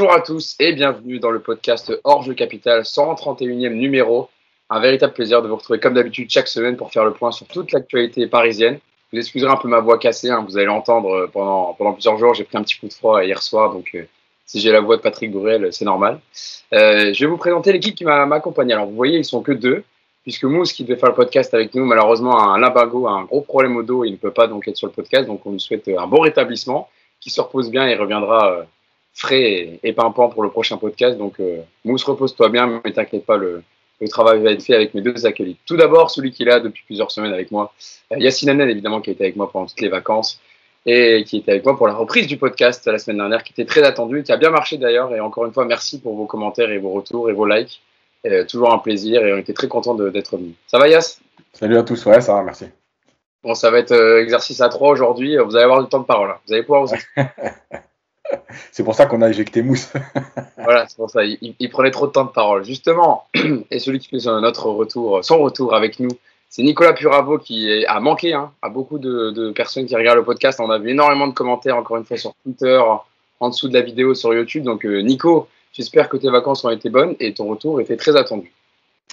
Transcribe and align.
Bonjour 0.00 0.16
à 0.16 0.22
tous 0.22 0.56
et 0.58 0.72
bienvenue 0.72 1.18
dans 1.18 1.30
le 1.30 1.40
podcast 1.40 1.92
Hors 2.04 2.22
Jeu 2.22 2.32
Capital 2.32 2.84
131e 2.84 3.74
numéro. 3.74 4.30
Un 4.70 4.80
véritable 4.80 5.12
plaisir 5.12 5.42
de 5.42 5.48
vous 5.48 5.56
retrouver 5.56 5.78
comme 5.78 5.92
d'habitude 5.92 6.30
chaque 6.30 6.48
semaine 6.48 6.78
pour 6.78 6.90
faire 6.90 7.04
le 7.04 7.12
point 7.12 7.32
sur 7.32 7.46
toute 7.46 7.70
l'actualité 7.72 8.26
parisienne. 8.26 8.78
Vous 9.12 9.18
excuserez 9.18 9.52
un 9.52 9.56
peu 9.56 9.68
ma 9.68 9.80
voix 9.80 9.98
cassée, 9.98 10.30
hein, 10.30 10.42
vous 10.48 10.56
allez 10.56 10.64
l'entendre 10.64 11.28
pendant, 11.34 11.74
pendant 11.74 11.92
plusieurs 11.92 12.16
jours. 12.16 12.32
J'ai 12.32 12.44
pris 12.44 12.56
un 12.56 12.62
petit 12.62 12.78
coup 12.78 12.88
de 12.88 12.94
froid 12.94 13.22
hier 13.22 13.42
soir, 13.42 13.74
donc 13.74 13.90
euh, 13.94 14.04
si 14.46 14.58
j'ai 14.58 14.72
la 14.72 14.80
voix 14.80 14.96
de 14.96 15.02
Patrick 15.02 15.30
Bourrel, 15.32 15.70
c'est 15.70 15.84
normal. 15.84 16.18
Euh, 16.72 17.12
je 17.12 17.22
vais 17.22 17.30
vous 17.30 17.36
présenter 17.36 17.70
l'équipe 17.70 17.94
qui 17.94 18.06
m'a 18.06 18.22
accompagné. 18.22 18.72
Alors 18.72 18.86
vous 18.86 18.96
voyez, 18.96 19.18
ils 19.18 19.24
sont 19.26 19.42
que 19.42 19.52
deux, 19.52 19.84
puisque 20.22 20.44
Mousse, 20.44 20.72
qui 20.72 20.84
devait 20.84 20.98
faire 20.98 21.10
le 21.10 21.14
podcast 21.14 21.52
avec 21.52 21.74
nous, 21.74 21.84
malheureusement 21.84 22.38
a 22.38 22.54
un 22.54 22.58
limbago, 22.58 23.06
a 23.06 23.10
un 23.10 23.24
gros 23.24 23.42
problème 23.42 23.76
au 23.76 23.82
dos, 23.82 24.04
il 24.04 24.12
ne 24.12 24.16
peut 24.16 24.32
pas 24.32 24.46
donc 24.46 24.66
être 24.66 24.78
sur 24.78 24.86
le 24.86 24.94
podcast, 24.94 25.26
donc 25.26 25.44
on 25.44 25.52
lui 25.52 25.60
souhaite 25.60 25.86
un 25.88 26.06
bon 26.06 26.20
rétablissement, 26.20 26.88
qui 27.20 27.28
se 27.28 27.42
repose 27.42 27.70
bien 27.70 27.86
et 27.86 27.96
reviendra 27.96 28.50
euh, 28.50 28.62
frais 29.20 29.78
et, 29.82 29.92
pimpant 29.92 30.28
pour 30.28 30.42
le 30.42 30.50
prochain 30.50 30.76
podcast. 30.76 31.18
Donc 31.18 31.40
euh, 31.40 31.60
Mousse, 31.84 32.04
repose-toi 32.04 32.48
bien, 32.48 32.80
mais 32.84 32.92
t'inquiète 32.92 33.26
pas, 33.26 33.36
le, 33.36 33.62
le 34.00 34.08
travail 34.08 34.40
va 34.42 34.52
être 34.52 34.62
fait 34.62 34.74
avec 34.74 34.94
mes 34.94 35.02
deux 35.02 35.26
acolytes. 35.26 35.58
Tout 35.66 35.76
d'abord, 35.76 36.10
celui 36.10 36.30
qui 36.30 36.42
est 36.42 36.46
là 36.46 36.60
depuis 36.60 36.82
plusieurs 36.86 37.10
semaines 37.10 37.32
avec 37.32 37.50
moi, 37.50 37.72
euh, 38.12 38.16
Yacine 38.18 38.48
Hanel, 38.48 38.70
évidemment, 38.70 39.00
qui 39.00 39.10
a 39.10 39.12
été 39.12 39.24
avec 39.24 39.36
moi 39.36 39.50
pendant 39.50 39.66
toutes 39.66 39.80
les 39.80 39.88
vacances 39.88 40.40
et 40.86 41.24
qui 41.26 41.36
était 41.36 41.52
avec 41.52 41.64
moi 41.64 41.76
pour 41.76 41.86
la 41.86 41.94
reprise 41.94 42.26
du 42.26 42.38
podcast 42.38 42.86
la 42.86 42.98
semaine 42.98 43.18
dernière, 43.18 43.42
qui 43.42 43.52
était 43.52 43.66
très 43.66 43.82
attendu, 43.82 44.22
qui 44.22 44.32
a 44.32 44.38
bien 44.38 44.50
marché 44.50 44.78
d'ailleurs. 44.78 45.14
Et 45.14 45.20
encore 45.20 45.44
une 45.44 45.52
fois, 45.52 45.66
merci 45.66 46.00
pour 46.00 46.16
vos 46.16 46.24
commentaires 46.24 46.70
et 46.70 46.78
vos 46.78 46.90
retours 46.90 47.28
et 47.28 47.34
vos 47.34 47.46
likes. 47.46 47.82
Euh, 48.26 48.44
toujours 48.44 48.72
un 48.72 48.78
plaisir 48.78 49.24
et 49.24 49.32
on 49.32 49.38
était 49.38 49.54
très 49.54 49.68
content 49.68 49.94
d'être 49.94 50.36
venus. 50.36 50.54
Ça 50.66 50.78
va, 50.78 50.88
Yass 50.88 51.20
Salut 51.52 51.78
à 51.78 51.82
tous, 51.82 52.04
ouais, 52.06 52.20
ça 52.20 52.34
va, 52.34 52.42
merci. 52.42 52.66
Bon, 53.42 53.54
ça 53.54 53.70
va 53.70 53.78
être 53.78 53.92
euh, 53.92 54.22
exercice 54.22 54.60
à 54.60 54.68
trois 54.68 54.90
aujourd'hui. 54.90 55.36
Vous 55.38 55.56
allez 55.56 55.64
avoir 55.64 55.82
du 55.82 55.88
temps 55.88 56.00
de 56.00 56.04
parole. 56.04 56.30
Hein. 56.30 56.38
Vous 56.46 56.52
allez 56.52 56.62
pouvoir 56.62 56.84
vous. 56.84 56.94
c'est 58.72 58.84
pour 58.84 58.94
ça 58.94 59.06
qu'on 59.06 59.22
a 59.22 59.28
éjecté 59.28 59.62
Mousse. 59.62 59.92
voilà, 60.56 60.86
c'est 60.88 60.96
pour 60.96 61.10
ça. 61.10 61.24
Il, 61.24 61.70
prenait 61.70 61.90
trop 61.90 62.06
de 62.06 62.12
temps 62.12 62.24
de 62.24 62.30
parole. 62.30 62.64
Justement, 62.64 63.26
et 63.70 63.78
celui 63.78 63.98
qui 63.98 64.08
fait 64.08 64.24
notre 64.40 64.66
retour, 64.70 65.24
son 65.24 65.38
retour 65.38 65.74
avec 65.74 66.00
nous, 66.00 66.10
c'est 66.48 66.62
Nicolas 66.62 66.92
Puravo 66.92 67.38
qui 67.38 67.84
a 67.86 68.00
manqué 68.00 68.32
hein, 68.34 68.52
à 68.60 68.68
beaucoup 68.68 68.98
de, 68.98 69.52
personnes 69.52 69.86
qui 69.86 69.94
regardent 69.94 70.18
le 70.18 70.24
podcast. 70.24 70.58
On 70.60 70.70
a 70.70 70.78
vu 70.78 70.90
énormément 70.90 71.28
de 71.28 71.32
commentaires, 71.32 71.76
encore 71.76 71.96
une 71.96 72.04
fois, 72.04 72.16
sur 72.16 72.34
Twitter, 72.42 72.80
en 73.38 73.48
dessous 73.48 73.68
de 73.68 73.74
la 73.74 73.82
vidéo 73.82 74.14
sur 74.14 74.34
YouTube. 74.34 74.64
Donc, 74.64 74.84
euh, 74.84 75.00
Nico, 75.00 75.48
j'espère 75.72 76.08
que 76.08 76.16
tes 76.16 76.28
vacances 76.28 76.64
ont 76.64 76.70
été 76.70 76.90
bonnes 76.90 77.14
et 77.20 77.34
ton 77.34 77.46
retour 77.46 77.80
était 77.80 77.96
très 77.96 78.16
attendu. 78.16 78.52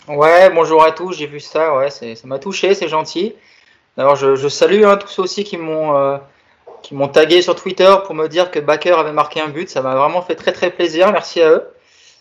Ouais, 0.07 0.49
bonjour 0.49 0.83
à 0.83 0.91
tous. 0.91 1.13
J'ai 1.13 1.27
vu 1.27 1.39
ça. 1.39 1.75
Ouais, 1.77 1.89
ça 1.89 2.05
m'a 2.25 2.39
touché, 2.39 2.73
c'est 2.73 2.87
gentil. 2.87 3.35
Alors, 3.97 4.15
je, 4.15 4.47
salue 4.47 4.83
hein, 4.83 4.97
tous 4.97 5.07
ceux 5.07 5.23
aussi 5.23 5.43
qui 5.43 5.57
m'ont. 5.57 5.95
Euh, 5.95 6.17
qui 6.87 6.95
m'ont 6.95 7.09
tagué 7.09 7.41
sur 7.41 7.53
Twitter 7.53 7.93
pour 8.05 8.15
me 8.15 8.29
dire 8.29 8.49
que 8.49 8.59
Baker 8.59 8.93
avait 8.93 9.11
marqué 9.11 9.41
un 9.41 9.49
but. 9.49 9.67
Ça 9.67 9.81
m'a 9.81 9.95
vraiment 9.95 10.21
fait 10.21 10.35
très 10.35 10.53
très 10.53 10.71
plaisir. 10.71 11.11
Merci 11.11 11.41
à 11.41 11.51
eux. 11.51 11.63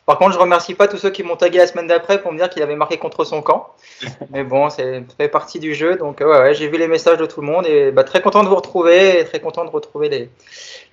Par 0.06 0.18
contre, 0.18 0.32
je 0.32 0.40
remercie 0.40 0.74
pas 0.74 0.88
tous 0.88 0.96
ceux 0.96 1.10
qui 1.10 1.22
m'ont 1.22 1.36
tagué 1.36 1.58
la 1.58 1.68
semaine 1.68 1.86
d'après 1.86 2.20
pour 2.20 2.32
me 2.32 2.36
dire 2.36 2.50
qu'il 2.50 2.64
avait 2.64 2.74
marqué 2.74 2.98
contre 2.98 3.24
son 3.24 3.42
camp. 3.42 3.72
Mais 4.30 4.42
bon, 4.42 4.68
c'est 4.68 5.04
fait 5.16 5.28
partie 5.28 5.60
du 5.60 5.72
jeu. 5.72 5.94
Donc 5.94 6.18
ouais, 6.18 6.26
ouais 6.26 6.54
j'ai 6.54 6.66
vu 6.66 6.78
les 6.78 6.88
messages 6.88 7.18
de 7.18 7.26
tout 7.26 7.42
le 7.42 7.46
monde 7.46 7.64
et 7.64 7.92
bah, 7.92 8.02
très 8.02 8.20
content 8.20 8.42
de 8.42 8.48
vous 8.48 8.56
retrouver 8.56 9.20
et 9.20 9.24
très 9.24 9.38
content 9.38 9.64
de 9.64 9.70
retrouver 9.70 10.08
les, 10.08 10.30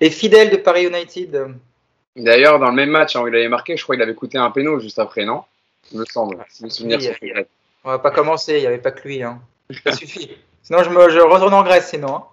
les 0.00 0.10
fidèles 0.10 0.50
de 0.50 0.56
Paris 0.56 0.86
United. 0.86 1.56
D'ailleurs, 2.14 2.60
dans 2.60 2.68
le 2.68 2.76
même 2.76 2.90
match 2.90 3.16
hein, 3.16 3.22
où 3.22 3.26
il 3.28 3.34
avait 3.34 3.48
marqué, 3.48 3.76
je 3.76 3.82
crois 3.82 3.96
qu'il 3.96 4.04
avait 4.04 4.14
coûté 4.14 4.38
un 4.38 4.52
péno 4.52 4.78
juste 4.78 5.00
après, 5.00 5.24
non? 5.24 5.42
Il 5.90 5.98
me 5.98 6.04
semble. 6.04 6.44
Si 6.48 6.62
mes 6.62 6.70
souvenirs 6.70 7.00
On 7.82 7.90
va 7.90 7.98
pas 7.98 8.12
commencer, 8.12 8.54
il 8.54 8.60
n'y 8.60 8.68
avait 8.68 8.78
pas 8.78 8.92
que 8.92 9.08
lui. 9.08 9.20
Hein. 9.24 9.40
Ça 9.84 9.90
suffit. 9.90 10.30
Sinon, 10.62 10.84
je, 10.84 10.90
me, 10.90 11.08
je 11.08 11.18
retourne 11.18 11.54
en 11.54 11.64
Grèce, 11.64 11.88
sinon. 11.88 12.14
Hein. 12.14 12.24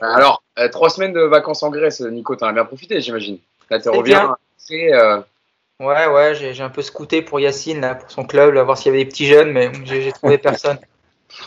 Alors, 0.00 0.43
euh, 0.58 0.68
trois 0.68 0.90
semaines 0.90 1.12
de 1.12 1.20
vacances 1.20 1.62
en 1.62 1.70
Grèce, 1.70 2.00
Nico, 2.00 2.36
t'en 2.36 2.46
as 2.46 2.52
bien 2.52 2.64
profité, 2.64 3.00
j'imagine. 3.00 3.38
Là, 3.70 3.80
tu 3.80 3.88
reviens. 3.88 4.36
Euh... 4.70 5.20
Ouais, 5.80 6.06
ouais, 6.06 6.34
j'ai 6.34 6.62
un 6.62 6.70
peu 6.70 6.82
scouté 6.82 7.22
pour 7.22 7.40
Yacine, 7.40 7.80
là, 7.80 7.96
pour 7.96 8.10
son 8.10 8.24
club, 8.24 8.54
là, 8.54 8.62
voir 8.62 8.78
s'il 8.78 8.92
y 8.92 8.94
avait 8.94 9.04
des 9.04 9.10
petits 9.10 9.26
jeunes, 9.26 9.50
mais 9.50 9.70
j'ai 9.84 10.12
trouvé 10.12 10.38
personne. 10.38 10.78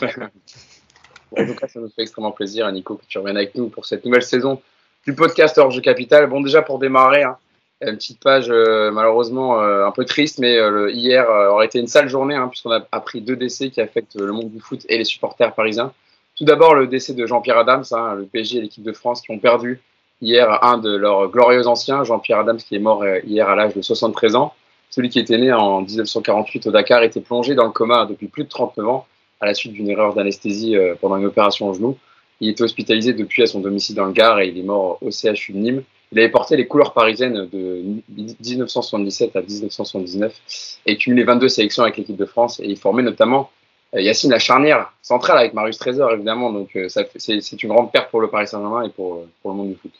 en 0.02 1.46
tout 1.46 1.54
cas, 1.54 1.68
ça 1.68 1.80
nous 1.80 1.88
fait 1.88 2.02
extrêmement 2.02 2.32
plaisir, 2.32 2.70
Nico, 2.70 2.96
que 2.96 3.04
tu 3.08 3.18
reviennes 3.18 3.36
avec 3.36 3.54
nous 3.54 3.68
pour 3.68 3.86
cette 3.86 4.04
nouvelle 4.04 4.22
saison 4.22 4.60
du 5.06 5.14
podcast 5.14 5.56
Hors 5.58 5.70
Jeu 5.70 5.80
Capital. 5.80 6.26
Bon, 6.26 6.40
déjà, 6.40 6.62
pour 6.62 6.78
démarrer, 6.78 7.22
hein, 7.22 7.38
une 7.80 7.96
petite 7.96 8.20
page 8.20 8.48
euh, 8.50 8.90
malheureusement 8.90 9.60
euh, 9.60 9.86
un 9.86 9.92
peu 9.92 10.04
triste, 10.04 10.38
mais 10.38 10.56
euh, 10.58 10.90
hier 10.90 11.28
aurait 11.28 11.66
été 11.66 11.78
une 11.78 11.86
sale 11.86 12.08
journée, 12.08 12.34
hein, 12.34 12.48
puisqu'on 12.48 12.72
a 12.72 12.86
appris 12.92 13.20
deux 13.20 13.36
décès 13.36 13.70
qui 13.70 13.80
affectent 13.80 14.16
le 14.16 14.32
monde 14.32 14.50
du 14.50 14.60
foot 14.60 14.84
et 14.88 14.98
les 14.98 15.04
supporters 15.04 15.54
parisiens. 15.54 15.92
Tout 16.38 16.44
d'abord, 16.44 16.74
le 16.74 16.86
décès 16.86 17.14
de 17.14 17.26
Jean-Pierre 17.26 17.58
Adams, 17.58 17.84
hein, 17.90 18.14
le 18.14 18.24
PSG 18.24 18.58
et 18.58 18.60
l'équipe 18.60 18.84
de 18.84 18.92
France 18.92 19.20
qui 19.20 19.32
ont 19.32 19.40
perdu 19.40 19.80
hier 20.22 20.64
un 20.64 20.78
de 20.78 20.94
leurs 20.96 21.28
glorieux 21.28 21.66
anciens, 21.66 22.04
Jean-Pierre 22.04 22.38
Adams, 22.38 22.58
qui 22.58 22.76
est 22.76 22.80
mort 22.80 23.04
hier 23.24 23.48
à 23.48 23.56
l'âge 23.56 23.74
de 23.74 23.82
73 23.82 24.36
ans. 24.36 24.54
Celui 24.90 25.08
qui 25.08 25.18
était 25.18 25.36
né 25.36 25.52
en 25.52 25.82
1948 25.82 26.68
au 26.68 26.70
Dakar 26.70 27.02
était 27.02 27.20
plongé 27.20 27.56
dans 27.56 27.64
le 27.64 27.72
coma 27.72 28.06
depuis 28.06 28.28
plus 28.28 28.44
de 28.44 28.48
39 28.48 28.88
ans 28.88 29.06
à 29.40 29.46
la 29.46 29.54
suite 29.54 29.72
d'une 29.72 29.90
erreur 29.90 30.14
d'anesthésie 30.14 30.76
pendant 31.00 31.16
une 31.16 31.26
opération 31.26 31.68
au 31.68 31.74
genou. 31.74 31.98
Il 32.40 32.48
était 32.50 32.62
hospitalisé 32.62 33.14
depuis 33.14 33.42
à 33.42 33.46
son 33.46 33.58
domicile 33.58 33.96
dans 33.96 34.04
le 34.04 34.12
Gard 34.12 34.38
et 34.38 34.48
il 34.48 34.58
est 34.58 34.62
mort 34.62 34.98
au 35.02 35.10
CHU 35.10 35.52
de 35.52 35.58
Nîmes. 35.58 35.82
Il 36.12 36.18
avait 36.20 36.30
porté 36.30 36.56
les 36.56 36.66
couleurs 36.66 36.94
parisiennes 36.94 37.48
de 37.52 37.82
1977 38.08 39.36
à 39.36 39.42
1979 39.42 40.78
et 40.86 40.96
cumulé 40.96 41.24
22 41.24 41.48
sélections 41.48 41.82
avec 41.82 41.96
l'équipe 41.96 42.16
de 42.16 42.24
France 42.24 42.60
et 42.60 42.66
il 42.66 42.76
formait 42.76 43.02
notamment 43.02 43.40
euh, 43.40 43.57
Yacine 43.94 44.30
la 44.30 44.38
charnière 44.38 44.92
centrale 45.02 45.38
avec 45.38 45.54
Marius 45.54 45.78
Trésor 45.78 46.12
évidemment. 46.12 46.52
Donc 46.52 46.70
euh, 46.76 46.88
c'est 46.88 47.62
une 47.62 47.68
grande 47.68 47.90
perte 47.90 48.10
pour 48.10 48.20
le 48.20 48.28
Paris 48.28 48.46
Saint-Germain 48.46 48.82
et 48.82 48.90
pour, 48.90 49.24
pour, 49.42 49.50
le 49.50 49.56
monde 49.56 49.68
du 49.68 49.76
foot. 49.76 49.92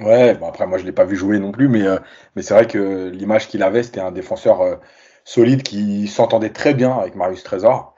Ouais, 0.00 0.34
bon 0.34 0.48
après 0.48 0.66
moi 0.66 0.78
je 0.78 0.84
l'ai 0.84 0.92
pas 0.92 1.04
vu 1.04 1.16
jouer 1.16 1.38
non 1.38 1.52
plus, 1.52 1.68
mais, 1.68 1.86
euh, 1.86 1.98
mais 2.34 2.42
c'est 2.42 2.54
vrai 2.54 2.66
que 2.66 3.08
l'image 3.10 3.48
qu'il 3.48 3.62
avait, 3.62 3.82
c'était 3.82 4.00
un 4.00 4.10
défenseur 4.10 4.80
solide 5.24 5.62
qui 5.62 6.08
s'entendait 6.08 6.50
très 6.50 6.74
bien 6.74 6.92
avec 6.98 7.14
Marius 7.14 7.44
Trésor. 7.44 7.94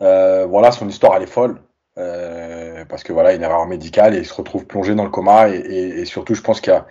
voilà, 0.00 0.72
son 0.72 0.88
histoire 0.88 1.16
elle 1.16 1.22
est 1.22 1.26
folle. 1.26 1.60
parce 1.94 3.04
que 3.04 3.12
voilà, 3.12 3.34
une 3.34 3.42
erreur 3.42 3.66
médicale 3.66 4.14
et 4.16 4.18
il 4.18 4.26
se 4.26 4.34
retrouve 4.34 4.66
plongé 4.66 4.96
dans 4.96 5.04
le 5.04 5.10
coma 5.10 5.48
et, 5.48 5.60
et, 5.60 6.04
surtout 6.04 6.34
je 6.34 6.42
pense 6.42 6.60
qu'il 6.60 6.72
y 6.72 6.76
a 6.76 6.86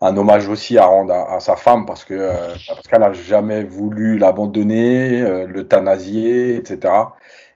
un 0.00 0.16
hommage 0.16 0.48
aussi 0.48 0.78
à 0.78 0.86
rendre 0.86 1.12
à, 1.14 1.40
sa 1.40 1.56
femme 1.56 1.86
parce 1.86 2.04
que 2.04 2.14
euh, 2.14 2.54
parce 2.68 2.86
qu'elle 2.88 3.00
n'a 3.00 3.12
jamais 3.12 3.64
voulu 3.64 4.18
l'abandonner, 4.18 5.22
euh, 5.22 5.46
l'euthanasier, 5.46 6.56
etc. 6.56 6.92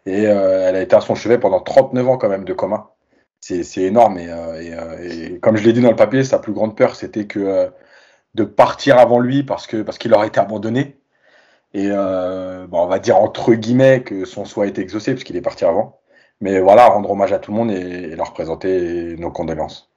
Et 0.06 0.26
euh, 0.26 0.68
elle 0.68 0.76
a 0.76 0.80
été 0.82 0.96
à 0.96 1.00
son 1.00 1.14
chevet 1.14 1.38
pendant 1.38 1.60
39 1.60 2.08
ans 2.08 2.18
quand 2.18 2.28
même 2.28 2.44
de 2.44 2.52
coma. 2.54 2.94
C'est, 3.40 3.64
énorme 3.78 4.18
et, 4.18 4.28
et, 5.02 5.40
comme 5.40 5.56
je 5.56 5.64
l'ai 5.64 5.72
dit 5.72 5.80
dans 5.80 5.90
le 5.90 5.96
papier, 5.96 6.24
sa 6.24 6.38
plus 6.38 6.52
grande 6.52 6.76
peur 6.76 6.94
c'était 6.94 7.26
que 7.26 7.70
de 8.34 8.44
partir 8.44 8.98
avant 8.98 9.18
lui 9.18 9.42
parce 9.44 9.66
que 9.66 9.82
parce 9.82 9.98
qu'il 9.98 10.14
aurait 10.14 10.28
été 10.28 10.40
abandonné. 10.40 10.98
Et 11.74 11.88
bon, 11.88 12.68
on 12.82 12.86
va 12.86 12.98
dire 12.98 13.16
entre 13.16 13.54
guillemets 13.54 14.02
que 14.02 14.24
son 14.26 14.44
souhait 14.44 14.72
a 14.76 14.80
exaucé 14.80 15.12
puisqu'il 15.14 15.36
est 15.36 15.42
parti 15.42 15.64
avant. 15.64 16.00
Mais 16.40 16.60
voilà, 16.60 16.86
rendre 16.88 17.10
hommage 17.10 17.32
à 17.32 17.38
tout 17.38 17.52
le 17.52 17.56
monde 17.58 17.70
et 17.70 18.16
leur 18.16 18.32
présenter 18.34 19.16
nos 19.18 19.30
condoléances. 19.30 19.89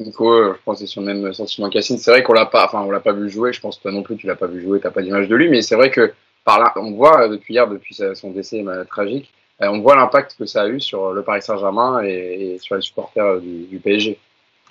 Nico, 0.00 0.32
euh, 0.32 0.54
je 0.56 0.62
pense 0.64 0.78
que 0.78 0.86
c'est 0.86 0.90
sur 0.90 1.02
le 1.02 1.12
même 1.12 1.32
sentiment 1.32 1.68
qu'Yacine. 1.68 1.98
C'est 1.98 2.10
vrai 2.10 2.22
qu'on 2.22 2.32
l'a 2.32 2.46
pas, 2.46 2.64
enfin, 2.64 2.82
on 2.82 2.90
l'a 2.90 3.00
pas 3.00 3.12
vu 3.12 3.30
jouer. 3.30 3.52
Je 3.52 3.60
pense 3.60 3.76
que 3.76 3.82
toi 3.82 3.92
non 3.92 4.02
plus, 4.02 4.16
tu 4.16 4.26
l'as 4.26 4.36
pas 4.36 4.46
vu 4.46 4.62
jouer. 4.62 4.80
T'as 4.80 4.90
pas 4.90 5.02
d'image 5.02 5.28
de 5.28 5.36
lui, 5.36 5.48
mais 5.48 5.62
c'est 5.62 5.76
vrai 5.76 5.90
que 5.90 6.12
par 6.44 6.58
là, 6.58 6.72
on 6.76 6.92
voit 6.92 7.22
euh, 7.22 7.28
depuis 7.28 7.54
hier, 7.54 7.68
depuis 7.68 7.98
son 8.14 8.30
décès 8.30 8.64
tragique, 8.88 9.32
euh, 9.62 9.68
on 9.68 9.80
voit 9.80 9.96
l'impact 9.96 10.36
que 10.38 10.46
ça 10.46 10.62
a 10.62 10.68
eu 10.68 10.80
sur 10.80 11.12
le 11.12 11.22
Paris 11.22 11.42
Saint-Germain 11.42 12.02
et, 12.02 12.58
sur 12.60 12.76
les 12.76 12.82
supporters 12.82 13.40
du, 13.40 13.78
PSG. 13.78 14.18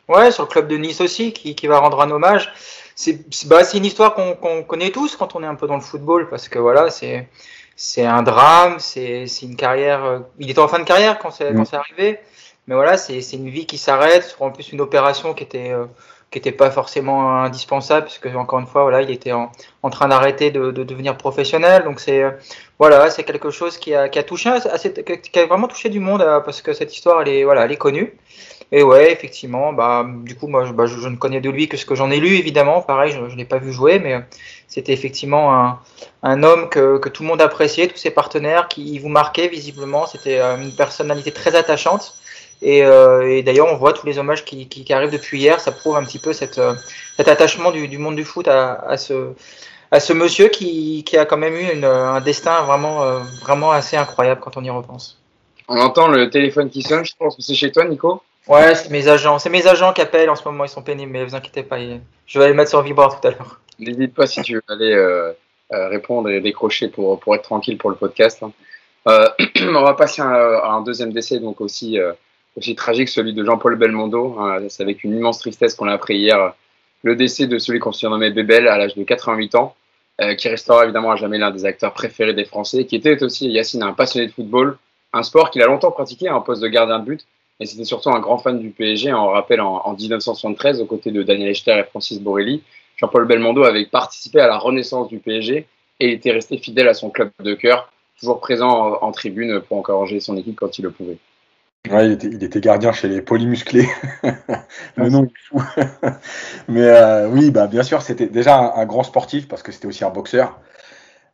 Ouais, 0.08 0.32
sur 0.32 0.44
le 0.44 0.50
club 0.50 0.68
de 0.68 0.78
Nice 0.78 1.02
aussi, 1.02 1.32
qui, 1.32 1.54
qui 1.54 1.68
va 1.68 1.80
rendre 1.80 2.02
un 2.02 2.10
hommage. 2.10 2.52
C'est 2.96 3.48
bah, 3.48 3.62
une 3.74 3.86
histoire 3.86 4.16
qu'on 4.16 4.64
connaît 4.64 4.90
tous 4.90 5.16
quand 5.16 5.36
on 5.36 5.44
est 5.44 5.48
un 5.48 5.56
peu 5.56 5.68
dans 5.68 5.76
le 5.76 5.82
football, 5.82 6.28
parce 6.30 6.50
que 6.50 6.60
voilà, 6.60 6.90
c'est 6.90 7.28
c'est 7.76 8.06
un 8.06 8.24
drame, 8.24 8.78
c'est 8.80 9.26
une 9.42 9.56
carrière. 9.56 10.24
Il 10.38 10.50
était 10.50 10.60
en 10.60 10.68
fin 10.68 10.80
de 10.80 10.84
carrière 10.84 11.18
quand 11.18 11.32
c'est 11.32 11.54
mm. 11.54 11.64
arrivé. 11.72 12.20
Mais 12.70 12.76
voilà, 12.76 12.98
c'est 12.98 13.20
une 13.34 13.50
vie 13.50 13.66
qui 13.66 13.80
s'arrête, 13.80 14.38
en 14.40 14.52
plus 14.52 14.72
une 14.72 14.80
opération 14.80 15.34
qui 15.34 15.44
était 15.44 15.72
euh, 15.72 15.86
qui 16.30 16.38
n'était 16.38 16.52
pas 16.52 16.70
forcément 16.70 17.42
indispensable, 17.44 18.06
puisque 18.06 18.28
encore 18.28 18.60
une 18.60 18.68
fois, 18.68 18.84
voilà, 18.84 19.02
il 19.02 19.10
était 19.10 19.32
en, 19.32 19.52
en 19.82 19.90
train 19.90 20.08
d'arrêter 20.08 20.52
de, 20.52 20.70
de, 20.70 20.84
devenir 20.84 21.18
professionnel. 21.18 21.84
Donc 21.84 22.00
c'est 22.00 22.22
euh, 22.22 22.30
voilà, 22.78 23.10
c'est 23.10 23.24
quelque 23.24 23.50
chose 23.50 23.80
qui 23.80 23.96
a, 23.96 24.08
qui 24.08 24.20
a 24.20 24.24
touché, 24.24 24.52
assez, 24.52 24.94
qui 24.94 25.40
a 25.40 25.48
vraiment 25.48 25.68
touché 25.68 25.90
du 25.90 26.00
monde, 26.00 26.22
euh, 26.22 26.42
parce 26.42 26.62
que 26.62 26.74
cette 26.74 26.94
histoire, 26.96 27.24
elle 27.24 27.30
est 27.30 27.44
voilà, 27.44 27.66
elle 27.66 27.72
est 27.72 27.78
connue. 27.78 28.14
Et 28.72 28.84
ouais, 28.84 29.12
effectivement, 29.12 29.74
bah 29.74 30.06
du 30.08 30.36
coup, 30.36 30.48
moi, 30.48 30.72
bah, 30.72 30.86
je, 30.86 30.96
je, 31.00 31.08
ne 31.08 31.16
connais 31.16 31.42
de 31.42 31.50
lui 31.50 31.68
que 31.68 31.76
ce 31.76 31.88
que 31.88 31.96
j'en 31.96 32.12
ai 32.12 32.20
lu, 32.20 32.36
évidemment. 32.38 32.84
Pareil, 32.84 33.12
je, 33.12 33.20
ne 33.20 33.36
l'ai 33.36 33.46
pas 33.46 33.58
vu 33.58 33.74
jouer, 33.74 33.98
mais 33.98 34.24
c'était 34.68 34.94
effectivement 34.94 35.56
un, 35.56 35.80
un 36.22 36.44
homme 36.44 36.70
que, 36.70 37.00
que, 37.00 37.10
tout 37.10 37.24
le 37.24 37.30
monde 37.30 37.42
appréciait, 37.42 37.88
tous 37.88 37.98
ses 37.98 38.12
partenaires 38.12 38.68
qui 38.68 39.00
vous 39.00 39.10
marquaient 39.10 39.48
visiblement. 39.48 40.06
C'était 40.06 40.40
une 40.40 40.72
personnalité 40.76 41.32
très 41.32 41.56
attachante. 41.56 42.14
Euh, 42.64 43.22
et, 43.22 43.44
d'ailleurs, 43.44 43.68
on 43.72 43.78
voit 43.78 43.94
tous 43.94 44.06
les 44.06 44.18
hommages 44.18 44.44
qui, 44.44 44.68
qui, 44.68 44.92
arrivent 44.94 45.12
depuis 45.12 45.40
hier. 45.40 45.60
Ça 45.60 45.72
prouve 45.72 45.96
un 45.96 46.04
petit 46.04 46.20
peu 46.20 46.34
cette, 46.34 46.58
euh, 46.58 46.74
cet 47.18 47.28
attachement 47.28 47.72
du, 47.72 47.88
du, 47.88 47.98
monde 47.98 48.16
du 48.16 48.26
foot 48.26 48.48
à, 48.48 48.74
à, 48.74 48.98
ce, 48.98 49.34
à 49.92 50.00
ce 50.00 50.14
monsieur 50.14 50.50
qui, 50.50 51.04
qui 51.06 51.18
a 51.18 51.26
quand 51.26 51.38
même 51.38 51.56
eu 51.56 51.72
une, 51.74 51.86
un 51.86 52.20
destin 52.22 52.62
vraiment, 52.64 53.04
euh, 53.04 53.20
vraiment 53.42 53.72
assez 53.72 53.96
incroyable 53.98 54.42
quand 54.42 54.58
on 54.58 54.64
y 54.64 54.70
repense. 54.70 55.18
On 55.68 55.78
entend 55.78 56.08
le 56.08 56.30
téléphone 56.30 56.70
qui 56.70 56.82
sonne. 56.82 57.06
Je 57.06 57.14
pense 57.18 57.36
que 57.36 57.42
c'est 57.42 57.56
chez 57.56 57.72
toi, 57.72 57.86
Nico. 57.86 58.22
Ouais, 58.48 58.74
c'est 58.74 58.90
mes 58.90 59.08
agents. 59.08 59.38
C'est 59.38 59.52
mes 59.52 59.68
agents 59.68 59.94
qui 59.94 60.02
appellent 60.02 60.30
en 60.30 60.36
ce 60.36 60.44
moment. 60.44 60.66
Ils 60.66 60.70
sont 60.70 60.82
pénibles, 60.82 61.12
mais 61.12 61.24
vous 61.24 61.36
inquiétez 61.36 61.64
pas. 61.64 61.78
Je 62.26 62.40
vais 62.40 62.46
aller 62.46 62.54
mettre 62.54 62.72
sur 62.72 62.82
vibreur 62.82 63.20
tout 63.20 63.28
à 63.28 63.32
l'heure. 63.32 63.62
N'hésite 63.78 64.14
pas 64.14 64.26
si 64.26 64.42
tu 64.42 64.56
veux 64.56 64.64
aller 64.68 64.92
euh, 64.92 65.34
répondre 65.88 66.30
et 66.30 66.42
décrocher 66.42 66.88
pour, 66.88 67.20
pour 67.20 67.36
être 67.36 67.44
tranquille 67.44 67.78
pour 67.78 67.92
le 67.92 67.96
podcast. 67.96 68.42
Hein. 68.42 68.52
Euh, 69.08 69.30
on 69.62 69.84
va 69.84 69.94
passer 69.94 70.24
à, 70.24 70.72
un 70.72 70.82
deuxième 70.82 71.14
décès, 71.14 71.40
donc 71.40 71.62
aussi, 71.62 72.00
aussi 72.60 72.76
tragique, 72.76 73.10
celui 73.10 73.34
de 73.34 73.44
Jean-Paul 73.44 73.76
Belmondo. 73.76 74.38
Hein. 74.40 74.60
C'est 74.70 74.84
avec 74.84 75.04
une 75.04 75.18
immense 75.18 75.40
tristesse 75.40 75.76
qu'on 75.76 75.88
a 75.88 75.94
appris 75.94 76.18
hier 76.18 76.54
le 77.04 77.16
décès 77.16 77.48
de 77.48 77.58
celui 77.58 77.80
qu'on 77.80 77.92
surnommait 77.92 78.32
Bébel 78.32 78.68
à 78.68 78.78
l'âge 78.78 78.96
de 78.96 79.04
88 79.04 79.56
ans, 79.56 79.76
qui 80.38 80.50
restera 80.50 80.84
évidemment 80.84 81.12
à 81.12 81.16
jamais 81.16 81.38
l'un 81.38 81.50
des 81.50 81.64
acteurs 81.64 81.94
préférés 81.94 82.34
des 82.34 82.44
Français, 82.44 82.86
qui 82.86 82.98
était 82.98 83.24
aussi, 83.24 83.50
Yacine, 83.50 83.84
un 83.84 83.94
passionné 83.94 84.28
de 84.28 84.34
football, 84.34 84.78
un 85.14 85.24
sport 85.24 85.50
qu'il 85.50 85.62
a 85.62 85.68
longtemps 85.68 85.92
pratiqué, 85.92 86.28
un 86.28 86.42
poste 86.42 86.62
de 86.62 86.68
gardien 86.68 87.00
de 87.00 87.06
but, 87.06 87.26
et 87.62 87.66
c'était 87.66 87.86
surtout 87.86 88.10
un 88.10 88.20
grand 88.20 88.38
fan 88.38 88.60
du 88.60 88.70
PSG. 88.72 89.14
On 89.14 89.28
rappelle 89.28 89.62
en, 89.62 89.82
en 89.86 89.94
1973, 89.94 90.82
aux 90.82 90.86
côtés 90.86 91.12
de 91.12 91.24
Daniel 91.24 91.50
Echter 91.50 91.78
et 91.80 91.84
Francis 91.84 92.20
Borelli, 92.20 92.62
Jean-Paul 93.00 93.26
Belmondo 93.26 93.64
avait 93.64 93.86
participé 93.86 94.42
à 94.42 94.48
la 94.48 94.58
renaissance 94.58 95.08
du 95.08 95.20
PSG 95.20 95.66
et 96.02 96.12
était 96.12 96.32
resté 96.32 96.58
fidèle 96.58 96.88
à 96.88 96.94
son 96.94 97.10
club 97.10 97.32
de 97.42 97.54
cœur, 97.54 97.92
toujours 98.20 98.40
présent 98.42 98.98
en, 99.02 99.12
tribune 99.12 99.62
pour 99.62 99.78
encourager 99.78 100.20
son 100.20 100.36
équipe 100.36 100.58
quand 100.58 100.78
il 100.80 100.84
le 100.84 100.92
pouvait. 100.92 101.18
Ouais, 101.88 102.12
il, 102.12 102.44
était, 102.44 102.60
gardien 102.60 102.92
chez 102.92 103.08
les 103.08 103.22
polymusclés. 103.22 103.88
le 104.98 105.10
nom 105.10 105.24
est 105.26 105.32
fou. 105.48 105.62
Mais 106.68 106.82
euh, 106.82 107.30
oui, 107.30 107.52
bah, 107.52 107.68
bien 107.68 107.84
sûr, 107.84 108.02
c'était 108.02 108.28
déjà 108.28 108.74
un, 108.76 108.86
grand 108.86 109.04
sportif 109.04 109.48
parce 109.48 109.64
que 109.64 109.72
c'était 109.72 109.88
aussi 109.88 110.04
un 110.04 110.10
boxeur. 110.10 110.60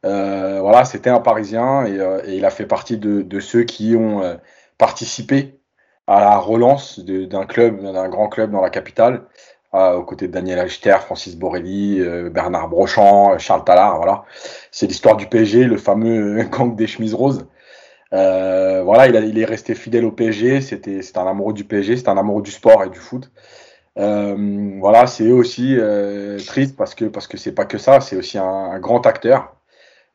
Euh, 0.06 0.59
voilà, 0.62 0.86
c'était 0.86 1.09
un 1.09 1.19
Parisien 1.19 1.86
et, 1.86 2.00
euh, 2.00 2.21
il 2.27 2.45
a 2.45 2.51
fait 2.51 2.68
partie 2.68 2.97
de, 2.97 3.39
ceux 3.39 3.63
qui 3.63 3.95
ont 3.95 4.39
participé 4.77 5.59
à 6.07 6.19
la 6.19 6.38
relance 6.38 7.00
d'un 7.00 7.45
club, 7.47 7.81
d'un 7.81 8.07
grand 8.09 8.30
club 8.30 8.51
dans 8.51 8.62
la 8.62 8.69
capitale, 8.69 9.24
aux 9.74 10.03
côtés 10.03 10.27
de 10.27 10.31
Daniel 10.31 10.59
Achter, 10.59 10.97
Francis 11.01 11.36
Borelli, 11.36 12.01
Bernard 12.30 12.69
Brochamp, 12.69 13.38
Charles 13.39 13.63
Tallard. 13.65 13.97
Voilà, 13.97 14.24
c'est 14.71 14.88
l'histoire 14.88 15.18
du 15.18 15.27
PSG, 15.27 15.65
le 15.65 15.77
fameux 15.77 16.44
gang 16.51 16.75
des 16.75 16.88
chemises 16.88 17.15
roses. 17.15 17.47
Euh, 18.16 18.82
voilà, 18.84 19.08
il, 19.08 19.30
il, 19.30 19.40
est 19.40 19.46
resté 19.46 19.76
fidèle 19.76 20.06
au 20.06 20.12
PSG. 20.12 20.62
C'était, 20.62 21.02
c'est 21.02 21.18
un 21.18 21.28
amoureux 21.28 21.54
du 21.54 21.66
PSG, 21.66 21.98
c'est 21.98 22.10
un 22.10 22.18
amoureux 22.18 22.42
du 22.42 22.52
sport 22.52 22.84
et 22.84 22.90
du 22.90 23.00
foot. 23.00 23.32
Euh, 23.98 24.78
voilà, 24.80 25.08
c'est 25.08 25.32
aussi 25.32 25.78
triste 26.48 26.76
parce 26.78 26.96
que 26.96 27.06
parce 27.06 27.28
que 27.28 27.38
c'est 27.38 27.54
pas 27.54 27.66
que 27.66 27.78
ça, 27.78 28.02
c'est 28.02 28.16
aussi 28.16 28.38
un, 28.38 28.80
grand 28.80 29.06
acteur 29.08 29.56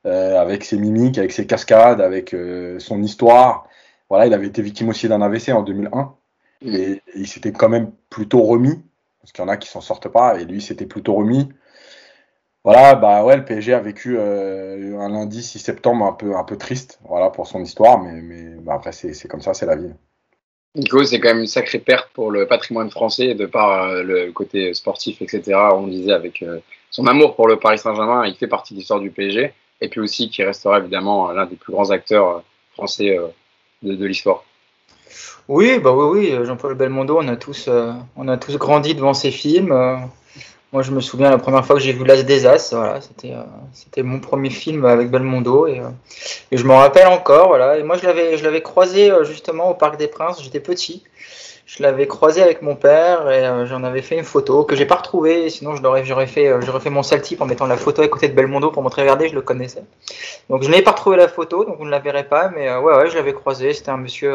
avec 0.04 0.64
ses 0.64 0.78
mimiques, 0.78 1.18
avec 1.18 1.32
ses 1.32 1.46
cascades, 1.46 2.00
avec 2.00 2.34
son 2.78 3.02
histoire. 3.02 3.68
Voilà, 4.08 4.26
il 4.26 4.34
avait 4.34 4.48
été 4.48 4.62
victime 4.62 4.88
aussi 4.88 5.08
d'un 5.08 5.22
AVC 5.22 5.50
en 5.50 5.62
2001 5.62 6.14
et, 6.62 7.02
il 7.14 7.26
s'était 7.28 7.52
quand 7.52 7.68
même 7.68 7.92
plutôt 8.10 8.42
remis 8.42 8.82
parce 9.20 9.32
qu'il 9.32 9.44
y 9.44 9.46
en 9.46 9.48
a 9.48 9.56
qui 9.56 9.68
s'en 9.68 9.80
sortent 9.80 10.08
pas 10.08 10.40
et 10.40 10.44
lui 10.44 10.60
c'était 10.60 10.86
plutôt 10.86 11.14
remis. 11.14 11.48
Voilà, 12.62 12.94
bah 12.94 13.24
ouais, 13.24 13.38
le 13.38 13.44
PSG 13.44 13.72
a 13.72 13.80
vécu 13.80 14.16
euh, 14.18 14.98
un 14.98 15.08
lundi 15.08 15.42
6 15.42 15.58
septembre 15.58 16.04
un 16.04 16.12
peu, 16.12 16.36
un 16.36 16.44
peu 16.44 16.58
triste, 16.58 16.98
voilà 17.08 17.30
pour 17.30 17.46
son 17.46 17.62
histoire, 17.62 17.98
mais, 17.98 18.20
mais 18.20 18.56
bah, 18.60 18.74
après 18.74 18.92
c'est 18.92 19.28
comme 19.28 19.40
ça, 19.40 19.54
c'est 19.54 19.64
la 19.64 19.76
vie. 19.76 19.92
Nico, 20.74 21.02
c'est 21.04 21.18
quand 21.20 21.30
même 21.30 21.40
une 21.40 21.46
sacrée 21.46 21.78
perte 21.78 22.10
pour 22.12 22.30
le 22.30 22.46
patrimoine 22.46 22.90
français 22.90 23.34
de 23.34 23.46
par 23.46 23.88
euh, 23.88 24.02
le 24.02 24.30
côté 24.30 24.74
sportif, 24.74 25.22
etc. 25.22 25.58
On 25.72 25.86
disait 25.86 26.12
avec 26.12 26.42
euh, 26.42 26.60
son 26.90 27.06
amour 27.06 27.34
pour 27.34 27.48
le 27.48 27.58
Paris 27.58 27.78
Saint-Germain, 27.78 28.26
il 28.26 28.34
fait 28.34 28.46
partie 28.46 28.74
de 28.74 28.78
l'histoire 28.78 29.00
du 29.00 29.10
PSG, 29.10 29.54
et 29.80 29.88
puis 29.88 30.00
aussi 30.00 30.28
qui 30.28 30.44
restera 30.44 30.78
évidemment 30.80 31.32
l'un 31.32 31.46
des 31.46 31.56
plus 31.56 31.72
grands 31.72 31.90
acteurs 31.90 32.44
français 32.74 33.18
de, 33.82 34.04
l'histoire. 34.04 34.44
Oui, 35.48 35.78
bah 35.78 35.92
oui, 35.92 36.30
oui, 36.30 36.44
Jean-Paul 36.44 36.74
Belmondo, 36.74 37.18
on 37.18 37.28
a 37.28 37.36
tous, 37.36 37.70
on 38.16 38.28
a 38.28 38.36
tous 38.36 38.58
grandi 38.58 38.94
devant 38.94 39.14
ses 39.14 39.30
films. 39.30 39.72
Euh, 40.72 40.76
moi, 40.76 40.82
je 40.82 40.90
me 40.92 41.00
souviens 41.00 41.30
la 41.30 41.38
première 41.38 41.64
fois 41.64 41.76
que 41.76 41.82
j'ai 41.82 41.92
vu 41.92 42.04
L'As 42.04 42.22
des 42.22 42.46
As, 42.46 42.72
voilà, 42.72 43.00
c'était, 43.00 43.32
euh, 43.32 43.42
c'était 43.72 44.02
mon 44.02 44.20
premier 44.20 44.50
film 44.50 44.84
avec 44.84 45.10
Belmondo 45.10 45.66
et, 45.66 45.82
et 46.50 46.56
je 46.56 46.64
m'en 46.64 46.78
rappelle 46.78 47.08
encore, 47.08 47.48
voilà. 47.48 47.78
Et 47.78 47.82
moi, 47.82 47.96
je 47.96 48.06
l'avais, 48.06 48.36
je 48.36 48.44
l'avais 48.44 48.62
croisé 48.62 49.10
justement 49.24 49.70
au 49.70 49.74
Parc 49.74 49.98
des 49.98 50.08
Princes. 50.08 50.42
J'étais 50.42 50.60
petit 50.60 51.04
je 51.70 51.84
l'avais 51.84 52.08
croisé 52.08 52.42
avec 52.42 52.62
mon 52.62 52.74
père 52.74 53.30
et 53.30 53.46
euh, 53.46 53.64
j'en 53.64 53.84
avais 53.84 54.02
fait 54.02 54.18
une 54.18 54.24
photo 54.24 54.64
que 54.64 54.74
j'ai 54.74 54.86
pas 54.86 54.96
retrouvée. 54.96 55.48
Sinon, 55.50 55.76
je 55.76 55.82
j'aurais 56.02 56.26
fait, 56.26 56.48
euh, 56.48 56.60
j'aurais 56.62 56.80
fait 56.80 56.90
mon 56.90 57.04
sale 57.04 57.22
type 57.22 57.40
en 57.42 57.46
mettant 57.46 57.66
la 57.66 57.76
photo 57.76 58.02
à 58.02 58.08
côté 58.08 58.28
de 58.28 58.34
Belmondo 58.34 58.72
pour 58.72 58.82
montrer, 58.82 59.02
regardez, 59.02 59.28
je 59.28 59.36
le 59.36 59.42
connaissais. 59.42 59.84
Donc, 60.48 60.64
je 60.64 60.68
n'ai 60.68 60.82
pas 60.82 60.90
retrouvé 60.90 61.16
la 61.16 61.28
photo, 61.28 61.64
donc 61.64 61.78
vous 61.78 61.84
ne 61.84 61.90
la 61.90 62.00
verrez 62.00 62.24
pas. 62.24 62.48
Mais 62.48 62.68
euh, 62.68 62.80
ouais, 62.80 62.96
ouais, 62.96 63.08
je 63.08 63.14
l'avais 63.14 63.32
croisé. 63.32 63.72
C'était 63.72 63.90
un 63.90 63.98
monsieur, 63.98 64.34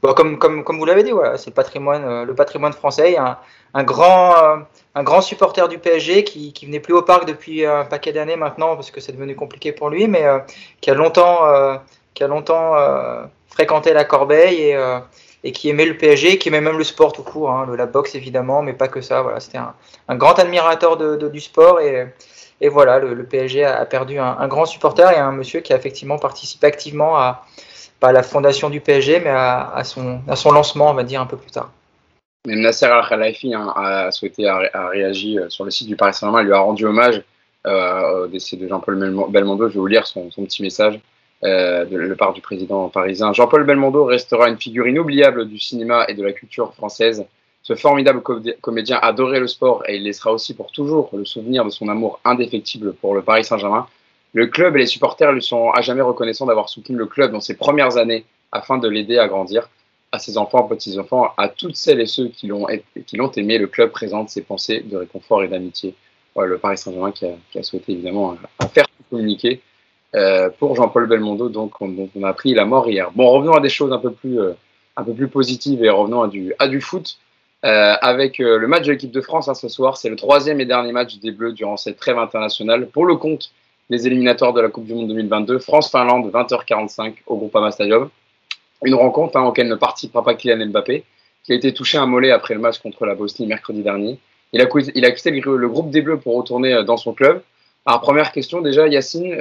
bah, 0.00 0.14
comme, 0.14 0.38
comme, 0.38 0.62
comme 0.62 0.78
vous 0.78 0.84
l'avez 0.84 1.02
dit, 1.02 1.10
voilà, 1.10 1.38
c'est 1.38 1.50
le 1.50 1.54
patrimoine, 1.54 2.22
le 2.22 2.34
patrimoine 2.36 2.72
français. 2.72 3.16
Un, 3.18 3.36
un 3.74 3.82
grand, 3.82 4.62
un 4.94 5.02
grand 5.02 5.22
supporter 5.22 5.66
du 5.68 5.78
PSG 5.78 6.22
qui, 6.22 6.52
qui 6.52 6.66
venait 6.66 6.78
plus 6.78 6.94
au 6.94 7.02
parc 7.02 7.26
depuis 7.26 7.66
un 7.66 7.84
paquet 7.84 8.12
d'années 8.12 8.36
maintenant 8.36 8.76
parce 8.76 8.92
que 8.92 9.00
c'est 9.00 9.12
devenu 9.12 9.34
compliqué 9.34 9.72
pour 9.72 9.90
lui, 9.90 10.06
mais 10.06 10.24
qui 10.80 10.90
a 10.90 10.94
longtemps, 10.94 11.40
qui 12.14 12.22
a 12.22 12.28
longtemps 12.28 12.74
fréquenté 13.48 13.92
la 13.92 14.04
Corbeille 14.04 14.70
et 14.70 14.76
et 15.42 15.52
qui 15.52 15.68
aimait 15.68 15.86
le 15.86 15.96
PSG, 15.96 16.38
qui 16.38 16.48
aimait 16.48 16.60
même 16.60 16.78
le 16.78 16.84
sport 16.84 17.12
tout 17.12 17.22
court, 17.22 17.50
hein, 17.50 17.66
la 17.76 17.86
boxe 17.86 18.14
évidemment, 18.14 18.62
mais 18.62 18.72
pas 18.72 18.88
que 18.88 19.00
ça. 19.00 19.22
Voilà, 19.22 19.40
c'était 19.40 19.58
un, 19.58 20.16
grand 20.16 20.38
admirateur 20.38 20.96
du 20.96 21.40
sport 21.40 21.80
et, 21.80 22.68
voilà, 22.68 22.98
le, 22.98 23.24
PSG 23.24 23.64
a, 23.64 23.86
perdu 23.86 24.18
un, 24.18 24.48
grand 24.48 24.66
supporter 24.66 25.10
et 25.12 25.18
un 25.18 25.32
monsieur 25.32 25.60
qui 25.60 25.72
a 25.72 25.76
effectivement 25.76 26.18
participé 26.18 26.66
activement 26.66 27.16
à, 27.16 27.44
la 28.02 28.22
fondation 28.22 28.70
du 28.70 28.80
PSG, 28.80 29.20
mais 29.20 29.30
à, 29.30 29.82
son, 29.84 30.52
lancement, 30.52 30.90
on 30.90 30.94
va 30.94 31.04
dire 31.04 31.20
un 31.20 31.26
peu 31.26 31.36
plus 31.36 31.50
tard. 31.50 31.70
Même 32.46 32.60
Nasser 32.60 32.86
Al-Khalifi 32.86 33.54
hein, 33.54 33.72
a 33.76 34.10
souhaité, 34.10 34.46
a, 34.46 34.88
réagi 34.88 35.38
euh, 35.38 35.50
sur 35.50 35.64
le 35.64 35.70
site 35.70 35.88
du 35.88 35.96
Paris 35.96 36.14
Saint-Germain, 36.14 36.42
lui 36.42 36.54
a 36.54 36.58
rendu 36.58 36.86
hommage 36.86 37.22
euh, 37.66 38.24
au 38.24 38.26
décès 38.28 38.56
de 38.56 38.66
Jean-Paul 38.66 38.96
Belmondo. 39.28 39.68
Je 39.68 39.74
vais 39.74 39.78
vous 39.78 39.86
lire 39.86 40.06
son 40.06 40.30
petit 40.30 40.62
message. 40.62 41.00
Euh, 41.42 41.86
de 41.86 41.96
la 41.96 42.14
part 42.16 42.34
du 42.34 42.42
président 42.42 42.90
parisien. 42.90 43.32
Jean-Paul 43.32 43.64
Belmondo 43.64 44.04
restera 44.04 44.50
une 44.50 44.58
figure 44.58 44.86
inoubliable 44.86 45.48
du 45.48 45.58
cinéma 45.58 46.04
et 46.06 46.12
de 46.12 46.22
la 46.22 46.32
culture 46.32 46.74
française. 46.74 47.24
Ce 47.62 47.74
formidable 47.74 48.20
comédien 48.60 48.98
adorait 49.00 49.40
le 49.40 49.46
sport 49.46 49.82
et 49.88 49.96
il 49.96 50.02
laissera 50.02 50.34
aussi 50.34 50.52
pour 50.52 50.70
toujours 50.70 51.08
le 51.14 51.24
souvenir 51.24 51.64
de 51.64 51.70
son 51.70 51.88
amour 51.88 52.20
indéfectible 52.26 52.92
pour 52.92 53.14
le 53.14 53.22
Paris 53.22 53.44
Saint-Germain. 53.44 53.86
Le 54.34 54.48
club 54.48 54.76
et 54.76 54.80
les 54.80 54.86
supporters 54.86 55.32
lui 55.32 55.42
sont 55.42 55.70
à 55.70 55.80
jamais 55.80 56.02
reconnaissants 56.02 56.44
d'avoir 56.44 56.68
soutenu 56.68 56.94
le 56.94 57.06
club 57.06 57.32
dans 57.32 57.40
ses 57.40 57.56
premières 57.56 57.96
années 57.96 58.26
afin 58.52 58.76
de 58.76 58.88
l'aider 58.88 59.16
à 59.16 59.26
grandir. 59.26 59.70
À 60.12 60.18
ses 60.18 60.36
enfants, 60.36 60.64
petits-enfants, 60.64 61.32
à 61.38 61.48
toutes 61.48 61.76
celles 61.76 62.02
et 62.02 62.06
ceux 62.06 62.28
qui 62.28 62.48
l'ont 62.48 62.68
aimé, 62.68 63.56
le 63.56 63.66
club 63.66 63.92
présente 63.92 64.28
ses 64.28 64.42
pensées 64.42 64.80
de 64.80 64.98
réconfort 64.98 65.42
et 65.42 65.48
d'amitié. 65.48 65.94
le 66.36 66.58
Paris 66.58 66.76
Saint-Germain 66.76 67.12
qui, 67.12 67.24
a, 67.24 67.62
souhaité 67.62 67.92
évidemment 67.92 68.36
faire 68.74 68.84
communiquer 69.08 69.62
euh, 70.16 70.50
pour 70.58 70.74
Jean-Paul 70.74 71.06
Belmondo, 71.06 71.48
donc 71.48 71.80
on, 71.80 71.94
a 72.24 72.28
appris 72.28 72.52
la 72.52 72.64
mort 72.64 72.88
hier. 72.88 73.12
Bon, 73.14 73.30
revenons 73.30 73.52
à 73.52 73.60
des 73.60 73.68
choses 73.68 73.92
un 73.92 73.98
peu 73.98 74.10
plus, 74.10 74.40
euh, 74.40 74.52
un 74.96 75.04
peu 75.04 75.14
plus 75.14 75.28
positives 75.28 75.84
et 75.84 75.90
revenons 75.90 76.22
à 76.22 76.28
du, 76.28 76.52
à 76.58 76.66
du 76.66 76.80
foot. 76.80 77.18
Euh, 77.64 77.94
avec 78.00 78.38
le 78.38 78.66
match 78.66 78.86
de 78.86 78.92
l'équipe 78.92 79.10
de 79.10 79.20
France 79.20 79.46
hein, 79.48 79.54
ce 79.54 79.68
soir, 79.68 79.98
c'est 79.98 80.08
le 80.08 80.16
troisième 80.16 80.60
et 80.60 80.64
dernier 80.64 80.92
match 80.92 81.18
des 81.18 81.30
Bleus 81.30 81.52
durant 81.52 81.76
cette 81.76 81.98
trêve 81.98 82.18
internationale 82.18 82.88
pour 82.88 83.04
le 83.04 83.16
compte 83.16 83.52
des 83.90 84.06
éliminatoires 84.06 84.52
de 84.52 84.60
la 84.60 84.68
Coupe 84.68 84.86
du 84.86 84.94
Monde 84.94 85.08
2022. 85.08 85.58
France-Finlande, 85.58 86.32
20h45 86.32 87.16
au 87.26 87.36
Groupama 87.36 87.70
Stadium. 87.70 88.08
Une 88.82 88.94
rencontre 88.94 89.36
hein, 89.36 89.44
auquel 89.44 89.68
ne 89.68 89.74
participera 89.74 90.24
pas 90.24 90.34
Kylian 90.34 90.66
Mbappé, 90.68 91.04
qui 91.44 91.52
a 91.52 91.54
été 91.54 91.72
touché 91.74 91.98
un 91.98 92.06
mollet 92.06 92.30
après 92.30 92.54
le 92.54 92.60
match 92.60 92.78
contre 92.78 93.04
la 93.04 93.14
Bosnie 93.14 93.46
mercredi 93.46 93.82
dernier. 93.82 94.18
Il 94.52 94.60
a, 94.60 94.66
il 94.94 95.04
a 95.04 95.10
quitté 95.12 95.30
le, 95.30 95.68
groupe 95.68 95.90
des 95.90 96.00
Bleus 96.02 96.18
pour 96.18 96.36
retourner 96.36 96.82
dans 96.82 96.96
son 96.96 97.12
club. 97.12 97.42
Alors, 97.84 98.00
première 98.00 98.32
question 98.32 98.62
déjà, 98.62 98.88
Yacine, 98.88 99.36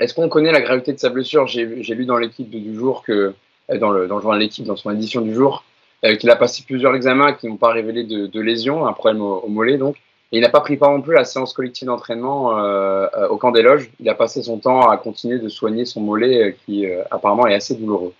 est-ce 0.00 0.14
qu'on 0.14 0.28
connaît 0.28 0.52
la 0.52 0.60
gravité 0.60 0.92
de 0.92 0.98
sa 0.98 1.08
blessure? 1.08 1.46
J'ai 1.46 1.64
lu 1.66 2.06
dans 2.06 2.18
l'équipe 2.18 2.48
du 2.48 2.74
jour 2.74 3.02
que 3.02 3.34
euh, 3.70 3.78
dans 3.78 3.90
le, 3.90 4.06
dans 4.06 4.20
journal 4.20 4.38
l'équipe, 4.38 4.64
dans 4.64 4.76
son 4.76 4.90
édition 4.90 5.20
du 5.20 5.34
jour, 5.34 5.64
euh, 6.04 6.16
qu'il 6.16 6.30
a 6.30 6.36
passé 6.36 6.62
plusieurs 6.66 6.94
examens 6.94 7.32
qui 7.32 7.48
n'ont 7.48 7.56
pas 7.56 7.72
révélé 7.72 8.04
de, 8.04 8.26
de 8.26 8.40
lésions, 8.40 8.86
un 8.86 8.92
problème 8.92 9.22
au, 9.22 9.46
mollet 9.48 9.76
donc. 9.76 9.96
Et 10.30 10.36
il 10.38 10.42
n'a 10.42 10.50
pas 10.50 10.60
pris 10.60 10.76
part 10.76 10.90
non 10.90 11.00
plus 11.00 11.14
à 11.14 11.20
la 11.20 11.24
séance 11.24 11.54
collective 11.54 11.86
d'entraînement 11.86 12.58
euh, 12.58 13.06
au 13.30 13.38
camp 13.38 13.50
des 13.50 13.62
loges. 13.62 13.90
Il 13.98 14.08
a 14.10 14.14
passé 14.14 14.42
son 14.42 14.58
temps 14.58 14.88
à 14.88 14.98
continuer 14.98 15.38
de 15.38 15.48
soigner 15.48 15.86
son 15.86 16.02
mollet 16.02 16.54
qui 16.66 16.86
apparemment 17.10 17.46
est 17.46 17.54
assez 17.54 17.74
douloureux. 17.74 18.12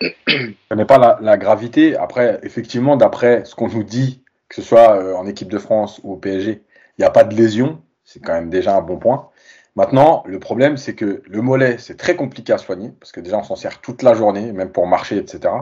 Je 0.00 0.06
ne 0.38 0.52
connais 0.70 0.86
pas 0.86 0.96
la, 0.96 1.18
la, 1.20 1.36
gravité. 1.36 1.96
Après, 1.96 2.40
effectivement, 2.42 2.96
d'après 2.96 3.44
ce 3.44 3.54
qu'on 3.54 3.68
nous 3.68 3.84
dit, 3.84 4.22
que 4.48 4.54
ce 4.54 4.62
soit 4.62 5.14
en 5.14 5.26
équipe 5.26 5.50
de 5.50 5.58
France 5.58 6.00
ou 6.02 6.14
au 6.14 6.16
PSG, 6.16 6.62
il 6.96 7.00
n'y 7.00 7.04
a 7.04 7.10
pas 7.10 7.24
de 7.24 7.34
lésion. 7.34 7.82
C'est 8.04 8.20
quand 8.20 8.32
même 8.32 8.48
déjà 8.48 8.74
un 8.74 8.80
bon 8.80 8.96
point. 8.96 9.28
Maintenant, 9.74 10.22
le 10.26 10.38
problème, 10.38 10.76
c'est 10.76 10.94
que 10.94 11.22
le 11.26 11.42
mollet, 11.42 11.76
c'est 11.78 11.96
très 11.96 12.14
compliqué 12.14 12.52
à 12.52 12.58
soigner, 12.58 12.92
parce 13.00 13.10
que 13.10 13.20
déjà, 13.20 13.38
on 13.38 13.42
s'en 13.42 13.56
sert 13.56 13.80
toute 13.80 14.02
la 14.02 14.14
journée, 14.14 14.52
même 14.52 14.70
pour 14.70 14.86
marcher, 14.86 15.16
etc. 15.16 15.54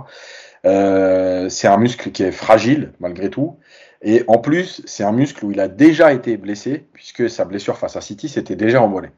Euh, 0.67 1.49
c'est 1.49 1.69
un 1.69 1.77
muscle 1.77 2.11
qui 2.11 2.25
est 2.25 2.33
fragile, 2.33 2.93
malgré 2.99 3.31
tout. 3.31 3.57
Et 4.03 4.25
en 4.27 4.39
plus, 4.39 4.83
c'est 4.87 5.05
un 5.05 5.13
muscle 5.13 5.45
où 5.45 5.53
il 5.53 5.61
a 5.61 5.69
déjà 5.69 6.13
été 6.13 6.37
blessé, 6.37 6.87
puisque 6.93 7.31
sa 7.31 7.45
blessure 7.45 7.79
face 7.79 7.97
à 7.97 8.01
City, 8.01 8.29
c'était 8.29 8.57
déjà 8.57 8.83
en 8.83 8.89
mollet. 8.89 9.13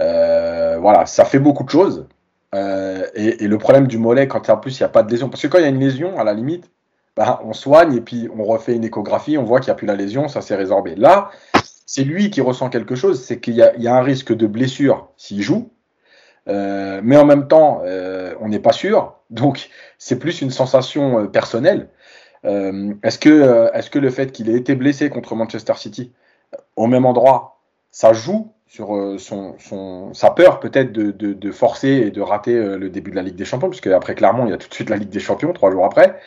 Euh, 0.00 0.78
voilà, 0.80 1.06
ça 1.06 1.24
fait 1.24 1.38
beaucoup 1.38 1.64
de 1.64 1.70
choses. 1.70 2.06
Euh, 2.54 3.06
et, 3.14 3.46
le 3.46 3.58
problème 3.58 3.86
du 3.86 3.98
mollet, 3.98 4.28
quand 4.28 4.48
en 4.48 4.56
plus 4.56 4.78
il 4.78 4.82
n'y 4.82 4.86
a 4.86 4.88
pas 4.88 5.02
de 5.02 5.10
lésion, 5.10 5.28
parce 5.28 5.42
que 5.42 5.48
quand 5.48 5.58
il 5.58 5.62
y 5.62 5.66
a 5.66 5.68
une 5.68 5.80
lésion, 5.80 6.18
à 6.18 6.24
la 6.24 6.34
limite, 6.34 6.70
ben, 7.16 7.38
on 7.44 7.52
soigne 7.52 7.94
et 7.94 8.00
puis 8.00 8.28
on 8.36 8.44
refait 8.44 8.74
une 8.74 8.84
échographie, 8.84 9.38
on 9.38 9.44
voit 9.44 9.60
qu'il 9.60 9.68
n'y 9.68 9.72
a 9.72 9.76
plus 9.76 9.86
la 9.86 9.96
lésion, 9.96 10.28
ça 10.28 10.40
s'est 10.40 10.56
résorbé. 10.56 10.94
Là, 10.96 11.30
c'est 11.86 12.02
lui 12.02 12.30
qui 12.30 12.40
ressent 12.40 12.68
quelque 12.68 12.96
chose, 12.96 13.22
c'est 13.24 13.38
qu'il 13.38 13.54
y, 13.54 13.62
a 13.62 13.94
un 13.94 14.02
risque 14.02 14.34
de 14.34 14.46
blessure 14.48 15.08
s'il 15.16 15.40
joue, 15.40 15.70
euh, 16.48 17.00
mais 17.02 17.16
en 17.16 17.24
même 17.24 17.46
temps, 17.46 17.80
euh, 17.84 18.34
on 18.40 18.48
n'est 18.48 18.58
pas 18.58 18.72
sûr, 18.72 19.14
donc 19.30 19.70
c'est 19.96 20.18
plus 20.18 20.42
une 20.42 20.50
sensation 20.50 21.20
euh, 21.20 21.26
personnelle. 21.26 21.88
est-ce 22.44 23.18
que, 23.18 23.98
le 23.98 24.10
fait 24.10 24.32
qu'il 24.32 24.50
ait 24.50 24.56
été 24.56 24.74
blessé 24.74 25.08
contre 25.10 25.34
Manchester 25.36 25.74
City 25.76 26.12
au 26.74 26.86
même 26.86 27.06
endroit, 27.06 27.60
ça 27.90 28.12
joue 28.12 28.52
sur 28.66 29.16
sa 30.12 30.30
peur 30.30 30.60
peut-être 30.60 30.92
de, 30.92 31.12
de, 31.12 31.50
forcer 31.52 31.88
et 31.88 32.10
de 32.10 32.20
rater 32.20 32.54
le 32.54 32.90
début 32.90 33.10
de 33.10 33.16
la 33.16 33.22
Ligue 33.22 33.36
des 33.36 33.44
Champions, 33.44 33.70
puisque 33.70 33.86
après 33.86 34.14
clairement 34.14 34.44
il 34.46 34.50
y 34.50 34.54
a 34.54 34.58
tout 34.58 34.68
de 34.68 34.74
suite 34.74 34.90
la 34.90 34.96
Ligue 34.96 35.08
des 35.08 35.20
Champions 35.20 35.52
trois 35.52 35.70
jours 35.70 35.84
après. 35.84 36.20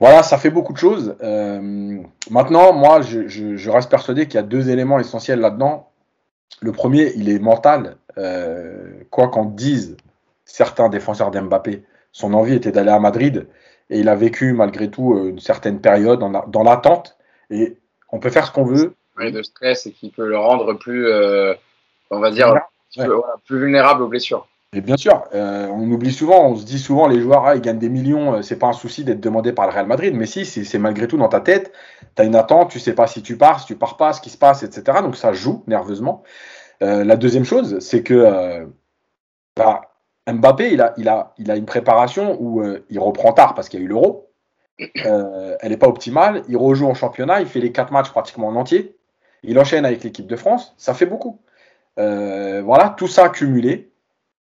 Voilà, 0.00 0.22
ça 0.22 0.38
fait 0.38 0.50
beaucoup 0.50 0.72
de 0.72 0.78
choses. 0.78 1.16
Euh, 1.22 2.00
maintenant, 2.30 2.72
moi, 2.72 3.00
je, 3.00 3.70
reste 3.70 3.90
persuadé 3.90 4.26
qu'il 4.26 4.36
y 4.36 4.38
a 4.38 4.42
deux 4.42 4.70
éléments 4.70 5.00
essentiels 5.00 5.40
là-dedans. 5.40 5.90
Le 6.60 6.72
premier, 6.72 7.12
il 7.16 7.28
est 7.28 7.40
mental. 7.40 7.96
Euh, 8.16 9.02
quoi 9.10 9.28
qu'en 9.28 9.44
disent 9.44 9.96
certains 10.44 10.88
défenseurs 10.88 11.30
d'Mbappé, 11.30 11.84
son 12.12 12.32
envie 12.34 12.54
était 12.54 12.72
d'aller 12.72 12.90
à 12.90 12.98
Madrid 12.98 13.46
et 13.90 14.00
il 14.00 14.08
a 14.08 14.14
vécu 14.14 14.52
malgré 14.52 14.90
tout 14.90 15.14
euh, 15.14 15.30
une 15.30 15.40
certaine 15.40 15.80
période 15.80 16.20
dans 16.20 16.62
l'attente. 16.62 17.16
Et 17.50 17.76
on 18.10 18.18
peut 18.18 18.30
faire 18.30 18.46
ce 18.46 18.52
qu'on 18.52 18.64
veut. 18.64 18.94
De 19.18 19.42
stress 19.42 19.86
et 19.86 19.92
qui 19.92 20.10
peut 20.10 20.28
le 20.28 20.38
rendre 20.38 20.74
plus, 20.74 21.12
on 22.10 22.20
va 22.20 22.30
dire, 22.30 22.54
plus 23.46 23.58
vulnérable 23.58 24.02
aux 24.02 24.08
blessures. 24.08 24.46
Et 24.74 24.82
bien 24.82 24.98
sûr, 24.98 25.24
euh, 25.34 25.66
on 25.68 25.90
oublie 25.90 26.12
souvent, 26.12 26.46
on 26.50 26.56
se 26.56 26.64
dit 26.66 26.78
souvent 26.78 27.08
les 27.08 27.20
joueurs, 27.20 27.46
ah, 27.46 27.56
ils 27.56 27.62
gagnent 27.62 27.78
des 27.78 27.88
millions, 27.88 28.34
euh, 28.34 28.42
c'est 28.42 28.58
pas 28.58 28.66
un 28.66 28.74
souci 28.74 29.02
d'être 29.02 29.20
demandé 29.20 29.54
par 29.54 29.66
le 29.66 29.72
Real 29.72 29.86
Madrid, 29.86 30.14
mais 30.14 30.26
si, 30.26 30.44
c'est 30.44 30.78
malgré 30.78 31.08
tout 31.08 31.16
dans 31.16 31.28
ta 31.28 31.40
tête, 31.40 31.72
tu 32.16 32.22
as 32.22 32.26
une 32.26 32.34
attente, 32.34 32.70
tu 32.70 32.78
sais 32.78 32.94
pas 32.94 33.06
si 33.06 33.22
tu 33.22 33.38
pars, 33.38 33.60
si 33.60 33.66
tu 33.66 33.76
pars 33.76 33.96
pas, 33.96 34.12
ce 34.12 34.20
qui 34.20 34.28
se 34.28 34.36
passe, 34.36 34.62
etc. 34.62 34.98
Donc 35.02 35.16
ça 35.16 35.32
joue 35.32 35.64
nerveusement. 35.66 36.22
Euh, 36.82 37.02
la 37.02 37.16
deuxième 37.16 37.44
chose, 37.46 37.78
c'est 37.80 38.02
que 38.02 38.68
bah, 39.56 39.80
Mbappé, 40.30 40.70
il 40.74 41.08
a, 41.08 41.32
une 41.38 41.66
préparation 41.66 42.36
où 42.40 42.62
il 42.90 42.98
reprend 42.98 43.32
tard 43.32 43.54
parce 43.54 43.68
qu'il 43.70 43.80
y 43.80 43.82
a 43.82 43.86
eu 43.86 43.88
l'Euro. 43.88 44.30
elle 44.78 45.70
n'est 45.70 45.76
pas 45.78 45.88
optimale. 45.88 46.42
Il 46.48 46.58
rejoue 46.58 46.86
en 46.86 46.94
championnat, 46.94 47.40
il 47.40 47.46
fait 47.46 47.60
les 47.60 47.72
quatre 47.72 47.92
matchs 47.92 48.10
pratiquement 48.10 48.48
en 48.48 48.56
entier. 48.56 48.96
Il 49.42 49.58
enchaîne 49.58 49.86
avec 49.86 50.04
l'équipe 50.04 50.26
de 50.26 50.36
France, 50.36 50.74
ça 50.76 50.92
fait 50.94 51.06
beaucoup. 51.06 51.40
voilà, 51.96 52.94
tout 52.98 53.08
ça 53.08 53.30
cumulé, 53.30 53.87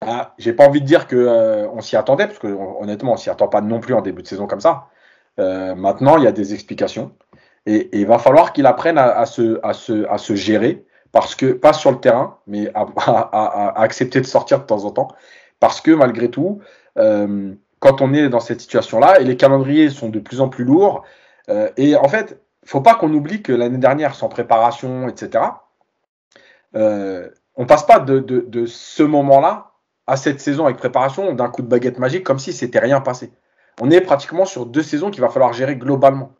ah, 0.07 0.33
j'ai 0.37 0.53
pas 0.53 0.67
envie 0.67 0.81
de 0.81 0.85
dire 0.85 1.07
qu'on 1.07 1.15
euh, 1.17 1.67
on 1.73 1.81
s'y 1.81 1.95
attendait, 1.95 2.27
parce 2.27 2.39
que 2.39 2.47
honnêtement, 2.47 3.13
on 3.13 3.17
s'y 3.17 3.29
attend 3.29 3.47
pas 3.47 3.61
non 3.61 3.79
plus 3.79 3.93
en 3.93 4.01
début 4.01 4.21
de 4.21 4.27
saison 4.27 4.47
comme 4.47 4.61
ça. 4.61 4.87
Euh, 5.39 5.75
maintenant, 5.75 6.17
il 6.17 6.23
y 6.23 6.27
a 6.27 6.31
des 6.31 6.53
explications. 6.53 7.11
Et, 7.65 7.89
il 7.99 8.05
va 8.05 8.19
falloir 8.19 8.53
qu'il 8.53 8.67
apprenne 8.67 8.97
à, 8.97 9.25
se, 9.25 9.59
à, 9.63 9.73
se, 9.73 10.07
à, 10.07 10.17
se, 10.17 10.35
gérer, 10.35 10.85
parce 11.11 11.35
que, 11.35 11.53
pas 11.53 11.73
sur 11.73 11.91
le 11.91 11.99
terrain, 11.99 12.37
mais 12.47 12.71
à, 12.75 13.79
accepter 13.81 14.21
de 14.21 14.25
sortir 14.25 14.59
de 14.59 14.65
temps 14.65 14.85
en 14.85 14.91
temps. 14.91 15.07
Parce 15.59 15.81
que 15.81 15.91
malgré 15.91 16.29
tout, 16.29 16.61
euh, 16.97 17.53
quand 17.79 18.01
on 18.01 18.13
est 18.13 18.29
dans 18.29 18.39
cette 18.39 18.61
situation-là, 18.61 19.19
et 19.19 19.23
les 19.23 19.37
calendriers 19.37 19.89
sont 19.89 20.09
de 20.09 20.19
plus 20.19 20.41
en 20.41 20.49
plus 20.49 20.63
lourds, 20.63 21.03
et 21.77 21.95
en 21.95 22.07
fait, 22.07 22.41
faut 22.65 22.81
pas 22.81 22.95
qu'on 22.95 23.13
oublie 23.13 23.43
que 23.43 23.53
l'année 23.53 23.77
dernière, 23.77 24.15
sans 24.15 24.29
préparation, 24.29 25.07
etc., 25.07 25.43
on 26.73 27.65
passe 27.67 27.85
pas 27.85 27.99
de, 27.99 28.19
de 28.19 28.65
ce 28.65 29.03
moment-là 29.03 29.74
à 30.07 30.17
cette 30.17 30.39
saison 30.39 30.65
avec 30.65 30.77
préparation 30.77 31.33
d'un 31.33 31.49
coup 31.49 31.61
de 31.61 31.67
baguette 31.67 31.99
magique 31.99 32.23
comme 32.23 32.39
si 32.39 32.53
c'était 32.53 32.79
rien 32.79 33.01
passé. 33.01 33.31
On 33.81 33.91
est 33.91 34.01
pratiquement 34.01 34.45
sur 34.45 34.65
deux 34.65 34.83
saisons 34.83 35.11
qu'il 35.11 35.21
va 35.21 35.29
falloir 35.29 35.53
gérer 35.53 35.75
globalement. 35.75 36.31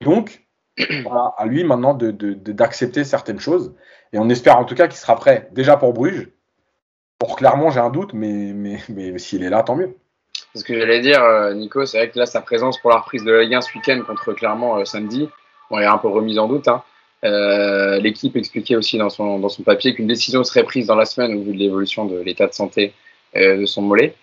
Donc, 0.00 0.44
à 0.78 1.44
lui 1.46 1.64
maintenant 1.64 1.94
d'accepter 1.94 3.00
de, 3.00 3.04
certaines 3.04 3.40
choses. 3.40 3.74
Et 4.12 4.18
on 4.18 4.28
espère 4.28 4.58
en 4.58 4.64
tout 4.64 4.74
cas 4.74 4.86
qu'il 4.86 4.98
sera 4.98 5.16
prêt 5.16 5.48
déjà 5.52 5.76
pour 5.76 5.92
Bruges. 5.92 6.28
Pour 7.18 7.36
Clermont, 7.36 7.70
j'ai 7.70 7.80
un 7.80 7.90
doute, 7.90 8.12
mais, 8.14 8.52
mais, 8.54 8.78
mais 8.88 9.18
s'il 9.18 9.42
est 9.42 9.50
là, 9.50 9.62
tant 9.64 9.74
mieux. 9.74 9.96
Ce 10.54 10.62
que 10.62 10.78
j'allais 10.78 11.00
dire, 11.00 11.22
euh, 11.22 11.52
Nico. 11.52 11.84
C'est 11.84 11.98
vrai 11.98 12.10
que 12.10 12.18
là, 12.18 12.26
sa 12.26 12.40
présence 12.40 12.78
pour 12.78 12.90
la 12.90 12.98
reprise 12.98 13.24
de 13.24 13.32
la 13.32 13.42
Ligue 13.42 13.54
1 13.54 13.60
ce 13.60 13.74
week-end 13.74 14.02
contre 14.06 14.32
Clermont 14.32 14.78
euh, 14.78 14.84
samedi, 14.84 15.28
on 15.70 15.78
est 15.78 15.84
un 15.84 15.98
peu 15.98 16.08
remise 16.08 16.38
en 16.38 16.46
doute. 16.46 16.68
Hein. 16.68 16.82
Euh, 17.24 17.98
l'équipe 17.98 18.36
expliquait 18.36 18.76
aussi 18.76 18.96
dans 18.96 19.10
son, 19.10 19.40
dans 19.40 19.48
son 19.48 19.64
papier 19.64 19.94
qu'une 19.94 20.06
décision 20.06 20.44
serait 20.44 20.62
prise 20.62 20.86
dans 20.86 20.94
la 20.94 21.04
semaine 21.04 21.34
au 21.34 21.42
vu 21.42 21.52
de 21.52 21.58
l'évolution 21.58 22.04
de 22.04 22.20
l'état 22.20 22.46
de 22.46 22.54
santé 22.54 22.94
de 23.34 23.66
son 23.66 23.82
mollet. 23.82 24.14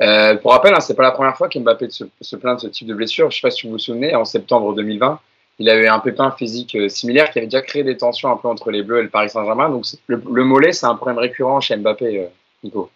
Euh, 0.00 0.36
pour 0.36 0.52
rappel, 0.52 0.74
hein, 0.74 0.80
c'est 0.80 0.94
pas 0.94 1.02
la 1.02 1.12
première 1.12 1.36
fois 1.36 1.48
qu'Mbappé 1.48 1.88
se, 1.90 2.36
plaint 2.36 2.56
de 2.56 2.60
ce 2.62 2.66
type 2.66 2.88
de 2.88 2.94
blessure. 2.94 3.30
Je 3.30 3.36
sais 3.36 3.42
pas 3.42 3.50
si 3.50 3.66
vous 3.66 3.72
vous 3.72 3.78
souvenez, 3.78 4.14
en 4.14 4.24
septembre 4.24 4.74
2020, 4.74 5.20
il 5.60 5.70
avait 5.70 5.86
un 5.86 6.00
pépin 6.00 6.32
physique 6.32 6.74
euh, 6.74 6.88
similaire 6.88 7.30
qui 7.30 7.38
avait 7.38 7.46
déjà 7.46 7.62
créé 7.62 7.84
des 7.84 7.96
tensions 7.96 8.30
un 8.30 8.36
peu 8.36 8.48
entre 8.48 8.70
les 8.70 8.82
Bleus 8.82 9.00
et 9.00 9.02
le 9.02 9.08
Paris 9.08 9.30
Saint-Germain. 9.30 9.68
Donc 9.68 9.84
le, 10.06 10.44
mollet, 10.44 10.72
c'est 10.72 10.86
un 10.86 10.96
problème 10.96 11.18
récurrent 11.18 11.60
chez 11.60 11.76
Mbappé, 11.76 12.28
Nico. 12.64 12.90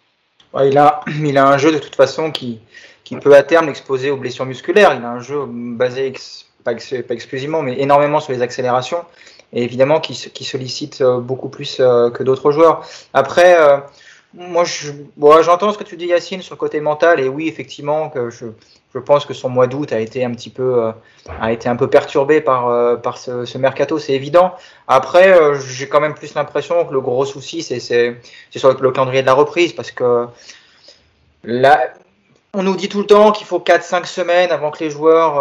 il, 0.61 0.77
a, 0.77 1.01
il 1.23 1.37
a 1.37 1.47
un 1.47 1.57
jeu 1.57 1.71
de 1.71 1.79
toute 1.79 1.95
façon 1.95 2.31
qui, 2.31 2.59
qui 3.05 3.15
peut 3.15 3.33
à 3.33 3.43
terme 3.43 3.67
l'exposer 3.67 4.11
aux 4.11 4.17
blessures 4.17 4.45
musculaires. 4.45 4.93
Il 4.93 5.05
a 5.05 5.09
un 5.09 5.21
jeu 5.21 5.45
basé, 5.47 6.13
pas, 6.65 6.73
exclusivement, 6.73 7.61
mais 7.61 7.79
énormément 7.79 8.19
sur 8.19 8.33
les 8.33 8.41
accélérations. 8.41 9.05
Et 9.53 9.63
évidemment, 9.63 9.99
qui 9.99 10.43
sollicite 10.43 11.01
beaucoup 11.01 11.49
plus 11.49 11.77
que 11.77 12.21
d'autres 12.21 12.51
joueurs. 12.51 12.85
Après, 13.15 13.57
moi, 14.33 14.63
je, 14.63 14.91
j'entends 15.41 15.71
ce 15.73 15.77
que 15.77 15.83
tu 15.83 15.97
dis, 15.97 16.05
Yacine, 16.05 16.41
sur 16.41 16.53
le 16.55 16.59
côté 16.59 16.81
mental, 16.81 17.19
et 17.19 17.27
oui, 17.27 17.47
effectivement, 17.47 18.09
que 18.09 18.29
je, 18.29 18.45
je 18.93 18.99
pense 18.99 19.25
que 19.25 19.33
son 19.33 19.49
mois 19.49 19.65
d'août 19.65 19.91
a 19.91 19.99
été 19.99 20.23
un 20.23 20.31
petit 20.31 20.51
peu, 20.51 20.83
euh, 20.83 20.91
a 21.39 21.51
été 21.51 21.67
un 21.67 21.75
peu 21.75 21.89
perturbé 21.89 22.39
par, 22.39 22.67
euh, 22.67 22.95
par 22.95 23.17
ce, 23.17 23.45
ce, 23.45 23.57
mercato, 23.57 23.97
c'est 23.97 24.13
évident. 24.13 24.53
Après, 24.87 25.31
euh, 25.31 25.55
j'ai 25.59 25.87
quand 25.87 25.99
même 25.99 26.13
plus 26.13 26.35
l'impression 26.35 26.85
que 26.85 26.93
le 26.93 27.01
gros 27.01 27.25
souci, 27.25 27.63
c'est 27.63 27.79
sur 27.79 28.81
le 28.81 28.91
calendrier 28.91 29.21
de 29.21 29.27
la 29.27 29.33
reprise, 29.33 29.73
parce 29.73 29.91
que 29.91 30.27
là, 31.43 31.93
on 32.53 32.63
nous 32.63 32.75
dit 32.75 32.89
tout 32.89 32.99
le 32.99 33.05
temps 33.05 33.31
qu'il 33.31 33.47
faut 33.47 33.59
4-5 33.59 34.05
semaines 34.05 34.51
avant 34.51 34.71
que 34.71 34.83
les 34.83 34.89
joueurs 34.89 35.35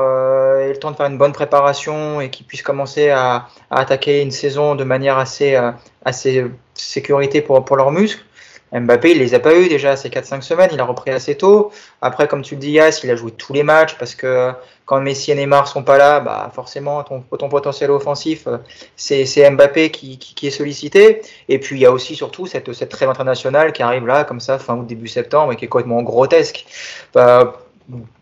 aient 0.61 0.69
le 0.73 0.79
temps 0.79 0.91
de 0.91 0.97
faire 0.97 1.07
une 1.07 1.17
bonne 1.17 1.33
préparation 1.33 2.21
et 2.21 2.29
qu'ils 2.29 2.45
puissent 2.45 2.63
commencer 2.63 3.09
à, 3.09 3.49
à, 3.71 3.81
attaquer 3.81 4.21
une 4.21 4.31
saison 4.31 4.75
de 4.75 4.85
manière 4.85 5.17
assez, 5.17 5.59
assez 6.05 6.45
sécurité 6.75 7.41
pour, 7.41 7.65
pour 7.65 7.77
leurs 7.77 7.93
muscles. 7.93 8.23
Mbappé, 8.73 9.13
il 9.13 9.19
les 9.19 9.35
a 9.35 9.41
pas 9.41 9.55
eu 9.55 9.69
déjà 9.69 9.97
ces 9.97 10.09
4-5 10.09 10.43
semaines, 10.43 10.71
il 10.73 10.81
a 10.81 10.85
repris 10.85 11.11
assez 11.11 11.37
tôt. 11.37 11.71
Après, 12.03 12.29
comme 12.29 12.43
tu 12.43 12.55
le 12.55 12.61
dis, 12.61 12.73
Yass, 12.73 13.03
il 13.05 13.11
a 13.11 13.17
joué 13.17 13.31
tous 13.31 13.53
les 13.53 13.63
matchs 13.63 13.97
parce 13.99 14.15
que 14.15 14.53
quand 14.85 15.01
Messi 15.01 15.33
et 15.33 15.35
Neymar 15.35 15.69
sont 15.69 15.83
pas 15.83 15.99
là, 15.99 16.21
bah 16.21 16.51
forcément 16.55 17.03
ton, 17.03 17.49
potentiel 17.49 17.91
offensif, 17.91 18.49
c'est 18.97 19.51
Mbappé 19.51 19.91
qui, 19.91 20.19
qui, 20.19 20.47
est 20.47 20.51
sollicité. 20.51 21.23
Et 21.49 21.59
puis 21.59 21.77
il 21.77 21.83
y 21.83 21.87
a 21.87 21.93
aussi 21.93 22.17
surtout 22.17 22.47
cette, 22.47 22.73
cette 22.73 22.89
trêve 22.89 23.11
internationale 23.11 23.73
qui 23.73 23.83
arrive 23.83 24.07
là, 24.07 24.25
comme 24.25 24.41
ça, 24.41 24.59
fin 24.59 24.75
août, 24.77 24.87
début 24.87 25.09
septembre, 25.09 25.53
et 25.53 25.57
qui 25.57 25.67
est 25.67 25.69
complètement 25.69 26.03
grotesque. 26.03 26.65
Bah, 27.13 27.68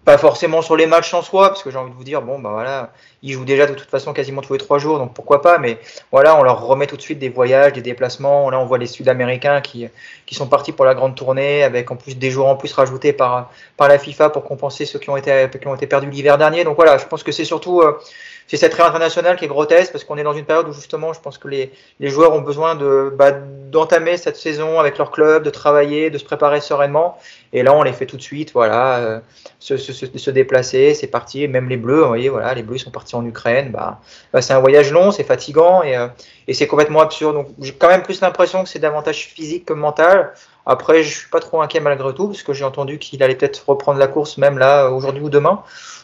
pas 0.05 0.19
forcément 0.19 0.63
sur 0.63 0.77
les 0.77 0.87
matchs 0.87 1.13
en 1.15 1.23
soi, 1.23 1.49
parce 1.49 1.65
que 1.65 1.71
j'ai 1.71 1.79
envie 1.79 1.91
de 1.91 1.97
vous 1.97 2.05
dire, 2.05 2.23
bon, 2.23 2.39
bah 2.39 2.51
voilà, 2.53 2.93
ils 3.23 3.33
jouent 3.33 3.45
déjà 3.45 3.67
de 3.67 3.75
toute 3.75 3.91
façon 3.91 4.13
quasiment 4.13 4.41
tous 4.41 4.53
les 4.53 4.59
trois 4.61 4.79
jours, 4.79 4.99
donc 4.99 5.13
pourquoi 5.15 5.43
pas, 5.43 5.59
mais 5.59 5.81
voilà, 6.13 6.37
on 6.37 6.45
leur 6.45 6.65
remet 6.65 6.87
tout 6.87 6.97
de 6.97 7.03
suite 7.03 7.19
des 7.19 7.29
voyages, 7.29 7.73
des 7.73 7.83
déplacements. 7.83 8.49
Là, 8.51 8.61
on 8.61 8.67
voit 8.67 8.79
les 8.79 8.87
Sud-Américains 8.87 9.61
qui, 9.61 9.89
sont 10.31 10.47
partis 10.47 10.71
pour 10.71 10.85
la 10.85 10.95
grande 10.95 11.17
tournée, 11.17 11.65
avec 11.65 11.91
en 11.91 11.97
plus 11.97 12.17
des 12.17 12.31
jours 12.31 12.47
en 12.47 12.55
plus 12.55 12.73
rajoutés 12.73 13.13
par, 13.13 13.51
la 13.81 13.99
FIFA 13.99 14.31
pour 14.31 14.45
compenser 14.45 14.85
ceux 14.85 15.01
qui 15.01 15.11
ont 15.11 15.17
été, 15.17 15.49
qui 15.61 15.67
ont 15.67 15.75
été 15.75 15.89
perdus 15.89 16.11
l'hiver 16.11 16.39
dernier. 16.39 16.63
Donc 16.63 16.77
voilà, 16.77 16.99
je 16.99 17.07
pense 17.07 17.25
que 17.25 17.33
c'est 17.33 17.45
surtout 17.45 17.81
euh, 17.81 17.99
c'est 18.47 18.57
cette 18.57 18.75
règle 18.75 18.89
internationale 18.89 19.37
qui 19.37 19.45
est 19.45 19.49
grotesque 19.49 19.93
parce 19.93 20.05
qu'on 20.05 20.17
est 20.17 20.23
dans 20.23 20.33
une 20.33 20.45
période 20.45 20.69
où 20.69 20.73
justement, 20.73 21.13
je 21.13 21.21
pense 21.21 21.39
que 21.39 21.49
les, 21.49 21.73
les 21.99 22.09
joueurs 22.09 22.33
ont 22.33 22.41
besoin 22.41 22.75
de 22.75 23.13
bah, 23.17 23.33
d'entamer 23.33 24.17
cette 24.17 24.37
saison 24.37 24.79
avec 24.79 24.99
leur 24.99 25.11
club, 25.11 25.43
de 25.43 25.51
travailler, 25.51 26.11
de 26.11 26.19
se 26.19 26.25
préparer 26.25 26.61
sereinement. 26.61 27.19
Et 27.53 27.63
là, 27.63 27.75
on 27.75 27.83
les 27.83 27.93
fait 27.93 28.07
tout 28.07 28.17
de 28.17 28.23
suite, 28.23 28.53
voilà, 28.53 28.99
euh, 28.99 29.21
se, 29.59 29.77
se, 29.77 29.93
se, 29.93 30.31
déplacer, 30.31 30.95
c'est 30.95 31.09
parti. 31.09 31.49
Même 31.49 31.69
les 31.69 31.77
Bleus, 31.77 32.03
vous 32.03 32.09
voyez, 32.09 32.29
voilà, 32.29 32.55
les 32.55 32.63
Bleus 32.63 32.79
sont 32.79 32.91
partis 32.91 33.17
en 33.17 33.25
Ukraine. 33.25 33.71
Bah, 33.71 34.01
bah 34.33 34.43
c'est 34.43 34.53
un 34.53 34.61
voyage 34.61 34.93
long, 34.93 35.11
c'est 35.11 35.25
fatigant 35.25 35.83
et, 35.83 35.97
euh, 35.97 36.07
et 36.47 36.55
c'est 36.55 36.67
complètement 36.67 37.01
absurde. 37.01 37.35
Donc, 37.35 37.49
j'ai 37.61 37.73
quand 37.73 37.89
même 37.89 38.03
plus 38.03 38.21
l'impression 38.21 38.63
que 38.63 38.69
c'est 38.69 38.79
davantage 38.79 39.27
physique 39.27 39.65
que 39.65 39.73
mental. 39.73 40.33
Après, 40.67 41.05
je 41.05 41.19
suis 41.19 41.29
pas 41.31 41.39
trop 41.39 41.63
inquiet 41.63 41.81
malgré 41.81 42.13
tout 42.13 42.27
parce 42.27 42.43
que 42.43 42.53
j'ai 42.53 42.65
entendu 42.65 42.99
qu'il 42.99 43.23
allait 43.23 43.37
peut-être 43.37 43.69
reprendre 43.69 44.01
la 44.01 44.09
course 44.09 44.37
même 44.37 44.59
là 44.59 44.91
aujourd'hui 44.91 45.23
ou 45.23 45.31
demain. 45.31 45.63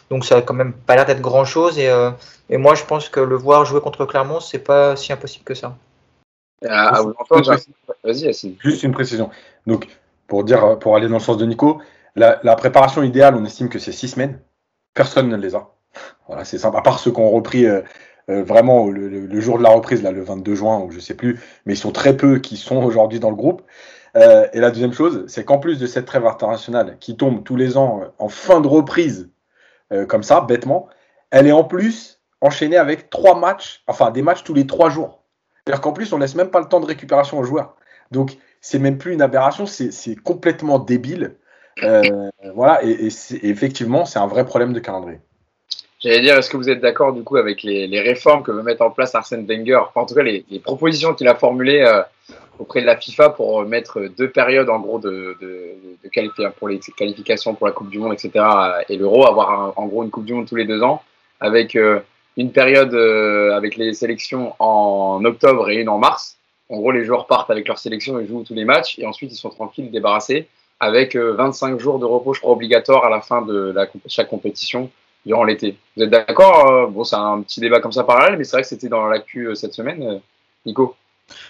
Donc 0.09 0.25
ça 0.25 0.37
a 0.37 0.41
quand 0.41 0.53
même 0.53 0.73
pas 0.73 0.95
l'air 0.95 1.05
d'être 1.05 1.21
grand 1.21 1.43
chose. 1.43 1.77
Et, 1.77 1.89
euh, 1.89 2.11
et, 2.49 2.57
moi, 2.57 2.73
je 2.73 2.83
pense 2.85 3.09
que 3.09 3.19
le 3.19 3.35
voir 3.35 3.65
jouer 3.65 3.81
contre 3.81 4.05
Clermont, 4.05 4.39
c'est 4.39 4.59
pas 4.59 4.95
si 4.95 5.11
impossible 5.11 5.43
que 5.43 5.53
ça. 5.53 5.75
Ah, 6.67 7.01
Vas-y, 8.03 8.57
Juste 8.59 8.83
une 8.83 8.93
précision. 8.93 9.29
Donc, 9.67 9.87
pour, 10.27 10.43
dire, 10.43 10.79
pour 10.79 10.95
aller 10.95 11.07
dans 11.07 11.15
le 11.15 11.19
sens 11.19 11.37
de 11.37 11.45
Nico, 11.45 11.81
la, 12.15 12.55
préparation 12.55 13.03
idéale, 13.03 13.35
on 13.35 13.43
estime 13.43 13.69
que 13.69 13.79
c'est 13.79 13.91
six 13.91 14.09
semaines. 14.09 14.39
Personne 14.93 15.27
ne 15.27 15.35
les 15.35 15.55
a. 15.55 15.69
Voilà, 16.27 16.45
c'est 16.45 16.57
simple. 16.57 16.77
À 16.77 16.81
part 16.81 16.99
ceux 16.99 17.11
qui 17.11 17.19
ont 17.19 17.31
repris 17.31 17.65
euh, 17.65 17.81
euh, 18.29 18.43
vraiment 18.43 18.87
le, 18.87 19.39
jour 19.39 19.57
de 19.57 19.63
la 19.63 19.69
reprise, 19.69 20.03
là, 20.03 20.11
le 20.11 20.23
22 20.23 20.55
juin, 20.55 20.79
ou 20.79 20.91
je 20.91 20.99
sais 20.99 21.15
plus, 21.15 21.41
mais 21.65 21.73
ils 21.73 21.77
sont 21.77 21.91
très 21.91 22.15
peu 22.15 22.39
qui 22.39 22.55
sont 22.55 22.77
aujourd'hui 22.77 23.19
dans 23.19 23.29
le 23.29 23.35
groupe. 23.35 23.63
Et 24.15 24.59
la 24.59 24.69
deuxième 24.69 24.93
chose, 24.93 25.23
c'est 25.27 25.43
qu'en 25.43 25.57
plus 25.57 25.79
de 25.79 25.87
cette 25.87 26.05
trêve 26.05 26.25
internationale 26.25 26.97
qui 26.99 27.17
tombe 27.17 27.43
tous 27.43 27.55
les 27.55 27.77
ans 27.77 28.01
en 28.19 28.29
fin 28.29 28.61
de 28.61 28.67
reprise 28.67 29.29
euh, 29.93 30.05
comme 30.05 30.23
ça, 30.23 30.41
bêtement, 30.41 30.87
elle 31.31 31.47
est 31.47 31.51
en 31.51 31.63
plus 31.63 32.19
enchaînée 32.41 32.77
avec 32.77 33.09
trois 33.09 33.37
matchs, 33.37 33.83
enfin 33.87 34.11
des 34.11 34.21
matchs 34.21 34.43
tous 34.43 34.53
les 34.53 34.65
trois 34.67 34.89
jours. 34.89 35.23
C'est-à-dire 35.63 35.81
qu'en 35.81 35.93
plus, 35.93 36.11
on 36.13 36.17
laisse 36.17 36.35
même 36.35 36.49
pas 36.49 36.59
le 36.59 36.67
temps 36.67 36.79
de 36.79 36.85
récupération 36.85 37.39
aux 37.39 37.43
joueurs. 37.43 37.75
Donc, 38.11 38.37
c'est 38.59 38.79
même 38.79 38.97
plus 38.97 39.13
une 39.13 39.21
aberration, 39.21 39.65
c'est 39.65 40.15
complètement 40.15 40.79
débile. 40.79 41.35
Euh, 41.83 42.29
voilà, 42.53 42.83
et, 42.83 43.09
effectivement, 43.43 44.05
c'est 44.05 44.19
un 44.19 44.27
vrai 44.27 44.45
problème 44.45 44.73
de 44.73 44.79
calendrier. 44.79 45.19
J'allais 45.99 46.21
dire, 46.21 46.37
est-ce 46.37 46.49
que 46.49 46.57
vous 46.57 46.69
êtes 46.69 46.81
d'accord 46.81 47.13
du 47.13 47.23
coup 47.23 47.37
avec 47.37 47.63
les, 47.63 48.01
réformes 48.01 48.43
que 48.43 48.51
veut 48.51 48.61
mettre 48.61 48.81
en 48.81 48.91
place 48.91 49.15
Arsène 49.15 49.45
Wenger? 49.45 49.79
En 49.95 50.05
tout 50.05 50.15
cas, 50.15 50.23
les, 50.23 50.43
propositions 50.61 51.13
qu'il 51.13 51.27
a 51.29 51.35
formulées 51.35 51.81
euh, 51.81 52.01
auprès 52.63 52.81
de 52.81 52.85
la 52.85 52.97
FIFA 52.97 53.29
pour 53.29 53.63
mettre 53.65 54.01
deux 54.17 54.29
périodes 54.29 54.69
en 54.69 54.79
gros 54.79 54.99
de, 54.99 55.37
de, 55.41 56.49
pour 56.57 56.67
les 56.67 56.79
qualifications 56.79 57.53
pour 57.55 57.67
la 57.67 57.73
Coupe 57.73 57.89
du 57.89 57.99
Monde, 57.99 58.13
etc. 58.13 58.45
et 58.89 58.97
l'Euro, 58.97 59.27
avoir 59.27 59.77
en 59.77 59.85
gros 59.85 60.03
une 60.03 60.09
Coupe 60.09 60.25
du 60.25 60.33
Monde 60.33 60.47
tous 60.47 60.55
les 60.55 60.65
deux 60.65 60.81
ans, 60.81 61.03
avec 61.39 61.75
euh, 61.75 61.99
une 62.37 62.51
période 62.51 62.95
avec 63.53 63.75
les 63.75 63.93
sélections 63.93 64.55
en 64.59 65.23
octobre 65.25 65.69
et 65.69 65.75
une 65.75 65.89
en 65.89 65.97
mars. 65.97 66.37
En 66.69 66.77
gros, 66.77 66.91
les 66.91 67.05
joueurs 67.05 67.27
partent 67.27 67.51
avec 67.51 67.67
leur 67.67 67.77
sélection 67.77 68.19
et 68.19 68.25
jouent 68.25 68.43
tous 68.43 68.55
les 68.55 68.65
matchs, 68.65 68.97
et 68.97 69.05
ensuite 69.05 69.31
ils 69.31 69.35
sont 69.35 69.49
tranquilles, 69.49 69.91
débarrassés 69.91 70.47
avec 70.83 71.15
25 71.15 71.73
euh, 71.73 71.79
jours 71.79 71.99
de 71.99 72.05
repos, 72.05 72.33
je 72.33 72.41
crois, 72.41 72.51
obligatoire 72.51 73.05
à 73.05 73.09
la 73.09 73.21
fin 73.21 73.41
de 73.41 73.71
la, 73.75 73.87
chaque 74.07 74.29
compétition 74.29 74.89
durant 75.25 75.43
l'été. 75.43 75.77
Vous 75.95 76.03
êtes 76.03 76.09
d'accord 76.09 76.69
euh, 76.69 76.87
Bon, 76.87 77.03
c'est 77.03 77.15
un 77.15 77.41
petit 77.41 77.59
débat 77.59 77.79
comme 77.79 77.91
ça 77.91 78.03
parallèle, 78.03 78.37
mais 78.37 78.43
c'est 78.43 78.57
vrai 78.57 78.63
que 78.63 78.67
c'était 78.67 78.89
dans 78.89 79.07
l'actu 79.07 79.47
euh, 79.47 79.55
cette 79.55 79.73
semaine. 79.73 80.19
Nico 80.65 80.95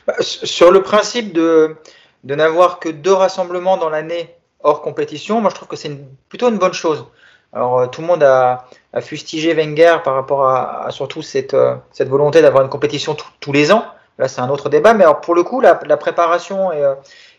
bah, 0.07 0.15
Sur 0.19 0.71
le 0.71 0.81
principe 0.81 1.33
de, 1.33 1.75
n'avoir 2.23 2.79
que 2.79 2.89
deux 2.89 3.13
rassemblements 3.13 3.77
dans 3.77 3.89
l'année 3.89 4.35
hors 4.61 4.81
compétition, 4.81 5.41
moi 5.41 5.49
je 5.49 5.55
trouve 5.55 5.67
que 5.67 5.75
c'est 5.75 5.91
plutôt 6.29 6.49
une 6.49 6.57
bonne 6.57 6.73
chose. 6.73 7.05
Alors 7.51 7.89
tout 7.91 8.01
le 8.01 8.07
monde 8.07 8.23
a, 8.23 8.65
fustigé 9.01 9.53
Wenger 9.53 9.97
par 10.03 10.15
rapport 10.15 10.47
à, 10.47 10.87
surtout 10.91 11.21
cette, 11.21 11.55
cette 11.91 12.09
volonté 12.09 12.41
d'avoir 12.41 12.63
une 12.63 12.69
compétition 12.69 13.15
tous 13.39 13.51
les 13.51 13.71
ans. 13.71 13.85
Là, 14.19 14.27
c'est 14.27 14.41
un 14.41 14.49
autre 14.49 14.69
débat. 14.69 14.93
Mais 14.93 15.03
alors, 15.03 15.21
pour 15.21 15.35
le 15.35 15.43
coup, 15.43 15.59
la, 15.59 15.75
préparation 15.75 16.71
et, 16.71 16.83
euh, 16.83 16.93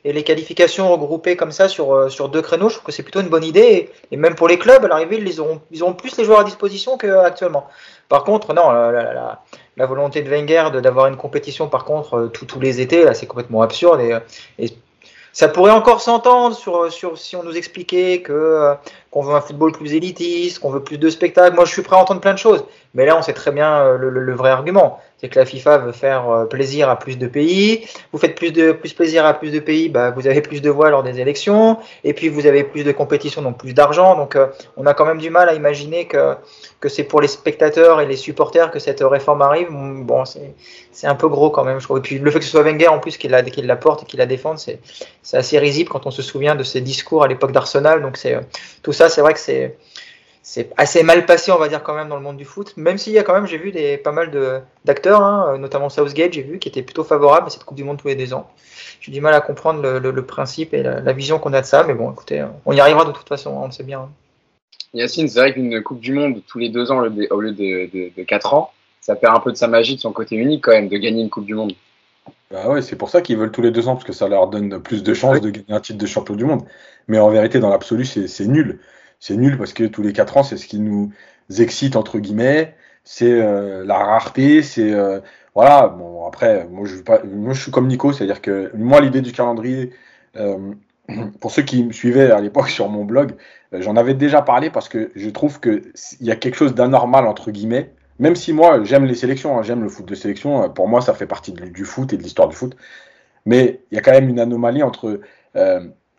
et, 0.04 0.12
les 0.12 0.24
qualifications 0.24 0.90
regroupées 0.90 1.36
comme 1.36 1.52
ça 1.52 1.68
sur, 1.68 1.94
euh, 1.94 2.08
sur 2.08 2.28
deux 2.28 2.42
créneaux, 2.42 2.68
je 2.68 2.74
trouve 2.74 2.86
que 2.86 2.92
c'est 2.92 3.02
plutôt 3.02 3.20
une 3.20 3.28
bonne 3.28 3.44
idée. 3.44 3.90
Et, 4.10 4.16
même 4.16 4.34
pour 4.34 4.48
les 4.48 4.58
clubs, 4.58 4.84
à 4.84 4.88
l'arrivée, 4.88 5.18
ils 5.18 5.40
auront, 5.40 5.60
ils 5.70 5.82
auront 5.82 5.94
plus 5.94 6.16
les 6.16 6.24
joueurs 6.24 6.40
à 6.40 6.44
disposition 6.44 6.98
qu'actuellement. 6.98 7.68
Par 8.08 8.24
contre, 8.24 8.52
non, 8.54 8.70
la, 8.70 9.40
la, 9.76 9.86
volonté 9.86 10.22
de 10.22 10.28
Wenger 10.28 10.70
d'avoir 10.82 11.06
une 11.06 11.16
compétition, 11.16 11.68
par 11.68 11.84
contre, 11.84 12.14
euh, 12.16 12.28
tous 12.28 12.60
les 12.60 12.80
étés, 12.80 13.04
là, 13.04 13.14
c'est 13.14 13.26
complètement 13.26 13.62
absurde. 13.62 14.00
Et, 14.00 14.16
et 14.58 14.70
ça 15.32 15.48
pourrait 15.48 15.72
encore 15.72 16.00
s'entendre 16.00 16.56
sur, 16.56 16.92
sur, 16.92 17.18
si 17.18 17.36
on 17.36 17.42
nous 17.44 17.56
expliquait 17.56 18.20
que 18.22 18.74
qu'on 19.14 19.22
veut 19.22 19.34
un 19.36 19.40
football 19.40 19.70
plus 19.70 19.94
élitiste, 19.94 20.58
qu'on 20.58 20.70
veut 20.70 20.82
plus 20.82 20.98
de 20.98 21.08
spectacles. 21.08 21.54
Moi, 21.54 21.64
je 21.66 21.70
suis 21.70 21.82
prêt 21.82 21.94
à 21.94 22.00
entendre 22.00 22.20
plein 22.20 22.32
de 22.32 22.38
choses. 22.38 22.64
Mais 22.94 23.06
là, 23.06 23.16
on 23.16 23.22
sait 23.22 23.32
très 23.32 23.52
bien 23.52 23.96
le, 23.96 24.10
le 24.10 24.34
vrai 24.34 24.50
argument 24.50 24.98
c'est 25.24 25.30
que 25.30 25.38
la 25.38 25.46
FIFA 25.46 25.78
veut 25.78 25.92
faire 25.92 26.28
euh, 26.28 26.44
plaisir 26.44 26.90
à 26.90 26.98
plus 26.98 27.16
de 27.16 27.26
pays. 27.26 27.86
Vous 28.12 28.18
faites 28.18 28.34
plus 28.34 28.52
de 28.52 28.72
plus 28.72 28.92
plaisir 28.92 29.24
à 29.24 29.32
plus 29.32 29.50
de 29.50 29.58
pays, 29.58 29.88
bah, 29.88 30.10
vous 30.10 30.26
avez 30.26 30.42
plus 30.42 30.60
de 30.60 30.68
voix 30.68 30.90
lors 30.90 31.02
des 31.02 31.18
élections, 31.18 31.78
et 32.02 32.12
puis 32.12 32.28
vous 32.28 32.46
avez 32.46 32.62
plus 32.62 32.84
de 32.84 32.92
compétition, 32.92 33.40
donc 33.40 33.56
plus 33.56 33.72
d'argent. 33.72 34.16
Donc 34.16 34.36
euh, 34.36 34.48
on 34.76 34.84
a 34.84 34.92
quand 34.92 35.06
même 35.06 35.18
du 35.18 35.30
mal 35.30 35.48
à 35.48 35.54
imaginer 35.54 36.06
que, 36.06 36.34
que 36.80 36.90
c'est 36.90 37.04
pour 37.04 37.22
les 37.22 37.28
spectateurs 37.28 38.02
et 38.02 38.06
les 38.06 38.16
supporters 38.16 38.70
que 38.70 38.78
cette 38.78 39.00
réforme 39.00 39.40
arrive. 39.40 39.68
Bon, 39.70 40.24
c'est 40.26 41.06
un 41.06 41.14
peu 41.14 41.28
gros 41.28 41.48
quand 41.48 41.64
même, 41.64 41.80
je. 41.80 41.86
Et 41.96 42.00
puis 42.00 42.18
le 42.18 42.30
fait 42.30 42.40
que 42.40 42.44
ce 42.44 42.50
soit 42.50 42.62
Wenger 42.62 42.88
en 42.88 42.98
plus 42.98 43.16
qui 43.16 43.28
la, 43.28 43.42
qui 43.42 43.62
la 43.62 43.76
porte 43.76 44.02
et 44.02 44.06
qui 44.06 44.18
la 44.18 44.26
défende, 44.26 44.58
c'est 44.58 44.78
assez 45.32 45.58
risible 45.58 45.88
quand 45.88 46.06
on 46.06 46.10
se 46.10 46.22
souvient 46.22 46.54
de 46.54 46.64
ses 46.64 46.82
discours 46.82 47.24
à 47.24 47.28
l'époque 47.28 47.52
d'Arsenal. 47.52 48.02
Donc 48.02 48.18
c'est 48.18 48.38
tout 48.82 48.92
ça, 48.92 49.03
c'est 49.08 49.20
vrai 49.20 49.34
que 49.34 49.40
c'est 49.40 49.76
c'est 50.46 50.70
assez 50.76 51.02
mal 51.02 51.24
passé, 51.24 51.50
on 51.52 51.58
va 51.58 51.68
dire, 51.68 51.82
quand 51.82 51.94
même, 51.94 52.10
dans 52.10 52.16
le 52.16 52.22
monde 52.22 52.36
du 52.36 52.44
foot. 52.44 52.74
Même 52.76 52.98
s'il 52.98 53.14
y 53.14 53.18
a 53.18 53.22
quand 53.22 53.32
même, 53.32 53.46
j'ai 53.46 53.56
vu 53.56 53.72
des, 53.72 53.96
pas 53.96 54.12
mal 54.12 54.30
d'acteurs, 54.84 55.22
hein, 55.22 55.56
notamment 55.56 55.88
Southgate, 55.88 56.34
j'ai 56.34 56.42
vu, 56.42 56.58
qui 56.58 56.68
étaient 56.68 56.82
plutôt 56.82 57.02
favorables 57.02 57.46
à 57.46 57.50
cette 57.50 57.64
Coupe 57.64 57.78
du 57.78 57.82
Monde 57.82 57.96
tous 57.96 58.08
les 58.08 58.14
deux 58.14 58.34
ans. 58.34 58.50
J'ai 59.00 59.10
du 59.10 59.22
mal 59.22 59.32
à 59.32 59.40
comprendre 59.40 59.80
le, 59.98 60.26
principe 60.26 60.74
et 60.74 60.82
la, 60.82 61.12
vision 61.14 61.38
qu'on 61.38 61.54
a 61.54 61.62
de 61.62 61.66
ça, 61.66 61.82
mais 61.84 61.94
bon, 61.94 62.12
écoutez, 62.12 62.44
on 62.66 62.74
y 62.74 62.80
arrivera 62.80 63.06
de 63.06 63.12
toute 63.12 63.26
façon, 63.26 63.52
on 63.52 63.66
le 63.66 63.72
sait 63.72 63.84
bien. 63.84 64.10
Yacine, 64.92 65.28
c'est 65.28 65.40
vrai 65.40 65.54
qu'une 65.54 65.82
Coupe 65.82 66.00
du 66.00 66.12
Monde 66.12 66.42
tous 66.46 66.58
les 66.58 66.68
deux 66.68 66.92
ans 66.92 66.98
au 66.98 67.40
lieu 67.40 67.52
de, 67.52 68.10
de, 68.14 68.22
quatre 68.22 68.52
ans, 68.52 68.70
ça 69.00 69.16
perd 69.16 69.34
un 69.34 69.40
peu 69.40 69.50
de 69.50 69.56
sa 69.56 69.66
magie, 69.66 69.96
de 69.96 70.00
son 70.00 70.12
côté 70.12 70.36
unique 70.36 70.62
quand 70.62 70.72
même, 70.72 70.88
de 70.88 70.96
gagner 70.98 71.22
une 71.22 71.30
Coupe 71.30 71.46
du 71.46 71.54
Monde. 71.54 71.72
Bah 72.50 72.68
ouais, 72.68 72.82
c'est 72.82 72.96
pour 72.96 73.10
ça 73.10 73.20
qu'ils 73.20 73.36
veulent 73.36 73.50
tous 73.50 73.62
les 73.62 73.70
deux 73.70 73.88
ans, 73.88 73.94
parce 73.94 74.04
que 74.04 74.12
ça 74.12 74.28
leur 74.28 74.48
donne 74.48 74.80
plus 74.80 75.02
de 75.02 75.14
chances 75.14 75.40
de 75.40 75.50
gagner 75.50 75.72
un 75.72 75.80
titre 75.80 75.98
de 75.98 76.06
champion 76.06 76.36
du 76.36 76.44
monde. 76.44 76.62
Mais 77.08 77.18
en 77.18 77.28
vérité, 77.30 77.58
dans 77.58 77.70
l'absolu, 77.70 78.04
c'est 78.04 78.46
nul 78.46 78.78
c'est 79.24 79.36
nul 79.36 79.56
parce 79.56 79.72
que 79.72 79.84
tous 79.84 80.02
les 80.02 80.12
quatre 80.12 80.36
ans, 80.36 80.42
c'est 80.42 80.58
ce 80.58 80.66
qui 80.66 80.78
nous 80.78 81.10
excite 81.58 81.96
entre 81.96 82.18
guillemets. 82.18 82.74
C'est 83.04 83.32
euh, 83.32 83.82
la 83.86 83.96
rareté, 83.96 84.62
c'est 84.62 84.92
euh, 84.92 85.20
voilà. 85.54 85.88
Bon 85.88 86.26
après, 86.26 86.68
moi 86.70 86.86
je, 86.86 86.96
pas, 86.96 87.22
moi 87.24 87.54
je 87.54 87.62
suis 87.62 87.70
comme 87.70 87.86
Nico, 87.86 88.12
c'est-à-dire 88.12 88.42
que 88.42 88.70
moi 88.74 89.00
l'idée 89.00 89.22
du 89.22 89.32
calendrier, 89.32 89.94
euh, 90.36 90.72
pour 91.40 91.50
ceux 91.52 91.62
qui 91.62 91.84
me 91.84 91.92
suivaient 91.92 92.30
à 92.30 92.40
l'époque 92.42 92.68
sur 92.68 92.90
mon 92.90 93.04
blog, 93.04 93.32
j'en 93.72 93.96
avais 93.96 94.12
déjà 94.12 94.42
parlé 94.42 94.68
parce 94.68 94.90
que 94.90 95.10
je 95.14 95.30
trouve 95.30 95.58
que 95.58 95.82
il 96.20 96.26
y 96.26 96.30
a 96.30 96.36
quelque 96.36 96.56
chose 96.56 96.74
d'anormal 96.74 97.26
entre 97.26 97.50
guillemets. 97.50 97.94
Même 98.18 98.36
si 98.36 98.52
moi 98.52 98.82
j'aime 98.84 99.04
les 99.04 99.14
sélections, 99.14 99.58
hein, 99.58 99.62
j'aime 99.62 99.82
le 99.82 99.88
foot 99.88 100.06
de 100.06 100.14
sélection, 100.14 100.68
pour 100.70 100.88
moi 100.88 101.00
ça 101.00 101.14
fait 101.14 101.26
partie 101.26 101.52
du 101.52 101.84
foot 101.84 102.12
et 102.12 102.16
de 102.16 102.22
l'histoire 102.22 102.48
du 102.48 102.56
foot. 102.56 102.76
Mais 103.46 103.80
il 103.90 103.96
y 103.96 103.98
a 103.98 104.02
quand 104.02 104.12
même 104.12 104.28
une 104.28 104.40
anomalie 104.40 104.82
entre 104.82 105.20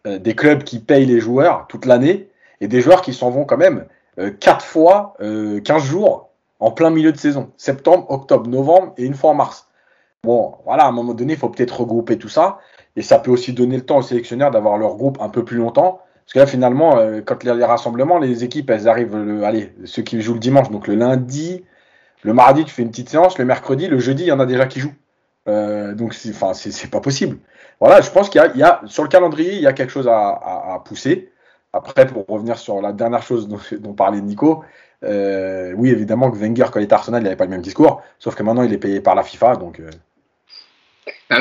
des 0.05 0.36
clubs 0.36 0.63
qui 0.63 0.79
payent 0.79 1.05
les 1.05 1.19
joueurs 1.19 1.65
toute 1.67 1.86
l'année 1.86 2.29
et 2.62 2.67
des 2.67 2.81
joueurs 2.81 3.01
qui 3.01 3.13
s'en 3.13 3.29
vont 3.29 3.45
quand 3.45 3.58
même 3.58 3.86
euh, 4.19 4.31
4 4.31 4.63
fois 4.63 5.15
15 5.19 5.25
euh, 5.27 5.79
jours 5.79 6.29
en 6.60 6.71
plein 6.71 6.89
milieu 6.89 7.12
de 7.12 7.17
saison. 7.17 7.51
Septembre, 7.58 8.05
octobre, 8.10 8.47
novembre 8.49 8.93
et 8.97 9.03
une 9.03 9.13
fois 9.13 9.31
en 9.31 9.34
mars. 9.34 9.67
Bon, 10.23 10.55
voilà, 10.65 10.86
à 10.86 10.88
un 10.88 10.91
moment 10.91 11.13
donné, 11.13 11.34
il 11.34 11.39
faut 11.39 11.49
peut-être 11.49 11.81
regrouper 11.81 12.17
tout 12.17 12.29
ça. 12.29 12.60
Et 12.95 13.01
ça 13.01 13.19
peut 13.19 13.29
aussi 13.29 13.51
donner 13.53 13.75
le 13.75 13.86
temps 13.86 13.97
aux 13.97 14.03
sélectionneurs 14.03 14.51
d'avoir 14.51 14.77
leur 14.77 14.95
groupe 14.95 15.17
un 15.19 15.29
peu 15.29 15.43
plus 15.43 15.58
longtemps. 15.58 15.99
Parce 16.25 16.34
que 16.34 16.39
là, 16.39 16.47
finalement, 16.47 16.97
euh, 16.97 17.21
quand 17.21 17.43
les, 17.43 17.63
rassemblements, 17.63 18.17
les 18.17 18.43
équipes, 18.43 18.69
elles 18.69 18.88
arrivent, 18.88 19.15
le, 19.15 19.43
allez, 19.43 19.73
ceux 19.84 20.01
qui 20.01 20.21
jouent 20.21 20.34
le 20.34 20.39
dimanche, 20.39 20.71
donc 20.71 20.88
le 20.88 20.95
lundi, 20.95 21.65
le 22.25 22.33
mardi, 22.33 22.65
tu 22.65 22.73
fais 22.73 22.81
une 22.81 22.89
petite 22.89 23.09
séance, 23.09 23.38
le 23.38 23.45
mercredi, 23.45 23.88
le 23.88 23.99
jeudi, 23.99 24.23
il 24.23 24.27
y 24.27 24.31
en 24.31 24.39
a 24.39 24.47
déjà 24.47 24.65
qui 24.65 24.79
jouent. 24.79 24.95
Euh, 25.47 25.93
donc, 25.93 26.15
c'est 26.15 26.89
pas 26.89 26.99
possible. 26.99 27.38
Voilà, 27.79 28.01
je 28.01 28.09
pense 28.09 28.29
qu'il 28.29 28.41
y, 28.55 28.63
a, 28.63 28.81
sur 28.88 29.03
le 29.03 29.09
calendrier, 29.09 29.53
il 29.53 29.61
y 29.61 29.67
a 29.67 29.73
quelque 29.73 29.91
chose 29.91 30.07
à, 30.07 30.29
à 30.73 30.81
pousser. 30.83 31.31
Après, 31.71 32.07
pour 32.07 32.25
revenir 32.27 32.57
sur 32.57 32.81
la 32.81 32.93
dernière 32.93 33.21
chose 33.21 33.47
dont, 33.47 33.93
parlait 33.93 34.21
Nico, 34.21 34.63
euh, 35.03 35.73
oui, 35.75 35.91
évidemment 35.91 36.31
que 36.31 36.38
Wenger, 36.38 36.65
quand 36.71 36.79
il 36.79 36.83
était 36.83 36.93
Arsenal, 36.93 37.21
il 37.21 37.25
n'avait 37.25 37.35
pas 37.35 37.43
le 37.43 37.51
même 37.51 37.61
discours, 37.61 38.01
sauf 38.17 38.33
que 38.33 38.41
maintenant, 38.41 38.63
il 38.63 38.73
est 38.73 38.79
payé 38.79 39.01
par 39.01 39.13
la 39.13 39.21
FIFA. 39.21 39.57
Donc, 39.57 39.79
euh. 39.79 39.91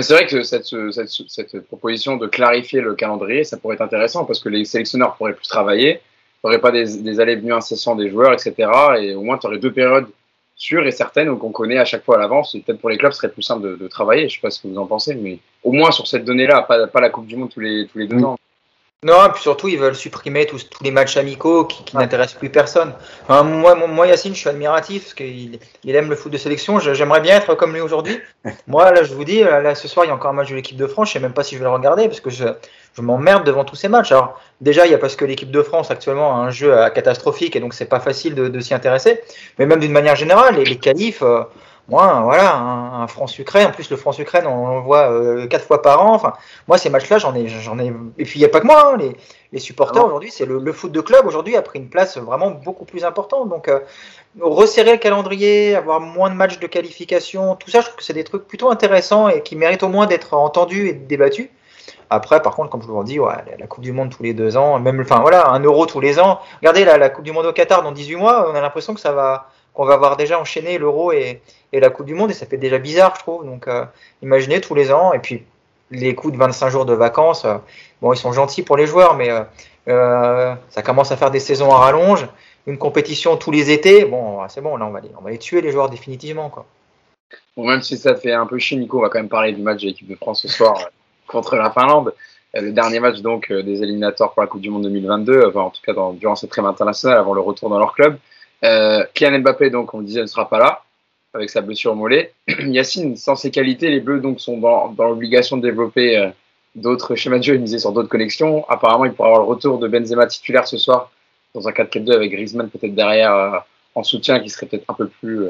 C'est 0.03 0.13
vrai 0.13 0.27
que 0.27 0.43
cette, 0.43 0.67
cette, 1.29 1.61
proposition 1.61 2.17
de 2.17 2.27
clarifier 2.27 2.83
le 2.83 2.95
calendrier, 2.95 3.45
ça 3.45 3.57
pourrait 3.57 3.77
être 3.77 3.81
intéressant 3.81 4.27
parce 4.27 4.41
que 4.41 4.51
les 4.51 4.67
sélectionneurs 4.67 5.17
pourraient 5.17 5.35
plus 5.35 5.49
travailler, 5.49 6.01
n'aurais 6.43 6.61
pas 6.61 6.73
des, 6.73 6.99
des 6.99 7.21
allées-venues 7.21 7.55
incessants 7.55 7.95
des 7.95 8.11
joueurs, 8.11 8.35
etc. 8.35 8.69
Et 9.01 9.15
au 9.15 9.23
moins, 9.23 9.39
tu 9.39 9.47
aurais 9.47 9.59
deux 9.59 9.73
périodes 9.73 10.09
sûres 10.57 10.87
et 10.87 10.91
certaines 10.93 11.37
qu'on 11.39 11.51
connaît 11.51 11.79
à 11.79 11.85
chaque 11.85 12.05
fois 12.05 12.17
à 12.17 12.19
l'avance. 12.19 12.55
Et 12.55 12.61
peut-être 12.61 12.81
pour 12.81 12.91
les 12.91 12.99
clubs, 12.99 13.13
ce 13.13 13.19
serait 13.19 13.33
plus 13.33 13.43
simple 13.43 13.77
de, 13.79 13.89
travailler. 13.89 14.23
Je 14.23 14.27
ne 14.27 14.31
sais 14.31 14.41
pas 14.41 14.51
ce 14.51 14.63
que 14.63 14.69
vous 14.69 14.79
en 14.79 14.87
pensez, 14.87 15.15
mais 15.15 15.39
au 15.63 15.73
moins 15.73 15.91
sur 15.91 16.07
cette 16.07 16.25
donnée-là, 16.25 16.63
pas, 16.63 16.87
pas, 16.87 17.01
la 17.01 17.11
Coupe 17.11 17.27
du 17.27 17.37
Monde 17.37 17.51
tous 17.51 17.61
les, 17.61 17.87
tous 17.87 17.99
les 17.99 18.07
deux 18.07 18.23
ans. 18.25 18.37
Non, 19.05 19.27
et 19.27 19.29
puis 19.29 19.43
surtout, 19.43 19.69
ils 19.69 19.79
veulent 19.79 19.95
supprimer 19.95 20.47
tous, 20.47 20.71
tous 20.71 20.83
les 20.83 20.91
matchs 20.91 21.19
amicaux 21.19 21.67
qui, 21.67 21.85
qui 21.85 21.95
n'intéressent 21.95 22.39
plus 22.39 22.49
personne. 22.49 22.95
moi, 23.29 23.75
moi, 23.75 24.07
Yacine, 24.07 24.35
je 24.35 24.41
suis 24.41 24.49
admiratif 24.49 25.03
parce 25.03 25.15
qu'il 25.15 25.59
il 25.85 25.95
aime 25.95 26.09
le 26.09 26.17
foot 26.17 26.33
de 26.33 26.39
sélection. 26.39 26.79
J'aimerais 26.79 27.21
bien 27.21 27.37
être 27.37 27.55
comme 27.55 27.75
lui 27.75 27.83
aujourd'hui. 27.83 28.19
moi, 28.67 28.91
là, 28.93 29.03
je 29.03 29.13
vous 29.13 29.25
dis, 29.25 29.41
là, 29.41 29.75
ce 29.75 29.89
soir, 29.89 30.07
il 30.07 30.09
y 30.09 30.11
a 30.11 30.15
encore 30.15 30.31
un 30.31 30.35
match 30.35 30.49
de 30.49 30.55
l'équipe 30.55 30.79
de 30.79 30.87
France. 30.87 31.09
Je 31.09 31.13
sais 31.13 31.21
même 31.21 31.35
pas 31.35 31.43
si 31.43 31.55
je 31.55 31.59
vais 31.59 31.67
le 31.67 31.71
regarder 31.71 32.09
parce 32.09 32.21
que 32.21 32.31
je, 32.31 32.47
je 32.97 33.03
m'emmerde 33.03 33.45
devant 33.45 33.67
tous 33.67 33.77
ces 33.77 33.89
matchs. 33.89 34.11
Alors, 34.11 34.41
déjà, 34.63 34.87
il 34.87 34.93
y 34.93 34.95
a 34.95 34.99
parce 34.99 35.17
que 35.17 35.27
l'équipe 35.27 35.51
de 35.51 35.61
France 35.61 35.91
actuellement 35.91 36.37
a 36.37 36.39
un 36.39 36.51
jeu 36.51 36.75
catastrophique 36.95 37.57
et 37.57 37.61
donc 37.61 37.75
c'est 37.75 37.85
pas 37.85 38.01
facile 38.01 38.35
de, 38.35 38.49
de 38.49 38.61
s'y 38.61 38.73
intéresser. 38.73 39.21
Mais 39.59 39.67
même 39.67 39.81
d'une 39.81 39.93
manière 39.93 40.17
générale, 40.17 40.57
les, 40.57 40.65
les 40.65 40.79
qualifs. 40.79 41.23
Euh, 41.23 41.43
moi, 41.89 42.23
voilà, 42.23 42.57
un, 42.57 43.07
France-Ukraine. 43.07 43.67
En 43.67 43.71
plus, 43.71 43.91
le 43.91 43.97
France-Ukraine, 43.97 44.47
on, 44.47 44.77
le 44.77 44.81
voit 44.81 45.11
euh, 45.11 45.47
quatre 45.47 45.67
fois 45.67 45.83
par 45.83 46.05
an. 46.05 46.15
Enfin, 46.15 46.33
moi, 46.67 46.79
ces 46.79 46.89
matchs-là, 46.89 47.19
j'en 47.19 47.35
ai, 47.35 47.47
j'en 47.47 47.79
ai. 47.79 47.93
Et 48.19 48.25
puis, 48.25 48.39
il 48.39 48.39
n'y 48.39 48.47
a 48.47 48.49
pas 48.49 48.61
que 48.61 48.67
moi. 48.67 48.93
Hein, 48.93 48.97
les, 48.97 49.15
les, 49.53 49.59
supporters 49.59 50.03
ah 50.03 50.07
aujourd'hui, 50.07 50.31
c'est 50.31 50.47
le, 50.47 50.73
foot 50.73 50.93
de 50.93 51.01
club 51.03 51.27
aujourd'hui 51.27 51.57
a 51.57 51.63
pris 51.63 51.79
une 51.79 51.91
place 51.91 52.17
vraiment 52.17 52.51
beaucoup 52.51 52.87
plus 52.87 53.05
importante. 53.05 53.51
Donc, 53.51 53.69
euh, 53.69 53.81
resserrer 54.41 54.93
le 54.93 54.99
calendrier, 54.99 55.75
avoir 55.75 56.01
moins 56.01 56.31
de 56.31 56.35
matchs 56.35 56.59
de 56.59 56.67
qualification, 56.67 57.55
tout 57.57 57.71
ça, 57.71 57.81
je 57.81 57.87
trouve 57.87 57.97
que 57.97 58.05
c'est 58.05 58.15
des 58.15 58.25
trucs 58.25 58.47
plutôt 58.49 58.71
intéressants 58.71 59.29
et 59.29 59.43
qui 59.43 59.55
méritent 59.55 59.83
au 59.83 59.89
moins 59.89 60.07
d'être 60.07 60.33
entendus 60.33 60.89
et 60.89 60.95
débattus. 60.95 61.51
Après, 62.09 62.41
par 62.41 62.55
contre, 62.55 62.71
comme 62.71 62.81
je 62.81 62.87
vous 62.87 62.99
l'ai 63.01 63.05
dit, 63.05 63.19
ouais, 63.19 63.35
la 63.59 63.67
Coupe 63.67 63.83
du 63.83 63.93
Monde 63.93 64.11
tous 64.11 64.23
les 64.23 64.33
deux 64.33 64.57
ans, 64.57 64.79
même, 64.79 65.01
enfin 65.01 65.21
voilà, 65.21 65.49
un 65.51 65.61
euro 65.61 65.85
tous 65.85 66.01
les 66.01 66.19
ans. 66.19 66.41
Regardez 66.61 66.85
la, 66.85 66.97
la 66.97 67.11
Coupe 67.11 67.25
du 67.25 67.33
Monde 67.33 67.47
au 67.47 67.53
Qatar 67.53 67.83
dans 67.83 67.93
18 67.93 68.17
mois, 68.17 68.51
on 68.51 68.55
a 68.55 68.61
l'impression 68.61 68.95
que 68.95 69.01
ça 69.01 69.13
va, 69.13 69.51
qu'on 69.75 69.85
va 69.85 69.95
avoir 69.95 70.17
déjà 70.17 70.41
enchaîné 70.41 70.79
l'euro 70.79 71.13
et, 71.13 71.43
la 71.73 71.91
Coupe 71.91 72.07
du 72.07 72.15
Monde, 72.15 72.31
et 72.31 72.35
ça 72.35 72.47
fait 72.47 72.57
déjà 72.57 72.79
bizarre, 72.79 73.15
je 73.17 73.21
trouve. 73.21 73.45
Donc, 73.45 73.67
euh, 73.67 73.85
imaginez 74.23 74.61
tous 74.61 74.77
les 74.77 74.93
ans, 74.93 75.13
et 75.13 75.19
puis 75.19 75.43
les 75.91 76.15
coups 76.15 76.33
de 76.33 76.39
25 76.39 76.71
jours 76.71 76.87
de 76.87 76.95
vacances, 76.95 77.45
euh, 77.45 77.57
bon, 78.01 78.13
ils 78.13 78.17
sont 78.17 78.33
gentils 78.33 78.63
pour 78.63 78.77
les 78.77 78.87
joueurs, 78.87 79.17
mais 79.17 79.29
euh, 79.89 80.55
ça 80.69 80.83
commence 80.83 81.11
à 81.11 81.17
faire 81.17 81.33
des 81.33 81.41
saisons 81.41 81.73
à 81.73 81.79
rallonge. 81.79 82.29
une 82.69 82.79
compétition 82.79 83.37
tous 83.37 83.51
les 83.51 83.73
étés, 83.73 84.05
bon, 84.05 84.39
c'est 84.49 84.61
bon, 84.61 84.77
là, 84.77 84.87
on 84.87 84.91
va, 84.91 85.31
les, 85.31 85.39
tuer, 85.39 85.61
les 85.61 85.73
joueurs, 85.73 85.91
définitivement. 85.91 86.49
Quoi. 86.49 86.65
Bon, 87.57 87.67
même 87.67 87.83
si 87.83 87.97
ça 87.97 88.15
fait 88.17 88.33
un 88.33 88.47
peu 88.47 88.59
chier, 88.59 88.77
Nico, 88.77 88.99
on 88.99 89.03
va 89.03 89.09
quand 89.09 89.19
même 89.19 89.29
parler 89.29 89.53
du 89.53 89.63
match 89.63 89.83
de 89.83 89.87
l'équipe 89.87 90.09
de 90.09 90.17
France 90.17 90.43
ce 90.43 90.49
soir 90.49 90.79
euh, 90.81 90.89
contre 91.27 91.57
la 91.57 91.71
Finlande. 91.71 92.13
Euh, 92.57 92.61
le 92.61 92.73
dernier 92.73 93.01
match 93.01 93.21
donc 93.21 93.51
euh, 93.51 93.63
des 93.63 93.83
éliminatoires 93.83 94.33
pour 94.33 94.43
la 94.43 94.49
Coupe 94.49 94.61
du 94.61 94.71
Monde 94.71 94.83
2022, 94.83 95.47
enfin, 95.49 95.61
en 95.61 95.71
tout 95.71 95.81
cas 95.83 95.93
durant 96.15 96.35
cette 96.35 96.51
trêve 96.51 96.67
internationale 96.67 97.19
avant 97.19 97.35
le 97.35 97.41
retour 97.41 97.71
dans 97.71 97.79
leur 97.79 97.95
club. 97.95 98.19
Euh, 98.65 99.05
Mbappé, 99.21 99.71
donc 99.71 99.93
on 99.95 99.99
le 99.99 100.05
disait, 100.05 100.23
ne 100.23 100.27
sera 100.27 100.49
pas 100.49 100.59
là 100.59 100.83
avec 101.35 101.51
sa 101.51 101.61
blessure 101.61 101.93
au 101.93 101.95
mollet. 101.97 102.33
Yacine, 102.49 103.17
sans 103.17 103.37
ses 103.37 103.51
qualités, 103.51 103.91
les 103.91 104.01
Bleus 104.01 104.21
donc 104.21 104.41
sont 104.41 104.59
dans, 104.59 104.89
dans 104.89 105.09
l'obligation 105.09 105.57
de 105.57 105.63
développer 105.63 106.17
euh, 106.17 106.29
d'autres 106.75 107.17
schémas 107.17 107.39
de 107.39 107.43
jeu 107.43 107.55
et 107.55 107.59
miser 107.59 107.79
sur 107.79 107.93
d'autres 107.93 108.09
connexions. 108.09 108.65
Apparemment, 108.69 109.05
il 109.05 109.13
pourra 109.13 109.29
avoir 109.29 109.43
le 109.43 109.49
retour 109.49 109.79
de 109.79 109.89
Benzema 109.89 110.27
titulaire 110.27 110.67
ce 110.67 110.79
soir 110.79 111.11
dans 111.55 111.69
un 111.69 111.73
4-4-2 111.73 112.13
avec 112.13 112.33
Griezmann 112.33 112.69
peut-être 112.71 112.95
derrière 112.95 113.35
euh, 113.35 113.59
en 113.95 114.03
soutien 114.03 114.41
qui 114.41 114.49
serait 114.49 114.67
peut-être 114.67 114.89
un 114.89 114.95
peu 114.95 115.09
plus 115.09 115.49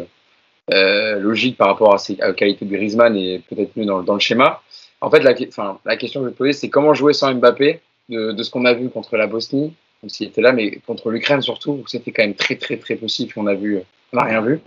euh, 0.72 1.18
logique 1.18 1.57
par 1.57 1.68
rapport 1.68 1.94
à, 1.94 1.98
ses, 1.98 2.20
à 2.20 2.29
la 2.29 2.33
qualité 2.35 2.64
de 2.64 2.74
Griezmann 2.74 3.14
et 3.16 3.42
peut-être 3.48 3.77
mieux 3.77 3.87
dans, 3.87 4.03
dans, 4.03 4.14
le 4.14 4.20
schéma. 4.20 4.62
En 5.00 5.11
fait, 5.11 5.20
la, 5.20 5.35
la 5.85 5.96
question 5.96 6.20
que 6.20 6.27
je 6.27 6.31
vais 6.31 6.37
poser, 6.37 6.53
c'est 6.55 6.70
comment 6.70 6.94
jouer 6.94 7.12
sans 7.12 7.35
Mbappé 7.35 7.81
de 8.09 8.42
ce 8.42 8.50
qu'on 8.50 8.66
a 8.66 8.74
vu 8.74 8.90
contre 8.90 9.16
la 9.16 9.27
Bosnie, 9.27 9.72
même 10.05 10.11
s'il 10.11 10.29
était 10.29 10.43
là, 10.43 10.53
mais 10.53 10.79
contre 10.87 11.11
l'Ukraine 11.11 11.40
surtout, 11.40 11.83
c'était 11.87 12.12
quand 12.12 12.23
même 12.23 12.35
très 12.35 12.57
très 12.57 12.77
très 12.77 12.95
possible, 12.95 13.33
on 13.37 13.47
a 13.47 13.55
vu, 13.55 13.81
on 14.12 14.17
n'a 14.19 14.25
rien 14.25 14.43
vu. 14.43 14.61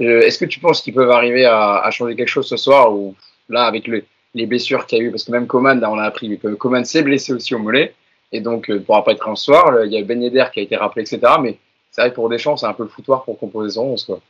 Euh, 0.00 0.20
Est-ce 0.20 0.38
que 0.38 0.44
tu 0.44 0.60
penses 0.60 0.80
qu'ils 0.80 0.94
peuvent 0.94 1.10
arriver 1.10 1.44
à, 1.44 1.88
changer 1.90 2.14
quelque 2.14 2.28
chose 2.28 2.48
ce 2.48 2.56
soir 2.56 2.94
ou 2.94 3.16
là 3.48 3.64
avec 3.64 3.88
le, 3.88 4.04
les 4.34 4.46
blessures 4.46 4.86
qu'il 4.86 4.98
y 4.98 5.00
a 5.00 5.04
eu, 5.04 5.10
parce 5.10 5.24
que 5.24 5.32
même 5.32 5.48
Coman, 5.48 5.80
là 5.80 5.90
on 5.90 5.98
a 5.98 6.04
appris 6.04 6.38
que 6.38 6.54
Coman 6.54 6.84
s'est 6.84 7.02
blessé 7.02 7.32
aussi 7.32 7.52
au 7.56 7.58
mollet 7.58 7.94
et 8.30 8.40
donc 8.40 8.68
ne 8.68 8.76
euh, 8.76 8.80
pourra 8.80 9.02
pas 9.02 9.12
être 9.12 9.28
en 9.28 9.34
soir. 9.34 9.84
Il 9.84 9.92
y 9.92 9.98
a 9.98 10.02
Ben 10.02 10.22
Yedder 10.22 10.44
qui 10.54 10.60
a 10.60 10.62
été 10.62 10.76
rappelé, 10.76 11.02
etc. 11.02 11.32
Mais 11.42 11.58
c'est 11.90 12.02
vrai 12.02 12.10
que 12.10 12.14
pour 12.14 12.28
Deschamps, 12.28 12.56
c'est 12.56 12.66
un 12.66 12.72
peu 12.72 12.84
le 12.84 12.88
foutoir 12.88 13.24
pour 13.24 13.38
composer 13.40 13.74
son 13.74 13.86
11. 13.86 14.04
Quoi. 14.04 14.20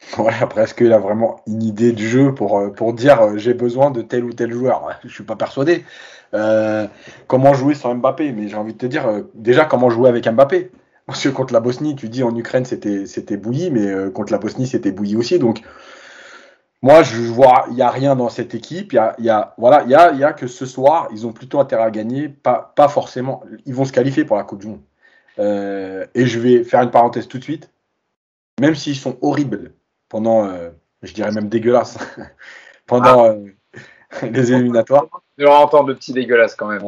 Ouais, 0.18 0.32
après, 0.40 0.62
est-ce 0.62 0.74
qu'il 0.74 0.92
a 0.92 0.98
vraiment 0.98 1.42
une 1.46 1.62
idée 1.62 1.92
du 1.92 2.08
jeu 2.08 2.34
pour, 2.34 2.58
euh, 2.58 2.70
pour 2.70 2.92
dire 2.92 3.20
euh, 3.20 3.36
j'ai 3.36 3.54
besoin 3.54 3.90
de 3.90 4.02
tel 4.02 4.24
ou 4.24 4.32
tel 4.32 4.52
joueur? 4.52 4.98
Je 5.04 5.08
suis 5.08 5.24
pas 5.24 5.36
persuadé. 5.36 5.84
Euh, 6.34 6.86
comment 7.26 7.54
jouer 7.54 7.74
sans 7.74 7.94
Mbappé? 7.94 8.32
Mais 8.32 8.48
j'ai 8.48 8.56
envie 8.56 8.72
de 8.72 8.78
te 8.78 8.86
dire, 8.86 9.24
déjà, 9.34 9.64
comment 9.64 9.90
jouer 9.90 10.08
avec 10.08 10.28
Mbappé? 10.28 10.70
Parce 11.06 11.22
que 11.22 11.28
contre 11.28 11.52
la 11.52 11.60
Bosnie, 11.60 11.96
tu 11.96 12.08
dis 12.08 12.22
en 12.22 12.34
Ukraine 12.36 12.64
c'était, 12.64 13.36
bouilli, 13.36 13.70
mais 13.70 14.12
contre 14.12 14.32
la 14.32 14.38
Bosnie 14.38 14.66
c'était 14.66 14.92
bouilli 14.92 15.16
aussi. 15.16 15.38
Donc, 15.40 15.62
moi, 16.82 17.02
je 17.02 17.20
vois, 17.22 17.66
il 17.68 17.74
n'y 17.74 17.82
a 17.82 17.90
rien 17.90 18.16
dans 18.16 18.28
cette 18.28 18.54
équipe. 18.54 18.92
Il 18.92 18.96
y 18.96 18.98
a, 18.98 19.14
y 19.18 19.28
a, 19.28 19.54
voilà, 19.58 19.82
il 19.84 19.90
y 19.90 19.94
a, 19.94 20.12
y 20.12 20.24
a 20.24 20.32
que 20.32 20.46
ce 20.46 20.66
soir, 20.66 21.08
ils 21.12 21.26
ont 21.26 21.32
plutôt 21.32 21.58
intérêt 21.60 21.82
à 21.82 21.90
gagner, 21.90 22.28
pas, 22.28 22.72
pas 22.76 22.88
forcément. 22.88 23.42
Ils 23.66 23.74
vont 23.74 23.84
se 23.84 23.92
qualifier 23.92 24.24
pour 24.24 24.36
la 24.36 24.44
Coupe 24.44 24.60
du 24.60 24.68
Monde. 24.68 24.82
et 25.38 26.26
je 26.26 26.38
vais 26.38 26.64
faire 26.64 26.82
une 26.82 26.90
parenthèse 26.90 27.28
tout 27.28 27.38
de 27.38 27.44
suite. 27.44 27.70
Même 28.60 28.74
s'ils 28.76 28.96
sont 28.96 29.16
horribles, 29.20 29.72
pendant, 30.10 30.44
euh, 30.44 30.68
je 31.02 31.14
dirais 31.14 31.32
même 31.32 31.48
dégueulasse, 31.48 31.96
pendant 32.86 33.24
ah. 33.24 33.28
euh, 33.30 33.46
les 34.30 34.52
éliminatoires. 34.52 35.06
Je 35.38 35.44
vais 35.44 35.50
entendre 35.50 35.86
de 35.86 35.94
petits 35.94 36.12
dégueulasses 36.12 36.54
quand 36.54 36.68
même. 36.68 36.84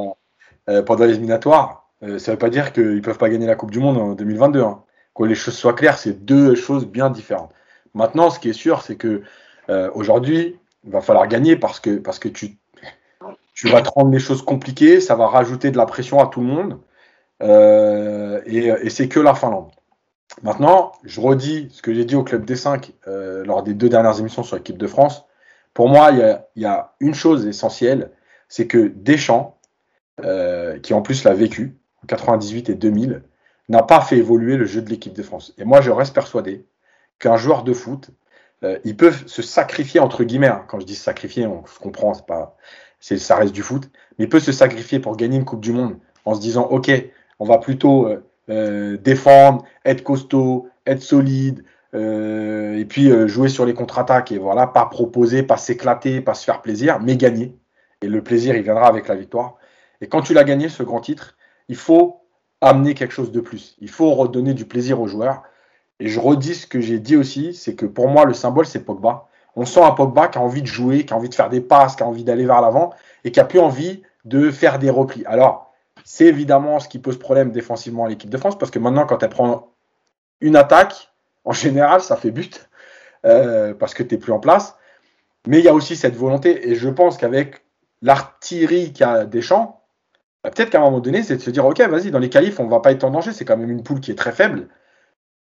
Euh, 0.69 0.83
pendant 0.83 1.07
les 1.07 1.13
éliminatoires, 1.13 1.89
ça 2.03 2.09
ne 2.09 2.19
veut 2.33 2.39
pas 2.39 2.51
dire 2.51 2.73
qu'ils 2.73 2.97
ne 2.97 3.01
peuvent 3.01 3.17
pas 3.17 3.31
gagner 3.31 3.47
la 3.47 3.55
Coupe 3.55 3.71
du 3.71 3.79
Monde 3.79 3.97
en 3.97 4.13
2022. 4.13 4.61
Hein. 4.61 4.83
Que 5.15 5.25
les 5.25 5.35
choses 5.35 5.55
soient 5.55 5.73
claires, 5.73 5.99
c'est 5.99 6.25
deux 6.25 6.55
choses 6.55 6.87
bien 6.87 7.11
différentes. 7.11 7.53
Maintenant, 7.95 8.29
ce 8.29 8.39
qui 8.41 8.51
est 8.51 8.55
sûr, 8.55 8.83
c'est 8.83 8.97
que 8.97 9.23
aujourd'hui, 9.95 10.59
il 10.85 10.91
va 10.91 11.01
falloir 11.01 11.29
gagner 11.29 11.55
parce 11.57 11.81
que, 11.81 11.99
parce 11.99 12.19
que 12.19 12.29
tu, 12.29 12.59
tu 13.55 13.69
vas 13.69 13.83
te 13.83 13.91
rendre 13.91 14.11
les 14.11 14.19
choses 14.19 14.43
compliquées, 14.43 15.01
ça 15.01 15.15
va 15.15 15.27
rajouter 15.27 15.71
de 15.71 15.77
la 15.77 15.87
pression 15.87 16.19
à 16.19 16.27
tout 16.27 16.41
le 16.41 16.47
monde. 16.47 16.81
et, 18.47 18.67
et 18.67 18.91
c'est 18.91 19.09
que 19.09 19.21
la 19.21 19.35
Finlande. 19.35 19.71
Maintenant, 20.41 20.93
je 21.05 21.21
redis 21.21 21.69
ce 21.73 21.83
que 21.83 21.93
j'ai 21.93 22.05
dit 22.05 22.17
au 22.17 22.25
Club 22.25 22.45
D5 22.45 22.93
euh, 23.07 23.45
lors 23.45 23.63
des 23.63 23.75
deux 23.75 23.89
dernières 23.89 24.19
émissions 24.19 24.43
sur 24.43 24.57
l'équipe 24.57 24.79
de 24.79 24.87
France. 24.87 25.27
Pour 25.75 25.89
moi, 25.89 26.11
il 26.11 26.19
y 26.19 26.23
a, 26.23 26.49
y 26.57 26.65
a, 26.65 26.95
une 27.01 27.15
chose 27.15 27.47
essentielle, 27.47 28.11
c'est 28.49 28.67
que 28.67 28.89
Deschamps, 28.89 29.59
euh, 30.25 30.79
qui 30.79 30.95
en 30.95 31.03
plus 31.03 31.25
l'a 31.25 31.35
vécu 31.35 31.77
en 32.03 32.07
98 32.07 32.71
et 32.71 32.75
2000, 32.75 33.23
n'a 33.69 33.83
pas 33.83 34.01
fait 34.01 34.17
évoluer 34.17 34.57
le 34.57 34.65
jeu 34.65 34.83
de 34.83 34.91
l'équipe 34.91 35.13
de 35.13 35.23
France. 35.23 35.55
Et 35.59 35.65
moi, 35.65 35.81
je 35.81 35.91
reste 35.91 36.15
persuadé 36.15 36.67
qu'un 37.19 37.37
joueur 37.37 37.63
de 37.63 37.73
foot, 37.73 38.11
euh, 38.65 38.79
il 38.85 38.97
peut 38.97 39.13
se 39.13 39.43
sacrifier 39.43 40.01
entre 40.01 40.25
guillemets. 40.25 40.49
Hein. 40.49 40.65
Quand 40.67 40.81
je 40.81 40.87
dis 40.87 40.95
sacrifier, 40.95 41.47
on, 41.47 41.65
je 41.67 41.79
comprends, 41.79 42.15
c'est 42.15 42.27
pas, 42.27 42.57
c'est, 43.01 43.19
ça 43.19 43.37
reste 43.37 43.53
du 43.53 43.63
foot, 43.63 43.91
mais 44.19 44.25
il 44.25 44.29
peut 44.29 44.41
se 44.41 44.53
sacrifier 44.53 44.99
pour 44.99 45.17
gagner 45.17 45.37
une 45.37 45.45
Coupe 45.45 45.61
du 45.61 45.73
Monde 45.73 45.99
en 46.25 46.35
se 46.35 46.41
disant, 46.41 46.65
ok, 46.65 46.91
on 47.39 47.45
va 47.45 47.59
plutôt 47.59 48.09
euh, 48.51 48.97
défendre, 48.97 49.65
être 49.85 50.03
costaud, 50.03 50.69
être 50.87 51.03
solide, 51.03 51.65
euh, 51.95 52.79
et 52.79 52.85
puis 52.85 53.11
euh, 53.11 53.27
jouer 53.29 53.49
sur 53.49 53.67
les 53.67 53.75
contre-attaques 53.75 54.33
et 54.33 54.39
voilà, 54.39 54.67
pas 54.67 54.87
proposer, 54.87 55.43
pas 55.43 55.59
s'éclater, 55.59 56.21
pas 56.21 56.35
se 56.35 56.45
faire 56.45 56.63
plaisir, 56.63 57.01
mais 57.01 57.17
gagner. 57.17 57.57
Et 58.01 58.09
le 58.09 58.23
plaisir, 58.23 58.57
il 58.57 58.63
viendra 58.63 58.87
avec 58.87 59.09
la 59.09 59.15
victoire. 59.15 59.57
Et 60.01 60.09
quand 60.09 60.23
tu 60.23 60.35
l'as 60.35 60.45
gagné, 60.45 60.69
ce 60.69 60.83
grand 60.83 61.01
titre, 61.01 61.37
il 61.69 61.77
faut 61.77 62.21
amener 62.61 62.95
quelque 62.95 63.13
chose 63.13 63.31
de 63.31 63.41
plus. 63.41 63.77
Il 63.81 63.91
faut 63.91 64.13
redonner 64.15 64.55
du 64.55 64.65
plaisir 64.65 65.01
aux 65.01 65.07
joueurs. 65.07 65.43
Et 66.01 66.09
je 66.09 66.19
redis 66.19 66.55
ce 66.55 66.67
que 66.67 66.81
j'ai 66.81 66.99
dit 66.99 67.17
aussi, 67.17 67.55
c'est 67.55 67.75
que 67.75 67.87
pour 67.87 68.09
moi, 68.09 68.25
le 68.25 68.35
symbole, 68.35 68.67
c'est 68.67 68.85
Pogba. 68.85 69.29
On 69.55 69.67
sent 69.67 69.83
un 69.83 69.93
Pogba 69.93 70.29
qui 70.29 70.39
a 70.39 70.41
envie 70.41 70.63
de 70.63 70.67
jouer, 70.67 71.05
qui 71.05 71.13
a 71.13 71.17
envie 71.17 71.29
de 71.29 71.35
faire 71.35 71.51
des 71.51 71.61
passes, 71.61 71.95
qui 71.95 72.03
a 72.03 72.07
envie 72.07 72.25
d'aller 72.25 72.47
vers 72.47 72.61
l'avant 72.61 72.91
et 73.25 73.31
qui 73.31 73.39
a 73.39 73.45
plus 73.45 73.61
envie 73.61 74.03
de 74.25 74.51
faire 74.51 74.79
des 74.79 74.91
replis. 74.91 75.25
Alors, 75.27 75.72
c'est 76.05 76.27
évidemment 76.27 76.81
ce 76.81 76.89
qui 76.89 76.99
pose 76.99 77.19
problème 77.19 77.53
défensivement 77.53 78.05
à 78.05 78.09
l'équipe 78.09 78.31
de 78.31 78.39
France, 78.39 78.59
parce 78.59 78.71
que 78.71 78.79
maintenant, 78.79 79.07
quand 79.07 79.23
elle 79.23 79.31
prend 79.31 79.73
une 80.41 80.57
attaque, 80.57 81.13
en 81.45 81.53
général, 81.53 82.01
ça 82.01 82.17
fait 82.17 82.31
but, 82.31 82.69
euh, 83.25 83.75
parce 83.75 83.95
que 83.95 84.03
tu 84.03 84.15
n'es 84.15 84.21
plus 84.21 84.33
en 84.33 84.41
place. 84.41 84.77
Mais 85.47 85.59
il 85.59 85.65
y 85.65 85.69
a 85.69 85.75
aussi 85.75 85.97
cette 85.97 86.17
volonté, 86.17 86.71
et 86.71 86.75
je 86.75 86.89
pense 86.89 87.17
qu'avec 87.17 87.65
l'artillerie 88.01 88.93
qu'a 88.93 89.25
Deschamps, 89.25 89.83
bah, 90.43 90.51
peut-être 90.51 90.71
qu'à 90.71 90.79
un 90.79 90.83
moment 90.83 91.01
donné, 91.01 91.23
c'est 91.23 91.37
de 91.37 91.43
se 91.43 91.51
dire, 91.51 91.65
ok, 91.65 91.81
vas-y, 91.81 92.11
dans 92.11 92.19
les 92.19 92.31
qualifs, 92.31 92.61
on 92.61 92.67
va 92.67 92.81
pas 92.81 92.93
être 92.93 93.05
en 93.05 93.11
danger, 93.11 93.33
c'est 93.33 93.45
quand 93.45 93.57
même 93.57 93.71
une 93.71 93.83
poule 93.83 94.01
qui 94.01 94.11
est 94.11 94.17
très 94.17 94.33
faible. 94.33 94.69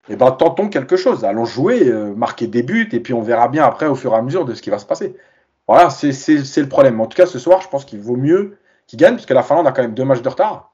Et 0.10 0.14
eh 0.14 0.16
ben 0.18 0.32
tentons 0.32 0.68
quelque 0.68 0.98
chose, 0.98 1.24
allons 1.24 1.46
jouer, 1.46 1.88
euh, 1.88 2.14
marquer 2.14 2.48
des 2.48 2.62
buts, 2.62 2.90
et 2.92 3.00
puis 3.00 3.14
on 3.14 3.22
verra 3.22 3.48
bien 3.48 3.64
après 3.64 3.86
au 3.88 3.96
fur 3.96 4.14
et 4.14 4.18
à 4.18 4.22
mesure 4.22 4.44
de 4.44 4.54
ce 4.54 4.62
qui 4.62 4.70
va 4.70 4.78
se 4.78 4.86
passer. 4.86 5.16
Voilà, 5.68 5.90
c'est 5.90 6.12
le 6.58 6.68
problème. 6.68 7.00
En 7.00 7.08
tout 7.08 7.16
cas, 7.16 7.26
ce 7.26 7.40
soir, 7.40 7.62
je 7.62 7.70
pense 7.70 7.86
qu'il 7.86 8.02
vaut 8.02 8.18
mieux 8.18 8.58
qui 8.88 8.98
gagne, 8.98 9.16
puisque 9.16 9.32
la 9.32 9.44
Finlande 9.44 9.68
a 9.68 9.72
quand 9.72 9.82
même 9.82 9.94
deux 9.94 10.06
matchs 10.06 10.22
de 10.22 10.30
retard. 10.30 10.74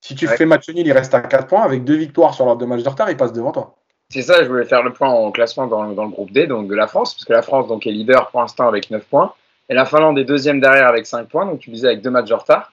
Si 0.00 0.14
tu 0.14 0.26
ouais. 0.26 0.36
fais 0.36 0.46
match 0.46 0.68
nul, 0.68 0.86
il 0.86 0.92
reste 0.92 1.14
à 1.14 1.20
4 1.20 1.46
points. 1.46 1.62
Avec 1.62 1.84
deux 1.84 1.96
victoires 1.96 2.34
sur 2.34 2.46
leurs 2.46 2.56
deux 2.56 2.66
matchs 2.66 2.82
de 2.82 2.88
retard, 2.88 3.10
il 3.10 3.16
passe 3.16 3.32
devant 3.32 3.52
toi. 3.52 3.76
C'est 4.08 4.22
ça, 4.22 4.42
je 4.42 4.48
voulais 4.48 4.64
faire 4.64 4.82
le 4.82 4.92
point 4.92 5.08
en 5.08 5.30
classement 5.30 5.66
dans, 5.66 5.92
dans, 5.92 6.04
le 6.04 6.10
groupe 6.10 6.32
D, 6.32 6.46
donc 6.46 6.68
de 6.68 6.74
la 6.74 6.88
France, 6.88 7.14
parce 7.14 7.24
que 7.24 7.32
la 7.32 7.42
France 7.42 7.68
donc, 7.68 7.86
est 7.86 7.92
leader 7.92 8.28
pour 8.30 8.40
l'instant 8.40 8.66
avec 8.66 8.90
9 8.90 9.04
points. 9.04 9.34
Et 9.68 9.74
la 9.74 9.84
Finlande 9.84 10.18
est 10.18 10.24
deuxième 10.24 10.60
derrière 10.60 10.88
avec 10.88 11.06
5 11.06 11.28
points, 11.28 11.46
donc 11.46 11.60
tu 11.60 11.70
disais 11.70 11.86
avec 11.86 12.02
deux 12.02 12.10
matchs 12.10 12.28
de 12.28 12.34
retard. 12.34 12.72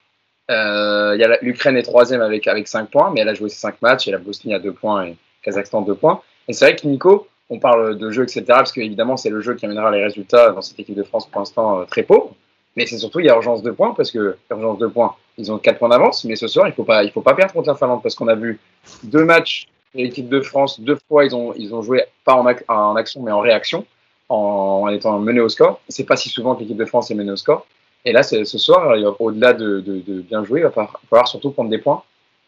Euh, 0.50 1.38
L'Ukraine 1.42 1.78
est 1.78 1.84
troisième 1.84 2.22
avec, 2.22 2.48
avec 2.48 2.68
5 2.68 2.90
points, 2.90 3.12
mais 3.14 3.22
elle 3.22 3.30
a 3.30 3.36
joué 3.36 3.50
ses 3.50 3.60
5 3.60 3.82
matchs, 3.84 4.08
et 4.08 4.12
la 4.12 4.18
Bosnie 4.18 4.56
a 4.56 4.60
2 4.60 4.72
points 4.72 5.06
et 5.06 5.18
Kazakhstan 5.44 5.82
2 5.82 5.94
points. 5.94 6.22
Et 6.48 6.54
c'est 6.54 6.66
vrai 6.66 6.76
que 6.76 6.88
Nico, 6.88 7.28
on 7.50 7.60
parle 7.60 7.98
de 7.98 8.10
jeu, 8.10 8.24
etc., 8.24 8.44
parce 8.48 8.72
qu'évidemment, 8.72 9.16
c'est 9.16 9.30
le 9.30 9.42
jeu 9.42 9.54
qui 9.54 9.66
amènera 9.66 9.92
les 9.92 10.04
résultats 10.04 10.52
dans 10.52 10.62
cette 10.62 10.80
équipe 10.80 10.96
de 10.96 11.04
France 11.04 11.28
pour 11.28 11.40
l'instant 11.40 11.82
euh, 11.82 11.86
très 11.86 12.02
pauvre. 12.02 12.34
Mais 12.78 12.86
c'est 12.86 13.00
surtout, 13.00 13.20
il 13.20 13.26
y 13.26 13.30
a 13.30 13.34
urgence 13.34 13.64
de 13.64 13.72
points, 13.72 13.96
parce 13.96 14.12
que 14.12 14.38
urgence 14.52 14.78
de 14.78 14.86
points, 14.86 15.16
ils 15.40 15.52
ont 15.52 15.58
4 15.58 15.80
points 15.80 15.90
d'avance, 15.90 16.24
mais 16.26 16.36
ce 16.36 16.48
soir, 16.48 16.68
il 16.68 16.70
ne 16.70 16.76
faut, 16.76 16.84
pas, 16.84 17.04
il 17.04 17.10
faut 17.10 17.22
pas 17.22 17.34
perdre 17.34 17.52
contre 17.52 17.70
la 17.70 17.76
Finlande, 17.76 18.04
parce 18.04 18.14
qu'on 18.14 18.28
a 18.28 18.36
vu 18.36 18.60
deux 19.02 19.26
matchs 19.26 19.68
de 19.96 20.04
l'équipe 20.04 20.30
de 20.30 20.42
France, 20.42 20.80
deux 20.80 21.00
fois, 21.08 21.26
ils 21.26 21.36
ont, 21.36 21.54
ils 21.56 21.74
ont 21.74 21.82
joué 21.82 22.04
pas 22.24 22.36
en, 22.36 22.46
ac 22.46 22.64
en 22.68 22.96
action, 22.96 23.24
mais 23.24 23.32
en 23.32 23.40
réaction, 23.40 23.84
en, 24.30 24.82
en 24.84 24.88
étant 24.90 25.18
mené 25.18 25.40
au 25.40 25.50
score. 25.50 25.82
C'est 25.90 26.04
pas 26.04 26.16
si 26.16 26.30
souvent 26.30 26.54
que 26.54 26.62
l'équipe 26.62 26.78
de 26.78 26.86
France 26.86 27.10
est 27.10 27.16
menée 27.16 27.32
au 27.32 27.36
score. 27.36 27.66
Et 28.06 28.12
là, 28.12 28.22
ce 28.22 28.46
soir, 28.46 28.96
au-delà 29.20 29.54
de, 29.54 29.80
de, 29.80 30.00
de, 30.00 30.22
bien 30.22 30.44
jouer, 30.44 30.60
il 30.60 30.64
va 30.64 30.72
falloir 30.72 31.28
surtout 31.28 31.50
prendre 31.50 31.72
des 31.72 31.80
points. 31.80 32.04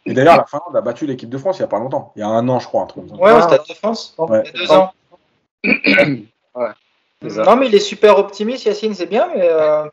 Et 0.05 0.13
d'ailleurs, 0.13 0.37
la 0.37 0.45
Finlande 0.45 0.75
a 0.75 0.81
battu 0.81 1.07
l'équipe 1.07 1.29
de 1.29 1.37
France 1.39 1.57
il 1.57 1.61
n'y 1.61 1.65
a 1.65 1.69
pas 1.69 1.79
longtemps. 1.79 2.13
Il 2.15 2.19
y 2.19 2.23
a 2.23 2.27
un 2.27 2.47
an, 2.49 2.59
je 2.59 2.67
crois. 2.67 2.83
Un 2.83 2.85
truc. 2.85 3.05
Ouais, 3.19 3.31
au 3.31 3.41
Stade 3.41 3.63
de 3.67 3.73
France. 3.73 4.13
Ouais. 4.19 4.43
Il 4.45 4.61
y 4.61 4.63
a 4.63 4.65
deux 4.65 4.71
ans. 4.71 4.91
ouais. 6.55 7.43
Non, 7.43 7.55
mais 7.57 7.67
il 7.67 7.75
est 7.75 7.79
super 7.79 8.17
optimiste, 8.19 8.65
Yacine, 8.65 8.93
c'est 8.93 9.07
bien, 9.07 9.27
mais 9.35 9.49
euh, 9.49 9.83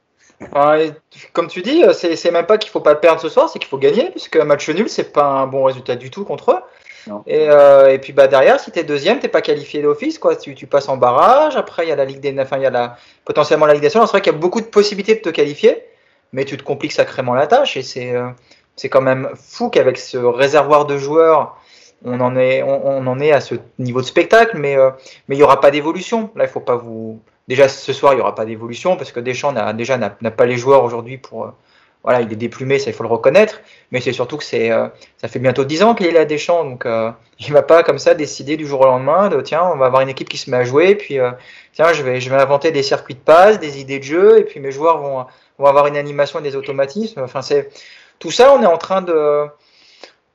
Comme 1.32 1.48
tu 1.48 1.62
dis, 1.62 1.82
c'est 1.92 2.30
même 2.30 2.46
pas 2.46 2.58
qu'il 2.58 2.70
faut 2.70 2.80
pas 2.80 2.94
perdre 2.94 3.20
ce 3.20 3.28
soir, 3.28 3.48
c'est 3.48 3.58
qu'il 3.58 3.68
faut 3.68 3.78
gagner, 3.78 4.10
puisque 4.10 4.36
un 4.36 4.44
match 4.44 4.68
nul, 4.68 4.88
c'est 4.88 5.12
pas 5.12 5.24
un 5.24 5.46
bon 5.46 5.64
résultat 5.64 5.96
du 5.96 6.10
tout 6.10 6.24
contre 6.24 6.52
eux. 6.52 6.60
Et, 7.26 7.48
euh, 7.48 7.92
et, 7.92 7.98
puis 7.98 8.12
bah 8.12 8.26
derrière, 8.26 8.58
si 8.58 8.70
tu 8.70 8.78
es 8.78 8.84
deuxième, 8.84 9.20
t'es 9.20 9.28
pas 9.28 9.42
qualifié 9.42 9.82
d'office, 9.82 10.18
quoi. 10.18 10.36
Tu, 10.36 10.54
tu, 10.54 10.66
passes 10.66 10.88
en 10.88 10.96
barrage. 10.96 11.56
Après, 11.56 11.84
il 11.84 11.88
y 11.88 11.92
a 11.92 11.96
la 11.96 12.04
Ligue 12.04 12.20
des, 12.20 12.34
enfin 12.40 12.56
il 12.56 12.62
y 12.62 12.66
a 12.66 12.70
la, 12.70 12.96
potentiellement 13.24 13.66
la 13.66 13.74
Ligue 13.74 13.82
des 13.82 13.88
Nations. 13.88 14.04
C'est 14.06 14.12
vrai 14.12 14.20
qu'il 14.20 14.32
y 14.32 14.36
a 14.36 14.38
beaucoup 14.38 14.60
de 14.60 14.66
possibilités 14.66 15.14
de 15.14 15.20
te 15.20 15.28
qualifier, 15.28 15.84
mais 16.32 16.44
tu 16.44 16.56
te 16.56 16.62
compliques 16.62 16.92
sacrément 16.92 17.34
la 17.34 17.46
tâche. 17.46 17.76
Et 17.76 17.82
c'est 17.82 18.14
euh, 18.14 18.28
c'est 18.74 18.88
quand 18.88 19.00
même 19.00 19.30
fou 19.36 19.70
qu'avec 19.70 19.98
ce 19.98 20.18
réservoir 20.18 20.86
de 20.86 20.98
joueurs, 20.98 21.56
on 22.04 22.20
en 22.20 22.36
est 22.36 22.62
on, 22.62 22.86
on, 22.86 23.06
en 23.06 23.20
est 23.20 23.32
à 23.32 23.40
ce 23.40 23.54
niveau 23.78 24.00
de 24.00 24.06
spectacle, 24.06 24.56
mais 24.58 24.76
euh, 24.76 24.90
mais 25.28 25.36
il 25.36 25.38
y 25.38 25.42
aura 25.42 25.60
pas 25.60 25.70
d'évolution. 25.70 26.30
Là, 26.34 26.44
il 26.44 26.50
faut 26.50 26.60
pas 26.60 26.76
vous 26.76 27.20
Déjà, 27.48 27.68
ce 27.68 27.92
soir, 27.92 28.12
il 28.12 28.16
n'y 28.16 28.22
aura 28.22 28.34
pas 28.34 28.44
d'évolution 28.44 28.96
parce 28.96 29.12
que 29.12 29.20
Deschamps 29.20 29.52
n'a 29.52 29.72
déjà 29.72 29.96
n'a 29.98 30.10
pas 30.10 30.46
les 30.46 30.56
joueurs 30.56 30.82
aujourd'hui 30.82 31.16
pour, 31.16 31.52
voilà, 32.06 32.20
il 32.20 32.32
est 32.32 32.36
déplumé, 32.36 32.78
ça 32.78 32.88
il 32.88 32.92
faut 32.92 33.02
le 33.02 33.08
reconnaître, 33.08 33.60
mais 33.90 34.00
c'est 34.00 34.12
surtout 34.12 34.36
que 34.36 34.44
c'est, 34.44 34.70
euh, 34.70 34.86
ça 35.16 35.26
fait 35.26 35.40
bientôt 35.40 35.64
10 35.64 35.82
ans 35.82 35.94
qu'il 35.96 36.06
est 36.06 36.12
là 36.12 36.24
Deschamps, 36.24 36.64
donc 36.64 36.86
euh, 36.86 37.10
il 37.40 37.52
va 37.52 37.62
pas 37.62 37.82
comme 37.82 37.98
ça 37.98 38.14
décider 38.14 38.56
du 38.56 38.64
jour 38.64 38.80
au 38.82 38.84
lendemain 38.84 39.28
de 39.28 39.40
tiens, 39.40 39.64
on 39.64 39.76
va 39.76 39.86
avoir 39.86 40.02
une 40.02 40.08
équipe 40.08 40.28
qui 40.28 40.38
se 40.38 40.48
met 40.48 40.56
à 40.56 40.62
jouer, 40.62 40.94
puis 40.94 41.18
euh, 41.18 41.32
tiens, 41.72 41.92
je 41.92 42.04
vais, 42.04 42.20
je 42.20 42.30
vais 42.30 42.36
inventer 42.36 42.70
des 42.70 42.84
circuits 42.84 43.16
de 43.16 43.20
passe, 43.20 43.58
des 43.58 43.80
idées 43.80 43.98
de 43.98 44.04
jeu, 44.04 44.38
et 44.38 44.44
puis 44.44 44.60
mes 44.60 44.70
joueurs 44.70 44.98
vont, 44.98 45.26
vont 45.58 45.66
avoir 45.66 45.88
une 45.88 45.96
animation 45.96 46.38
et 46.38 46.42
des 46.42 46.54
automatismes. 46.54 47.22
Enfin, 47.22 47.42
c'est 47.42 47.70
tout 48.20 48.30
ça, 48.30 48.54
on 48.54 48.62
est 48.62 48.66
en 48.66 48.78
train 48.78 49.02
de 49.02 49.46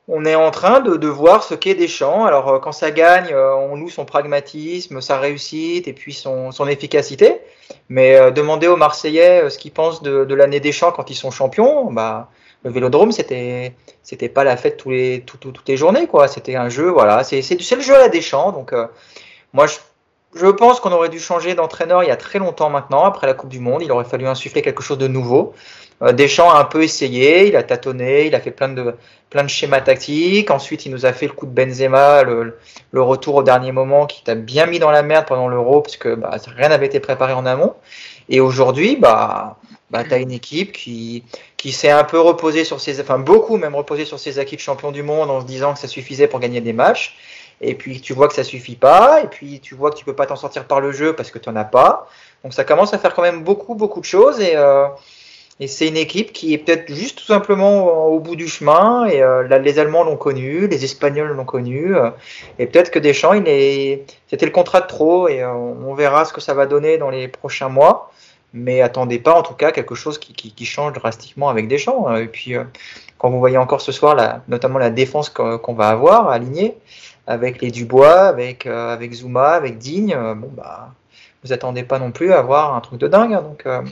on 0.08 0.24
est 0.24 0.34
en 0.34 0.50
train 0.50 0.80
de, 0.80 0.96
de 0.96 1.08
voir 1.08 1.42
ce 1.42 1.54
qu'est 1.54 1.74
Deschamps. 1.74 2.24
Alors, 2.24 2.60
quand 2.60 2.72
ça 2.72 2.90
gagne, 2.90 3.34
on 3.34 3.76
loue 3.76 3.88
son 3.88 4.04
pragmatisme, 4.04 5.00
sa 5.00 5.18
réussite 5.18 5.86
et 5.88 5.92
puis 5.92 6.12
son, 6.12 6.50
son 6.52 6.66
efficacité. 6.66 7.40
Mais 7.88 8.16
euh, 8.16 8.30
demander 8.30 8.68
aux 8.68 8.76
Marseillais 8.76 9.44
euh, 9.44 9.50
ce 9.50 9.58
qu'ils 9.58 9.72
pensent 9.72 10.02
de, 10.02 10.24
de 10.24 10.34
l'année 10.34 10.60
des 10.60 10.72
champs 10.72 10.92
quand 10.92 11.10
ils 11.10 11.14
sont 11.14 11.30
champions, 11.30 11.90
bah, 11.92 12.28
le 12.64 12.70
Vélodrome 12.70 13.12
c'était 13.12 13.74
c'était 14.02 14.28
pas 14.28 14.44
la 14.44 14.56
fête 14.56 14.76
tous 14.76 14.90
les 14.90 15.22
tout, 15.26 15.36
toutes 15.38 15.68
les 15.68 15.76
journées 15.76 16.06
quoi. 16.06 16.28
C'était 16.28 16.56
un 16.56 16.68
jeu, 16.68 16.88
voilà. 16.88 17.24
C'est 17.24 17.42
c'est 17.42 17.74
le 17.74 17.80
jeu 17.80 17.94
à 17.94 17.98
la 17.98 18.08
Deschamps. 18.08 18.52
Donc 18.52 18.72
euh, 18.72 18.86
moi 19.52 19.66
je 19.66 19.76
je 20.34 20.46
pense 20.46 20.80
qu'on 20.80 20.92
aurait 20.92 21.10
dû 21.10 21.20
changer 21.20 21.54
d'entraîneur 21.54 22.02
il 22.02 22.08
y 22.08 22.10
a 22.10 22.16
très 22.16 22.38
longtemps 22.38 22.70
maintenant, 22.70 23.04
après 23.04 23.26
la 23.26 23.34
Coupe 23.34 23.50
du 23.50 23.60
Monde. 23.60 23.82
Il 23.82 23.92
aurait 23.92 24.04
fallu 24.04 24.26
insuffler 24.26 24.62
quelque 24.62 24.82
chose 24.82 24.98
de 24.98 25.08
nouveau. 25.08 25.52
Euh, 26.02 26.12
Deschamps 26.12 26.50
a 26.50 26.58
un 26.58 26.64
peu 26.64 26.82
essayé, 26.82 27.48
il 27.48 27.56
a 27.56 27.62
tâtonné, 27.62 28.26
il 28.26 28.34
a 28.34 28.40
fait 28.40 28.50
plein 28.50 28.68
de, 28.68 28.94
plein 29.28 29.44
de 29.44 29.48
schémas 29.48 29.82
tactiques. 29.82 30.50
Ensuite, 30.50 30.86
il 30.86 30.92
nous 30.92 31.04
a 31.04 31.12
fait 31.12 31.26
le 31.26 31.32
coup 31.32 31.46
de 31.46 31.52
Benzema, 31.52 32.22
le, 32.22 32.58
le 32.92 33.02
retour 33.02 33.36
au 33.36 33.42
dernier 33.42 33.72
moment 33.72 34.06
qui 34.06 34.24
t'a 34.24 34.34
bien 34.34 34.66
mis 34.66 34.78
dans 34.78 34.90
la 34.90 35.02
merde 35.02 35.26
pendant 35.26 35.48
l'Euro, 35.48 35.82
parce 35.82 35.96
que 35.96 36.14
bah, 36.14 36.30
rien 36.56 36.70
n'avait 36.70 36.86
été 36.86 36.98
préparé 36.98 37.34
en 37.34 37.44
amont. 37.44 37.74
Et 38.28 38.40
aujourd'hui, 38.40 38.96
bah, 38.96 39.58
bah, 39.90 40.02
tu 40.04 40.14
as 40.14 40.18
une 40.18 40.32
équipe 40.32 40.72
qui, 40.72 41.24
qui 41.58 41.72
s'est 41.72 41.90
un 41.90 42.04
peu 42.04 42.18
reposée 42.18 42.64
sur 42.64 42.80
ses, 42.80 43.00
enfin 43.00 43.18
beaucoup 43.18 43.58
même 43.58 43.74
reposée 43.74 44.06
sur 44.06 44.18
ses 44.18 44.38
acquis 44.38 44.56
de 44.56 44.60
champion 44.60 44.90
du 44.90 45.02
monde 45.02 45.30
en 45.30 45.42
se 45.42 45.46
disant 45.46 45.74
que 45.74 45.78
ça 45.78 45.88
suffisait 45.88 46.26
pour 46.26 46.40
gagner 46.40 46.62
des 46.62 46.72
matchs 46.72 47.16
et 47.60 47.74
puis 47.74 48.00
tu 48.00 48.12
vois 48.12 48.28
que 48.28 48.34
ça 48.34 48.44
suffit 48.44 48.76
pas, 48.76 49.20
et 49.22 49.26
puis 49.26 49.60
tu 49.60 49.74
vois 49.74 49.90
que 49.90 49.96
tu 49.96 50.04
peux 50.04 50.14
pas 50.14 50.26
t'en 50.26 50.36
sortir 50.36 50.64
par 50.64 50.80
le 50.80 50.92
jeu 50.92 51.14
parce 51.14 51.30
que 51.30 51.38
tu 51.38 51.48
n'en 51.50 51.56
as 51.56 51.64
pas. 51.64 52.08
Donc 52.42 52.54
ça 52.54 52.64
commence 52.64 52.94
à 52.94 52.98
faire 52.98 53.14
quand 53.14 53.22
même 53.22 53.42
beaucoup, 53.44 53.74
beaucoup 53.74 54.00
de 54.00 54.04
choses, 54.04 54.40
et, 54.40 54.56
euh, 54.56 54.86
et 55.60 55.68
c'est 55.68 55.86
une 55.86 55.96
équipe 55.96 56.32
qui 56.32 56.54
est 56.54 56.58
peut-être 56.58 56.92
juste 56.92 57.18
tout 57.18 57.26
simplement 57.26 58.06
au 58.06 58.18
bout 58.18 58.36
du 58.36 58.48
chemin, 58.48 59.06
et 59.06 59.22
euh, 59.22 59.46
là, 59.46 59.58
les 59.58 59.78
Allemands 59.78 60.02
l'ont 60.02 60.16
connu, 60.16 60.66
les 60.66 60.84
Espagnols 60.84 61.28
l'ont 61.28 61.44
connu, 61.44 61.94
euh, 61.94 62.10
et 62.58 62.66
peut-être 62.66 62.90
que 62.90 62.98
Deschamps, 62.98 63.34
il 63.34 63.44
est... 63.46 64.04
c'était 64.28 64.46
le 64.46 64.52
contrat 64.52 64.80
de 64.80 64.86
trop, 64.86 65.28
et 65.28 65.42
euh, 65.42 65.52
on 65.52 65.94
verra 65.94 66.24
ce 66.24 66.32
que 66.32 66.40
ça 66.40 66.54
va 66.54 66.66
donner 66.66 66.98
dans 66.98 67.10
les 67.10 67.28
prochains 67.28 67.68
mois. 67.68 68.10
Mais 68.54 68.82
attendez 68.82 69.18
pas 69.18 69.32
en 69.32 69.42
tout 69.42 69.54
cas 69.54 69.72
quelque 69.72 69.94
chose 69.94 70.18
qui, 70.18 70.34
qui, 70.34 70.52
qui 70.52 70.66
change 70.66 70.92
drastiquement 70.92 71.48
avec 71.48 71.68
Deschamps. 71.68 72.14
Et 72.16 72.26
puis 72.26 72.54
quand 73.16 73.30
vous 73.30 73.38
voyez 73.38 73.56
encore 73.56 73.80
ce 73.80 73.92
soir, 73.92 74.14
la, 74.14 74.42
notamment 74.46 74.78
la 74.78 74.90
défense 74.90 75.30
qu'on 75.30 75.72
va 75.72 75.88
avoir 75.88 76.28
alignée, 76.28 76.76
avec 77.26 77.60
les 77.62 77.70
Dubois, 77.70 78.22
avec, 78.22 78.66
euh, 78.66 78.92
avec 78.92 79.12
Zuma, 79.12 79.50
avec 79.50 79.78
Digne, 79.78 80.14
euh, 80.14 80.34
bon 80.34 80.50
bah 80.52 80.90
vous 81.44 81.52
attendez 81.52 81.82
pas 81.82 81.98
non 81.98 82.12
plus 82.12 82.32
à 82.32 82.38
avoir 82.38 82.74
un 82.74 82.80
truc 82.80 83.00
de 83.00 83.08
dingue. 83.08 83.34
Hein, 83.34 83.42
donc 83.42 83.66
euh, 83.66 83.82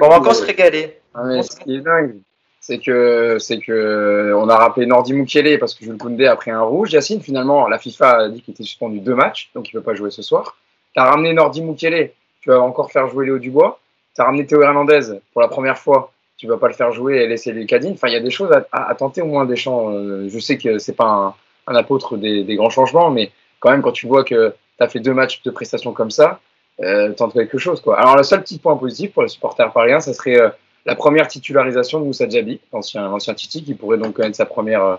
on 0.00 0.08
va 0.08 0.16
encore 0.16 0.34
se 0.34 0.44
régaler. 0.44 0.98
Ah, 1.14 1.22
mais 1.24 1.42
ce 1.42 1.56
qui 1.56 1.76
est 1.76 1.80
dingue, 1.80 2.16
c'est 2.60 2.78
que 2.78 3.36
c'est 3.38 3.58
que 3.58 4.32
on 4.36 4.48
a 4.48 4.56
rappelé 4.56 4.86
Nordi 4.86 5.12
Mukiele 5.12 5.58
parce 5.58 5.74
que 5.74 5.84
Jules 5.84 5.98
Koundé 5.98 6.26
a 6.26 6.36
pris 6.36 6.50
un 6.50 6.62
rouge. 6.62 6.92
Yacine, 6.92 7.20
finalement, 7.20 7.68
la 7.68 7.78
FIFA 7.78 8.18
a 8.18 8.28
dit 8.28 8.42
qu'il 8.42 8.54
était 8.54 8.62
suspendu 8.62 9.00
deux 9.00 9.14
matchs, 9.14 9.50
donc 9.54 9.68
il 9.68 9.72
peut 9.72 9.82
pas 9.82 9.94
jouer 9.94 10.10
ce 10.10 10.22
soir. 10.22 10.56
Tu 10.94 11.00
as 11.00 11.04
ramené 11.04 11.32
Nordi 11.32 11.62
Mukiele, 11.62 12.12
tu 12.40 12.50
vas 12.50 12.60
encore 12.60 12.92
faire 12.92 13.08
jouer 13.08 13.26
Léo 13.26 13.38
Dubois. 13.38 13.78
Tu 14.14 14.20
as 14.20 14.24
ramené 14.24 14.46
Théo 14.46 14.62
Hernandez 14.62 15.18
pour 15.32 15.42
la 15.42 15.48
première 15.48 15.78
fois, 15.78 16.12
tu 16.36 16.46
vas 16.46 16.58
pas 16.58 16.68
le 16.68 16.74
faire 16.74 16.92
jouer 16.92 17.16
et 17.16 17.26
laisser 17.26 17.52
les 17.52 17.66
Cadines. 17.66 17.94
Enfin, 17.94 18.08
il 18.08 18.14
y 18.14 18.16
a 18.16 18.20
des 18.20 18.30
choses 18.30 18.52
à, 18.52 18.66
à, 18.70 18.90
à 18.90 18.94
tenter 18.94 19.22
au 19.22 19.26
moins 19.26 19.46
des 19.46 19.56
champs. 19.56 19.90
Je 20.28 20.38
sais 20.38 20.58
que 20.58 20.78
c'est 20.78 20.92
pas 20.92 21.06
un, 21.06 21.34
un 21.66 21.74
apôtre 21.74 22.16
des, 22.16 22.56
grands 22.56 22.70
changements, 22.70 23.10
mais 23.10 23.30
quand 23.60 23.70
même, 23.70 23.82
quand 23.82 23.92
tu 23.92 24.06
vois 24.06 24.24
que 24.24 24.54
tu 24.78 24.84
as 24.84 24.88
fait 24.88 25.00
deux 25.00 25.14
matchs 25.14 25.42
de 25.42 25.50
prestations 25.50 25.92
comme 25.92 26.10
ça, 26.10 26.40
euh, 26.80 27.12
tente 27.12 27.34
quelque 27.34 27.58
chose. 27.58 27.80
Quoi. 27.80 27.98
Alors, 27.98 28.16
le 28.16 28.22
seul 28.22 28.42
petit 28.42 28.58
point 28.58 28.76
positif 28.76 29.12
pour 29.12 29.22
les 29.22 29.28
supporters 29.28 29.72
parisiens, 29.72 30.00
ça 30.00 30.12
serait 30.12 30.40
euh, 30.40 30.48
la 30.86 30.94
première 30.94 31.28
titularisation 31.28 32.00
de 32.00 32.06
Moussa 32.06 32.28
Djabi, 32.28 32.60
l'ancien 32.72 33.34
Titi, 33.34 33.62
qui 33.62 33.74
pourrait 33.74 33.98
donc 33.98 34.14
connaître 34.14 34.36
sa 34.36 34.46
première 34.46 34.84
euh, 34.84 34.96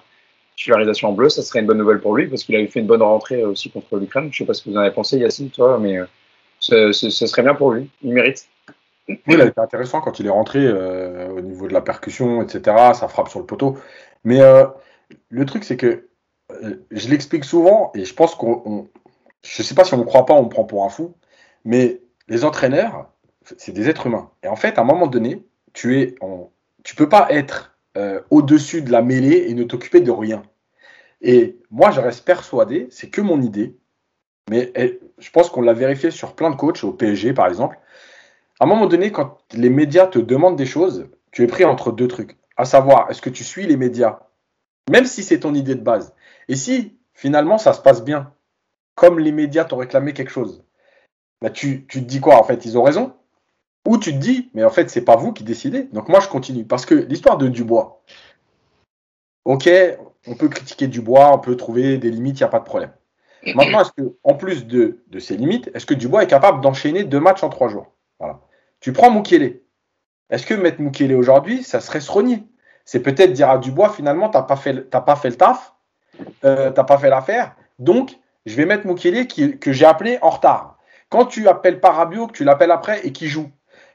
titularisation 0.55 1.09
en 1.09 1.13
bleu. 1.13 1.29
Ça 1.29 1.41
serait 1.41 1.59
une 1.59 1.65
bonne 1.65 1.79
nouvelle 1.79 1.99
pour 1.99 2.15
lui, 2.15 2.27
parce 2.27 2.43
qu'il 2.43 2.55
avait 2.55 2.67
fait 2.67 2.79
une 2.79 2.87
bonne 2.87 3.01
rentrée 3.01 3.43
aussi 3.43 3.69
contre 3.69 3.97
l'Ukraine. 3.97 4.29
Je 4.31 4.37
sais 4.37 4.45
pas 4.45 4.53
ce 4.53 4.63
que 4.63 4.69
vous 4.69 4.77
en 4.77 4.81
avez 4.81 4.91
pensé, 4.91 5.17
Yacine, 5.17 5.49
toi, 5.49 5.77
mais 5.79 5.99
ce, 6.59 6.91
serait 6.91 7.43
bien 7.43 7.55
pour 7.55 7.71
lui. 7.71 7.89
Il 8.01 8.13
mérite. 8.13 8.47
Oui, 9.07 9.17
il 9.27 9.41
a 9.41 9.45
été 9.45 9.59
intéressant 9.59 9.99
quand 9.99 10.19
il 10.19 10.27
est 10.27 10.31
rentré 10.31 10.59
euh, 10.59 11.29
au 11.29 11.41
niveau 11.41 11.67
de 11.67 11.73
la 11.73 11.81
percussion, 11.81 12.41
etc. 12.41 12.93
Ça 12.93 13.07
frappe 13.09 13.27
sur 13.27 13.39
le 13.39 13.45
poteau. 13.45 13.77
Mais 14.23 14.41
euh, 14.41 14.65
le 15.29 15.45
truc, 15.45 15.65
c'est 15.65 15.75
que 15.75 15.87
euh, 15.87 16.09
je 16.91 17.09
l'explique 17.09 17.43
souvent 17.43 17.91
et 17.95 18.05
je 18.05 18.13
pense 18.13 18.35
qu'on. 18.35 18.89
Je 19.43 19.61
ne 19.61 19.65
sais 19.65 19.75
pas 19.75 19.83
si 19.83 19.93
on 19.93 19.97
ne 19.97 20.03
croit 20.03 20.25
pas, 20.25 20.33
on 20.33 20.43
me 20.43 20.49
prend 20.49 20.63
pour 20.63 20.85
un 20.85 20.89
fou, 20.89 21.15
mais 21.65 22.01
les 22.29 22.45
entraîneurs, 22.45 23.11
c'est 23.57 23.73
des 23.73 23.89
êtres 23.89 24.07
humains. 24.07 24.31
Et 24.41 24.47
en 24.47 24.55
fait, 24.55 24.77
à 24.77 24.81
un 24.81 24.85
moment 24.85 25.07
donné, 25.07 25.45
tu 25.73 25.99
es 25.99 26.15
en, 26.21 26.51
tu 26.83 26.95
peux 26.95 27.09
pas 27.09 27.27
être 27.29 27.77
euh, 27.97 28.21
au-dessus 28.29 28.81
de 28.81 28.91
la 28.91 29.01
mêlée 29.01 29.45
et 29.49 29.53
ne 29.53 29.63
t'occuper 29.63 30.01
de 30.01 30.11
rien. 30.11 30.43
Et 31.21 31.57
moi, 31.71 31.91
je 31.91 32.01
reste 32.01 32.25
persuadé, 32.25 32.87
c'est 32.91 33.09
que 33.09 33.21
mon 33.21 33.41
idée, 33.41 33.77
mais 34.49 34.71
elle, 34.75 34.99
je 35.19 35.29
pense 35.31 35.49
qu'on 35.49 35.61
l'a 35.61 35.73
vérifié 35.73 36.11
sur 36.11 36.35
plein 36.35 36.49
de 36.49 36.55
coachs, 36.55 36.83
au 36.83 36.91
PSG 36.91 37.33
par 37.33 37.47
exemple. 37.47 37.79
À 38.59 38.65
un 38.65 38.67
moment 38.67 38.87
donné, 38.87 39.11
quand 39.11 39.39
les 39.53 39.69
médias 39.69 40.07
te 40.07 40.19
demandent 40.19 40.57
des 40.57 40.65
choses, 40.65 41.07
tu 41.31 41.43
es 41.43 41.47
pris 41.47 41.65
entre 41.65 41.91
deux 41.91 42.07
trucs. 42.07 42.37
À 42.57 42.65
savoir, 42.65 43.09
est-ce 43.09 43.21
que 43.21 43.29
tu 43.29 43.43
suis 43.43 43.65
les 43.65 43.77
médias, 43.77 44.19
même 44.89 45.05
si 45.05 45.23
c'est 45.23 45.39
ton 45.39 45.53
idée 45.53 45.75
de 45.75 45.81
base 45.81 46.13
Et 46.47 46.55
si 46.55 46.97
finalement 47.13 47.57
ça 47.57 47.73
se 47.73 47.81
passe 47.81 48.03
bien, 48.03 48.33
comme 48.95 49.19
les 49.19 49.31
médias 49.31 49.65
t'ont 49.65 49.77
réclamé 49.77 50.13
quelque 50.13 50.31
chose, 50.31 50.63
bah 51.41 51.49
tu, 51.49 51.85
tu 51.87 51.99
te 52.01 52.05
dis 52.05 52.21
quoi 52.21 52.39
En 52.39 52.43
fait, 52.43 52.65
ils 52.65 52.77
ont 52.77 52.83
raison? 52.83 53.13
Ou 53.87 53.97
tu 53.97 54.13
te 54.13 54.17
dis, 54.17 54.49
mais 54.53 54.63
en 54.63 54.69
fait, 54.69 54.89
c'est 54.89 55.03
pas 55.03 55.17
vous 55.17 55.33
qui 55.33 55.43
décidez. 55.43 55.83
Donc 55.91 56.07
moi, 56.07 56.21
je 56.21 56.29
continue. 56.29 56.63
Parce 56.63 56.85
que 56.85 56.95
l'histoire 56.95 57.37
de 57.37 57.49
Dubois, 57.49 58.01
ok, 59.43 59.69
on 60.25 60.35
peut 60.35 60.47
critiquer 60.47 60.87
Dubois, 60.87 61.33
on 61.33 61.39
peut 61.39 61.57
trouver 61.57 61.97
des 61.97 62.09
limites, 62.09 62.39
il 62.39 62.43
n'y 62.43 62.47
a 62.47 62.49
pas 62.49 62.59
de 62.59 62.65
problème. 62.65 62.91
Maintenant, 63.55 63.81
est-ce 63.81 63.91
que, 63.91 64.15
en 64.23 64.35
plus 64.35 64.65
de, 64.67 65.03
de 65.07 65.19
ces 65.19 65.35
limites, 65.35 65.69
est-ce 65.73 65.85
que 65.85 65.93
Dubois 65.93 66.23
est 66.23 66.27
capable 66.27 66.61
d'enchaîner 66.61 67.03
deux 67.03 67.19
matchs 67.19 67.43
en 67.43 67.49
trois 67.49 67.67
jours? 67.67 67.91
Voilà. 68.19 68.39
Tu 68.79 68.93
prends 68.93 69.11
Moukielé. 69.11 69.65
Est-ce 70.29 70.45
que 70.45 70.53
mettre 70.53 70.79
Moukielé 70.79 71.13
aujourd'hui, 71.13 71.61
ça 71.63 71.81
serait 71.81 71.99
se 71.99 72.11
renier 72.11 72.43
C'est 72.85 73.01
peut-être 73.01 73.33
dire 73.33 73.49
à 73.49 73.57
Dubois, 73.57 73.89
finalement, 73.89 74.29
tu 74.29 74.37
n'as 74.37 74.43
pas, 74.43 74.55
fait, 74.55 74.89
pas 74.89 75.15
fait 75.17 75.29
le 75.29 75.35
taf, 75.35 75.72
euh, 76.45 76.71
tu 76.71 76.75
n'as 76.77 76.83
pas 76.83 76.97
fait 76.97 77.09
l'affaire, 77.09 77.55
donc 77.79 78.17
je 78.45 78.55
vais 78.55 78.65
mettre 78.65 78.91
qui, 79.25 79.57
que 79.59 79.71
j'ai 79.71 79.85
appelé 79.85 80.19
en 80.21 80.29
retard. 80.29 80.77
Quand 81.09 81.25
tu 81.25 81.47
appelles 81.47 81.79
pas 81.79 81.91
Rabiot, 81.91 82.27
que 82.27 82.33
tu 82.33 82.43
l'appelles 82.43 82.71
après 82.71 83.05
et 83.05 83.11
qui 83.11 83.27
joue. 83.27 83.51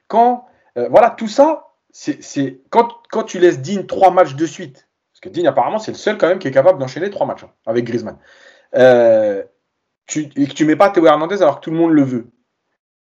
Quand, 0.06 0.46
euh, 0.76 0.88
voilà, 0.88 1.10
tout 1.10 1.28
ça, 1.28 1.72
c'est 1.90 2.60
quand, 2.70 2.88
quand 3.10 3.24
tu 3.24 3.38
laisses 3.38 3.60
Digne 3.60 3.86
trois 3.86 4.10
matchs 4.10 4.34
de 4.34 4.46
suite, 4.46 4.88
parce 5.12 5.20
que 5.20 5.28
Digne, 5.28 5.48
apparemment, 5.48 5.78
c'est 5.78 5.90
le 5.90 5.96
seul 5.96 6.16
quand 6.16 6.28
même 6.28 6.38
qui 6.38 6.46
est 6.46 6.52
capable 6.52 6.78
d'enchaîner 6.78 7.10
trois 7.10 7.26
matchs 7.26 7.44
hein, 7.44 7.50
avec 7.66 7.84
Griezmann. 7.84 8.18
Euh, 8.76 9.42
tu, 10.06 10.30
et 10.36 10.46
que 10.46 10.52
tu 10.52 10.64
mets 10.64 10.76
pas 10.76 10.90
Théo 10.90 11.06
Hernandez 11.06 11.42
alors 11.42 11.56
que 11.56 11.64
tout 11.64 11.70
le 11.70 11.76
monde 11.76 11.90
le 11.90 12.02
veut. 12.02 12.30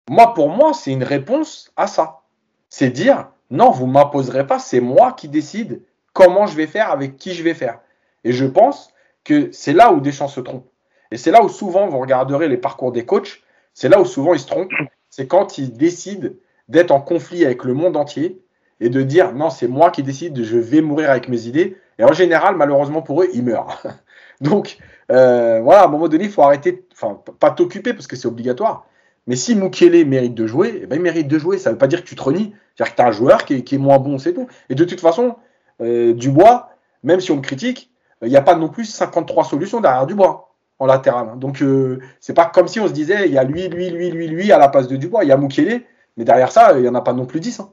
Moi, 0.10 0.34
pour 0.34 0.50
moi, 0.50 0.74
c'est 0.74 0.92
une 0.92 1.04
réponse 1.04 1.72
à 1.78 1.86
ça. 1.86 2.22
C'est 2.68 2.90
dire, 2.90 3.30
non, 3.52 3.70
vous 3.70 3.86
m'imposerez 3.86 4.48
pas, 4.48 4.58
c'est 4.58 4.80
moi 4.80 5.14
qui 5.14 5.28
décide 5.30 5.84
comment 6.14 6.48
je 6.48 6.56
vais 6.56 6.68
faire, 6.68 6.90
avec 6.90 7.18
qui 7.18 7.34
je 7.34 7.44
vais 7.44 7.54
faire. 7.54 7.80
Et 8.24 8.32
je 8.32 8.46
pense 8.46 8.92
que 9.24 9.50
c'est 9.52 9.74
là 9.74 9.92
où 9.92 10.00
Deschamps 10.00 10.28
se 10.28 10.40
trompe. 10.40 10.66
Et 11.12 11.18
c'est 11.18 11.32
là 11.32 11.44
où 11.44 11.50
souvent, 11.50 11.88
vous 11.88 12.00
regarderez 12.00 12.48
les 12.48 12.58
parcours 12.58 12.92
des 12.92 13.06
coachs, 13.06 13.42
c'est 13.74 13.90
là 13.90 14.00
où 14.00 14.06
souvent 14.06 14.34
ils 14.34 14.40
se 14.40 14.48
trompent. 14.48 14.72
C'est 15.10 15.28
quand 15.28 15.58
ils 15.58 15.74
décident 15.74 16.30
d'être 16.68 16.92
en 16.92 17.02
conflit 17.02 17.46
avec 17.46 17.64
le 17.64 17.74
monde 17.74 17.98
entier 17.98 18.42
et 18.80 18.90
de 18.90 19.02
dire, 19.02 19.34
non, 19.34 19.50
c'est 19.50 19.68
moi 19.68 19.92
qui 19.92 20.04
décide, 20.04 20.44
je 20.44 20.58
vais 20.58 20.82
mourir 20.82 21.10
avec 21.10 21.28
mes 21.28 21.48
idées. 21.48 21.78
Et 21.98 22.04
en 22.04 22.14
général, 22.14 22.56
malheureusement 22.56 23.02
pour 23.02 23.24
eux, 23.24 23.28
ils 23.34 23.44
meurent. 23.44 23.82
Donc, 24.42 24.78
euh, 25.12 25.60
voilà, 25.62 25.82
à 25.82 25.86
un 25.86 25.90
moment 25.90 26.08
donné, 26.08 26.26
il 26.26 26.32
faut 26.32 26.44
arrêter, 26.44 26.86
enfin, 26.94 27.22
pas 27.40 27.52
t'occuper 27.52 27.94
parce 27.94 28.08
que 28.08 28.16
c'est 28.16 28.28
obligatoire. 28.28 28.86
Mais 29.28 29.36
si 29.36 29.56
Mukele 29.56 30.06
mérite 30.06 30.34
de 30.34 30.48
jouer, 30.48 30.82
eh 30.84 30.86
ben, 30.86 30.96
il 30.96 31.02
mérite 31.02 31.28
de 31.28 31.38
jouer. 31.38 31.58
Ça 31.58 31.70
ne 31.70 31.76
veut 31.76 31.78
pas 31.78 31.88
dire 31.88 32.04
que 32.04 32.08
tu 32.08 32.16
te 32.16 32.22
renies. 32.22 32.54
C'est-à-dire 32.76 32.96
que 32.96 32.96
tu 32.96 33.02
as 33.02 33.08
un 33.08 33.12
joueur 33.12 33.46
qui 33.46 33.54
est, 33.54 33.74
est, 33.74 33.78
moins 33.78 34.00
bon, 34.00 34.18
c'est 34.18 34.34
tout. 34.34 34.48
Et 34.70 34.76
de 34.76 34.84
toute 34.86 35.02
façon, 35.02 35.36
euh, 35.82 36.14
Dubois, 36.14 36.70
même 37.04 37.20
si 37.20 37.32
on 37.32 37.36
le 37.36 37.42
critique, 37.42 37.89
il 38.22 38.30
n'y 38.30 38.38
a 38.38 38.42
pas 38.42 38.56
non 38.56 38.70
plus 38.70 38.86
53 38.86 39.46
solutions 39.46 39.82
derrière 39.82 40.06
Dubois 40.06 40.50
en 40.80 40.86
latéral. 40.86 41.38
Donc, 41.38 41.62
euh, 41.62 42.00
c'est 42.20 42.34
pas 42.34 42.46
comme 42.46 42.68
si 42.68 42.80
on 42.80 42.88
se 42.88 42.94
disait, 42.94 43.28
il 43.28 43.34
y 43.34 43.38
a 43.38 43.44
lui, 43.44 43.68
lui, 43.68 43.90
lui, 43.90 44.12
lui, 44.12 44.28
lui 44.28 44.52
à 44.52 44.58
la 44.58 44.70
place 44.70 44.88
de 44.88 44.96
Dubois. 44.96 45.24
Il 45.24 45.28
y 45.28 45.32
a 45.32 45.38
Mukele, 45.38 45.84
mais 46.18 46.24
derrière 46.24 46.52
ça, 46.52 46.74
il 46.76 46.82
n'y 46.82 46.88
en 46.88 46.96
a 46.96 47.02
pas 47.02 47.14
non 47.14 47.26
plus 47.26 47.40
10. 47.40 47.60
Hein. 47.60 47.72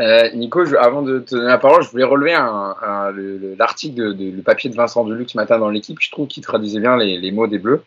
Euh, 0.00 0.30
Nico, 0.34 0.62
avant 0.76 1.02
de 1.02 1.18
te 1.18 1.34
donner 1.34 1.48
la 1.48 1.58
parole, 1.58 1.82
je 1.82 1.90
voulais 1.90 2.04
relever 2.04 2.32
l'article, 3.58 4.14
de, 4.14 4.36
le 4.36 4.42
papier 4.42 4.70
de 4.70 4.76
Vincent 4.76 5.04
Deluc 5.04 5.30
ce 5.30 5.36
matin 5.36 5.58
dans 5.58 5.70
l'équipe. 5.70 5.98
Je 6.00 6.10
trouve 6.10 6.28
qu'il 6.28 6.42
traduisait 6.42 6.80
bien 6.80 6.96
les, 6.96 7.30
mots 7.32 7.48
des 7.48 7.58
Bleus. 7.58 7.82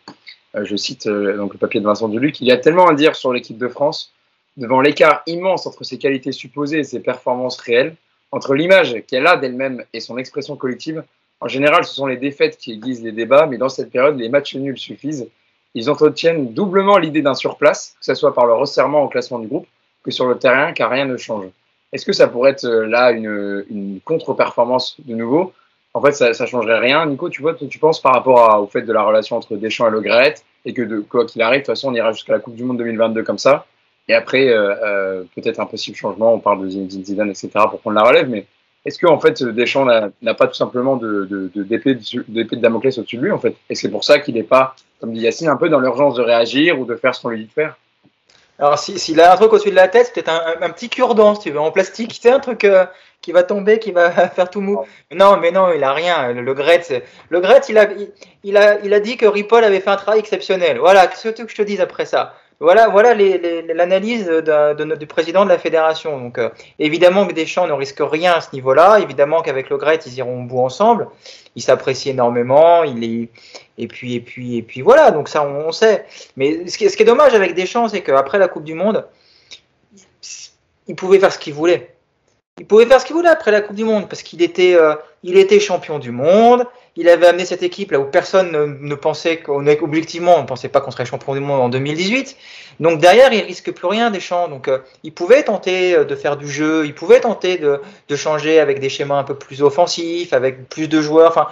Euh, 0.55 0.65
je 0.65 0.75
cite 0.75 1.07
euh, 1.07 1.37
donc 1.37 1.53
le 1.53 1.59
papier 1.59 1.79
de 1.79 1.85
Vincent 1.85 2.09
Deluc. 2.09 2.41
Il 2.41 2.47
y 2.47 2.51
a 2.51 2.57
tellement 2.57 2.87
à 2.87 2.93
dire 2.93 3.15
sur 3.15 3.31
l'équipe 3.31 3.57
de 3.57 3.69
France 3.69 4.11
devant 4.57 4.81
l'écart 4.81 5.23
immense 5.27 5.65
entre 5.65 5.85
ses 5.85 5.97
qualités 5.97 6.33
supposées 6.33 6.79
et 6.79 6.83
ses 6.83 6.99
performances 6.99 7.57
réelles, 7.57 7.95
entre 8.33 8.53
l'image 8.53 9.01
qu'elle 9.07 9.25
a 9.27 9.37
d'elle-même 9.37 9.85
et 9.93 10.01
son 10.01 10.17
expression 10.17 10.57
collective, 10.57 11.03
en 11.41 11.47
général, 11.47 11.83
ce 11.83 11.93
sont 11.93 12.05
les 12.05 12.17
défaites 12.17 12.57
qui 12.57 12.71
aiguisent 12.73 13.03
les 13.03 13.11
débats, 13.11 13.47
mais 13.47 13.57
dans 13.57 13.67
cette 13.67 13.91
période, 13.91 14.17
les 14.17 14.29
matchs 14.29 14.55
nuls 14.55 14.77
suffisent. 14.77 15.27
Ils 15.73 15.89
entretiennent 15.89 16.53
doublement 16.53 16.97
l'idée 16.97 17.23
d'un 17.23 17.33
surplace, 17.33 17.95
que 17.99 18.05
ce 18.05 18.13
soit 18.13 18.35
par 18.35 18.45
le 18.45 18.53
resserrement 18.53 19.03
au 19.03 19.07
classement 19.07 19.39
du 19.39 19.47
groupe, 19.47 19.67
que 20.03 20.11
sur 20.11 20.27
le 20.27 20.37
terrain, 20.37 20.71
car 20.71 20.91
rien 20.91 21.05
ne 21.05 21.17
change. 21.17 21.45
Est-ce 21.91 22.05
que 22.05 22.13
ça 22.13 22.27
pourrait 22.27 22.51
être 22.51 22.65
euh, 22.65 22.85
là 22.85 23.11
une, 23.11 23.99
contre-performance 24.05 24.97
de 25.03 25.15
nouveau? 25.15 25.51
En 25.93 26.01
fait, 26.01 26.11
ça, 26.13 26.33
ça 26.33 26.45
changerait 26.45 26.79
rien. 26.79 27.05
Nico, 27.07 27.29
tu 27.29 27.41
vois, 27.41 27.55
tu 27.55 27.79
penses 27.79 27.99
par 28.01 28.13
rapport 28.13 28.61
au 28.61 28.67
fait 28.67 28.83
de 28.83 28.93
la 28.93 29.03
relation 29.03 29.35
entre 29.35 29.55
Deschamps 29.55 29.87
et 29.87 29.91
Le 29.91 29.99
Gret, 29.99 30.35
et 30.65 30.73
que 30.73 30.83
de, 30.83 30.99
quoi 30.99 31.25
qu'il 31.25 31.41
arrive, 31.41 31.61
de 31.61 31.65
toute 31.65 31.75
façon, 31.75 31.89
on 31.89 31.95
ira 31.95 32.11
jusqu'à 32.11 32.33
la 32.33 32.39
Coupe 32.39 32.55
du 32.55 32.63
Monde 32.63 32.77
2022 32.77 33.23
comme 33.23 33.39
ça. 33.39 33.65
Et 34.07 34.13
après, 34.13 34.49
euh, 34.49 34.75
euh, 34.83 35.23
peut-être 35.35 35.59
un 35.59 35.65
possible 35.65 35.97
changement, 35.97 36.33
on 36.33 36.39
parle 36.39 36.61
de 36.61 36.69
Zinedine 36.69 37.03
Zidane, 37.03 37.29
etc., 37.29 37.49
pour 37.69 37.79
prendre 37.79 37.95
la 37.95 38.03
relève, 38.03 38.29
mais 38.29 38.45
est-ce 38.85 38.97
que 38.97 39.07
en 39.07 39.19
fait 39.19 39.43
Deschamps 39.43 39.85
n'a 39.85 40.33
pas 40.33 40.47
tout 40.47 40.55
simplement 40.55 40.95
de, 40.95 41.25
de, 41.25 41.51
de, 41.53 41.63
d'épée 41.63 41.95
de, 41.95 42.23
de 42.27 42.55
Damoclès 42.55 42.97
au-dessus 42.97 43.17
de 43.17 43.23
lui 43.23 43.31
en 43.31 43.39
fait? 43.39 43.55
Et 43.69 43.75
c'est 43.75 43.89
pour 43.89 44.03
ça 44.03 44.19
qu'il 44.19 44.35
n'est 44.35 44.43
pas, 44.43 44.75
comme 44.99 45.13
dit 45.13 45.21
Yacine, 45.21 45.49
un 45.49 45.57
peu 45.57 45.69
dans 45.69 45.79
l'urgence 45.79 46.15
de 46.15 46.21
réagir 46.21 46.79
ou 46.79 46.85
de 46.85 46.95
faire 46.95 47.13
ce 47.13 47.21
qu'on 47.21 47.29
lui 47.29 47.39
dit 47.39 47.47
de 47.47 47.51
faire? 47.51 47.77
Alors, 48.61 48.77
s'il 48.77 49.19
a 49.19 49.33
un 49.33 49.35
truc 49.37 49.51
au-dessus 49.53 49.71
de 49.71 49.75
la 49.75 49.87
tête, 49.87 50.05
c'est 50.05 50.13
peut-être 50.13 50.29
un, 50.29 50.61
un, 50.61 50.69
petit 50.69 50.87
cure-dent, 50.87 51.33
si 51.33 51.41
tu 51.41 51.51
veux, 51.51 51.59
en 51.59 51.71
plastique. 51.71 52.15
C'est 52.21 52.29
un 52.29 52.39
truc 52.39 52.63
euh, 52.63 52.85
qui 53.19 53.31
va 53.31 53.41
tomber, 53.41 53.79
qui 53.79 53.91
va 53.91 54.11
faire 54.29 54.51
tout 54.51 54.61
mou. 54.61 54.85
Non, 55.11 55.37
mais 55.37 55.51
non, 55.51 55.71
il 55.73 55.83
a 55.83 55.93
rien. 55.93 56.31
Le, 56.31 56.41
le 56.41 56.53
Gret, 56.53 56.83
le 57.29 57.41
il 57.69 57.77
a, 57.79 57.87
il, 58.43 58.57
a, 58.57 58.79
il 58.81 58.93
a 58.93 58.99
dit 58.99 59.17
que 59.17 59.25
Ripoll 59.25 59.63
avait 59.63 59.79
fait 59.79 59.89
un 59.89 59.95
travail 59.95 60.19
exceptionnel. 60.19 60.77
Voilà, 60.77 61.07
qu'est-ce 61.07 61.29
que 61.29 61.47
je 61.47 61.55
te 61.55 61.63
dise 61.63 61.81
après 61.81 62.05
ça 62.05 62.35
voilà, 62.61 62.89
voilà 62.89 63.15
l'analyse 63.15 64.27
du 64.27 65.07
président 65.07 65.45
de 65.45 65.49
la 65.49 65.57
fédération. 65.57 66.19
Donc, 66.19 66.37
euh, 66.37 66.49
évidemment 66.77 67.25
que 67.25 67.33
Deschamps 67.33 67.65
ne 67.65 67.73
risque 67.73 67.99
rien 67.99 68.33
à 68.33 68.41
ce 68.41 68.49
niveau-là. 68.53 68.99
Évidemment 68.99 69.41
qu'avec 69.41 69.71
le 69.71 69.77
Gret, 69.77 69.99
ils 70.05 70.13
iront 70.19 70.43
au 70.43 70.45
bout 70.45 70.59
ensemble. 70.59 71.07
Ils 71.55 71.63
s'apprécient 71.63 72.13
énormément. 72.13 72.83
Il 72.83 73.03
est, 73.03 73.29
et 73.79 73.87
puis, 73.87 74.13
et 74.13 74.19
puis, 74.19 74.57
et 74.57 74.61
puis 74.61 74.81
voilà. 74.81 75.09
Donc 75.09 75.27
ça, 75.27 75.43
on, 75.43 75.71
sait. 75.71 76.05
Mais 76.37 76.67
ce 76.67 76.77
qui, 76.77 76.85
est 76.85 77.03
dommage 77.03 77.33
avec 77.33 77.55
Deschamps, 77.55 77.89
c'est 77.89 78.01
qu'après 78.01 78.37
la 78.37 78.47
Coupe 78.47 78.63
du 78.63 78.75
Monde, 78.75 79.07
il 80.87 80.95
pouvait 80.95 81.17
faire 81.17 81.33
ce 81.33 81.39
qu'il 81.39 81.55
voulait. 81.55 81.95
Il 82.59 82.67
pouvait 82.67 82.85
faire 82.85 83.01
ce 83.01 83.07
qu'il 83.07 83.15
voulait 83.15 83.29
après 83.29 83.49
la 83.49 83.61
Coupe 83.61 83.75
du 83.75 83.85
Monde 83.85 84.07
parce 84.07 84.21
qu'il 84.21 84.43
était, 84.43 84.75
euh, 84.75 84.93
était 85.23 85.59
champion 85.59 85.97
du 85.97 86.11
monde 86.11 86.67
il 86.95 87.07
avait 87.07 87.27
amené 87.27 87.45
cette 87.45 87.63
équipe 87.63 87.91
là 87.91 87.99
où 87.99 88.05
personne 88.05 88.51
ne, 88.51 88.95
pensait 88.95 89.37
qu'on 89.37 89.65
objectivement 89.65 90.37
on 90.37 90.45
pensait 90.45 90.67
pas 90.67 90.81
qu'on 90.81 90.91
serait 90.91 91.05
champion 91.05 91.33
du 91.33 91.39
monde 91.39 91.61
en 91.61 91.69
2018. 91.69 92.35
Donc 92.79 92.99
derrière, 92.99 93.31
il 93.31 93.41
risque 93.41 93.71
plus 93.71 93.87
rien 93.87 94.11
des 94.11 94.19
champs. 94.19 94.47
Donc 94.47 94.67
euh, 94.67 94.79
il 95.03 95.13
pouvait 95.13 95.43
tenter 95.43 95.95
euh, 95.95 96.03
de 96.03 96.15
faire 96.15 96.35
du 96.35 96.49
jeu, 96.49 96.85
il 96.85 96.93
pouvait 96.93 97.21
tenter 97.21 97.57
de, 97.57 97.79
changer 98.15 98.59
avec 98.59 98.79
des 98.79 98.89
schémas 98.89 99.17
un 99.17 99.23
peu 99.23 99.35
plus 99.35 99.61
offensifs, 99.61 100.33
avec 100.33 100.67
plus 100.67 100.89
de 100.89 101.01
joueurs. 101.01 101.29
Enfin, 101.29 101.47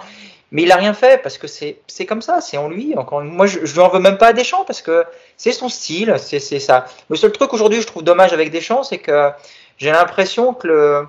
mais 0.52 0.62
il 0.62 0.72
a 0.72 0.76
rien 0.76 0.92
fait 0.92 1.22
parce 1.22 1.38
que 1.38 1.46
c'est 1.46 1.78
c'est 1.86 2.04
comme 2.04 2.22
ça, 2.22 2.40
c'est 2.40 2.58
en 2.58 2.68
lui. 2.68 2.94
Moi, 3.22 3.46
je, 3.46 3.64
je 3.64 3.72
lui 3.72 3.80
en 3.80 3.88
veux 3.88 4.00
même 4.00 4.18
pas 4.18 4.28
à 4.28 4.32
Deschamps 4.32 4.64
parce 4.66 4.82
que 4.82 5.04
c'est 5.36 5.52
son 5.52 5.68
style, 5.68 6.16
c'est 6.18 6.40
c'est 6.40 6.60
ça. 6.60 6.86
Le 7.08 7.16
seul 7.16 7.32
truc 7.32 7.54
aujourd'hui, 7.54 7.80
je 7.80 7.86
trouve 7.86 8.02
dommage 8.02 8.32
avec 8.32 8.50
Deschamps, 8.50 8.82
c'est 8.82 8.98
que 8.98 9.30
j'ai 9.78 9.90
l'impression 9.90 10.52
que 10.52 10.66
le 10.66 11.06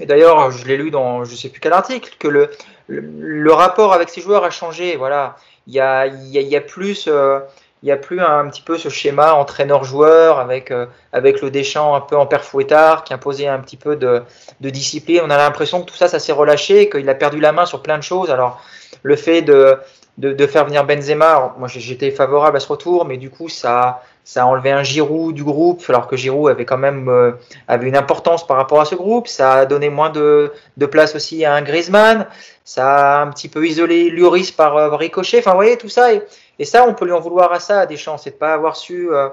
et 0.00 0.06
d'ailleurs, 0.06 0.50
je 0.50 0.66
l'ai 0.66 0.76
lu 0.76 0.90
dans 0.90 1.24
je 1.24 1.36
sais 1.36 1.48
plus 1.48 1.60
quel 1.60 1.72
article, 1.72 2.16
que 2.18 2.28
le, 2.28 2.50
le, 2.88 3.52
rapport 3.52 3.92
avec 3.92 4.08
ces 4.08 4.20
joueurs 4.20 4.44
a 4.44 4.50
changé. 4.50 4.96
Voilà, 4.96 5.36
il 5.66 5.74
y 5.74 5.80
a, 5.80 6.60
plus, 6.60 7.06
euh, 7.08 7.40
il 7.82 7.88
y 7.88 7.92
a 7.92 7.96
plus 7.96 8.20
un, 8.20 8.40
un, 8.40 8.48
petit 8.48 8.62
peu 8.62 8.78
ce 8.78 8.88
schéma 8.88 9.34
entraîneur-joueur 9.34 10.38
avec 10.38 10.70
euh, 10.70 10.86
avec 11.12 11.40
le 11.40 11.50
Deschamps 11.50 11.94
un 11.94 12.00
peu 12.00 12.16
en 12.16 12.26
père 12.26 12.44
fouettard 12.44 13.04
qui 13.04 13.14
imposait 13.14 13.46
un 13.46 13.58
petit 13.60 13.76
peu 13.76 13.96
de, 13.96 14.22
de 14.60 14.70
discipline. 14.70 15.20
On 15.24 15.30
a 15.30 15.36
l'impression 15.36 15.80
que 15.80 15.86
tout 15.86 15.96
ça, 15.96 16.08
ça 16.08 16.18
s'est 16.18 16.32
relâché, 16.32 16.90
qu'il 16.90 17.08
a 17.08 17.14
perdu 17.14 17.40
la 17.40 17.52
main 17.52 17.66
sur 17.66 17.82
plein 17.82 17.98
de 17.98 18.02
choses. 18.02 18.30
Alors, 18.30 18.62
le 19.02 19.16
fait 19.16 19.42
de 19.42 19.78
de, 20.18 20.46
faire 20.46 20.64
venir 20.64 20.84
Benzema, 20.84 21.54
moi 21.58 21.68
j'étais 21.68 22.10
favorable 22.10 22.56
à 22.56 22.60
ce 22.60 22.68
retour, 22.68 23.04
mais 23.04 23.16
du 23.16 23.30
coup 23.30 23.48
ça 23.48 24.02
ça 24.24 24.42
a 24.42 24.46
enlevé 24.46 24.72
un 24.72 24.82
Giroud 24.82 25.34
du 25.34 25.44
groupe, 25.44 25.84
alors 25.88 26.06
que 26.06 26.16
Giroud 26.16 26.50
avait 26.50 26.64
quand 26.64 26.78
même 26.78 27.08
euh, 27.08 27.32
avait 27.68 27.88
une 27.88 27.96
importance 27.96 28.46
par 28.46 28.56
rapport 28.56 28.80
à 28.80 28.86
ce 28.86 28.94
groupe. 28.94 29.28
Ça 29.28 29.52
a 29.52 29.66
donné 29.66 29.90
moins 29.90 30.08
de, 30.08 30.50
de 30.78 30.86
place 30.86 31.14
aussi 31.14 31.44
à 31.44 31.54
un 31.54 31.60
Griezmann. 31.60 32.26
Ça 32.64 33.18
a 33.18 33.22
un 33.22 33.30
petit 33.30 33.50
peu 33.50 33.66
isolé 33.66 34.08
Lloris 34.08 34.50
par 34.50 34.78
euh, 34.78 34.96
ricochet. 34.96 35.40
Enfin, 35.40 35.50
vous 35.50 35.58
voyez 35.58 35.76
tout 35.76 35.90
ça. 35.90 36.14
Et, 36.14 36.22
et, 36.58 36.64
ça, 36.64 36.86
on 36.88 36.94
peut 36.94 37.04
lui 37.04 37.12
en 37.12 37.20
vouloir 37.20 37.52
à 37.52 37.60
ça, 37.60 37.80
à 37.80 37.86
Deschamps, 37.86 38.16
c'est 38.16 38.30
de 38.30 38.36
pas 38.36 38.54
avoir 38.54 38.76
su 38.76 39.12
euh, 39.12 39.28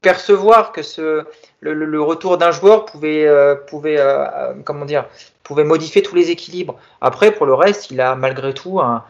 percevoir 0.00 0.72
que 0.72 0.82
ce 0.82 1.26
le, 1.60 2.00
retour 2.00 2.38
d'un 2.38 2.52
joueur 2.52 2.86
pouvait 2.86 3.26
euh, 3.26 3.54
pouvait 3.54 3.98
comment 4.64 4.86
dire 4.86 5.04
pouvait 5.42 5.64
modifier 5.64 6.02
tous 6.02 6.14
les 6.14 6.30
équilibres. 6.30 6.76
Après, 7.02 7.32
pour 7.32 7.44
le 7.44 7.52
reste, 7.52 7.90
il 7.90 8.00
a 8.00 8.14
malgré 8.14 8.54
tout 8.54 8.80
un 8.80 9.04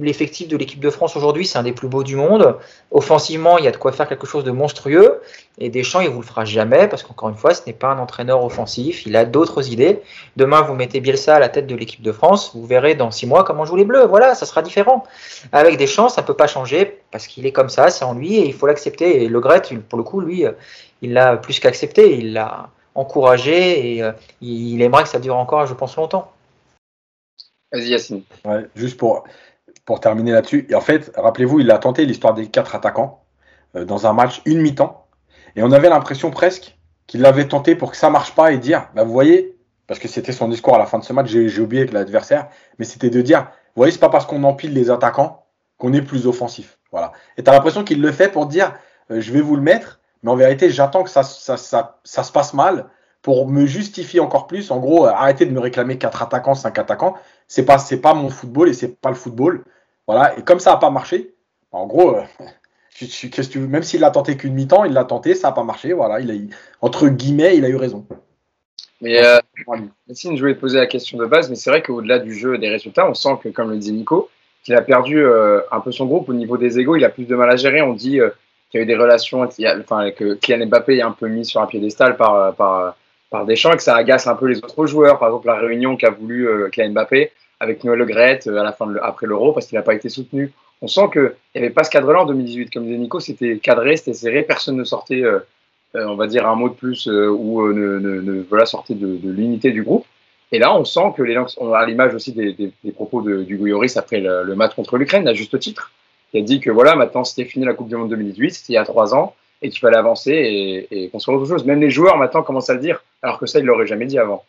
l'effectif 0.00 0.48
de 0.48 0.56
l'équipe 0.56 0.80
de 0.80 0.90
France 0.90 1.16
aujourd'hui, 1.16 1.46
c'est 1.46 1.58
un 1.58 1.62
des 1.62 1.72
plus 1.72 1.88
beaux 1.88 2.04
du 2.04 2.16
monde. 2.16 2.56
Offensivement, 2.90 3.58
il 3.58 3.64
y 3.64 3.68
a 3.68 3.70
de 3.70 3.76
quoi 3.76 3.92
faire 3.92 4.08
quelque 4.08 4.26
chose 4.26 4.44
de 4.44 4.50
monstrueux. 4.50 5.20
Et 5.58 5.70
Deschamps, 5.70 6.00
il 6.00 6.10
vous 6.10 6.20
le 6.20 6.26
fera 6.26 6.44
jamais 6.44 6.88
parce 6.88 7.02
qu'encore 7.02 7.28
une 7.28 7.36
fois, 7.36 7.54
ce 7.54 7.62
n'est 7.66 7.72
pas 7.72 7.88
un 7.88 7.98
entraîneur 7.98 8.44
offensif. 8.44 9.06
Il 9.06 9.16
a 9.16 9.24
d'autres 9.24 9.70
idées. 9.72 10.02
Demain, 10.36 10.62
vous 10.62 10.74
mettez 10.74 11.00
Bielsa 11.00 11.36
à 11.36 11.38
la 11.38 11.48
tête 11.48 11.66
de 11.66 11.74
l'équipe 11.74 12.02
de 12.02 12.12
France. 12.12 12.52
Vous 12.54 12.66
verrez 12.66 12.94
dans 12.94 13.10
six 13.10 13.26
mois 13.26 13.44
comment 13.44 13.64
jouent 13.64 13.76
les 13.76 13.84
Bleus. 13.84 14.06
Voilà, 14.06 14.34
ça 14.34 14.46
sera 14.46 14.62
différent. 14.62 15.04
Avec 15.52 15.76
Deschamps, 15.78 16.08
ça 16.08 16.22
peut 16.22 16.34
pas 16.34 16.46
changer 16.46 17.00
parce 17.10 17.26
qu'il 17.26 17.46
est 17.46 17.52
comme 17.52 17.68
ça, 17.68 17.90
c'est 17.90 18.04
en 18.04 18.14
lui 18.14 18.36
et 18.36 18.46
il 18.46 18.52
faut 18.52 18.66
l'accepter. 18.66 19.24
Et 19.24 19.28
Le 19.28 19.40
Gret, 19.40 19.62
pour 19.88 19.98
le 19.98 20.04
coup, 20.04 20.20
lui, 20.20 20.44
il 21.02 21.12
l'a 21.12 21.36
plus 21.36 21.60
qu'accepté. 21.60 22.18
Il 22.18 22.32
l'a 22.32 22.68
encouragé 22.94 23.96
et 23.96 24.02
euh, 24.02 24.12
il 24.40 24.80
aimerait 24.80 25.02
que 25.02 25.08
ça 25.08 25.18
dure 25.18 25.36
encore, 25.36 25.66
je 25.66 25.74
pense, 25.74 25.96
longtemps. 25.96 26.30
Vas-y, 27.74 27.88
Yacine. 27.88 28.22
Juste 28.76 28.96
pour, 28.96 29.24
terminer 30.00 30.32
là-dessus. 30.32 30.66
Et 30.70 30.74
en 30.74 30.80
fait, 30.80 31.10
rappelez-vous, 31.16 31.60
il 31.60 31.70
a 31.70 31.78
tenté 31.78 32.06
l'histoire 32.06 32.32
des 32.32 32.46
quatre 32.46 32.74
attaquants 32.76 33.24
euh, 33.74 33.84
dans 33.84 34.06
un 34.06 34.12
match 34.12 34.42
une 34.44 34.60
mi-temps. 34.60 35.06
Et 35.56 35.62
on 35.62 35.72
avait 35.72 35.88
l'impression 35.88 36.30
presque 36.30 36.78
qu'il 37.06 37.20
l'avait 37.20 37.48
tenté 37.48 37.74
pour 37.74 37.90
que 37.90 37.96
ça 37.96 38.10
marche 38.10 38.34
pas 38.34 38.52
et 38.52 38.58
dire, 38.58 38.88
bah, 38.94 39.02
vous 39.02 39.12
voyez, 39.12 39.56
parce 39.88 39.98
que 39.98 40.08
c'était 40.08 40.32
son 40.32 40.48
discours 40.48 40.76
à 40.76 40.78
la 40.78 40.86
fin 40.86 40.98
de 40.98 41.04
ce 41.04 41.12
match, 41.12 41.26
j'ai 41.28 41.60
oublié 41.60 41.82
avec 41.82 41.92
l'adversaire, 41.92 42.48
mais 42.78 42.84
c'était 42.84 43.10
de 43.10 43.20
dire, 43.20 43.40
vous 43.40 43.80
voyez, 43.80 43.92
c'est 43.92 43.98
pas 43.98 44.08
parce 44.08 44.24
qu'on 44.24 44.44
empile 44.44 44.72
les 44.72 44.90
attaquants 44.90 45.46
qu'on 45.76 45.92
est 45.92 46.02
plus 46.02 46.26
offensif. 46.26 46.78
Voilà. 46.92 47.12
Et 47.36 47.42
tu 47.42 47.50
as 47.50 47.52
l'impression 47.52 47.82
qu'il 47.82 48.00
le 48.00 48.12
fait 48.12 48.28
pour 48.28 48.46
dire, 48.46 48.72
euh, 49.10 49.20
je 49.20 49.32
vais 49.32 49.40
vous 49.40 49.56
le 49.56 49.62
mettre, 49.62 50.00
mais 50.22 50.30
en 50.30 50.36
vérité, 50.36 50.70
j'attends 50.70 51.02
que 51.02 51.10
ça, 51.10 51.24
se 51.24 52.32
passe 52.32 52.54
mal 52.54 52.86
pour 53.20 53.48
me 53.48 53.66
justifier 53.66 54.20
encore 54.20 54.46
plus. 54.46 54.70
En 54.70 54.78
gros, 54.78 55.06
arrêtez 55.06 55.44
de 55.44 55.50
me 55.50 55.60
réclamer 55.60 55.98
quatre 55.98 56.22
attaquants, 56.22 56.54
cinq 56.54 56.78
attaquants. 56.78 57.14
C'est 57.48 57.64
pas, 57.64 57.78
c'est 57.78 58.00
pas 58.00 58.14
mon 58.14 58.30
football 58.30 58.68
et 58.68 58.72
c'est 58.72 59.00
pas 59.00 59.10
le 59.10 59.14
football. 59.14 59.64
Voilà. 60.06 60.38
Et 60.38 60.42
comme 60.42 60.60
ça 60.60 60.70
n'a 60.70 60.76
pas 60.76 60.90
marché, 60.90 61.34
en 61.72 61.86
gros, 61.86 62.16
euh, 62.16 62.22
tu 62.94 63.28
veux? 63.28 63.66
Même 63.66 63.82
s'il 63.82 64.00
l'a 64.00 64.10
tenté 64.10 64.36
qu'une 64.36 64.54
mi-temps, 64.54 64.84
il 64.84 64.92
l'a 64.92 65.04
tenté, 65.04 65.34
ça 65.34 65.48
n'a 65.48 65.52
pas 65.52 65.64
marché. 65.64 65.92
Voilà. 65.92 66.20
Il 66.20 66.30
a, 66.30 66.34
entre 66.80 67.08
guillemets, 67.08 67.56
il 67.56 67.64
a 67.64 67.68
eu 67.68 67.76
raison. 67.76 68.06
Mais 69.00 69.24
euh, 69.24 69.38
je 69.66 70.40
voulais 70.40 70.54
te 70.54 70.60
poser 70.60 70.78
la 70.78 70.86
question 70.86 71.18
de 71.18 71.26
base, 71.26 71.50
mais 71.50 71.56
c'est 71.56 71.68
vrai 71.68 71.82
qu'au-delà 71.82 72.18
du 72.18 72.34
jeu 72.34 72.54
et 72.54 72.58
des 72.58 72.70
résultats, 72.70 73.08
on 73.08 73.14
sent 73.14 73.36
que, 73.42 73.48
comme 73.48 73.70
le 73.70 73.76
dit 73.76 73.92
Nico, 73.92 74.30
qu'il 74.62 74.74
a 74.74 74.82
perdu 74.82 75.22
euh, 75.22 75.60
un 75.70 75.80
peu 75.80 75.92
son 75.92 76.06
groupe 76.06 76.28
au 76.28 76.32
niveau 76.32 76.56
des 76.56 76.78
égaux. 76.78 76.96
Il 76.96 77.04
a 77.04 77.10
plus 77.10 77.26
de 77.26 77.36
mal 77.36 77.50
à 77.50 77.56
gérer. 77.56 77.82
On 77.82 77.92
dit 77.92 78.20
euh, 78.20 78.30
qu'il 78.70 78.78
y 78.78 78.80
a 78.80 78.84
eu 78.84 78.86
des 78.86 78.96
relations, 78.96 79.42
enfin, 79.42 80.10
que 80.12 80.34
Kylian 80.34 80.66
Mbappé 80.66 80.96
est 80.96 81.02
un 81.02 81.10
peu 81.10 81.28
mis 81.28 81.44
sur 81.44 81.60
un 81.60 81.66
piédestal 81.66 82.16
par, 82.16 82.54
par 82.54 82.96
par 83.34 83.46
Deschamps 83.46 83.72
et 83.72 83.76
que 83.76 83.82
ça 83.82 83.96
agace 83.96 84.28
un 84.28 84.36
peu 84.36 84.46
les 84.46 84.58
autres 84.58 84.86
joueurs. 84.86 85.18
Par 85.18 85.26
exemple, 85.26 85.48
la 85.48 85.56
réunion 85.56 85.96
qu'a 85.96 86.10
voulu 86.10 86.48
euh, 86.48 86.68
Kylian 86.68 86.90
Mbappé 86.90 87.32
avec 87.58 87.82
Noël 87.82 87.98
Le 87.98 88.04
Gret 88.04 88.38
euh, 88.46 88.60
à 88.60 88.62
la 88.62 88.70
fin 88.70 88.86
après 89.02 89.26
l'Euro 89.26 89.52
parce 89.52 89.66
qu'il 89.66 89.76
n'a 89.76 89.82
pas 89.82 89.94
été 89.94 90.08
soutenu. 90.08 90.52
On 90.82 90.86
sent 90.86 91.08
qu'il 91.12 91.32
n'y 91.56 91.60
avait 91.60 91.70
pas 91.70 91.82
ce 91.82 91.90
cadre-là 91.90 92.22
en 92.22 92.26
2018. 92.26 92.72
Comme 92.72 92.84
disait 92.84 92.96
Nico, 92.96 93.18
c'était 93.18 93.58
cadré, 93.58 93.96
c'était 93.96 94.14
serré, 94.14 94.44
personne 94.44 94.76
ne 94.76 94.84
sortait, 94.84 95.24
euh, 95.24 95.40
euh, 95.96 96.06
on 96.06 96.14
va 96.14 96.28
dire, 96.28 96.46
un 96.46 96.54
mot 96.54 96.68
de 96.68 96.74
plus 96.74 97.08
ou 97.08 97.66
ne, 97.72 97.98
ne, 97.98 98.20
ne, 98.20 98.42
voilà, 98.48 98.66
sortait 98.66 98.94
de, 98.94 99.18
l'unité 99.24 99.72
du 99.72 99.82
groupe. 99.82 100.06
Et 100.52 100.60
là, 100.60 100.72
on 100.76 100.84
sent 100.84 101.12
que 101.16 101.22
les 101.24 101.36
on 101.56 101.72
a 101.72 101.84
l'image 101.86 102.14
aussi 102.14 102.32
des, 102.32 102.92
propos 102.94 103.20
de, 103.20 103.42
du 103.42 103.56
Goyoris 103.56 103.96
après 103.96 104.20
le, 104.20 104.44
le 104.44 104.54
match 104.54 104.76
contre 104.76 104.96
l'Ukraine, 104.96 105.26
à 105.26 105.34
juste 105.34 105.58
titre. 105.58 105.90
Il 106.32 106.40
a 106.40 106.44
dit 106.44 106.60
que 106.60 106.70
voilà, 106.70 106.94
maintenant 106.94 107.24
c'était 107.24 107.48
fini 107.50 107.64
la 107.64 107.74
Coupe 107.74 107.88
du 107.88 107.96
Monde 107.96 108.10
2018, 108.10 108.52
c'était 108.52 108.74
il 108.74 108.76
y 108.76 108.78
a 108.78 108.84
trois 108.84 109.12
ans 109.12 109.34
et 109.64 109.70
qu'il 109.70 109.80
fallait 109.80 109.96
avancer 109.96 110.30
et, 110.30 111.04
et 111.04 111.08
construire 111.08 111.38
autre 111.38 111.48
chose. 111.48 111.64
Même 111.64 111.80
les 111.80 111.90
joueurs 111.90 112.18
maintenant 112.18 112.42
commencent 112.42 112.70
à 112.70 112.74
le 112.74 112.80
dire, 112.80 113.02
alors 113.22 113.38
que 113.38 113.46
ça, 113.46 113.58
ils 113.58 113.64
l'auraient 113.64 113.86
jamais 113.86 114.06
dit 114.06 114.18
avant. 114.18 114.44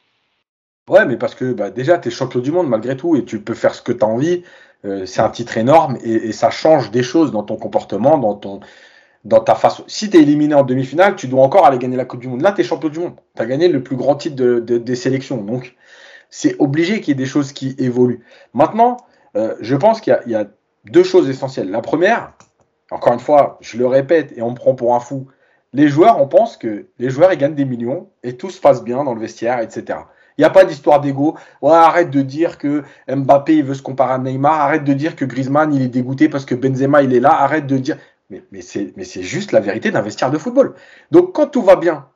Ouais, 0.90 1.06
mais 1.06 1.18
parce 1.18 1.34
que 1.34 1.54
bah, 1.54 1.72
déjà, 1.72 1.98
tu 1.98 2.10
es 2.10 2.12
champion 2.12 2.42
du 2.42 2.52
monde 2.52 2.70
malgré 2.70 2.96
tout 2.96 3.16
et 3.16 3.26
tu 3.26 3.40
peux 3.40 3.56
faire 3.56 3.74
ce 3.74 3.82
que 3.82 3.92
tu 3.92 4.04
as 4.04 4.08
envie. 4.08 4.44
Euh, 4.84 5.06
c'est 5.08 5.22
un 5.22 5.30
titre 5.30 5.58
énorme 5.58 5.98
et, 6.04 6.32
ça 6.32 6.52
change 6.52 6.92
des 6.92 7.02
choses 7.02 7.32
dans 7.32 7.42
ton 7.42 7.56
comportement, 7.56 8.20
dans, 8.20 8.36
ton, 8.36 8.60
dans 9.24 9.40
ta 9.40 9.56
façon. 9.56 9.84
Si 9.88 10.12
tu 10.12 10.18
es 10.18 10.22
éliminé 10.22 10.54
en 10.54 10.64
demi-finale, 10.64 11.16
tu 11.16 11.28
dois 11.28 11.44
encore 11.44 11.66
aller 11.66 11.80
gagner 11.80 11.98
la 11.98 12.06
Coupe 12.06 12.20
du 12.20 12.28
Monde. 12.28 12.42
Là, 12.42 12.52
tu 12.52 12.62
es 12.62 12.64
champion 12.64 12.90
du 12.90 13.00
monde. 13.00 13.16
Tu 13.36 13.42
as 13.42 13.46
gagné 13.48 13.68
le 13.68 13.82
plus 13.82 13.96
grand 13.96 14.16
titre 14.16 14.36
de, 14.36 14.60
de, 14.60 14.78
des 14.78 14.96
sélections. 14.96 15.38
Donc, 15.38 15.76
c'est 16.30 16.56
obligé 16.60 17.02
qu'il 17.02 17.08
y 17.08 17.12
ait 17.14 17.24
des 17.24 17.26
choses 17.26 17.52
qui 17.52 17.76
évoluent. 17.80 18.20
Maintenant, 18.54 18.98
euh, 19.36 19.56
je 19.62 19.76
pense 19.76 20.02
qu'il 20.02 20.18
y, 20.28 20.36
a 20.36 20.46
deux 20.92 21.04
choses 21.04 21.30
essentielles. 21.30 21.72
La 21.72 21.82
première, 21.82 22.34
encore 22.92 23.14
une 23.14 23.20
fois, 23.20 23.58
je 23.62 23.78
le 23.78 23.88
répète 23.88 24.34
et 24.38 24.42
on 24.42 24.52
me 24.52 24.56
prend 24.56 24.76
pour 24.76 24.96
un 24.96 25.00
fou. 25.00 25.28
les 25.74 25.88
joueurs, 25.88 26.22
on 26.22 26.28
pense 26.28 26.58
que 26.58 26.88
les 27.00 27.10
joueurs, 27.10 27.34
ils 27.34 27.38
gagnent 27.38 27.56
des 27.56 27.66
millions 27.66 28.10
et 28.24 28.38
tout 28.38 28.50
se 28.50 28.62
passe 28.62 28.84
bien 28.84 29.04
dans 29.04 29.14
le 29.14 29.20
vestiaire, 29.20 29.60
etc. 29.60 30.00
Il 30.38 30.42
n'y 30.42 30.46
a 30.46 30.50
pas 30.50 30.66
d'histoire 30.66 31.02
d'ego. 31.02 31.38
Ouais, 31.62 31.72
arrête 31.72 32.12
de 32.12 32.22
dire 32.22 32.58
que 32.58 32.84
Mbappé 33.08 33.62
veut 33.62 33.74
se 33.74 33.82
comparer 33.82 34.14
à 34.14 34.18
Neymar. 34.18 34.60
Arrête 34.60 34.84
de 34.84 34.94
dire 34.94 35.16
que 35.16 35.26
Griezmann 35.26 35.74
il 35.74 35.82
est 35.82 35.88
dégoûté 35.88 36.30
parce 36.30 36.46
que 36.46 36.56
Benzema 36.56 37.02
il 37.04 37.14
est 37.14 37.20
là. 37.20 37.32
Arrête 37.32 37.68
de 37.68 37.78
dire. 37.78 37.98
Mais, 38.30 38.44
mais 38.52 38.62
c'est 38.62 39.24
juste 39.24 39.52
la 39.52 39.60
vérité 39.60 39.92
d'un 39.92 40.02
vestiaire 40.02 40.32
de 40.32 40.38
football. 40.38 40.76
Donc 41.12 41.34
quand 41.34 41.48
tout 41.48 41.62
va 41.62 41.76
bien, 41.76 42.08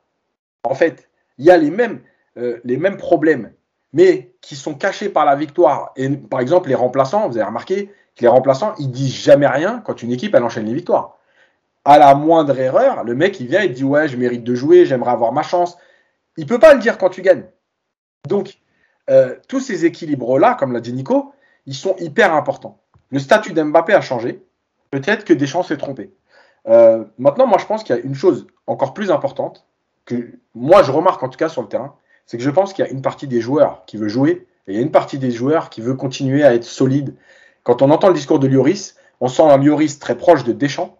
en 0.64 0.74
fait, 0.74 1.08
il 1.38 1.44
y 1.44 1.50
a 1.50 1.56
les 1.56 1.70
mêmes, 1.70 2.00
euh, 2.36 2.58
les 2.64 2.76
mêmes 2.76 2.96
problèmes, 2.96 3.52
mais 3.92 4.32
qui 4.40 4.56
sont 4.56 4.74
cachés 4.74 5.08
par 5.08 5.24
la 5.24 5.36
victoire. 5.36 5.92
Et 5.96 6.08
par 6.10 6.40
exemple, 6.40 6.68
les 6.68 6.74
remplaçants, 6.74 7.28
vous 7.28 7.36
avez 7.36 7.46
remarqué 7.46 7.90
les 8.20 8.28
remplaçants, 8.28 8.74
ils 8.78 8.90
disent 8.90 9.14
jamais 9.14 9.46
rien 9.46 9.82
quand 9.84 10.02
une 10.02 10.12
équipe 10.12 10.34
elle 10.34 10.44
enchaîne 10.44 10.66
les 10.66 10.74
victoires. 10.74 11.18
À 11.84 11.98
la 11.98 12.14
moindre 12.14 12.58
erreur, 12.58 13.04
le 13.04 13.14
mec 13.14 13.40
il 13.40 13.46
vient 13.46 13.62
et 13.62 13.68
dit 13.68 13.84
ouais, 13.84 14.08
je 14.08 14.16
mérite 14.16 14.44
de 14.44 14.54
jouer, 14.54 14.84
j'aimerais 14.84 15.12
avoir 15.12 15.32
ma 15.32 15.42
chance. 15.42 15.78
Il 16.36 16.46
peut 16.46 16.58
pas 16.58 16.74
le 16.74 16.80
dire 16.80 16.98
quand 16.98 17.08
tu 17.08 17.22
gagnes. 17.22 17.44
Donc, 18.28 18.58
euh, 19.08 19.36
tous 19.48 19.60
ces 19.60 19.84
équilibres-là, 19.86 20.54
comme 20.54 20.72
l'a 20.72 20.80
dit 20.80 20.92
Nico, 20.92 21.32
ils 21.66 21.74
sont 21.74 21.96
hyper 21.98 22.34
importants. 22.34 22.80
Le 23.10 23.18
statut 23.18 23.52
d'Mbappé 23.52 23.94
a 23.94 24.00
changé. 24.00 24.42
Peut-être 24.90 25.24
que 25.24 25.32
Deschamps 25.32 25.62
s'est 25.62 25.76
trompé. 25.76 26.12
Euh, 26.68 27.04
maintenant, 27.18 27.46
moi, 27.46 27.58
je 27.58 27.66
pense 27.66 27.82
qu'il 27.82 27.96
y 27.96 27.98
a 27.98 28.02
une 28.02 28.14
chose 28.14 28.46
encore 28.66 28.94
plus 28.94 29.10
importante 29.10 29.66
que 30.04 30.38
moi, 30.54 30.82
je 30.82 30.92
remarque 30.92 31.22
en 31.22 31.28
tout 31.28 31.38
cas 31.38 31.48
sur 31.48 31.62
le 31.62 31.68
terrain, 31.68 31.94
c'est 32.26 32.36
que 32.36 32.42
je 32.42 32.50
pense 32.50 32.72
qu'il 32.72 32.84
y 32.84 32.88
a 32.88 32.90
une 32.90 33.02
partie 33.02 33.26
des 33.26 33.40
joueurs 33.40 33.84
qui 33.86 33.96
veut 33.96 34.08
jouer 34.08 34.46
et 34.66 34.72
il 34.72 34.74
y 34.76 34.78
a 34.78 34.82
une 34.82 34.90
partie 34.90 35.18
des 35.18 35.30
joueurs 35.30 35.70
qui 35.70 35.80
veut 35.80 35.94
continuer 35.94 36.44
à 36.44 36.54
être 36.54 36.64
solide. 36.64 37.14
Quand 37.62 37.82
on 37.82 37.90
entend 37.90 38.08
le 38.08 38.14
discours 38.14 38.38
de 38.38 38.46
Lloris, 38.46 38.96
on 39.20 39.28
sent 39.28 39.42
un 39.42 39.58
Lloris 39.58 39.98
très 39.98 40.16
proche 40.16 40.44
de 40.44 40.52
Deschamps 40.52 40.96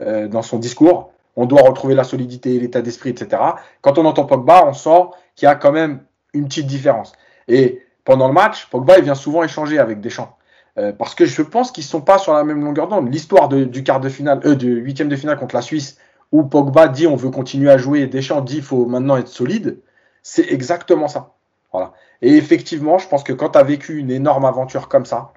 euh, 0.00 0.28
dans 0.28 0.42
son 0.42 0.58
discours. 0.58 1.12
On 1.36 1.46
doit 1.46 1.62
retrouver 1.62 1.94
la 1.94 2.04
solidité, 2.04 2.58
l'état 2.58 2.82
d'esprit, 2.82 3.10
etc. 3.10 3.42
Quand 3.80 3.98
on 3.98 4.04
entend 4.04 4.24
Pogba, 4.24 4.64
on 4.66 4.72
sent 4.72 5.10
qu'il 5.36 5.46
y 5.46 5.48
a 5.48 5.54
quand 5.54 5.72
même 5.72 6.00
une 6.32 6.46
petite 6.46 6.66
différence. 6.66 7.12
Et 7.46 7.82
pendant 8.04 8.28
le 8.28 8.34
match, 8.34 8.68
Pogba 8.70 8.98
il 8.98 9.04
vient 9.04 9.14
souvent 9.14 9.42
échanger 9.42 9.78
avec 9.78 10.00
Deschamps. 10.00 10.36
Euh, 10.78 10.92
parce 10.92 11.14
que 11.14 11.26
je 11.26 11.42
pense 11.42 11.72
qu'ils 11.72 11.84
ne 11.84 11.88
sont 11.88 12.00
pas 12.00 12.18
sur 12.18 12.32
la 12.32 12.44
même 12.44 12.64
longueur 12.64 12.88
d'onde. 12.88 13.12
L'histoire 13.12 13.48
du 13.48 13.82
quart 13.82 14.00
de 14.00 14.08
finale, 14.08 14.40
euh, 14.44 14.54
du 14.54 14.76
huitième 14.76 15.08
de 15.08 15.16
finale 15.16 15.38
contre 15.38 15.54
la 15.54 15.62
Suisse, 15.62 15.98
où 16.30 16.44
Pogba 16.44 16.88
dit 16.88 17.06
on 17.06 17.16
veut 17.16 17.30
continuer 17.30 17.70
à 17.70 17.78
jouer 17.78 18.00
et 18.00 18.06
Deschamps 18.06 18.40
dit 18.40 18.56
il 18.56 18.62
faut 18.62 18.86
maintenant 18.86 19.16
être 19.16 19.28
solide, 19.28 19.80
c'est 20.22 20.52
exactement 20.52 21.08
ça. 21.08 21.34
Voilà. 21.72 21.92
Et 22.22 22.36
effectivement, 22.36 22.98
je 22.98 23.08
pense 23.08 23.24
que 23.24 23.32
quand 23.32 23.50
tu 23.50 23.58
as 23.58 23.62
vécu 23.62 23.98
une 23.98 24.10
énorme 24.10 24.44
aventure 24.44 24.88
comme 24.88 25.06
ça, 25.06 25.32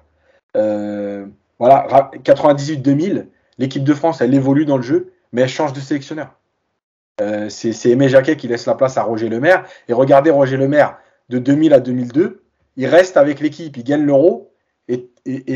euh, 0.56 1.26
voilà, 1.58 2.10
98-2000, 2.24 3.26
l'équipe 3.58 3.84
de 3.84 3.94
France, 3.94 4.20
elle 4.20 4.34
évolue 4.34 4.64
dans 4.64 4.76
le 4.76 4.82
jeu, 4.82 5.12
mais 5.32 5.42
elle 5.42 5.48
change 5.48 5.72
de 5.72 5.80
sélectionneur. 5.80 6.34
Euh, 7.20 7.48
c'est 7.48 7.90
Aimé 7.90 8.08
Jacquet 8.08 8.36
qui 8.36 8.48
laisse 8.48 8.66
la 8.66 8.74
place 8.74 8.96
à 8.96 9.02
Roger 9.02 9.28
Lemaire. 9.28 9.64
Et 9.88 9.92
regardez 9.92 10.30
Roger 10.30 10.56
Lemaire, 10.56 10.96
de 11.28 11.38
2000 11.38 11.72
à 11.72 11.80
2002, 11.80 12.42
il 12.76 12.86
reste 12.86 13.16
avec 13.16 13.40
l'équipe, 13.40 13.76
il 13.76 13.84
gagne 13.84 14.04
l'euro 14.04 14.50
et, 14.88 15.10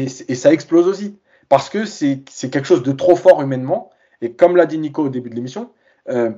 ça 0.08 0.52
explose 0.52 0.86
aussi. 0.86 1.18
Parce 1.48 1.68
que 1.68 1.84
c'est 1.84 2.24
quelque 2.50 2.64
chose 2.64 2.82
de 2.82 2.92
trop 2.92 3.16
fort 3.16 3.42
humainement. 3.42 3.90
Et 4.20 4.32
comme 4.32 4.56
l'a 4.56 4.66
dit 4.66 4.78
Nico 4.78 5.04
au 5.04 5.08
début 5.08 5.30
de 5.30 5.34
l'émission, 5.34 5.70
euh, 6.08 6.30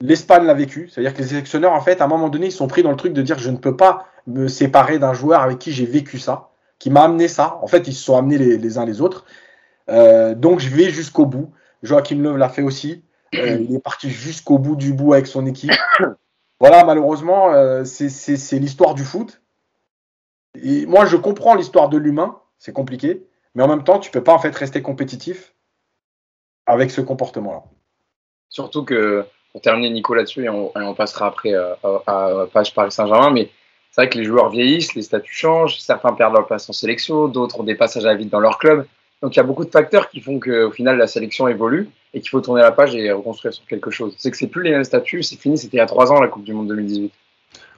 l'Espagne 0.00 0.44
l'a 0.44 0.54
vécu. 0.54 0.88
C'est-à-dire 0.88 1.14
que 1.14 1.18
les 1.18 1.28
sélectionneurs, 1.28 1.72
en 1.72 1.80
fait, 1.80 2.00
à 2.00 2.04
un 2.04 2.08
moment 2.08 2.28
donné, 2.28 2.46
ils 2.46 2.52
sont 2.52 2.66
pris 2.66 2.82
dans 2.82 2.90
le 2.90 2.96
truc 2.96 3.12
de 3.12 3.22
dire 3.22 3.38
je 3.38 3.50
ne 3.50 3.56
peux 3.56 3.76
pas 3.76 4.06
me 4.26 4.48
séparer 4.48 4.98
d'un 4.98 5.12
joueur 5.12 5.40
avec 5.40 5.58
qui 5.58 5.72
j'ai 5.72 5.86
vécu 5.86 6.18
ça, 6.18 6.50
qui 6.78 6.90
m'a 6.90 7.04
amené 7.04 7.28
ça. 7.28 7.58
En 7.62 7.66
fait, 7.66 7.88
ils 7.88 7.94
se 7.94 8.04
sont 8.04 8.16
amenés 8.16 8.38
les, 8.38 8.78
uns 8.78 8.84
les 8.84 9.00
autres. 9.00 9.24
Euh, 9.88 10.34
donc 10.34 10.60
je 10.60 10.74
vais 10.74 10.90
jusqu'au 10.90 11.26
bout. 11.26 11.52
Joachim 11.82 12.22
Löw 12.22 12.36
l'a 12.36 12.48
fait 12.48 12.62
aussi. 12.62 13.04
Euh, 13.34 13.58
il 13.68 13.74
est 13.74 13.80
parti 13.82 14.10
jusqu'au 14.10 14.58
bout 14.58 14.76
du 14.76 14.92
bout 14.92 15.12
avec 15.12 15.26
son 15.26 15.46
équipe. 15.46 15.72
Voilà, 16.60 16.84
malheureusement, 16.84 17.52
euh, 17.52 17.84
c'est 17.84 18.58
l'histoire 18.58 18.94
du 18.94 19.04
foot. 19.04 19.42
Et 20.54 20.86
moi, 20.86 21.04
je 21.04 21.16
comprends 21.16 21.54
l'histoire 21.54 21.88
de 21.88 21.98
l'humain, 21.98 22.38
c'est 22.58 22.72
compliqué, 22.72 23.26
mais 23.54 23.62
en 23.62 23.68
même 23.68 23.84
temps, 23.84 23.98
tu 23.98 24.10
peux 24.10 24.22
pas 24.22 24.32
en 24.32 24.38
fait 24.38 24.54
rester 24.54 24.80
compétitif 24.80 25.52
avec 26.66 26.90
ce 26.90 27.00
comportement-là. 27.00 27.64
Surtout 28.48 28.84
que, 28.84 29.26
pour 29.52 29.60
terminer 29.60 29.90
Nico 29.90 30.14
là-dessus, 30.14 30.44
et, 30.44 30.48
on, 30.48 30.94
passera 30.94 31.26
après 31.26 31.52
euh, 31.52 31.74
à, 32.06 32.46
Page 32.52 32.72
Paris 32.72 32.92
Saint-Germain, 32.92 33.30
mais 33.30 33.50
c'est 33.94 34.00
vrai 34.00 34.10
que 34.10 34.18
les 34.18 34.24
joueurs 34.24 34.50
vieillissent, 34.50 34.96
les 34.96 35.02
statuts 35.02 35.32
changent, 35.32 35.78
certains 35.78 36.12
perdent 36.14 36.32
leur 36.34 36.48
place 36.48 36.68
en 36.68 36.72
sélection, 36.72 37.28
d'autres 37.28 37.60
ont 37.60 37.62
des 37.62 37.76
passages 37.76 38.04
à 38.06 38.14
vide 38.14 38.28
dans 38.28 38.40
leur 38.40 38.58
club. 38.58 38.86
Donc 39.22 39.36
il 39.36 39.36
y 39.36 39.40
a 39.40 39.44
beaucoup 39.44 39.64
de 39.64 39.70
facteurs 39.70 40.10
qui 40.10 40.20
font 40.20 40.40
qu'au 40.40 40.72
final 40.72 40.98
la 40.98 41.06
sélection 41.06 41.46
évolue 41.46 41.88
et 42.12 42.20
qu'il 42.20 42.28
faut 42.28 42.40
tourner 42.40 42.62
la 42.62 42.72
page 42.72 42.96
et 42.96 43.12
reconstruire 43.12 43.54
sur 43.54 43.64
quelque 43.66 43.92
chose. 43.92 44.16
C'est 44.18 44.32
que 44.32 44.36
c'est 44.36 44.48
plus 44.48 44.64
les 44.64 44.72
mêmes 44.72 44.82
statuts, 44.82 45.22
c'est 45.22 45.36
fini, 45.36 45.56
c'était 45.56 45.76
il 45.76 45.78
y 45.78 45.80
a 45.80 45.86
trois 45.86 46.10
ans 46.10 46.20
la 46.20 46.26
Coupe 46.26 46.42
du 46.42 46.52
Monde 46.52 46.66
2018. 46.66 47.12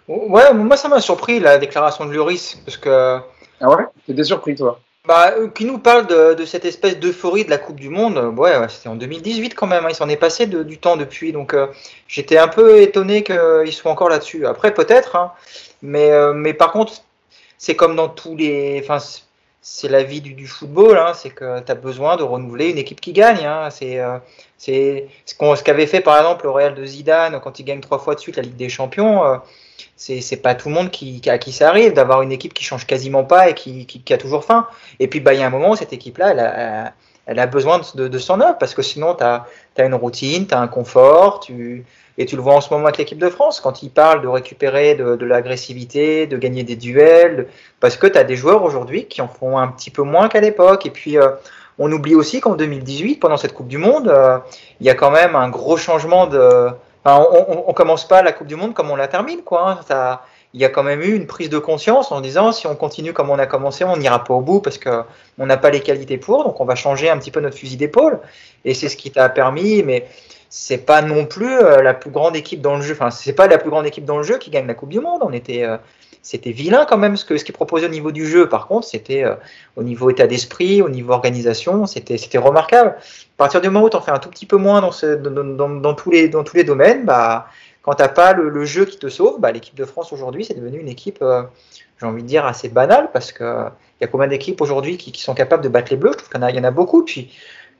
Ouais, 0.08 0.54
moi 0.54 0.78
ça 0.78 0.88
m'a 0.88 1.02
surpris 1.02 1.38
la 1.38 1.58
déclaration 1.58 2.06
de 2.06 2.14
Lloris 2.14 2.62
parce 2.64 2.78
que. 2.78 3.18
Ah 3.60 3.68
ouais? 3.68 3.84
T'étais 4.06 4.24
surpris 4.24 4.54
toi? 4.54 4.80
Bah, 5.06 5.34
euh, 5.36 5.48
qui 5.48 5.64
nous 5.64 5.78
parle 5.78 6.06
de, 6.06 6.44
cette 6.44 6.64
espèce 6.64 6.98
d'euphorie 6.98 7.44
de 7.44 7.50
la 7.50 7.58
Coupe 7.58 7.78
du 7.78 7.88
Monde, 7.88 8.18
ouais, 8.36 8.52
c'était 8.68 8.88
en 8.88 8.96
2018 8.96 9.54
quand 9.54 9.66
même, 9.66 9.84
hein, 9.84 9.90
il 9.90 9.94
s'en 9.94 10.08
est 10.08 10.16
passé 10.16 10.46
du 10.46 10.78
temps 10.78 10.96
depuis, 10.96 11.32
donc 11.32 11.54
euh, 11.54 11.68
j'étais 12.08 12.38
un 12.38 12.48
peu 12.48 12.80
étonné 12.80 13.22
qu'ils 13.22 13.72
soient 13.72 13.92
encore 13.92 14.08
là-dessus. 14.08 14.46
Après, 14.46 14.74
peut-être, 14.74 15.14
hein, 15.14 15.32
mais, 15.82 16.10
euh, 16.10 16.32
mais 16.32 16.54
par 16.54 16.72
contre, 16.72 16.94
c'est 17.58 17.76
comme 17.76 17.94
dans 17.96 18.08
tous 18.08 18.36
les. 18.36 18.80
Enfin, 18.82 18.98
c'est 19.62 19.88
la 19.88 20.02
vie 20.02 20.20
du, 20.20 20.46
football, 20.46 20.96
hein, 20.98 21.12
c'est 21.14 21.30
que 21.30 21.60
tu 21.60 21.72
as 21.72 21.74
besoin 21.74 22.16
de 22.16 22.22
renouveler 22.22 22.70
une 22.70 22.78
équipe 22.78 23.00
qui 23.00 23.12
gagne. 23.12 23.44
Hein, 23.44 23.70
c'est 23.70 23.98
euh, 24.00 24.18
ce 24.58 25.62
qu'avait 25.62 25.86
fait 25.86 26.00
par 26.00 26.16
exemple 26.18 26.44
le 26.44 26.50
Real 26.50 26.74
de 26.74 26.84
Zidane 26.84 27.40
quand 27.42 27.58
il 27.58 27.64
gagne 27.64 27.80
trois 27.80 27.98
fois 27.98 28.14
de 28.14 28.20
suite 28.20 28.36
la 28.36 28.42
Ligue 28.42 28.56
des 28.56 28.68
Champions. 28.68 29.40
C'est 29.96 30.42
pas 30.42 30.54
tout 30.54 30.68
le 30.68 30.74
monde 30.74 30.90
qui, 30.90 31.20
à 31.28 31.38
qui 31.38 31.52
ça 31.52 31.68
arrive 31.68 31.92
d'avoir 31.92 32.22
une 32.22 32.32
équipe 32.32 32.54
qui 32.54 32.64
change 32.64 32.86
quasiment 32.86 33.24
pas 33.24 33.48
et 33.48 33.54
qui, 33.54 33.86
qui, 33.86 34.12
a 34.12 34.18
toujours 34.18 34.44
faim. 34.44 34.66
Et 35.00 35.08
puis 35.08 35.20
bah, 35.20 35.34
il 35.34 35.40
y 35.40 35.42
a 35.42 35.46
un 35.46 35.50
moment 35.50 35.70
où 35.70 35.76
cette 35.76 35.92
équipe-là, 35.92 36.92
elle 37.26 37.38
a, 37.38 37.46
besoin 37.46 37.80
de, 37.94 38.08
de, 38.08 38.18
s'en 38.18 38.38
parce 38.38 38.74
que 38.74 38.82
sinon 38.82 39.14
tu 39.14 39.24
as, 39.24 39.46
une 39.78 39.94
routine, 39.94 40.46
tu 40.46 40.54
as 40.54 40.60
un 40.60 40.68
confort, 40.68 41.40
tu, 41.40 41.84
et 42.18 42.26
tu 42.26 42.36
le 42.36 42.42
vois 42.42 42.54
en 42.54 42.60
ce 42.60 42.72
moment 42.72 42.86
avec 42.86 42.98
l'équipe 42.98 43.18
de 43.18 43.28
France, 43.28 43.60
quand 43.60 43.82
il 43.82 43.90
parle 43.90 44.22
de 44.22 44.28
récupérer 44.28 44.94
de, 44.94 45.24
l'agressivité, 45.24 46.26
de 46.26 46.36
gagner 46.36 46.62
des 46.62 46.76
duels, 46.76 47.48
parce 47.80 47.96
que 47.96 48.06
tu 48.06 48.16
as 48.16 48.24
des 48.24 48.36
joueurs 48.36 48.62
aujourd'hui 48.62 49.06
qui 49.06 49.20
en 49.20 49.28
font 49.28 49.58
un 49.58 49.68
petit 49.68 49.90
peu 49.90 50.02
moins 50.02 50.28
qu'à 50.28 50.40
l'époque. 50.40 50.86
Et 50.86 50.90
puis, 50.90 51.18
euh, 51.18 51.30
on 51.78 51.92
oublie 51.92 52.14
aussi 52.14 52.40
qu'en 52.40 52.54
2018, 52.54 53.16
pendant 53.16 53.36
cette 53.36 53.52
Coupe 53.52 53.68
du 53.68 53.78
Monde, 53.78 54.08
euh, 54.08 54.38
il 54.80 54.86
y 54.86 54.90
a 54.90 54.94
quand 54.94 55.10
même 55.10 55.36
un 55.36 55.48
gros 55.48 55.76
changement 55.76 56.26
de. 56.26 56.70
On, 57.06 57.64
ne 57.68 57.72
commence 57.72 58.06
pas 58.06 58.22
la 58.22 58.32
Coupe 58.32 58.48
du 58.48 58.56
Monde 58.56 58.74
comme 58.74 58.90
on 58.90 58.96
la 58.96 59.06
termine, 59.08 59.42
quoi. 59.42 59.78
Hein. 59.90 60.18
il 60.54 60.60
y 60.60 60.64
a 60.64 60.68
quand 60.68 60.82
même 60.82 61.02
eu 61.02 61.14
une 61.14 61.26
prise 61.26 61.48
de 61.48 61.58
conscience 61.58 62.10
en 62.10 62.20
disant 62.20 62.50
si 62.50 62.66
on 62.66 62.74
continue 62.74 63.12
comme 63.12 63.30
on 63.30 63.38
a 63.38 63.46
commencé, 63.46 63.84
on 63.84 63.96
n'ira 63.96 64.24
pas 64.24 64.34
au 64.34 64.40
bout 64.40 64.60
parce 64.60 64.78
que 64.78 65.02
on 65.38 65.46
n'a 65.46 65.56
pas 65.56 65.70
les 65.70 65.80
qualités 65.80 66.18
pour, 66.18 66.42
donc 66.42 66.60
on 66.60 66.64
va 66.64 66.74
changer 66.74 67.08
un 67.08 67.18
petit 67.18 67.30
peu 67.30 67.40
notre 67.40 67.56
fusil 67.56 67.76
d'épaule. 67.76 68.18
Et 68.64 68.74
c'est 68.74 68.88
ce 68.88 68.96
qui 68.96 69.12
t'a 69.12 69.28
permis, 69.28 69.82
mais 69.84 70.08
c'est 70.48 70.78
pas 70.78 71.02
non 71.02 71.26
plus 71.26 71.58
euh, 71.58 71.82
la 71.82 71.94
plus 71.94 72.10
grande 72.10 72.34
équipe 72.34 72.60
dans 72.60 72.76
le 72.76 72.82
jeu. 72.82 72.94
Enfin, 72.94 73.10
c'est 73.10 73.34
pas 73.34 73.46
la 73.46 73.58
plus 73.58 73.70
grande 73.70 73.86
équipe 73.86 74.04
dans 74.04 74.18
le 74.18 74.24
jeu 74.24 74.38
qui 74.38 74.50
gagne 74.50 74.66
la 74.66 74.74
Coupe 74.74 74.88
du 74.88 75.00
Monde. 75.00 75.20
On 75.22 75.32
était, 75.32 75.64
euh, 75.64 75.76
c'était 76.26 76.50
vilain 76.50 76.86
quand 76.86 76.98
même 76.98 77.16
ce 77.16 77.24
que 77.24 77.38
ce 77.38 77.44
qui 77.44 77.52
proposait 77.52 77.86
au 77.86 77.90
niveau 77.90 78.10
du 78.10 78.26
jeu. 78.26 78.48
Par 78.48 78.66
contre, 78.66 78.84
c'était 78.84 79.22
euh, 79.22 79.36
au 79.76 79.84
niveau 79.84 80.10
état 80.10 80.26
d'esprit, 80.26 80.82
au 80.82 80.88
niveau 80.88 81.12
organisation, 81.12 81.86
c'était 81.86 82.18
c'était 82.18 82.38
remarquable. 82.38 82.96
À 82.98 83.36
partir 83.36 83.60
du 83.60 83.70
moment 83.70 83.86
où 83.86 83.90
tu 83.90 83.96
en 83.96 84.00
fais 84.00 84.10
un 84.10 84.18
tout 84.18 84.28
petit 84.28 84.44
peu 84.44 84.56
moins 84.56 84.80
dans, 84.80 84.90
ce, 84.90 85.06
dans, 85.14 85.68
dans, 85.68 85.94
tous 85.94 86.10
les 86.10 86.28
dans 86.28 86.42
tous 86.42 86.56
les 86.56 86.64
domaines, 86.64 87.04
bah 87.04 87.46
quand 87.82 87.94
t'as 87.94 88.08
pas 88.08 88.32
le, 88.32 88.64
jeu 88.64 88.86
qui 88.86 88.98
te 88.98 89.08
sauve, 89.08 89.38
bah, 89.40 89.52
l'équipe 89.52 89.76
de 89.76 89.84
France 89.84 90.12
aujourd'hui 90.12 90.44
c'est 90.44 90.54
devenu 90.54 90.80
une 90.80 90.88
équipe, 90.88 91.22
j'ai 92.00 92.06
envie 92.06 92.24
de 92.24 92.28
dire 92.28 92.44
assez 92.44 92.68
banale 92.68 93.10
parce 93.12 93.30
que 93.30 93.68
il 94.00 94.04
y 94.04 94.04
a 94.04 94.08
combien 94.08 94.26
d'équipes 94.26 94.60
aujourd'hui 94.60 94.96
qui, 94.96 95.12
qui, 95.12 95.22
sont 95.22 95.34
capables 95.34 95.62
de 95.62 95.68
battre 95.68 95.92
les 95.92 95.96
Bleus? 95.96 96.10
Je 96.12 96.18
trouve 96.18 96.28
qu'il 96.28 96.54
y, 96.54 96.56
y, 96.56 96.60
en 96.60 96.64
a 96.64 96.70
beaucoup. 96.72 97.04
Puis 97.04 97.30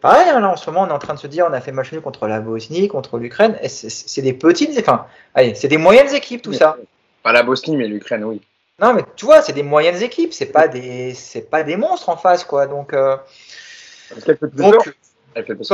Pareil, 0.01 0.29
hein, 0.29 0.41
là 0.41 0.51
en 0.51 0.57
ce 0.57 0.71
moment, 0.71 0.87
on 0.87 0.89
est 0.89 0.93
en 0.93 0.99
train 0.99 1.15
de 1.15 1.19
se 1.19 1.27
dire, 1.27 1.47
on 1.51 1.53
a 1.53 1.61
fait 1.61 1.73
match 1.73 1.91
nul 1.91 2.01
contre 2.01 2.29
la 2.29 2.39
Bosnie, 2.39 2.87
contre 2.87 3.19
l'Ukraine. 3.19 3.57
C'est 3.67 4.23
des 4.23 4.35
petites, 4.35 4.79
enfin, 4.79 5.07
allez, 5.35 5.55
c'est 5.55 5.69
des 5.69 5.79
moyennes 5.79 6.15
équipes 6.15 6.43
tout 6.43 6.53
ça. 6.53 6.77
Pas 7.27 7.33
la 7.33 7.43
Bosnie, 7.43 7.77
mais 7.77 7.89
l'Ukraine, 7.89 8.23
oui. 8.23 8.41
Non, 8.81 8.95
mais 8.95 9.03
tu 9.17 9.25
vois, 9.25 9.43
c'est 9.43 9.53
des 9.53 9.65
moyennes 9.65 10.01
équipes, 10.01 10.33
c'est 10.33 10.53
pas 10.53 10.69
des, 10.69 11.13
c'est 11.13 11.51
pas 11.51 11.65
des 11.65 11.77
monstres 11.77 12.09
en 12.09 12.17
face, 12.17 12.45
quoi. 12.45 12.69
Donc, 12.69 12.93
euh... 12.93 13.17
elle 14.13 14.23
fait 14.23 14.37
plus 14.37 14.49
peur. 14.49 14.71
Elle 15.35 15.45
fait, 15.45 15.57
parce 15.57 15.73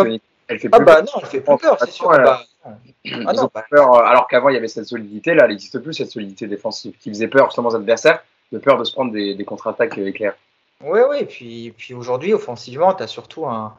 elle 0.49 0.59
fait 0.59 0.71
ah 0.73 0.79
plus 0.79 0.87
ah 0.89 0.95
bah 0.95 1.03
non, 1.03 1.13
elle 1.21 1.27
fait 1.27 1.43
plus 1.43 1.59
peur, 1.59 1.77
c'est 1.79 1.91
sûr. 1.91 2.09
Bah, 2.09 2.41
ah 2.65 3.33
non, 3.35 3.51
bah... 3.53 3.67
peur, 3.71 3.95
euh, 3.95 4.03
alors 4.03 4.29
qu'avant 4.29 4.49
il 4.49 4.55
y 4.55 4.57
avait 4.57 4.67
cette 4.67 4.87
solidité, 4.87 5.35
là, 5.35 5.43
elle 5.45 5.51
n'existe 5.51 5.79
plus 5.81 5.93
cette 5.93 6.11
solidité 6.11 6.47
défensive 6.47 6.95
qui 6.99 7.11
faisait 7.11 7.29
peur 7.29 7.49
justement 7.49 7.69
aux 7.69 7.77
adversaires, 7.77 8.25
de 8.51 8.57
peur 8.57 8.79
de 8.79 8.85
se 8.85 8.93
prendre 8.95 9.13
des, 9.13 9.35
des 9.35 9.45
contre-attaques 9.45 9.99
éclairs. 9.99 10.37
Oui, 10.83 11.01
oui, 11.11 11.19
et 11.21 11.27
puis, 11.27 11.75
puis 11.77 11.93
aujourd'hui, 11.93 12.33
offensivement, 12.33 12.95
tu 12.95 13.03
as 13.03 13.09
surtout 13.09 13.45
un, 13.45 13.77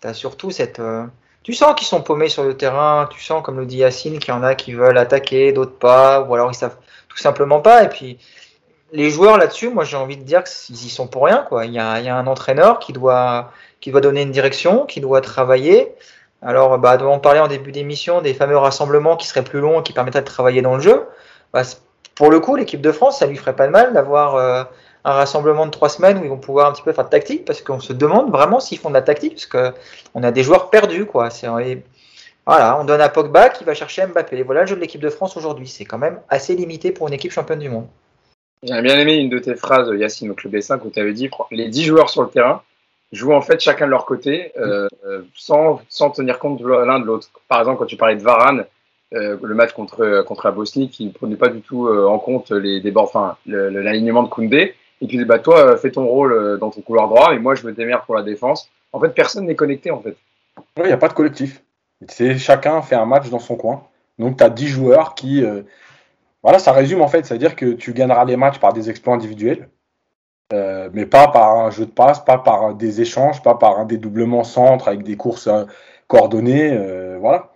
tu 0.00 0.14
surtout 0.14 0.52
cette. 0.52 0.78
Euh, 0.78 1.06
tu 1.42 1.54
sens 1.54 1.74
qu'ils 1.74 1.88
sont 1.88 2.02
paumés 2.02 2.28
sur 2.28 2.44
le 2.44 2.56
terrain, 2.56 3.08
tu 3.10 3.20
sens, 3.20 3.42
comme 3.42 3.58
le 3.58 3.66
dit 3.66 3.78
Yacine, 3.78 4.20
qu'il 4.20 4.32
y 4.32 4.36
en 4.36 4.44
a 4.44 4.54
qui 4.54 4.74
veulent 4.74 4.96
attaquer, 4.96 5.52
d'autres 5.52 5.76
pas, 5.76 6.20
ou 6.20 6.34
alors 6.34 6.52
ils 6.52 6.54
savent 6.54 6.76
tout 7.10 7.18
simplement 7.18 7.60
pas. 7.60 7.84
Et 7.84 7.88
puis, 7.88 8.18
les 8.92 9.10
joueurs 9.10 9.36
là-dessus, 9.36 9.68
moi 9.68 9.84
j'ai 9.84 9.96
envie 9.96 10.16
de 10.16 10.22
dire 10.22 10.42
qu'ils 10.44 10.86
y 10.86 10.88
sont 10.88 11.06
pour 11.06 11.26
rien. 11.26 11.44
Quoi. 11.48 11.66
Il, 11.66 11.72
y 11.72 11.78
a, 11.78 12.00
il 12.00 12.06
y 12.06 12.08
a 12.08 12.16
un 12.16 12.26
entraîneur 12.26 12.78
qui 12.78 12.92
doit, 12.92 13.52
qui 13.80 13.90
doit 13.90 14.00
donner 14.00 14.22
une 14.22 14.32
direction, 14.32 14.86
qui 14.86 15.00
doit 15.00 15.20
travailler. 15.20 15.92
Alors, 16.42 16.78
bah, 16.78 16.96
on 17.02 17.18
parlait 17.18 17.40
en 17.40 17.48
début 17.48 17.70
d'émission 17.70 18.22
des 18.22 18.32
fameux 18.32 18.56
rassemblements 18.56 19.16
qui 19.16 19.26
seraient 19.26 19.44
plus 19.44 19.60
longs, 19.60 19.82
qui 19.82 19.92
permettraient 19.92 20.22
de 20.22 20.26
travailler 20.26 20.62
dans 20.62 20.74
le 20.74 20.80
jeu. 20.80 21.04
Bah, 21.52 21.62
pour 22.14 22.30
le 22.30 22.40
coup, 22.40 22.56
l'équipe 22.56 22.80
de 22.80 22.92
France, 22.92 23.18
ça 23.18 23.26
lui 23.26 23.36
ferait 23.36 23.56
pas 23.56 23.66
de 23.66 23.72
mal 23.72 23.92
d'avoir 23.92 24.36
euh, 24.36 24.64
un 25.04 25.12
rassemblement 25.12 25.66
de 25.66 25.70
trois 25.70 25.90
semaines 25.90 26.18
où 26.18 26.24
ils 26.24 26.30
vont 26.30 26.38
pouvoir 26.38 26.68
un 26.68 26.72
petit 26.72 26.82
peu 26.82 26.92
faire 26.92 27.04
de 27.04 27.10
tactique, 27.10 27.44
parce 27.44 27.60
qu'on 27.60 27.80
se 27.80 27.92
demande 27.92 28.30
vraiment 28.30 28.58
s'ils 28.58 28.78
font 28.78 28.88
de 28.88 28.94
la 28.94 29.02
tactique, 29.02 29.34
parce 29.34 29.72
qu'on 30.14 30.22
a 30.22 30.30
des 30.30 30.42
joueurs 30.42 30.70
perdus, 30.70 31.04
quoi. 31.04 31.28
Voilà, 32.46 32.80
on 32.80 32.84
donne 32.84 33.00
à 33.00 33.08
Pogba 33.08 33.48
qui 33.50 33.64
va 33.64 33.74
chercher 33.74 34.06
Mbappé. 34.06 34.42
Voilà 34.42 34.62
le 34.62 34.66
jeu 34.66 34.76
de 34.76 34.80
l'équipe 34.80 35.00
de 35.00 35.10
France 35.10 35.36
aujourd'hui. 35.36 35.68
C'est 35.68 35.84
quand 35.84 35.98
même 35.98 36.20
assez 36.28 36.54
limité 36.56 36.90
pour 36.90 37.08
une 37.08 37.14
équipe 37.14 37.32
championne 37.32 37.58
du 37.58 37.68
monde. 37.68 37.86
J'ai 38.62 38.82
bien 38.82 38.98
aimé 38.98 39.16
une 39.16 39.30
de 39.30 39.38
tes 39.38 39.54
phrases, 39.54 39.90
Yacine, 39.96 40.30
au 40.30 40.34
Club 40.34 40.52
des 40.52 40.60
5, 40.60 40.84
où 40.84 40.90
tu 40.90 41.00
avais 41.00 41.12
dit 41.12 41.30
les 41.50 41.68
10 41.68 41.84
joueurs 41.84 42.10
sur 42.10 42.22
le 42.22 42.28
terrain 42.28 42.62
jouent 43.12 43.32
en 43.32 43.40
fait 43.40 43.60
chacun 43.60 43.86
de 43.86 43.90
leur 43.90 44.06
côté 44.06 44.52
euh, 44.58 44.88
sans, 45.34 45.80
sans, 45.88 46.10
tenir 46.10 46.38
compte 46.38 46.60
de 46.60 46.66
l'un 46.66 47.00
de 47.00 47.04
l'autre. 47.04 47.28
Par 47.48 47.60
exemple, 47.60 47.78
quand 47.78 47.86
tu 47.86 47.96
parlais 47.96 48.16
de 48.16 48.22
Varane, 48.22 48.66
euh, 49.14 49.36
le 49.42 49.54
match 49.54 49.72
contre, 49.72 50.22
contre 50.22 50.46
la 50.46 50.52
Bosnie, 50.52 50.90
qui 50.90 51.06
ne 51.06 51.10
prenait 51.10 51.36
pas 51.36 51.48
du 51.48 51.60
tout 51.60 51.88
euh, 51.88 52.06
en 52.06 52.18
compte 52.18 52.52
les 52.52 52.82
enfin, 52.96 53.36
l'alignement 53.46 54.22
de 54.22 54.28
Koundé, 54.28 54.74
et 55.00 55.06
qui 55.06 55.12
disait 55.12 55.24
bah, 55.24 55.38
Toi, 55.38 55.76
fais 55.76 55.90
ton 55.90 56.06
rôle 56.06 56.58
dans 56.58 56.70
ton 56.70 56.80
couloir 56.82 57.08
droit, 57.08 57.34
et 57.34 57.38
moi, 57.38 57.54
je 57.54 57.66
me 57.66 57.72
démerde 57.72 58.04
pour 58.04 58.14
la 58.14 58.22
défense. 58.22 58.70
En 58.92 59.00
fait, 59.00 59.08
personne 59.08 59.46
n'est 59.46 59.56
connecté, 59.56 59.90
en 59.90 60.00
fait. 60.00 60.16
Il 60.76 60.84
n'y 60.84 60.92
a 60.92 60.96
pas 60.96 61.08
de 61.08 61.14
collectif. 61.14 61.62
C'est 62.08 62.38
chacun 62.38 62.82
fait 62.82 62.96
un 62.96 63.06
match 63.06 63.28
dans 63.30 63.38
son 63.38 63.56
coin. 63.56 63.84
Donc, 64.18 64.38
tu 64.38 64.44
as 64.44 64.50
10 64.50 64.68
joueurs 64.68 65.14
qui. 65.14 65.44
voilà, 66.42 66.58
ça 66.58 66.72
résume 66.72 67.02
en 67.02 67.08
fait, 67.08 67.26
c'est-à-dire 67.26 67.56
que 67.56 67.72
tu 67.72 67.92
gagneras 67.92 68.24
les 68.24 68.36
matchs 68.36 68.58
par 68.58 68.72
des 68.72 68.90
exploits 68.90 69.14
individuels. 69.14 69.68
Euh, 70.52 70.90
mais 70.92 71.06
pas 71.06 71.28
par 71.28 71.58
un 71.58 71.70
jeu 71.70 71.86
de 71.86 71.90
passe, 71.90 72.24
pas 72.24 72.38
par 72.38 72.74
des 72.74 73.00
échanges, 73.00 73.42
pas 73.42 73.54
par 73.54 73.78
un 73.78 73.84
dédoublement 73.84 74.42
centre 74.42 74.88
avec 74.88 75.04
des 75.04 75.16
courses 75.16 75.46
euh, 75.46 75.64
coordonnées. 76.08 76.72
Euh, 76.72 77.18
voilà. 77.20 77.50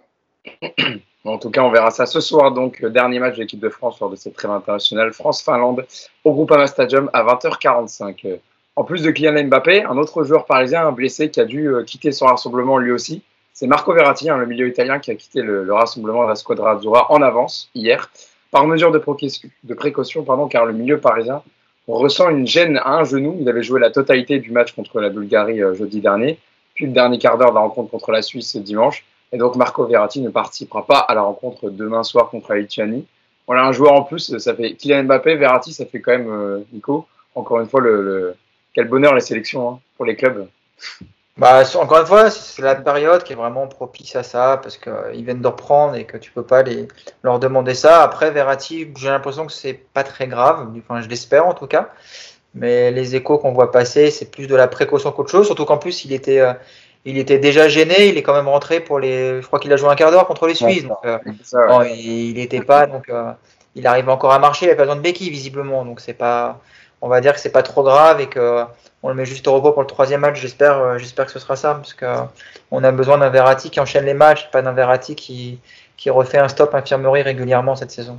En 1.27 1.39
tout 1.39 1.51
cas, 1.51 1.63
on 1.63 1.71
verra 1.71 1.91
ça 1.91 2.05
ce 2.05 2.21
soir. 2.21 2.53
Donc, 2.53 2.85
dernier 2.85 3.19
match 3.19 3.37
de 3.37 3.41
l'équipe 3.41 3.59
de 3.59 3.71
France 3.71 3.99
lors 3.99 4.11
de 4.11 4.17
cette 4.17 4.35
trêve 4.35 4.51
internationale 4.51 5.11
France-Finlande 5.13 5.87
au 6.23 6.33
Groupama 6.33 6.67
Stadium 6.67 7.09
à 7.15 7.25
20h45. 7.25 8.41
En 8.77 8.85
plus 8.85 9.03
de 9.03 9.11
Kylian 9.11 9.45
Mbappé, 9.45 9.85
un 9.85 9.97
autre 9.97 10.23
joueur 10.25 10.45
parisien 10.45 10.93
blessé 10.93 11.31
qui 11.31 11.41
a 11.41 11.47
dû 11.47 11.73
quitter 11.87 12.13
son 12.13 12.27
rassemblement 12.27 12.77
lui 12.77 12.93
aussi, 12.93 13.23
c'est 13.55 13.69
Marco 13.69 13.95
Verratti, 13.95 14.29
hein, 14.29 14.37
le 14.37 14.47
milieu 14.47 14.69
italien 14.69 14.99
qui 14.99 15.13
a 15.13 15.15
quitté 15.15 15.41
le, 15.41 15.73
rassemblement 15.73 16.25
de 16.25 16.29
la 16.29 16.35
Squadra 16.35 16.73
Azzurra 16.73 17.11
en 17.11 17.23
avance 17.23 17.71
hier, 17.75 18.11
par 18.51 18.67
mesure 18.67 18.91
de, 18.91 18.99
précaution, 19.75 20.25
pardon, 20.25 20.49
car 20.49 20.67
le 20.67 20.73
milieu 20.73 20.99
parisien 20.99 21.41
on 21.87 21.95
ressent 21.95 22.31
une 22.31 22.47
gêne 22.47 22.79
à 22.79 22.95
un 22.95 23.05
genou. 23.05 23.37
Il 23.41 23.49
avait 23.49 23.63
joué 23.63 23.79
la 23.79 23.91
totalité 23.91 24.39
du 24.39 24.51
match 24.51 24.73
contre 24.73 25.01
la 25.01 25.11
Bulgarie 25.11 25.63
euh, 25.63 25.75
jeudi 25.75 26.01
dernier, 26.01 26.39
puis 26.75 26.87
le 26.87 26.93
dernier 26.93 27.19
quart 27.19 27.39
d'heure 27.39 27.51
de 27.51 27.55
la 27.55 27.61
rencontre 27.61 27.91
contre 27.91 28.11
la 28.11 28.23
Suisse 28.23 28.57
dimanche. 28.57 29.05
Et 29.33 29.39
donc 29.39 29.55
Marco 29.57 29.85
Verratti 29.87 30.21
ne 30.21 30.31
participera 30.31 30.87
pas 30.87 30.99
à 30.99 31.15
la 31.15 31.23
rencontre 31.23 31.71
demain 31.71 32.03
soir 32.03 32.31
contre 32.31 32.53
la 32.53 32.61
Lituanie. 32.61 33.07
Voilà 33.47 33.67
un 33.67 33.73
joueur 33.73 33.93
en 33.93 34.03
plus, 34.03 34.37
ça 34.39 34.55
fait 34.55 34.73
Kylian 34.75 35.05
Mbappé, 35.05 35.37
Verratti, 35.37 35.73
ça 35.73 35.85
fait 35.85 36.01
quand 36.01 36.13
même 36.13 36.31
euh, 36.31 36.61
Nico. 36.73 37.07
Encore 37.35 37.61
une 37.61 37.69
fois, 37.69 37.83
le, 37.83 38.35
quel 38.73 38.89
bonheur 38.89 39.15
les 39.15 39.21
sélections 39.21 39.69
hein, 39.69 39.81
pour 39.97 40.07
les 40.07 40.17
clubs. 40.17 40.49
Bah, 41.37 41.65
encore 41.75 41.99
une 41.99 42.07
fois, 42.07 42.31
c'est 42.31 42.63
la 42.63 42.77
période 42.77 43.25
qui 43.25 43.33
est 43.33 43.37
vraiment 43.37 43.67
propice 43.67 44.15
à 44.15 44.23
ça 44.23 44.61
parce 44.63 44.77
qu'ils 44.77 44.93
euh, 44.93 45.11
viennent 45.13 45.41
de 45.41 45.49
reprendre 45.49 45.97
et 45.97 46.05
que 46.05 46.17
tu 46.17 46.31
peux 46.31 46.45
pas 46.45 46.63
les, 46.63 46.87
leur 47.25 47.41
demander 47.41 47.75
ça. 47.75 48.03
Après, 48.05 48.31
Verratti, 48.31 48.87
j'ai 48.97 49.09
l'impression 49.09 49.45
que 49.45 49.53
c'est 49.53 49.73
pas 49.75 50.05
très 50.05 50.29
grave, 50.29 50.69
enfin, 50.79 51.01
je 51.01 51.09
l'espère 51.09 51.47
en 51.49 51.55
tout 51.55 51.67
cas. 51.67 51.91
Mais 52.55 52.93
les 52.93 53.17
échos 53.17 53.39
qu'on 53.39 53.53
voit 53.53 53.73
passer, 53.73 54.13
c'est 54.13 54.31
plus 54.31 54.47
de 54.47 54.55
la 54.55 54.69
précaution 54.69 55.11
qu'autre 55.11 55.31
chose. 55.31 55.47
Surtout 55.47 55.65
qu'en 55.65 55.77
plus, 55.79 56.05
il 56.05 56.13
était, 56.13 56.39
euh, 56.39 56.53
il 57.05 57.19
était 57.19 57.41
déjà 57.41 57.67
gêné. 57.67 58.07
Il 58.07 58.17
est 58.17 58.23
quand 58.23 58.35
même 58.35 58.47
rentré 58.47 58.79
pour 58.79 59.01
les. 59.01 59.43
Je 59.43 59.47
crois 59.49 59.59
qu'il 59.59 59.73
a 59.73 59.77
joué 59.77 59.89
un 59.89 59.97
quart 59.97 60.13
d'heure 60.13 60.29
contre 60.29 60.47
les 60.47 60.55
Suisses. 60.55 60.85
donc, 60.85 60.99
euh, 61.05 61.19
il 61.89 62.35
n'était 62.35 62.61
pas. 62.61 62.87
Donc, 62.87 63.11
il 63.75 63.89
arrive 63.89 64.09
encore 64.09 64.31
à 64.33 64.39
marcher. 64.39 64.67
Il 64.67 64.71
a 64.71 64.77
pas 64.77 64.83
besoin 64.83 64.95
de 64.95 65.01
béquille 65.01 65.31
visiblement. 65.31 65.85
Donc, 65.85 65.99
c'est 65.99 66.15
pas. 66.15 66.61
On 67.05 67.09
va 67.09 67.21
dire 67.21 67.35
que 67.35 67.39
c'est 67.39 67.53
pas 67.53 67.63
trop 67.63 67.83
grave 67.83 68.23
et 68.23 68.31
que 68.31 68.65
on 69.03 69.11
le 69.11 69.15
met 69.15 69.27
juste 69.27 69.47
au 69.47 69.53
repos 69.53 69.73
pour 69.73 69.83
le 69.83 69.87
troisième 69.87 70.23
match. 70.23 70.41
J'espère, 70.41 70.79
euh, 70.79 70.97
j'espère 70.97 71.27
que 71.27 71.33
ce 71.33 71.39
sera 71.39 71.55
ça, 71.55 71.75
parce 71.75 71.93
qu'on 71.93 72.83
a 72.83 72.93
besoin 72.93 73.19
d'un 73.19 73.29
Verratti 73.29 73.69
qui 73.69 73.79
enchaîne 73.79 74.07
les 74.07 74.15
matchs, 74.15 74.51
pas 74.51 74.63
d'un 74.63 74.73
Verratti 74.73 75.15
qui, 75.15 75.61
qui 75.99 76.09
refait 76.09 76.39
un 76.39 76.49
stop 76.49 76.75
infirmerie 76.75 77.21
régulièrement 77.21 77.77
cette 77.77 77.91
saison. 77.91 78.19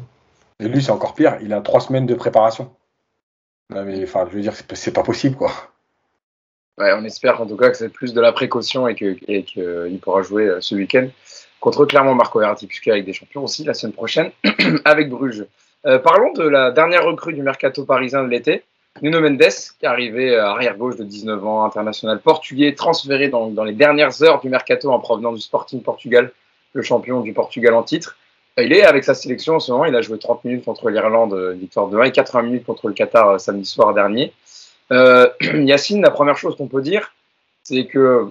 Et 0.59 0.67
lui, 0.67 0.83
c'est 0.83 0.91
encore 0.91 1.15
pire. 1.15 1.35
Il 1.41 1.51
a 1.51 1.61
trois 1.61 1.79
semaines 1.79 2.05
de 2.05 2.13
préparation. 2.13 2.71
mais 3.71 4.03
enfin, 4.03 4.27
je 4.29 4.35
veux 4.35 4.41
dire, 4.41 4.53
c'est 4.73 4.93
pas 4.93 5.01
possible, 5.01 5.35
quoi. 5.35 5.51
Ouais, 6.77 6.93
on 6.93 7.03
espère 7.05 7.41
en 7.41 7.47
tout 7.47 7.57
cas 7.57 7.71
que 7.71 7.77
c'est 7.77 7.89
plus 7.89 8.13
de 8.13 8.21
la 8.21 8.33
précaution 8.33 8.87
et 8.87 8.93
qu'il 8.93 9.17
et 9.27 9.99
pourra 9.99 10.21
jouer 10.21 10.45
euh, 10.45 10.61
ce 10.61 10.75
week-end 10.75 11.07
contre 11.59 11.85
clairement 11.85 12.13
Marco 12.13 12.39
Verratti, 12.39 12.67
puisqu'il 12.67 12.91
avec 12.91 13.05
des 13.05 13.13
champions 13.13 13.45
aussi 13.45 13.63
la 13.63 13.73
semaine 13.73 13.93
prochaine 13.93 14.29
avec 14.85 15.09
Bruges. 15.09 15.47
Euh, 15.87 15.97
parlons 15.97 16.33
de 16.33 16.43
la 16.47 16.69
dernière 16.69 17.03
recrue 17.03 17.33
du 17.33 17.41
mercato 17.41 17.83
parisien 17.83 18.23
de 18.23 18.27
l'été. 18.27 18.63
Nuno 19.01 19.19
Mendes, 19.19 19.39
qui 19.39 19.85
est 19.85 19.87
arrivé 19.87 20.37
arrière-gauche 20.37 20.95
de 20.95 21.03
19 21.03 21.45
ans, 21.45 21.65
international 21.65 22.21
portugais, 22.21 22.73
transféré 22.75 23.27
dans, 23.27 23.63
les 23.63 23.73
dernières 23.73 24.23
heures 24.23 24.39
du 24.39 24.49
mercato 24.49 24.89
en 24.89 24.99
provenance 24.99 25.35
du 25.35 25.41
Sporting 25.41 25.81
Portugal, 25.81 26.31
le 26.73 26.81
champion 26.81 27.19
du 27.21 27.33
Portugal 27.33 27.73
en 27.73 27.83
titre. 27.83 28.17
Il 28.57 28.71
est 28.71 28.83
avec 28.83 29.03
sa 29.03 29.13
sélection 29.13 29.55
en 29.55 29.59
ce 29.59 29.71
moment, 29.71 29.83
il 29.83 29.95
a 29.95 30.01
joué 30.01 30.17
30 30.17 30.45
minutes 30.45 30.63
contre 30.63 30.89
l'Irlande, 30.89 31.33
euh, 31.33 31.51
victoire 31.51 31.87
de 31.89 31.97
1, 31.97 32.03
et 32.03 32.11
80 32.13 32.41
minutes 32.43 32.65
contre 32.65 32.87
le 32.87 32.93
Qatar 32.93 33.31
euh, 33.31 33.37
samedi 33.37 33.65
soir 33.65 33.93
dernier. 33.93 34.31
Euh, 34.93 35.27
Yacine, 35.41 36.01
la 36.01 36.11
première 36.11 36.37
chose 36.37 36.55
qu'on 36.55 36.67
peut 36.67 36.81
dire, 36.81 37.13
c'est 37.63 37.85
que 37.85 38.29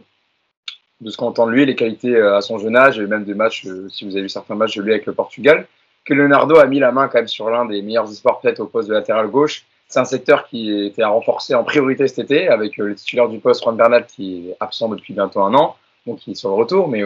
de 1.02 1.10
ce 1.10 1.18
qu'on 1.18 1.26
entend 1.26 1.46
de 1.46 1.52
lui, 1.52 1.66
les 1.66 1.74
qualités 1.74 2.18
à 2.18 2.40
son 2.40 2.58
jeune 2.58 2.76
âge, 2.76 2.98
et 2.98 3.06
même 3.06 3.24
des 3.24 3.34
matchs, 3.34 3.66
si 3.90 4.06
vous 4.06 4.12
avez 4.12 4.22
vu 4.22 4.28
certains 4.30 4.54
matchs 4.54 4.76
de 4.76 4.82
lui 4.82 4.92
avec 4.92 5.04
le 5.04 5.12
Portugal, 5.12 5.66
que 6.06 6.14
Leonardo 6.14 6.56
a 6.56 6.66
mis 6.66 6.78
la 6.78 6.92
main 6.92 7.08
quand 7.08 7.18
même 7.18 7.28
sur 7.28 7.50
l'un 7.50 7.66
des 7.66 7.82
meilleurs 7.82 8.10
espoirs 8.10 8.40
peut-être 8.40 8.60
au 8.60 8.66
poste 8.66 8.88
de 8.88 8.94
latéral 8.94 9.28
gauche, 9.28 9.66
c'est 9.88 10.00
un 10.00 10.04
secteur 10.04 10.46
qui 10.48 10.86
était 10.86 11.02
à 11.02 11.08
renforcer 11.08 11.54
en 11.54 11.64
priorité 11.64 12.08
cet 12.08 12.18
été, 12.18 12.48
avec 12.48 12.78
euh, 12.78 12.86
le 12.86 12.94
titulaire 12.94 13.28
du 13.28 13.38
poste, 13.38 13.62
Juan 13.62 13.76
Bernat, 13.76 14.02
qui 14.02 14.48
est 14.50 14.56
absent 14.60 14.88
depuis 14.88 15.14
bientôt 15.14 15.40
un 15.42 15.54
an, 15.54 15.76
donc 16.06 16.18
qui 16.18 16.32
est 16.32 16.34
sur 16.34 16.48
le 16.50 16.56
retour, 16.56 16.88
mais 16.88 17.02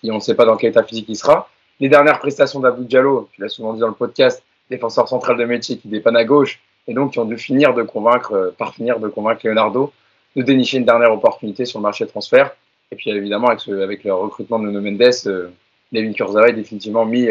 qui, 0.00 0.10
on 0.10 0.16
ne 0.16 0.20
sait 0.20 0.34
pas 0.34 0.44
dans 0.44 0.56
quel 0.56 0.70
état 0.70 0.82
physique 0.82 1.06
il 1.08 1.16
sera. 1.16 1.48
Les 1.80 1.88
dernières 1.88 2.18
prestations 2.18 2.60
d'Abou 2.60 2.84
Diallo, 2.84 3.28
tu 3.32 3.40
l'as 3.40 3.48
souvent 3.48 3.72
dit 3.72 3.80
dans 3.80 3.88
le 3.88 3.94
podcast, 3.94 4.42
défenseur 4.70 5.08
central 5.08 5.36
de 5.36 5.44
métier 5.44 5.78
qui 5.78 5.88
dépanne 5.88 6.16
à 6.16 6.24
gauche, 6.24 6.60
et 6.88 6.94
donc 6.94 7.12
qui 7.12 7.18
ont 7.18 7.24
dû 7.24 7.38
finir 7.38 7.74
de 7.74 7.82
convaincre, 7.82 8.32
euh, 8.32 8.50
par 8.56 8.74
finir 8.74 9.00
de 9.00 9.08
convaincre 9.08 9.46
Leonardo 9.46 9.92
de 10.34 10.42
dénicher 10.42 10.78
une 10.78 10.84
dernière 10.84 11.12
opportunité 11.12 11.64
sur 11.64 11.78
le 11.78 11.84
marché 11.84 12.04
de 12.04 12.10
transfert. 12.10 12.54
Et 12.92 12.96
puis 12.96 13.10
évidemment, 13.10 13.48
avec, 13.48 14.04
le 14.04 14.12
recrutement 14.12 14.58
de 14.58 14.66
Nuno 14.66 14.80
Mendes, 14.80 15.26
euh, 15.26 15.48
Levin 15.92 16.12
Kurzawa 16.12 16.50
est 16.50 16.52
définitivement 16.52 17.06
mis, 17.06 17.28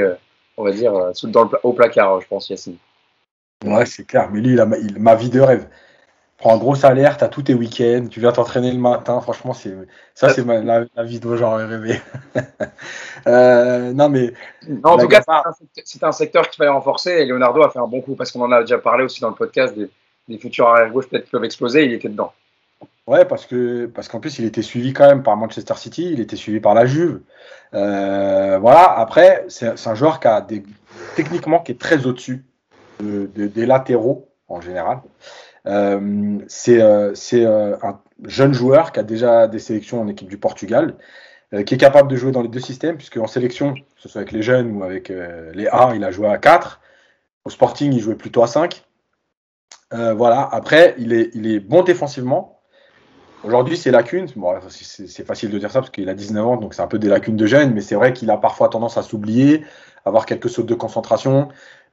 on 0.58 0.64
va 0.64 0.72
dire, 0.72 0.94
sous, 1.14 1.32
au 1.64 1.74
placard, 1.74 2.22
je 2.22 2.28
pense, 2.28 2.50
Yacine. 2.50 2.78
Ouais, 3.64 3.86
c'est 3.86 4.06
clair. 4.06 4.30
Mais 4.32 4.42
lui, 4.42 4.54
il 4.54 4.60
a 4.60 4.66
ma, 4.66 5.16
vie 5.16 5.30
de 5.30 5.40
rêve. 5.40 5.68
Prends 6.38 6.54
un 6.54 6.58
gros 6.58 6.76
salaire, 6.76 7.18
t'as 7.18 7.30
tous 7.30 7.44
tes 7.44 7.54
week-ends, 7.54 8.08
tu 8.12 8.20
viens 8.20 8.34
t'entraîner 8.34 8.72
le 8.72 8.78
matin. 8.78 9.22
Franchement, 9.22 9.54
c'est 9.54 9.74
ça, 10.14 10.30
c'est 10.30 10.44
la, 10.46 11.04
vie 11.04 11.20
dont 11.20 11.36
j'aurais 11.38 11.66
rêvé. 11.66 12.02
euh, 13.28 13.94
non, 13.94 14.10
mais. 14.10 14.34
en 14.84 14.98
tout 14.98 15.08
cas, 15.08 15.22
c'est 15.86 16.04
un, 16.04 16.12
secteur 16.12 16.50
qu'il 16.50 16.58
fallait 16.58 16.70
renforcer 16.70 17.12
et 17.12 17.26
Leonardo 17.26 17.64
a 17.64 17.70
fait 17.70 17.80
un 17.80 17.88
bon 17.88 18.02
coup 18.02 18.16
parce 18.16 18.32
qu'on 18.32 18.42
en 18.42 18.52
a 18.52 18.62
déjà 18.62 18.78
parlé 18.78 19.06
aussi 19.06 19.22
dans 19.22 19.30
le 19.30 19.36
podcast 19.36 19.76
des, 19.76 20.38
futurs 20.38 20.68
arrière-gauche 20.68 21.08
peut-être 21.08 21.26
qui 21.26 21.32
peuvent 21.32 21.46
exploser. 21.46 21.86
Il 21.86 21.94
était 21.94 22.10
dedans. 22.10 22.34
Ouais, 23.08 23.24
parce 23.24 23.46
que 23.46 23.86
parce 23.86 24.08
qu'en 24.08 24.20
plus 24.20 24.40
il 24.40 24.46
était 24.46 24.64
suivi 24.64 24.92
quand 24.92 25.08
même 25.08 25.24
par 25.24 25.38
Manchester 25.38 25.76
City, 25.78 26.12
il 26.12 26.20
était 26.20 26.36
suivi 26.36 26.60
par 26.60 26.74
la 26.74 26.86
Juve. 26.86 27.22
Euh, 27.74 28.58
voilà. 28.60 28.92
Après, 29.00 29.46
c'est 29.48 29.88
un 29.88 29.96
joueur 29.96 30.20
qui 30.20 30.28
a 30.28 30.42
des 30.42 30.64
techniquement 31.16 31.60
qui 31.60 31.72
est 31.72 31.80
très 31.80 32.06
au-dessus 32.06 32.44
des 33.00 33.66
latéraux 33.66 34.30
en 34.48 34.62
général. 34.62 35.02
Euh, 35.68 36.40
c'est 36.48 36.82
euh, 36.82 37.14
euh, 37.34 37.78
un 37.82 38.00
jeune 38.26 38.54
joueur 38.54 38.92
qui 38.92 39.00
a 39.00 39.04
déjà 39.04 39.48
des 39.48 39.60
sélections 39.60 40.02
en 40.02 40.08
équipe 40.08 40.30
du 40.30 40.38
Portugal, 40.38 40.96
qui 41.66 41.76
est 41.76 41.78
capable 41.78 42.10
de 42.10 42.18
jouer 42.18 42.32
dans 42.32 42.42
les 42.42 42.50
deux 42.50 42.60
systèmes, 42.60 42.98
puisque 42.98 43.16
en 43.16 43.28
sélection, 43.28 43.76
que 43.76 43.80
ce 43.98 44.10
soit 44.10 44.22
avec 44.22 44.34
les 44.34 44.42
jeunes 44.42 44.76
ou 44.76 44.84
avec 44.84 45.08
les 45.54 45.68
A, 45.68 45.94
il 45.96 46.04
a 46.04 46.12
joué 46.12 46.28
à 46.28 46.38
4. 46.38 46.82
Au 47.46 47.50
Sporting, 47.50 47.94
il 47.94 48.02
jouait 48.02 48.16
plutôt 48.16 48.44
à 48.44 48.48
5. 48.48 48.84
voilà. 49.92 50.50
Après, 50.52 50.96
il 50.98 51.14
est, 51.14 51.30
il 51.34 51.48
est 51.48 51.62
bon 51.62 51.84
défensivement. 51.84 52.60
Aujourd'hui, 53.46 53.78
c'est 53.78 53.92
lacunes. 53.92 54.28
Bon, 54.36 54.54
c'est 54.70 55.26
facile 55.26 55.50
de 55.50 55.58
dire 55.58 55.72
ça 55.72 55.80
parce 55.80 55.92
qu'il 55.92 56.10
a 56.10 56.14
19 56.14 56.46
ans, 56.46 56.58
donc 56.58 56.74
c'est 56.74 56.82
un 56.82 56.88
peu 56.88 57.00
des 57.00 57.08
lacunes 57.08 57.38
de 57.38 57.46
jeune, 57.46 57.74
mais 57.74 57.82
c'est 57.82 57.96
vrai 57.96 58.12
qu'il 58.12 58.30
a 58.32 58.38
parfois 58.38 58.68
tendance 58.68 58.98
à 58.98 59.04
s'oublier, 59.04 59.64
avoir 60.04 60.26
quelques 60.26 60.50
sautes 60.50 60.66
de 60.66 60.76
concentration. 60.76 61.48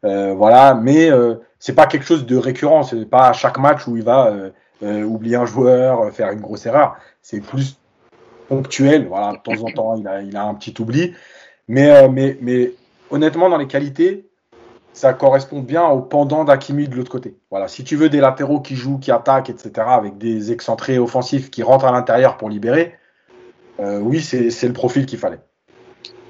Euh, 0.05 0.35
voilà, 0.35 0.75
mais 0.75 1.11
euh, 1.11 1.37
c'est 1.59 1.75
pas 1.75 1.87
quelque 1.87 2.05
chose 2.05 2.27
de 2.27 2.37
récurrent. 2.37 2.83
C'est 2.83 3.07
pas 3.07 3.29
à 3.29 3.33
chaque 3.33 3.59
match 3.59 3.87
où 3.87 3.97
il 3.97 4.03
va 4.03 4.35
euh, 4.83 5.03
oublier 5.05 5.37
un 5.37 5.47
joueur, 5.47 6.13
faire 6.13 6.31
une 6.31 6.41
grosse 6.41 6.67
erreur. 6.67 6.97
C'est 7.23 7.41
plus 7.41 7.79
ponctuel. 8.49 9.07
Voilà, 9.07 9.33
de 9.33 9.39
temps 9.39 9.63
en 9.63 9.71
temps, 9.71 9.97
il 9.97 10.07
a, 10.09 10.23
il 10.23 10.37
a 10.37 10.45
un 10.45 10.55
petit 10.55 10.75
oubli. 10.81 11.15
Mais, 11.69 12.09
mais, 12.09 12.37
mais 12.41 12.73
honnêtement, 13.11 13.49
dans 13.49 13.59
les 13.59 13.69
qualités, 13.69 14.29
ça 14.93 15.15
correspond 15.15 15.61
bien 15.61 15.87
au 15.87 16.01
pendant 16.01 16.45
d'Akimi 16.45 16.89
de 16.89 16.97
l'autre 16.97 17.11
côté. 17.11 17.37
Voilà, 17.51 17.69
si 17.69 17.85
tu 17.85 17.97
veux 17.97 18.09
des 18.09 18.21
latéraux 18.21 18.61
qui 18.61 18.75
jouent, 18.75 18.99
qui 18.99 19.13
attaquent, 19.13 19.51
etc., 19.51 19.73
avec 19.87 20.19
des 20.19 20.53
excentrés 20.53 20.99
offensifs 20.99 21.51
qui 21.51 21.63
rentrent 21.63 21.87
à 21.87 21.93
l'intérieur 21.93 22.37
pour 22.37 22.51
libérer, 22.51 22.95
oui, 23.79 24.21
c'est 24.21 24.67
le 24.67 24.73
profil 24.73 25.07
qu'il 25.07 25.19
fallait. 25.19 25.41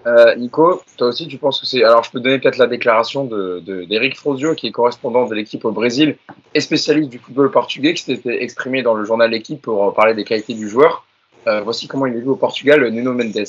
Euh, 0.07 0.35
Nico, 0.35 0.83
toi 0.97 1.09
aussi, 1.09 1.29
tu 1.29 1.39
penses 1.39 1.61
que 1.61 1.67
c'est. 1.67 1.85
Alors, 1.85 2.03
je 2.03 2.11
peux 2.11 2.21
donner 2.21 2.39
peut-être 2.39 2.59
la 2.59 2.67
déclaration 2.67 3.25
d'Eric 3.25 4.13
de, 4.13 4.19
Frozio, 4.19 4.55
qui 4.55 4.67
est 4.67 4.73
correspondant 4.73 5.27
de 5.27 5.35
l'équipe 5.35 5.65
au 5.65 5.71
Brésil 5.71 6.17
et 6.55 6.61
spécialiste 6.61 7.09
du 7.09 7.19
football 7.19 7.51
portugais, 7.51 7.95
qui 7.95 8.03
s'était 8.03 8.43
exprimé 8.43 8.83
dans 8.83 8.95
le 8.95 9.05
journal 9.05 9.31
L'équipe 9.31 9.63
pour 9.63 9.95
parler 9.95 10.15
des 10.15 10.25
qualités 10.25 10.55
du 10.55 10.69
joueur. 10.69 11.05
Euh, 11.47 11.61
voici 11.63 11.89
comment 11.89 12.07
il 12.07 12.17
est 12.17 12.21
vu 12.21 12.29
au 12.29 12.37
Portugal, 12.37 12.87
Nuno 12.91 13.13
Mendes. 13.13 13.45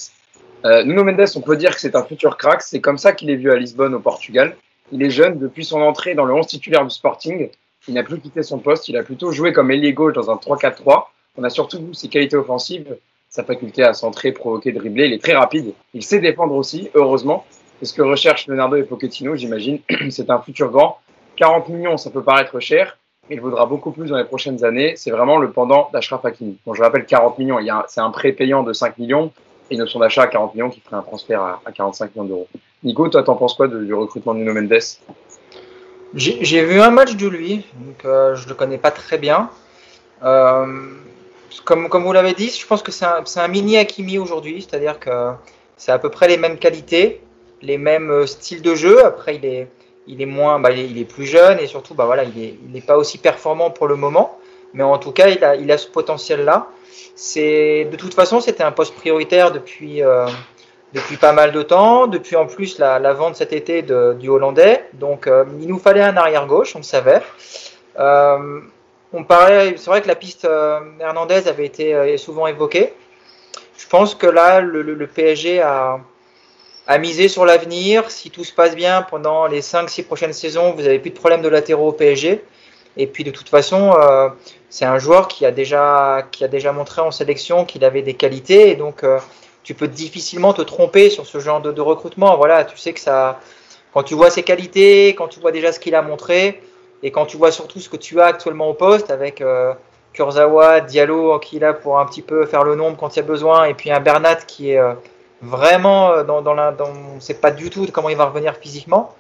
Euh, 0.66 0.84
Nuno 0.84 1.04
Mendes, 1.04 1.26
on 1.36 1.42
peut 1.42 1.58
dire 1.58 1.74
que 1.74 1.82
c'est 1.82 1.96
un 1.96 2.04
futur 2.04 2.38
crack. 2.38 2.62
C'est 2.62 2.82
comme 2.82 2.98
ça 2.98 3.14
qu'il 3.14 3.30
est 3.30 3.36
vu 3.36 3.52
à 3.52 3.56
Lisbonne, 3.56 3.94
au 3.94 4.00
Portugal. 4.00 4.56
Il 4.92 5.02
est 5.04 5.10
jeune 5.10 5.40
depuis 5.40 5.66
son 5.66 5.82
entrée 5.82 6.14
dans 6.14 6.26
le 6.26 6.34
11 6.34 6.46
titulaire 6.48 6.84
du 6.84 6.94
Sporting. 6.94 7.50
Il 7.88 7.96
n'a 7.96 8.04
plus 8.04 8.20
quitté 8.20 8.44
son 8.44 8.60
poste. 8.60 8.88
Il 8.90 8.98
a 8.98 9.04
plutôt 9.04 9.32
joué 9.32 9.54
comme 9.54 9.72
ailier 9.72 9.94
gauche 9.94 10.14
dans 10.14 10.30
un 10.30 10.36
3-4-3. 10.36 11.06
On 11.38 11.44
a 11.44 11.50
surtout 11.50 11.86
vu 11.86 11.94
ses 11.94 12.08
qualités 12.08 12.36
offensives 12.36 12.96
sa 13.34 13.44
faculté 13.44 13.84
à 13.84 13.96
centrer, 13.96 14.32
provoquer, 14.32 14.72
dribbler. 14.72 15.08
Il 15.08 15.14
est 15.14 15.22
très 15.22 15.34
rapide. 15.34 15.74
Il 15.96 16.04
sait 16.04 16.20
défendre 16.20 16.54
aussi, 16.54 16.92
heureusement. 16.94 17.46
C'est 17.80 17.86
ce 17.88 17.94
que 17.94 18.04
recherchent 18.04 18.46
Leonardo 18.46 18.76
et 18.76 18.84
Pochettino, 18.84 19.36
j'imagine. 19.36 19.80
C'est 20.12 20.30
un 20.30 20.40
futur 20.40 20.70
grand. 20.70 21.00
40 21.38 21.70
millions, 21.70 21.98
ça 21.98 22.12
peut 22.12 22.22
paraître 22.22 22.60
cher, 22.60 22.96
il 23.32 23.42
vaudra 23.42 23.66
beaucoup 23.66 23.90
plus 23.90 24.10
dans 24.10 24.18
les 24.18 24.24
prochaines 24.24 24.64
années. 24.64 24.94
C'est 24.98 25.10
vraiment 25.10 25.38
le 25.38 25.50
pendant 25.50 25.90
d'Ashraf 25.92 26.24
Hakimi. 26.24 26.60
Bon, 26.64 26.76
je 26.76 26.84
rappelle 26.84 27.08
40 27.08 27.40
millions, 27.40 27.58
c'est 27.88 28.02
un 28.02 28.12
prêt 28.12 28.34
payant 28.34 28.62
de 28.62 28.72
5 28.72 29.00
millions 29.00 29.32
et 29.72 29.76
une 29.76 29.82
option 29.82 30.00
d'achat 30.00 30.22
à 30.22 30.28
40 30.28 30.54
millions 30.54 30.70
qui 30.70 30.80
ferait 30.82 30.98
un 30.98 31.02
transfert 31.02 31.42
à, 31.42 31.72
45 31.74 32.14
millions 32.14 32.28
d'euros. 32.28 32.48
Nico, 32.84 33.10
toi, 33.10 33.24
t'en 33.24 33.36
penses 33.36 33.56
quoi 33.56 33.68
du 33.68 33.94
recrutement 33.96 34.36
de 34.36 34.40
Nuno 34.40 34.54
Mendes? 34.54 34.78
J'ai 36.14 36.64
vu 36.64 36.80
un 36.80 36.92
match 36.92 37.16
de 37.16 37.28
lui, 37.28 37.66
donc 37.74 38.06
euh, 38.06 38.36
je 38.36 38.48
le 38.48 38.54
connais 38.54 38.78
pas 38.78 38.92
très 38.92 39.18
bien. 39.18 39.50
Euh, 40.22 40.68
comme, 41.66 41.88
vous 41.88 42.14
l'avez 42.14 42.34
dit, 42.34 42.50
je 42.50 42.66
pense 42.66 42.82
que 42.82 42.92
c'est 42.92 43.06
un, 43.06 43.48
mini 43.48 43.78
Hakimi 43.78 44.18
aujourd'hui, 44.18 44.62
c'est-à-dire 44.62 45.00
que 45.00 45.32
c'est 45.78 45.92
à 45.92 46.00
peu 46.00 46.10
près 46.10 46.28
les 46.28 46.38
mêmes 46.38 46.58
qualités, 46.58 47.22
les 47.62 47.78
mêmes 47.78 48.12
euh, 48.12 48.26
styles 48.26 48.62
de 48.62 48.76
jeu. 48.76 49.06
Après, 49.06 49.36
il 49.36 50.22
est, 50.22 50.26
moins, 50.26 50.60
bah, 50.60 50.72
il, 50.72 50.98
est, 50.98 51.06
plus 51.06 51.26
jeune 51.26 51.60
et 51.60 51.68
surtout, 51.68 51.94
bah, 51.94 52.06
voilà, 52.06 52.24
il 52.24 52.72
n'est 52.72 52.82
pas 52.82 52.98
aussi 52.98 53.18
performant 53.18 53.72
pour 53.72 53.88
le 53.88 53.96
moment. 53.96 54.38
Mais 54.74 54.84
en 54.84 54.98
tout 54.98 55.12
cas, 55.12 55.28
il 55.30 55.72
a, 55.72 55.78
ce 55.78 55.88
potentiel-là. 55.88 56.68
De 57.36 57.96
toute 57.96 58.14
façon, 58.14 58.42
c'était 58.42 58.64
un 58.64 58.72
poste 58.72 58.96
prioritaire 58.96 59.52
depuis, 59.52 60.02
euh, 60.02 60.26
depuis 60.94 61.18
pas 61.18 61.32
mal 61.32 61.52
de 61.52 61.62
temps. 61.62 62.08
Depuis 62.08 62.36
en 62.36 62.48
plus 62.48 62.80
la, 62.80 63.14
vente 63.14 63.36
cet 63.36 63.54
été 63.54 63.84
du 63.84 64.30
Hollandais. 64.30 64.84
Donc, 64.94 65.28
euh, 65.28 65.46
il 65.62 65.68
nous 65.68 65.80
fallait 65.80 66.02
un 66.02 66.18
arrière 66.18 66.48
gauche, 66.48 66.76
on 66.76 66.80
le 66.80 66.84
savait. 66.84 67.22
On 69.14 69.24
parlait, 69.24 69.76
c'est 69.78 69.90
vrai 69.90 70.02
que 70.02 70.08
la 70.08 70.16
piste 70.16 70.46
euh, 70.46 70.80
Hernandez 71.00 71.48
avait 71.48 71.66
été 71.66 71.94
euh, 71.94 72.18
souvent 72.18 72.48
évoquée. 72.48 72.94
Je 73.78 73.88
pense 73.88 74.16
que 74.16 74.26
là, 74.26 74.60
le, 74.60 75.08
PSG 75.08 75.62
a, 75.62 76.00
misé 77.00 77.28
sur 77.28 77.46
l'avenir. 77.46 78.10
Si 78.10 78.32
tout 78.32 78.44
se 78.44 78.54
passe 78.54 78.76
bien 78.76 79.04
pendant 79.04 79.46
les 79.46 79.62
5-6 79.62 80.06
prochaines 80.06 80.34
saisons, 80.34 80.72
vous 80.72 80.82
n'avez 80.82 81.00
plus 81.00 81.12
de 81.12 81.16
problème 81.16 81.42
de 81.42 81.48
latéraux 81.48 81.90
au 81.90 81.92
PSG. 81.92 82.44
Et 82.98 83.08
puis 83.08 83.24
de 83.24 83.32
toute 83.32 83.50
façon, 83.50 83.94
euh, 84.00 84.30
c'est 84.70 84.86
un 84.86 85.00
joueur 85.00 85.28
qui 85.28 85.46
a, 85.46 85.52
déjà, 85.52 86.28
qui 86.32 86.44
a 86.44 86.48
déjà 86.48 86.72
montré 86.72 87.02
en 87.02 87.12
sélection 87.12 87.66
qu'il 87.66 87.86
avait 87.86 88.02
des 88.02 88.14
qualités. 88.16 88.70
Et 88.70 88.76
donc, 88.76 89.04
tu 89.64 89.76
peux 89.76 89.88
difficilement 89.88 90.54
te 90.54 90.62
tromper 90.62 91.10
sur 91.10 91.28
ce 91.28 91.40
genre 91.40 91.62
de, 91.62 91.72
de, 91.72 91.82
recrutement. 91.82 92.36
Voilà, 92.38 92.66
tu 92.66 92.78
sais 92.78 92.94
que 92.94 93.00
ça, 93.00 93.40
quand 93.94 94.04
tu 94.04 94.16
vois 94.16 94.32
ses 94.32 94.44
qualités, 94.44 95.10
quand 95.10 95.28
tu 95.28 95.40
vois 95.40 95.52
déjà 95.52 95.72
ce 95.72 95.80
qu'il 95.80 95.96
a 95.96 96.02
montré, 96.02 96.62
et 97.04 97.12
quand 97.12 97.26
tu 97.26 97.38
vois 97.38 97.52
surtout 97.52 97.80
ce 97.80 97.90
que 97.90 97.98
tu 97.98 98.22
as 98.22 98.26
actuellement 98.26 98.70
au 98.70 98.74
poste 98.74 99.12
avec 99.12 99.42
euh, 99.42 99.74
Kurzawa, 100.14 100.80
Diallo 100.80 101.38
qui 101.40 101.58
est 101.58 101.60
là 101.60 101.74
pour 101.74 102.00
un 102.00 102.06
petit 102.06 102.22
peu 102.22 102.46
faire 102.46 102.64
le 102.64 102.76
nombre 102.76 102.98
quand 102.98 103.16
il 103.16 103.20
y 103.20 103.20
a 103.20 103.26
besoin, 103.26 103.66
et 103.66 103.74
puis 103.74 103.92
un 103.92 104.00
Bernat 104.00 104.38
qui 104.38 104.72
est 104.72 104.80
euh, 104.80 104.94
vraiment 105.42 106.12
euh, 106.12 106.24
dans, 106.24 106.42
dans 106.42 106.54
la. 106.54 106.74
On 106.80 107.16
ne 107.16 107.20
sait 107.20 107.34
pas 107.34 107.52
du 107.52 107.70
tout 107.70 107.86
comment 107.92 108.10
il 108.10 108.16
va 108.16 108.26
revenir 108.26 108.56
physiquement. 108.56 109.14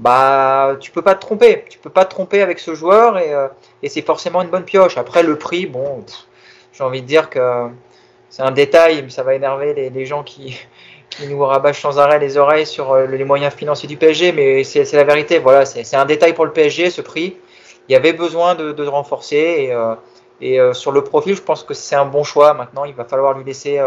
Bah, 0.00 0.76
tu 0.80 0.90
peux 0.90 1.02
pas 1.02 1.14
te 1.14 1.20
tromper. 1.20 1.64
Tu 1.70 1.78
peux 1.78 1.90
pas 1.90 2.04
te 2.04 2.10
tromper 2.10 2.42
avec 2.42 2.58
ce 2.58 2.74
joueur 2.74 3.18
et, 3.18 3.88
c'est 3.88 4.02
forcément 4.02 4.42
une 4.42 4.48
bonne 4.48 4.64
pioche. 4.64 4.96
Après, 4.96 5.22
le 5.22 5.36
prix, 5.38 5.66
bon, 5.66 6.04
j'ai 6.72 6.84
envie 6.84 7.02
de 7.02 7.06
dire 7.06 7.30
que 7.30 7.68
c'est 8.30 8.42
un 8.42 8.52
détail, 8.52 9.02
mais 9.02 9.10
ça 9.10 9.24
va 9.24 9.34
énerver 9.34 9.90
les 9.90 10.06
gens 10.06 10.22
qui, 10.22 10.56
qui 11.10 11.26
nous 11.26 11.40
rabâche 11.44 11.80
sans 11.80 11.98
arrêt 11.98 12.18
les 12.18 12.36
oreilles 12.36 12.66
sur 12.66 12.92
euh, 12.92 13.06
les 13.06 13.24
moyens 13.24 13.52
financiers 13.54 13.88
du 13.88 13.96
PSG, 13.96 14.32
mais 14.32 14.64
c'est 14.64 14.92
la 14.92 15.04
vérité. 15.04 15.38
Voilà, 15.38 15.64
c'est 15.64 15.96
un 15.96 16.04
détail 16.04 16.34
pour 16.34 16.44
le 16.44 16.52
PSG, 16.52 16.90
ce 16.90 17.00
prix. 17.00 17.36
Il 17.88 17.92
y 17.92 17.96
avait 17.96 18.12
besoin 18.12 18.54
de, 18.54 18.86
renforcer 18.86 19.36
et, 19.36 19.72
euh, 19.72 19.94
euh, 20.42 20.72
sur 20.74 20.92
le 20.92 21.02
profil, 21.02 21.34
je 21.34 21.42
pense 21.42 21.64
que 21.64 21.74
c'est 21.74 21.96
un 21.96 22.04
bon 22.04 22.22
choix. 22.22 22.52
Maintenant, 22.54 22.84
il 22.84 22.94
va 22.94 23.04
falloir 23.04 23.36
lui 23.36 23.44
laisser 23.44 23.80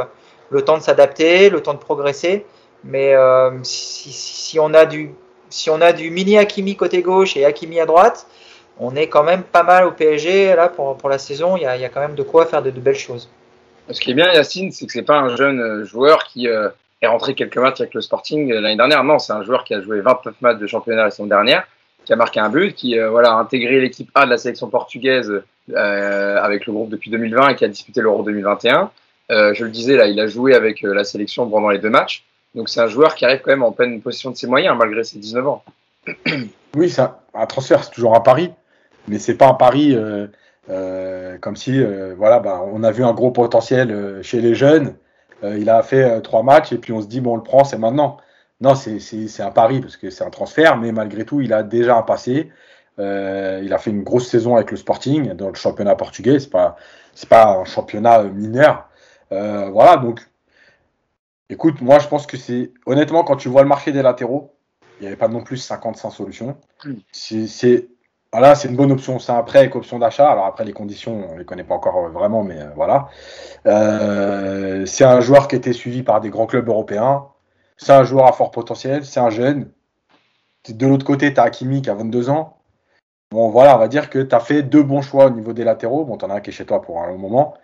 le 0.49 0.61
temps 0.63 0.77
de 0.77 0.83
s'adapter, 0.83 1.49
le 1.49 1.61
temps 1.61 1.73
de 1.73 1.79
progresser. 1.79 2.45
Mais 2.83 3.15
si, 3.63 4.59
on 4.59 4.73
a 4.73 4.85
du 4.85 5.11
si 5.49 5.69
on 5.69 5.81
a 5.81 5.91
du 5.91 6.09
mini 6.09 6.37
Hakimi 6.37 6.77
côté 6.77 7.01
gauche 7.01 7.35
et 7.35 7.45
Hakimi 7.45 7.79
à 7.79 7.85
droite, 7.85 8.25
on 8.79 8.95
est 8.95 9.07
quand 9.07 9.23
même 9.23 9.43
pas 9.43 9.63
mal 9.63 9.85
au 9.85 9.91
PSG 9.91 10.55
là 10.55 10.69
pour, 10.69 10.97
pour 10.97 11.09
la 11.09 11.19
saison. 11.19 11.57
Il 11.57 11.63
y, 11.63 11.65
a, 11.65 11.75
il 11.75 11.81
y 11.81 11.85
a 11.85 11.89
quand 11.89 11.99
même 11.99 12.15
de 12.15 12.23
quoi 12.23 12.45
faire 12.45 12.63
de, 12.63 12.71
de 12.71 12.79
belles 12.79 12.95
choses. 12.95 13.29
Ce 13.89 13.99
qui 13.99 14.11
est 14.11 14.13
bien, 14.13 14.31
Yacine, 14.31 14.71
c'est 14.71 14.85
que 14.85 14.93
c'est 14.93 15.03
pas 15.03 15.19
un 15.19 15.35
jeune 15.35 15.83
joueur 15.83 16.23
qui 16.23 16.47
est 17.01 17.07
rentré 17.07 17.33
quelques 17.33 17.57
matchs 17.57 17.81
avec 17.81 17.93
le 17.93 18.01
Sporting 18.01 18.51
euh, 18.51 18.61
l'année 18.61 18.77
dernière. 18.77 19.03
Non, 19.03 19.19
c'est 19.19 19.33
un 19.33 19.43
joueur 19.43 19.63
qui 19.63 19.73
a 19.73 19.81
joué 19.81 20.01
29 20.01 20.35
matchs 20.41 20.59
de 20.59 20.67
championnat 20.67 21.05
la 21.05 21.11
saison 21.11 21.25
dernière, 21.25 21.67
qui 22.05 22.13
a 22.13 22.15
marqué 22.15 22.39
un 22.39 22.49
but, 22.49 22.73
qui 22.73 22.97
euh, 22.97 23.09
voilà, 23.09 23.31
a 23.31 23.35
intégré 23.35 23.79
l'équipe 23.79 24.09
A 24.15 24.25
de 24.25 24.29
la 24.29 24.37
sélection 24.37 24.69
portugaise 24.69 25.43
euh, 25.71 26.37
avec 26.41 26.65
le 26.65 26.73
groupe 26.73 26.89
depuis 26.89 27.09
2020 27.09 27.49
et 27.49 27.55
qui 27.55 27.65
a 27.65 27.67
disputé 27.67 28.01
l'Euro 28.01 28.23
2021. 28.23 28.91
Euh, 29.31 29.53
je 29.53 29.63
le 29.63 29.71
disais, 29.71 29.95
là, 29.95 30.07
il 30.07 30.19
a 30.19 30.27
joué 30.27 30.53
avec 30.53 30.81
la 30.81 31.03
sélection 31.03 31.49
pendant 31.49 31.69
les 31.69 31.79
deux 31.79 31.89
matchs. 31.89 32.25
Donc 32.53 32.69
c'est 32.69 32.81
un 32.81 32.87
joueur 32.87 33.15
qui 33.15 33.25
arrive 33.25 33.41
quand 33.41 33.51
même 33.51 33.63
en 33.63 33.71
pleine 33.71 34.01
position 34.01 34.29
de 34.29 34.35
ses 34.35 34.47
moyens, 34.47 34.75
malgré 34.77 35.03
ses 35.03 35.19
19 35.19 35.47
ans. 35.47 35.63
Oui, 36.73 36.89
c'est 36.89 37.01
un, 37.01 37.13
un, 37.33 37.45
transfert, 37.47 37.83
c'est 37.83 37.91
toujours 37.91 38.15
un 38.15 38.21
pari, 38.21 38.49
mais 39.09 39.19
c'est 39.19 39.35
pas 39.35 39.49
un 39.49 39.55
pari 39.55 39.93
comme 41.41 41.57
si, 41.57 41.83
voilà, 42.15 42.39
bah, 42.39 42.61
on 42.71 42.81
a 42.85 42.91
vu 42.91 43.03
un 43.03 43.11
gros 43.11 43.31
potentiel 43.31 44.21
chez 44.23 44.39
les 44.39 44.55
jeunes 44.55 44.95
euh, 45.43 45.57
il 45.57 45.69
a 45.69 45.81
fait 45.83 46.03
euh, 46.03 46.19
trois 46.21 46.43
matchs 46.43 46.71
et 46.71 46.77
puis 46.77 46.93
on 46.93 47.01
se 47.01 47.07
dit, 47.07 47.21
bon, 47.21 47.33
on 47.33 47.35
le 47.35 47.43
prend, 47.43 47.63
c'est 47.63 47.77
maintenant. 47.77 48.17
Non, 48.59 48.75
c'est 48.75 49.41
un 49.41 49.51
pari 49.51 49.81
parce 49.81 49.97
que 49.97 50.11
c'est 50.11 50.23
un 50.23 50.29
transfert, 50.29 50.77
mais 50.77 50.91
malgré 50.91 51.25
tout, 51.25 51.41
il 51.41 51.51
a 51.51 51.63
déjà 51.63 51.97
un 51.97 52.03
passé. 52.03 52.51
Euh, 52.99 53.59
il 53.63 53.73
a 53.73 53.79
fait 53.79 53.89
une 53.89 54.03
grosse 54.03 54.27
saison 54.27 54.55
avec 54.55 54.69
le 54.69 54.77
Sporting 54.77 55.33
dans 55.33 55.47
le 55.47 55.55
championnat 55.55 55.95
portugais. 55.95 56.39
C'est 56.39 56.51
pas 56.51 56.75
c'est 57.15 57.27
pas 57.27 57.57
un 57.57 57.65
championnat 57.65 58.23
mineur. 58.23 58.87
voilà, 59.31 59.97
donc 59.97 60.21
écoute, 61.49 61.81
moi 61.81 61.97
je 61.97 62.07
pense 62.07 62.27
que 62.27 62.37
c'est 62.37 62.71
honnêtement 62.85 63.23
quand 63.23 63.35
tu 63.35 63.49
vois 63.49 63.63
le 63.63 63.67
marché 63.67 63.91
des 63.91 64.03
latéraux, 64.03 64.53
il 64.99 65.03
n'y 65.03 65.07
avait 65.07 65.15
pas 65.17 65.27
non 65.27 65.41
plus 65.41 65.57
55 65.57 66.11
solutions. 66.11 66.57
C'est 67.11 67.89
voilà, 68.33 68.55
c'est 68.55 68.69
une 68.69 68.77
bonne 68.77 68.91
option. 68.91 69.19
C'est 69.19 69.31
un 69.33 69.43
prêt 69.43 69.59
avec 69.59 69.75
option 69.75 69.99
d'achat. 69.99 70.29
Alors 70.31 70.45
après, 70.45 70.63
les 70.63 70.73
conditions, 70.73 71.27
on 71.31 71.37
les 71.37 71.45
connaît 71.45 71.63
pas 71.65 71.75
encore 71.75 72.09
vraiment, 72.09 72.43
mais 72.43 72.59
euh, 72.61 72.69
voilà. 72.75 73.09
Euh, 73.67 74.85
c'est 74.85 75.03
un 75.03 75.19
joueur 75.19 75.47
qui 75.47 75.55
été 75.57 75.73
suivi 75.73 76.03
par 76.03 76.21
des 76.21 76.29
grands 76.29 76.45
clubs 76.45 76.67
européens. 76.67 77.27
C'est 77.77 77.93
un 77.93 78.03
joueur 78.03 78.27
à 78.27 78.33
fort 78.33 78.51
potentiel. 78.51 79.05
C'est 79.05 79.19
un 79.19 79.29
jeune. 79.29 79.71
De 80.69 80.87
l'autre 80.87 81.05
côté, 81.05 81.33
tu 81.33 81.39
as 81.39 81.43
Hakimi 81.43 81.81
qui 81.81 81.89
a 81.89 81.95
22 81.95 82.29
ans. 82.29 82.57
Bon, 83.31 83.49
voilà, 83.49 83.75
on 83.75 83.79
va 83.79 83.87
dire 83.87 84.09
que 84.09 84.19
tu 84.19 84.35
as 84.35 84.39
fait 84.39 84.63
deux 84.63 84.83
bons 84.83 85.01
choix 85.01 85.25
au 85.27 85.29
niveau 85.31 85.53
des 85.53 85.63
latéraux. 85.63 86.05
Bon, 86.05 86.17
tu 86.17 86.25
as 86.25 86.29
un 86.31 86.41
qui 86.41 86.51
est 86.51 86.53
chez 86.53 86.65
toi 86.65 86.81
pour 86.81 87.01
un 87.01 87.07
long 87.07 87.17
moment. 87.17 87.55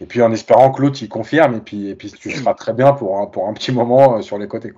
Et 0.00 0.06
puis 0.06 0.22
en 0.22 0.32
espérant 0.32 0.70
que 0.72 0.82
l'autre, 0.82 0.98
il 1.02 1.08
confirme. 1.08 1.54
Et 1.56 1.60
puis, 1.60 1.88
et 1.88 1.94
puis 1.96 2.12
tu 2.12 2.30
seras 2.30 2.54
très 2.54 2.72
bien 2.72 2.92
pour 2.92 3.18
un, 3.18 3.26
pour 3.26 3.48
un 3.48 3.52
petit 3.54 3.72
moment 3.72 4.18
euh, 4.18 4.22
sur 4.22 4.38
les 4.38 4.48
côtés. 4.48 4.74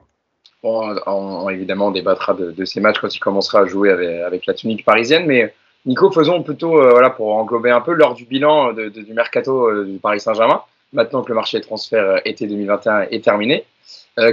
On, 0.67 1.49
évidemment, 1.49 1.89
on 1.89 1.91
débattra 1.91 2.35
de, 2.35 2.65
ces 2.65 2.81
matchs 2.81 2.99
quand 3.01 3.15
il 3.15 3.19
commencera 3.19 3.61
à 3.61 3.67
jouer 3.67 3.91
avec, 3.91 4.47
la 4.47 4.55
tunique 4.55 4.85
parisienne. 4.85 5.27
Mais 5.27 5.53
Nico, 5.85 6.11
faisons 6.11 6.43
plutôt, 6.43 6.81
euh, 6.81 6.91
voilà, 6.91 7.11
pour 7.11 7.35
englober 7.35 7.71
un 7.71 7.81
peu, 7.81 7.93
lors 7.93 8.15
du 8.15 8.25
bilan 8.25 8.73
du 8.73 9.13
mercato 9.15 9.69
euh, 9.69 9.85
du 9.85 9.99
Paris 9.99 10.21
Saint-Germain, 10.21 10.63
maintenant 10.93 11.23
que 11.23 11.29
le 11.29 11.35
marché 11.35 11.59
de 11.59 11.65
transfert 11.65 12.05
euh, 12.05 12.19
été 12.25 12.47
2021 12.47 13.03
est 13.11 13.23
terminé. 13.23 13.65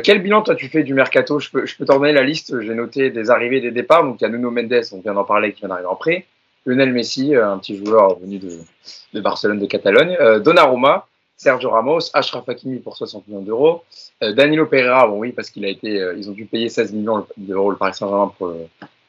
quel 0.03 0.21
bilan 0.21 0.41
toi 0.41 0.55
tu 0.55 0.69
fais 0.69 0.83
du 0.83 0.93
mercato? 0.93 1.39
Je 1.39 1.49
peux, 1.49 1.85
t'en 1.85 1.99
donner 1.99 2.13
la 2.13 2.23
liste. 2.23 2.59
J'ai 2.61 2.73
noté 2.73 3.09
des 3.09 3.29
arrivées 3.29 3.57
et 3.57 3.61
des 3.61 3.71
départs. 3.71 4.03
Donc 4.03 4.21
il 4.21 4.23
y 4.23 4.27
a 4.27 4.29
Nuno 4.29 4.49
Mendes, 4.49 4.83
on 4.93 5.01
vient 5.01 5.13
d'en 5.13 5.25
parler, 5.25 5.53
qui 5.53 5.59
vient 5.59 5.69
d'arriver 5.69 5.89
en 5.89 5.95
prêt. 5.95 6.25
Lionel 6.65 6.93
Messi, 6.93 7.35
un 7.35 7.57
petit 7.57 7.75
joueur 7.75 8.17
venu 8.19 8.39
de, 8.39 9.19
Barcelone 9.19 9.59
de 9.59 9.65
Catalogne. 9.65 10.17
Donnarumma, 10.39 11.05
Sergio 11.35 11.69
Ramos, 11.69 12.09
Ashraf 12.13 12.47
Hakimi 12.47 12.79
pour 12.79 12.95
60 12.95 13.27
millions 13.27 13.41
d'euros, 13.41 13.83
Danilo 14.31 14.65
Pereira, 14.65 15.07
bon 15.07 15.19
oui, 15.19 15.31
parce 15.31 15.49
qu'il 15.49 15.65
a 15.65 15.69
été, 15.69 15.99
euh, 15.99 16.15
ils 16.17 16.29
ont 16.29 16.33
dû 16.33 16.45
payer 16.45 16.69
16 16.69 16.93
millions 16.93 17.25
d'euros 17.37 17.71
le 17.71 17.77
Paris 17.77 17.93
Saint-Germain 17.93 18.31
pour, 18.37 18.53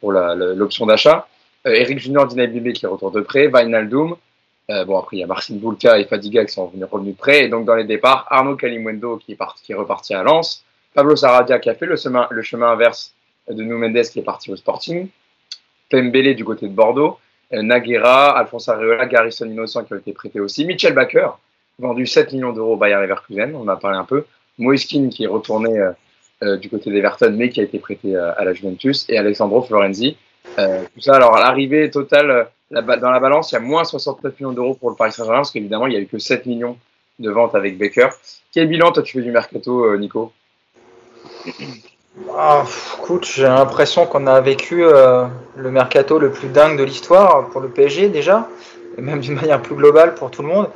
pour 0.00 0.12
l'option 0.12 0.86
d'achat. 0.86 1.28
Euh, 1.66 1.74
Eric 1.74 1.98
Junior, 1.98 2.26
Dina 2.26 2.46
Bibé 2.46 2.72
qui 2.72 2.86
retourne 2.86 3.14
de 3.14 3.20
prêt, 3.20 3.46
Wijnaldum, 3.46 4.16
bon 4.68 4.98
après 4.98 5.18
il 5.18 5.20
y 5.20 5.22
a 5.22 5.26
Marcin 5.26 5.56
Bulka 5.56 5.98
et 5.98 6.04
Fadiga 6.04 6.44
qui 6.44 6.52
sont 6.52 6.66
revenus 6.66 7.14
de 7.14 7.18
prêt, 7.18 7.44
et 7.44 7.48
donc 7.48 7.66
dans 7.66 7.74
les 7.74 7.84
départs, 7.84 8.26
Arnaud 8.30 8.56
Calimundo 8.56 9.18
qui 9.18 9.32
est, 9.32 9.36
parti, 9.36 9.62
qui 9.62 9.72
est 9.72 9.76
reparti 9.76 10.14
à 10.14 10.22
Lens, 10.22 10.64
Pablo 10.94 11.16
Sarabia 11.16 11.58
qui 11.58 11.68
a 11.68 11.74
fait 11.74 11.86
le 11.86 11.96
chemin, 11.96 12.26
le 12.30 12.42
chemin 12.42 12.72
inverse 12.72 13.14
de 13.48 13.62
Nou 13.62 13.76
Mendes 13.76 14.02
qui 14.02 14.18
est 14.18 14.22
parti 14.22 14.50
au 14.50 14.56
Sporting, 14.56 15.08
Pembele 15.90 16.34
du 16.34 16.44
côté 16.44 16.66
de 16.66 16.72
Bordeaux, 16.72 17.18
Naguera, 17.52 18.36
Alphonse 18.38 18.68
Areola, 18.68 19.06
Garrison 19.06 19.46
Innocent 19.46 19.84
qui 19.84 19.92
ont 19.92 19.98
été 19.98 20.12
prêtés 20.12 20.40
aussi, 20.40 20.64
Michel 20.64 20.94
Baker, 20.94 21.28
vendu 21.78 22.06
7 22.06 22.32
millions 22.32 22.52
d'euros 22.52 22.74
au 22.74 22.76
Bayern 22.76 23.02
Leverkusen, 23.02 23.54
on 23.54 23.62
en 23.62 23.68
a 23.68 23.76
parlé 23.76 23.98
un 23.98 24.04
peu. 24.04 24.24
Moiskin 24.58 25.08
qui 25.08 25.24
est 25.24 25.28
retourné 25.28 25.70
du 26.42 26.68
côté 26.68 26.90
d'Everton, 26.90 27.32
mais 27.36 27.48
qui 27.48 27.60
a 27.60 27.64
été 27.64 27.78
prêté 27.78 28.16
à 28.16 28.44
la 28.44 28.52
Juventus, 28.52 29.06
et 29.08 29.16
Alessandro 29.18 29.62
Florenzi. 29.62 30.16
tout 30.56 31.00
ça, 31.00 31.14
alors 31.14 31.38
l'arrivée 31.38 31.90
totale 31.90 32.48
dans 32.70 33.10
la 33.10 33.20
balance, 33.20 33.52
il 33.52 33.54
y 33.54 33.58
a 33.58 33.60
moins 33.60 33.84
69 33.84 34.38
millions 34.40 34.52
d'euros 34.52 34.74
pour 34.74 34.90
le 34.90 34.96
Paris 34.96 35.12
Saint-Germain, 35.12 35.38
parce 35.38 35.50
qu'évidemment, 35.50 35.86
il 35.86 35.90
n'y 35.90 35.96
a 35.96 36.00
eu 36.00 36.06
que 36.06 36.18
7 36.18 36.46
millions 36.46 36.76
de 37.18 37.30
ventes 37.30 37.54
avec 37.54 37.78
Baker. 37.78 38.08
Quel 38.52 38.68
bilan, 38.68 38.92
toi, 38.92 39.02
tu 39.02 39.18
fais 39.18 39.24
du 39.24 39.30
mercato, 39.30 39.96
Nico? 39.96 40.32
Ah, 42.36 42.64
écoute, 42.98 43.26
j'ai 43.26 43.42
l'impression 43.42 44.06
qu'on 44.06 44.26
a 44.26 44.40
vécu 44.40 44.84
euh, 44.84 45.26
le 45.56 45.70
mercato 45.70 46.18
le 46.18 46.30
plus 46.30 46.48
dingue 46.48 46.78
de 46.78 46.84
l'histoire 46.84 47.48
pour 47.48 47.60
le 47.60 47.68
PSG 47.68 48.08
déjà, 48.08 48.48
et 48.96 49.00
même 49.00 49.20
d'une 49.20 49.34
manière 49.34 49.60
plus 49.60 49.74
globale 49.74 50.14
pour 50.14 50.30
tout 50.30 50.42
le 50.42 50.48
monde. 50.48 50.68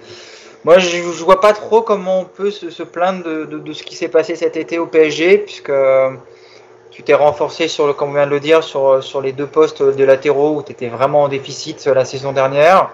Moi, 0.65 0.79
je, 0.79 0.97
ne 0.97 1.25
vois 1.25 1.41
pas 1.41 1.53
trop 1.53 1.83
comment 1.83 2.21
on 2.21 2.25
peut 2.25 2.51
se, 2.51 2.83
plaindre 2.83 3.25
de, 3.25 3.73
ce 3.73 3.83
qui 3.83 3.97
s'est 3.97 4.09
passé 4.09 4.37
cet 4.37 4.57
été 4.57 4.79
au 4.79 4.87
PSG, 4.87 5.39
puisque 5.39 5.71
euh, 5.71 6.11
tu 6.91 7.03
t'es 7.03 7.15
renforcé 7.15 7.69
sur 7.69 7.95
comme 7.97 8.11
on 8.11 8.15
vient 8.15 8.27
de 8.27 8.31
le 8.31 8.41
dire, 8.41 8.65
sur, 8.65 9.03
sur 9.03 9.21
les 9.21 9.33
deux 9.33 9.47
postes 9.47 9.83
de 9.83 10.05
latéraux 10.05 10.57
où 10.57 10.63
tu 10.63 10.73
étais 10.73 10.89
vraiment 10.89 11.23
en 11.23 11.29
déficit 11.29 11.87
la 11.87 12.05
saison 12.05 12.33
dernière. 12.33 12.91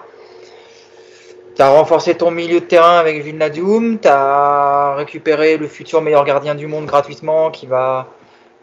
Tu 1.55 1.61
as 1.61 1.69
renforcé 1.69 2.15
ton 2.15 2.31
milieu 2.31 2.59
de 2.59 2.65
terrain 2.65 2.97
avec 2.97 3.23
Vilnadium, 3.23 3.97
tu 3.99 4.07
as 4.07 4.95
récupéré 4.95 5.57
le 5.57 5.67
futur 5.67 6.01
meilleur 6.01 6.25
gardien 6.25 6.53
du 6.53 6.67
monde 6.67 6.85
gratuitement 6.85 7.49
qui 7.49 7.65
va 7.65 8.07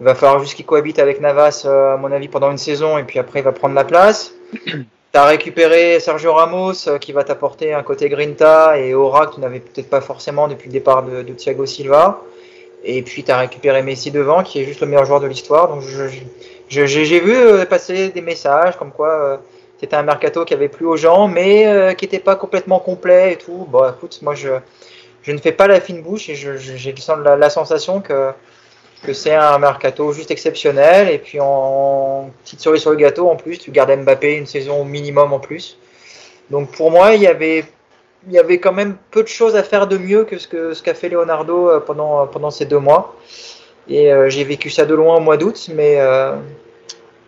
va 0.02 0.14
falloir 0.14 0.40
juste 0.40 0.54
qu'il 0.54 0.66
cohabite 0.66 0.98
avec 0.98 1.20
Navas, 1.20 1.62
euh, 1.64 1.94
à 1.94 1.96
mon 1.96 2.10
avis, 2.12 2.28
pendant 2.28 2.50
une 2.50 2.58
saison, 2.58 2.98
et 2.98 3.04
puis 3.04 3.18
après, 3.18 3.40
il 3.40 3.42
va 3.42 3.52
prendre 3.52 3.74
la 3.74 3.84
place. 3.84 4.34
Tu 5.12 5.18
as 5.18 5.26
récupéré 5.26 6.00
Sergio 6.00 6.32
Ramos, 6.32 6.88
euh, 6.88 6.98
qui 6.98 7.12
va 7.12 7.22
t'apporter 7.22 7.74
un 7.74 7.82
côté 7.82 8.08
Grinta, 8.08 8.78
et 8.78 8.94
Aura, 8.94 9.26
que 9.26 9.34
tu 9.34 9.40
n'avais 9.40 9.60
peut-être 9.60 9.90
pas 9.90 10.00
forcément 10.00 10.48
depuis 10.48 10.68
le 10.68 10.72
départ 10.72 11.02
de, 11.02 11.22
Thiago 11.22 11.66
Silva. 11.66 12.22
Et 12.84 13.02
puis, 13.02 13.22
tu 13.22 13.30
as 13.30 13.38
récupéré 13.38 13.82
Messi 13.82 14.10
devant, 14.10 14.42
qui 14.42 14.60
est 14.60 14.64
juste 14.64 14.80
le 14.80 14.86
meilleur 14.86 15.04
joueur 15.04 15.20
de 15.20 15.26
l'histoire. 15.26 15.68
Donc, 15.68 15.82
j'ai 16.68 17.20
vu 17.20 17.34
euh, 17.34 17.64
passer 17.66 18.08
des 18.08 18.22
messages 18.22 18.76
comme 18.76 18.90
quoi 18.90 19.40
c'était 19.78 19.96
un 19.96 20.02
mercato 20.02 20.44
qui 20.44 20.54
avait 20.54 20.68
plus 20.68 20.86
aux 20.86 20.96
gens, 20.96 21.26
mais 21.26 21.94
qui 21.98 22.04
n'était 22.04 22.20
pas 22.20 22.36
complètement 22.36 22.78
complet 22.78 23.32
et 23.32 23.36
tout. 23.36 23.66
Bon, 23.68 23.82
écoute, 23.90 24.20
moi, 24.22 24.36
je, 24.36 24.50
je 25.22 25.32
ne 25.32 25.38
fais 25.38 25.50
pas 25.50 25.66
la 25.66 25.80
fine 25.80 26.02
bouche 26.02 26.28
et 26.28 26.36
j'ai 26.36 26.94
la, 27.24 27.36
la 27.36 27.50
sensation 27.50 28.00
que 28.00 28.30
que 29.02 29.12
c'est 29.12 29.34
un 29.34 29.58
mercato 29.58 30.12
juste 30.12 30.30
exceptionnel. 30.30 31.08
Et 31.08 31.18
puis 31.18 31.38
en 31.40 32.30
petite 32.42 32.60
cerise 32.60 32.80
sur 32.80 32.90
le 32.90 32.96
gâteau, 32.96 33.28
en 33.28 33.36
plus, 33.36 33.58
tu 33.58 33.70
gardes 33.70 33.94
Mbappé 33.96 34.34
une 34.34 34.46
saison 34.46 34.84
minimum 34.84 35.32
en 35.32 35.40
plus. 35.40 35.78
Donc 36.50 36.72
pour 36.72 36.90
moi, 36.90 37.14
il 37.14 37.22
y 37.22 37.26
avait, 37.26 37.64
il 38.26 38.32
y 38.32 38.38
avait 38.38 38.58
quand 38.58 38.72
même 38.72 38.96
peu 39.10 39.22
de 39.22 39.28
choses 39.28 39.56
à 39.56 39.62
faire 39.62 39.86
de 39.86 39.98
mieux 39.98 40.24
que 40.24 40.38
ce 40.38 40.48
qu'a 40.48 40.74
ce 40.74 41.00
fait 41.00 41.08
Leonardo 41.08 41.68
euh, 41.68 41.80
pendant, 41.80 42.26
pendant 42.26 42.50
ces 42.50 42.64
deux 42.64 42.78
mois. 42.78 43.16
Et 43.88 44.12
euh, 44.12 44.28
j'ai 44.28 44.44
vécu 44.44 44.70
ça 44.70 44.84
de 44.84 44.94
loin 44.94 45.16
au 45.16 45.20
mois 45.20 45.36
d'août, 45.36 45.68
mais 45.74 46.00
euh, 46.00 46.36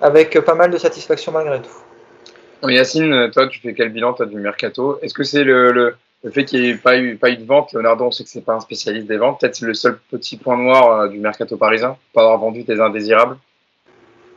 avec 0.01 0.39
pas 0.41 0.55
mal 0.55 0.70
de 0.70 0.79
satisfaction 0.79 1.33
malgré 1.33 1.61
tout. 1.61 2.68
Yacine, 2.68 3.31
toi, 3.31 3.47
tu 3.49 3.61
fais 3.61 3.75
quel 3.75 3.91
bilan 3.91 4.14
as 4.14 4.25
du 4.25 4.37
mercato? 4.37 4.99
Est-ce 5.03 5.12
que 5.12 5.25
c'est 5.25 5.45
le 5.45 5.97
fait 6.31 6.47
qu'il 6.47 6.62
n'y 6.62 6.68
ait 6.68 6.77
pas 6.77 6.97
eu, 6.99 7.16
pas 7.16 7.31
eu 7.31 7.37
de 7.37 7.45
vente, 7.45 7.75
Leonardo, 7.75 8.07
on 8.07 8.11
sait 8.11 8.25
que 8.25 8.31
c'est 8.31 8.41
pas 8.41 8.55
un 8.55 8.61
spécialiste 8.61 9.07
des 9.07 9.18
ventes. 9.18 9.41
Peut-être 9.41 9.61
le 9.61 9.75
seul 9.75 9.99
petit 10.11 10.39
point 10.39 10.57
noir 10.57 10.91
euh, 10.91 11.09
du 11.09 11.18
mercato 11.18 11.59
parisien, 11.59 11.99
pas 12.14 12.22
avoir 12.22 12.39
vendu 12.39 12.64
tes 12.64 12.81
indésirables. 12.81 13.37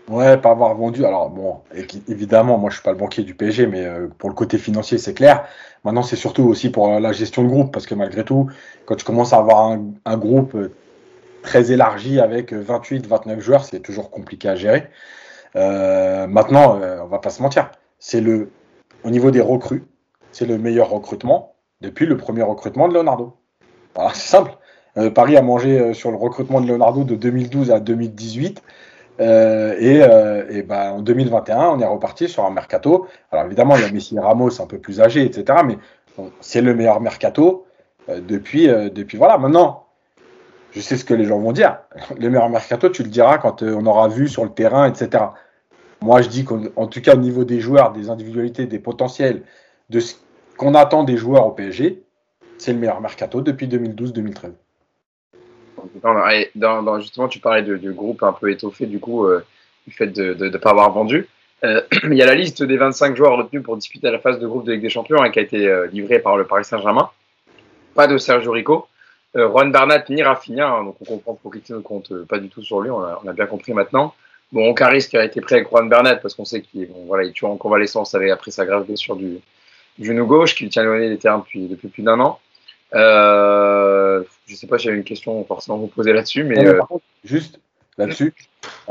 Ouais, 0.10 0.38
pas 0.38 0.52
avoir 0.52 0.76
vendu. 0.76 1.06
Alors 1.06 1.30
bon, 1.30 1.62
évidemment, 2.10 2.58
moi 2.58 2.70
je 2.70 2.76
suis 2.76 2.84
pas 2.84 2.92
le 2.92 2.98
banquier 2.98 3.24
du 3.24 3.36
PSG, 3.36 3.68
mais 3.68 3.86
euh, 3.86 4.08
pour 4.18 4.30
le 4.30 4.36
côté 4.36 4.58
financier, 4.58 4.98
c'est 4.98 5.14
clair. 5.14 5.46
Maintenant, 5.86 6.04
c'est 6.04 6.18
surtout 6.18 6.44
aussi 6.44 6.70
pour 6.70 6.94
euh, 6.94 7.00
la 7.00 7.14
gestion 7.14 7.44
de 7.44 7.48
groupe, 7.48 7.72
parce 7.72 7.86
que 7.86 7.96
malgré 7.96 8.26
tout, 8.26 8.50
quand 8.86 8.96
tu 8.96 9.06
commences 9.06 9.32
à 9.32 9.38
avoir 9.38 9.78
un, 10.06 10.18
groupe 10.18 10.58
très 11.42 11.72
élargi 11.72 12.20
avec 12.20 12.52
28, 12.52 13.08
29 13.08 13.40
joueurs, 13.40 13.64
c'est 13.64 13.80
toujours 13.80 14.12
compliqué 14.12 14.50
à 14.50 14.56
gérer. 14.56 14.90
maintenant, 15.56 16.80
on 17.02 17.08
va 17.08 17.20
pas 17.20 17.30
se 17.30 17.42
mentir, 17.42 17.72
c'est 18.00 18.22
le 18.22 18.50
au 19.04 19.10
niveau 19.10 19.32
des 19.32 19.42
recrues, 19.42 19.86
c'est 20.32 20.46
le 20.46 20.58
meilleur 20.58 20.90
recrutement 20.90 21.57
depuis 21.82 22.06
le 22.06 22.18
premier 22.18 22.44
recrutement 22.44 22.88
de 22.88 22.94
Leonardo. 22.94 23.38
Voilà, 23.96 24.12
c'est 24.14 24.30
simple. 24.30 24.52
Euh, 24.98 25.10
Paris 25.10 25.38
a 25.38 25.42
mangé 25.42 25.80
euh, 25.80 25.94
sur 25.94 26.12
le 26.12 26.18
recrutement 26.18 26.62
de 26.62 26.68
Leonardo 26.68 27.04
de 27.04 27.16
2012 27.16 27.72
à 27.72 27.80
2018. 27.80 28.62
Euh, 29.20 30.46
et, 30.50 30.62
bah, 30.62 30.94
en 30.94 31.02
2021, 31.02 31.70
on 31.70 31.80
est 31.80 31.86
reparti 31.86 32.28
sur 32.28 32.46
un 32.46 32.52
mercato. 32.52 33.08
Alors 33.32 33.46
évidemment, 33.46 33.76
il 33.76 33.82
y 33.82 33.86
a 33.86 33.92
Messi 33.92 34.16
et 34.16 34.20
Ramos 34.20 34.62
un 34.62 34.68
peu 34.68 34.78
plus 34.78 35.02
âgés, 35.02 35.24
etc. 35.24 35.60
Mais 35.66 35.78
c'est 36.40 36.62
le 36.62 36.74
meilleur 36.76 37.00
mercato 37.02 37.66
depuis, 38.08 38.68
depuis. 38.68 39.18
Voilà, 39.18 39.38
maintenant, 39.38 39.86
je 40.72 40.82
sais 40.82 40.98
ce 40.98 41.06
que 41.06 41.14
les 41.14 41.26
gens 41.26 41.40
vont 41.40 41.52
dire. 41.52 41.80
Le 42.20 42.30
meilleur 42.30 42.50
mercato, 42.50 42.90
tu 42.90 43.04
le 43.04 43.10
diras 43.10 43.38
quand 43.38 43.62
on 43.64 43.86
aura 43.86 44.08
vu 44.08 44.28
sur 44.28 44.44
le 44.44 44.52
terrain, 44.52 44.88
etc. 44.88 45.26
Moi, 46.02 46.22
je 46.22 46.30
dis 46.30 46.44
qu'en 46.44 46.88
tout 46.88 47.02
cas, 47.02 47.16
au 47.16 47.20
niveau 47.20 47.44
des 47.44 47.60
joueurs, 47.60 47.92
des 47.92 48.10
individualités, 48.10 48.66
des 48.66 48.80
potentiels, 48.80 49.44
de 49.90 50.00
ce 50.00 50.16
qu'on 50.58 50.74
attend 50.74 51.04
des 51.04 51.18
joueurs 51.18 51.46
au 51.46 51.52
PSG, 51.52 52.02
c'est 52.58 52.74
le 52.74 52.80
meilleur 52.80 53.00
mercato 53.00 53.42
depuis 53.42 53.68
2012-2013. 53.68 54.52
justement, 57.00 57.28
tu 57.28 57.40
parlais 57.40 57.62
de, 57.62 57.92
groupe 57.92 58.24
un 58.24 58.34
peu 58.34 58.52
étoffé, 58.52 58.88
du 58.88 59.00
coup, 59.00 59.26
euh, 59.26 59.46
du 59.86 59.94
fait 59.94 60.08
de 60.08 60.34
ne 60.34 60.58
pas 60.58 60.72
avoir 60.72 60.92
vendu. 60.92 61.28
Euh, 61.64 61.82
il 62.04 62.16
y 62.16 62.22
a 62.22 62.26
la 62.26 62.36
liste 62.36 62.64
des 62.64 62.78
25 62.78 63.16
joueurs 63.16 63.38
retenus 63.38 63.64
pour 63.64 63.78
disputer 63.78 64.12
la 64.12 64.20
phase 64.20 64.40
de 64.40 64.48
groupe 64.48 64.66
de 64.66 64.74
Ligue 64.74 64.82
des 64.82 64.90
Champions 64.90 65.22
hein, 65.22 65.30
qui 65.30 65.40
a 65.40 65.42
été 65.42 65.68
euh, 65.68 65.88
livrée 65.88 66.20
par 66.20 66.38
le 66.38 66.46
Paris 66.46 66.66
Saint-Germain. 66.66 67.10
Pas 67.94 68.08
de 68.08 68.18
Sergio 68.18 68.52
Rico. 68.52 68.88
Juan 69.36 69.72
Bernat 69.72 70.06
ni 70.10 70.24
Rafinha, 70.24 70.68
hein, 70.68 70.84
donc 70.84 70.96
on 71.02 71.06
comprend 71.06 71.36
pour 71.36 71.54
qui 71.54 71.72
ne 71.72 71.78
compte 71.78 72.24
pas 72.24 72.40
du 72.40 72.50
tout 72.50 72.64
sur 72.64 72.82
lui, 72.82 72.90
on 72.90 73.02
a, 73.02 73.34
bien 73.34 73.46
compris 73.46 73.72
maintenant. 73.72 74.16
Bon, 74.52 74.74
Caris 74.74 75.06
qui 75.08 75.16
a 75.16 75.24
été 75.24 75.42
prêt 75.42 75.58
avec 75.58 75.70
Juan 75.70 75.88
Bernat 75.88 76.16
parce 76.16 76.34
qu'on 76.34 76.46
sait 76.46 76.62
qu'il 76.62 76.88
bon, 76.88 77.08
en 77.44 77.58
convalescence 77.58 78.16
après 78.16 78.50
sa 78.50 78.66
grave 78.66 78.86
blessure 78.86 79.16
du, 79.16 79.40
genou 80.00 80.26
gauche, 80.26 80.56
qui 80.56 80.68
tient 80.70 80.84
éloigné 80.84 81.10
des 81.10 81.18
terrains 81.18 81.40
depuis, 81.40 81.68
depuis 81.68 81.88
plus 81.88 82.04
d'un 82.04 82.20
an. 82.20 82.40
Euh, 82.94 84.24
je 84.46 84.54
ne 84.54 84.58
sais 84.58 84.68
pas 84.68 84.78
si 84.78 84.86
j'avais 84.86 84.98
une 84.98 85.04
question 85.04 85.44
forcément 85.46 85.78
vous 85.78 85.88
poser 85.88 86.14
là-dessus, 86.14 86.44
mais. 86.44 86.66
Euh, 86.66 86.82
juste 87.24 87.60
là-dessus, 87.98 88.34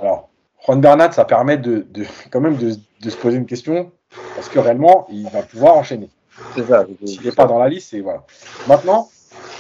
alors, 0.00 0.28
Juan 0.64 0.80
Bernat, 0.80 1.12
ça 1.12 1.24
permet 1.24 1.56
de, 1.56 1.86
de 1.90 2.04
quand 2.30 2.40
même 2.40 2.56
de, 2.56 2.74
de, 3.00 3.10
se 3.10 3.16
poser 3.16 3.38
une 3.38 3.46
question, 3.46 3.90
parce 4.34 4.48
que 4.48 4.58
réellement, 4.58 5.06
il 5.10 5.28
va 5.30 5.42
pouvoir 5.42 5.76
enchaîner. 5.76 6.10
C'est 6.54 6.66
ça. 6.66 6.84
S'il 7.04 7.24
n'est 7.24 7.32
pas 7.32 7.46
dans 7.46 7.58
la 7.58 7.68
liste, 7.68 7.90
c'est 7.90 8.00
voilà. 8.00 8.24
Maintenant, 8.66 9.08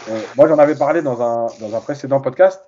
euh, 0.08 0.20
moi 0.36 0.48
j'en 0.48 0.58
avais 0.58 0.74
parlé 0.74 1.00
dans 1.00 1.22
un, 1.22 1.46
dans 1.60 1.74
un 1.74 1.80
précédent 1.80 2.20
podcast. 2.20 2.60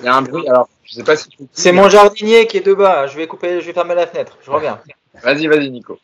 Il 0.00 0.04
y 0.04 0.08
a 0.08 0.14
un 0.14 0.22
bruit, 0.22 0.48
alors 0.48 0.68
je 0.84 0.94
sais 0.94 1.04
pas 1.04 1.16
si. 1.16 1.28
C'est 1.52 1.72
mon 1.72 1.88
jardinier 1.88 2.46
qui 2.46 2.58
est 2.58 2.66
de 2.66 2.74
bas. 2.74 3.06
Je 3.06 3.16
vais 3.16 3.26
couper, 3.26 3.60
je 3.60 3.66
vais 3.66 3.72
fermer 3.72 3.94
la 3.94 4.06
fenêtre. 4.06 4.38
Je 4.42 4.50
reviens. 4.50 4.80
vas-y, 5.22 5.46
vas-y, 5.46 5.70
Nico. 5.70 5.98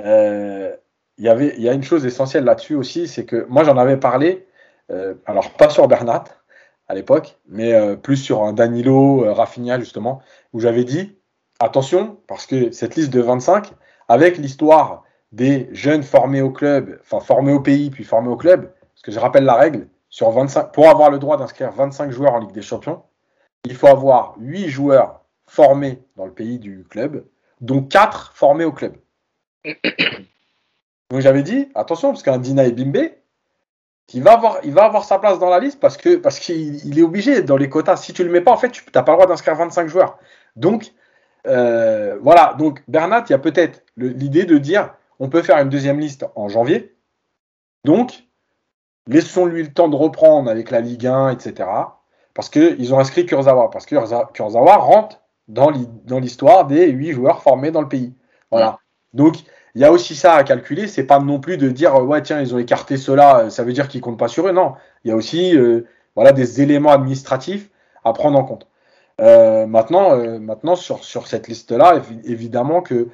Euh, 0.00 0.74
il 1.22 1.62
y 1.62 1.68
a 1.68 1.72
une 1.72 1.84
chose 1.84 2.04
essentielle 2.04 2.44
là-dessus 2.44 2.74
aussi, 2.74 3.06
c'est 3.06 3.24
que 3.24 3.46
moi 3.48 3.62
j'en 3.62 3.76
avais 3.76 3.96
parlé, 3.96 4.46
euh, 4.90 5.14
alors 5.26 5.52
pas 5.52 5.70
sur 5.70 5.86
Bernat 5.86 6.24
à 6.88 6.94
l'époque, 6.94 7.38
mais 7.48 7.72
euh, 7.72 7.94
plus 7.94 8.16
sur 8.16 8.42
un 8.42 8.52
Danilo, 8.52 9.24
euh, 9.24 9.78
justement, 9.78 10.20
où 10.52 10.58
j'avais 10.58 10.84
dit 10.84 11.16
attention 11.60 12.18
parce 12.26 12.46
que 12.46 12.72
cette 12.72 12.96
liste 12.96 13.10
de 13.10 13.20
25, 13.20 13.72
avec 14.08 14.36
l'histoire 14.36 15.04
des 15.30 15.68
jeunes 15.72 16.02
formés 16.02 16.42
au 16.42 16.50
club, 16.50 16.98
enfin 17.02 17.20
formés 17.20 17.52
au 17.52 17.60
pays 17.60 17.90
puis 17.90 18.02
formés 18.02 18.28
au 18.28 18.36
club, 18.36 18.72
parce 18.94 19.02
que 19.02 19.12
je 19.12 19.20
rappelle 19.20 19.44
la 19.44 19.54
règle, 19.54 19.88
sur 20.08 20.30
25, 20.30 20.72
pour 20.72 20.90
avoir 20.90 21.10
le 21.10 21.18
droit 21.18 21.36
d'inscrire 21.36 21.70
25 21.70 22.10
joueurs 22.10 22.34
en 22.34 22.40
Ligue 22.40 22.52
des 22.52 22.62
Champions, 22.62 23.02
il 23.64 23.76
faut 23.76 23.86
avoir 23.86 24.34
8 24.40 24.68
joueurs 24.68 25.24
formés 25.46 26.02
dans 26.16 26.26
le 26.26 26.32
pays 26.32 26.58
du 26.58 26.84
club, 26.90 27.24
dont 27.60 27.82
4 27.82 28.32
formés 28.34 28.64
au 28.64 28.72
club. 28.72 28.96
Donc 31.12 31.20
j'avais 31.20 31.42
dit, 31.42 31.68
attention, 31.74 32.08
parce 32.08 32.22
qu'un 32.22 32.38
Dina 32.38 32.70
Bimbe, 32.70 33.10
il 34.14 34.22
va, 34.22 34.32
avoir, 34.32 34.60
il 34.64 34.72
va 34.72 34.84
avoir 34.84 35.04
sa 35.04 35.18
place 35.18 35.38
dans 35.38 35.50
la 35.50 35.60
liste 35.60 35.78
parce 35.78 35.98
que 35.98 36.16
parce 36.16 36.38
qu'il 36.38 36.98
est 36.98 37.02
obligé 37.02 37.42
dans 37.42 37.58
les 37.58 37.68
quotas. 37.68 37.96
Si 37.96 38.14
tu 38.14 38.24
le 38.24 38.30
mets 38.30 38.40
pas, 38.40 38.50
en 38.50 38.56
fait, 38.56 38.70
tu 38.70 38.82
n'as 38.94 39.02
pas 39.02 39.12
le 39.12 39.18
droit 39.18 39.26
d'inscrire 39.26 39.54
25 39.54 39.88
joueurs. 39.88 40.18
Donc, 40.56 40.92
euh, 41.46 42.16
voilà. 42.22 42.54
Donc, 42.58 42.82
Bernat, 42.88 43.24
il 43.28 43.32
y 43.32 43.34
a 43.34 43.38
peut-être 43.38 43.84
l'idée 43.98 44.44
de 44.44 44.56
dire 44.56 44.94
on 45.18 45.28
peut 45.28 45.42
faire 45.42 45.58
une 45.58 45.68
deuxième 45.68 46.00
liste 46.00 46.24
en 46.34 46.48
janvier. 46.48 46.94
Donc, 47.84 48.24
laissons-lui 49.06 49.64
le 49.64 49.72
temps 49.72 49.88
de 49.88 49.96
reprendre 49.96 50.50
avec 50.50 50.70
la 50.70 50.80
Ligue 50.80 51.06
1, 51.06 51.28
etc. 51.28 51.68
Parce 52.32 52.48
qu'ils 52.48 52.94
ont 52.94 52.98
inscrit 52.98 53.26
Kurzawa. 53.26 53.68
Parce 53.70 53.84
que 53.84 53.96
Kurzawa 54.32 54.76
rentre 54.76 55.20
dans 55.46 55.70
l'histoire 56.20 56.66
des 56.66 56.88
huit 56.88 57.12
joueurs 57.12 57.42
formés 57.42 57.70
dans 57.70 57.82
le 57.82 57.88
pays. 57.88 58.14
Voilà. 58.50 58.78
Donc, 59.12 59.36
il 59.74 59.80
y 59.82 59.84
a 59.84 59.92
aussi 59.92 60.14
ça 60.14 60.34
à 60.34 60.44
calculer. 60.44 60.86
C'est 60.88 61.04
pas 61.04 61.18
non 61.18 61.40
plus 61.40 61.56
de 61.56 61.68
dire 61.68 61.94
ouais 61.96 62.22
tiens 62.22 62.40
ils 62.40 62.54
ont 62.54 62.58
écarté 62.58 62.96
cela, 62.96 63.50
ça 63.50 63.64
veut 63.64 63.72
dire 63.72 63.88
qu'ils 63.88 64.00
comptent 64.00 64.18
pas 64.18 64.28
sur 64.28 64.48
eux. 64.48 64.52
Non, 64.52 64.74
il 65.04 65.08
y 65.08 65.12
a 65.12 65.16
aussi 65.16 65.56
euh, 65.56 65.86
voilà 66.14 66.32
des 66.32 66.62
éléments 66.62 66.92
administratifs 66.92 67.70
à 68.04 68.12
prendre 68.12 68.38
en 68.38 68.44
compte. 68.44 68.66
Euh, 69.20 69.66
maintenant, 69.66 70.12
euh, 70.18 70.38
maintenant 70.38 70.74
sur, 70.76 71.04
sur 71.04 71.26
cette 71.26 71.48
liste 71.48 71.70
là, 71.72 72.02
évidemment 72.24 72.80
que 72.82 73.08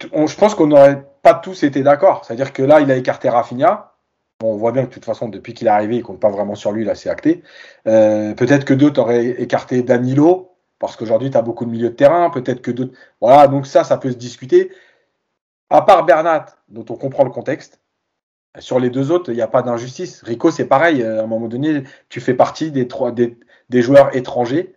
je 0.00 0.36
pense 0.36 0.54
qu'on 0.54 0.70
aurait 0.70 1.04
pas 1.22 1.34
tous 1.34 1.62
étaient 1.62 1.82
d'accord. 1.82 2.24
C'est-à-dire 2.24 2.52
que 2.52 2.62
là, 2.62 2.80
il 2.80 2.90
a 2.90 2.96
écarté 2.96 3.28
Rafinha. 3.28 3.92
On 4.42 4.56
voit 4.56 4.72
bien 4.72 4.84
que 4.84 4.88
de 4.88 4.94
toute 4.94 5.04
façon, 5.04 5.28
depuis 5.28 5.52
qu'il 5.52 5.66
est 5.66 5.70
arrivé, 5.70 5.96
il 5.96 6.02
compte 6.02 6.20
pas 6.20 6.30
vraiment 6.30 6.54
sur 6.54 6.72
lui, 6.72 6.84
là, 6.84 6.94
c'est 6.94 7.10
acté. 7.10 7.42
Euh, 7.86 8.34
peut-être 8.34 8.64
que 8.64 8.72
d'autres 8.72 9.00
auraient 9.00 9.26
écarté 9.42 9.82
Danilo, 9.82 10.49
parce 10.80 10.96
qu'aujourd'hui, 10.96 11.30
tu 11.30 11.36
as 11.36 11.42
beaucoup 11.42 11.64
de 11.64 11.70
milieux 11.70 11.90
de 11.90 11.94
terrain. 11.94 12.30
Peut-être 12.30 12.62
que 12.62 12.72
d'autres. 12.72 12.94
Voilà, 13.20 13.46
donc 13.46 13.66
ça, 13.66 13.84
ça 13.84 13.98
peut 13.98 14.10
se 14.10 14.16
discuter. 14.16 14.72
À 15.68 15.82
part 15.82 16.04
Bernat, 16.04 16.46
dont 16.68 16.84
on 16.90 16.96
comprend 16.96 17.22
le 17.22 17.30
contexte, 17.30 17.80
sur 18.58 18.80
les 18.80 18.90
deux 18.90 19.12
autres, 19.12 19.30
il 19.30 19.36
n'y 19.36 19.42
a 19.42 19.46
pas 19.48 19.62
d'injustice. 19.62 20.22
Rico, 20.22 20.50
c'est 20.50 20.66
pareil. 20.66 21.04
À 21.04 21.22
un 21.22 21.26
moment 21.26 21.46
donné, 21.48 21.84
tu 22.08 22.20
fais 22.20 22.34
partie 22.34 22.72
des, 22.72 22.88
trois, 22.88 23.12
des, 23.12 23.38
des 23.68 23.82
joueurs 23.82 24.16
étrangers. 24.16 24.74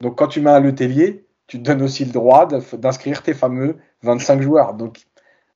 Donc, 0.00 0.16
quand 0.18 0.28
tu 0.28 0.40
mets 0.40 0.50
un 0.50 0.60
Letellier, 0.60 1.26
tu 1.46 1.58
te 1.58 1.64
donnes 1.64 1.82
aussi 1.82 2.04
le 2.04 2.12
droit 2.12 2.46
d'inscrire 2.46 3.22
tes 3.22 3.34
fameux 3.34 3.78
25 4.02 4.42
joueurs. 4.42 4.74
Donc, 4.74 5.06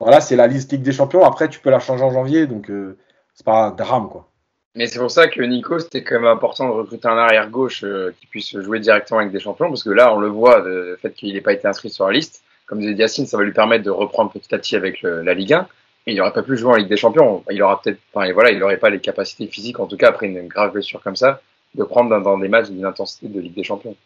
voilà, 0.00 0.20
c'est 0.20 0.36
la 0.36 0.46
liste 0.46 0.72
Ligue 0.72 0.82
des 0.82 0.92
Champions. 0.92 1.24
Après, 1.24 1.48
tu 1.48 1.60
peux 1.60 1.70
la 1.70 1.78
changer 1.78 2.04
en 2.04 2.10
janvier. 2.10 2.46
Donc, 2.46 2.70
euh, 2.70 2.98
c'est 3.34 3.44
pas 3.44 3.66
un 3.66 3.70
drame, 3.72 4.08
quoi. 4.08 4.29
Mais 4.76 4.86
c'est 4.86 5.00
pour 5.00 5.10
ça 5.10 5.26
que 5.26 5.42
Nico, 5.42 5.78
c'était 5.80 6.04
quand 6.04 6.16
même 6.16 6.26
important 6.26 6.68
de 6.68 6.72
recruter 6.72 7.08
un 7.08 7.18
arrière 7.18 7.50
gauche 7.50 7.82
euh, 7.82 8.14
qui 8.20 8.26
puisse 8.26 8.56
jouer 8.60 8.78
directement 8.78 9.18
avec 9.18 9.32
des 9.32 9.40
champions, 9.40 9.68
parce 9.68 9.82
que 9.82 9.90
là, 9.90 10.14
on 10.14 10.20
le 10.20 10.28
voit, 10.28 10.60
le 10.60 10.96
fait 11.02 11.12
qu'il 11.12 11.34
n'ait 11.34 11.40
pas 11.40 11.52
été 11.52 11.66
inscrit 11.66 11.90
sur 11.90 12.06
la 12.06 12.12
liste. 12.12 12.42
Comme 12.66 12.78
disait 12.78 12.94
Yacine, 12.94 13.26
ça 13.26 13.36
va 13.36 13.42
lui 13.42 13.52
permettre 13.52 13.82
de 13.82 13.90
reprendre 13.90 14.30
petit 14.30 14.54
à 14.54 14.58
petit 14.58 14.76
avec 14.76 15.02
la 15.02 15.34
Ligue 15.34 15.54
1. 15.54 15.66
Et 16.06 16.12
il 16.12 16.16
n'aurait 16.16 16.32
pas 16.32 16.44
pu 16.44 16.56
jouer 16.56 16.72
en 16.72 16.76
Ligue 16.76 16.88
des 16.88 16.96
Champions. 16.96 17.42
Il 17.50 17.60
aura 17.62 17.82
peut-être, 17.82 17.98
enfin, 18.14 18.32
voilà, 18.32 18.52
il 18.52 18.60
n'aurait 18.60 18.76
pas 18.76 18.90
les 18.90 19.00
capacités 19.00 19.48
physiques, 19.48 19.80
en 19.80 19.86
tout 19.86 19.96
cas 19.96 20.08
après 20.08 20.26
une 20.26 20.46
grave 20.46 20.72
blessure 20.72 21.02
comme 21.02 21.16
ça, 21.16 21.40
de 21.74 21.82
prendre 21.82 22.16
dans, 22.20 22.38
des 22.38 22.48
matchs 22.48 22.70
d'une 22.70 22.84
intensité 22.84 23.26
de 23.26 23.40
Ligue 23.40 23.54
des 23.54 23.64
Champions. 23.64 23.96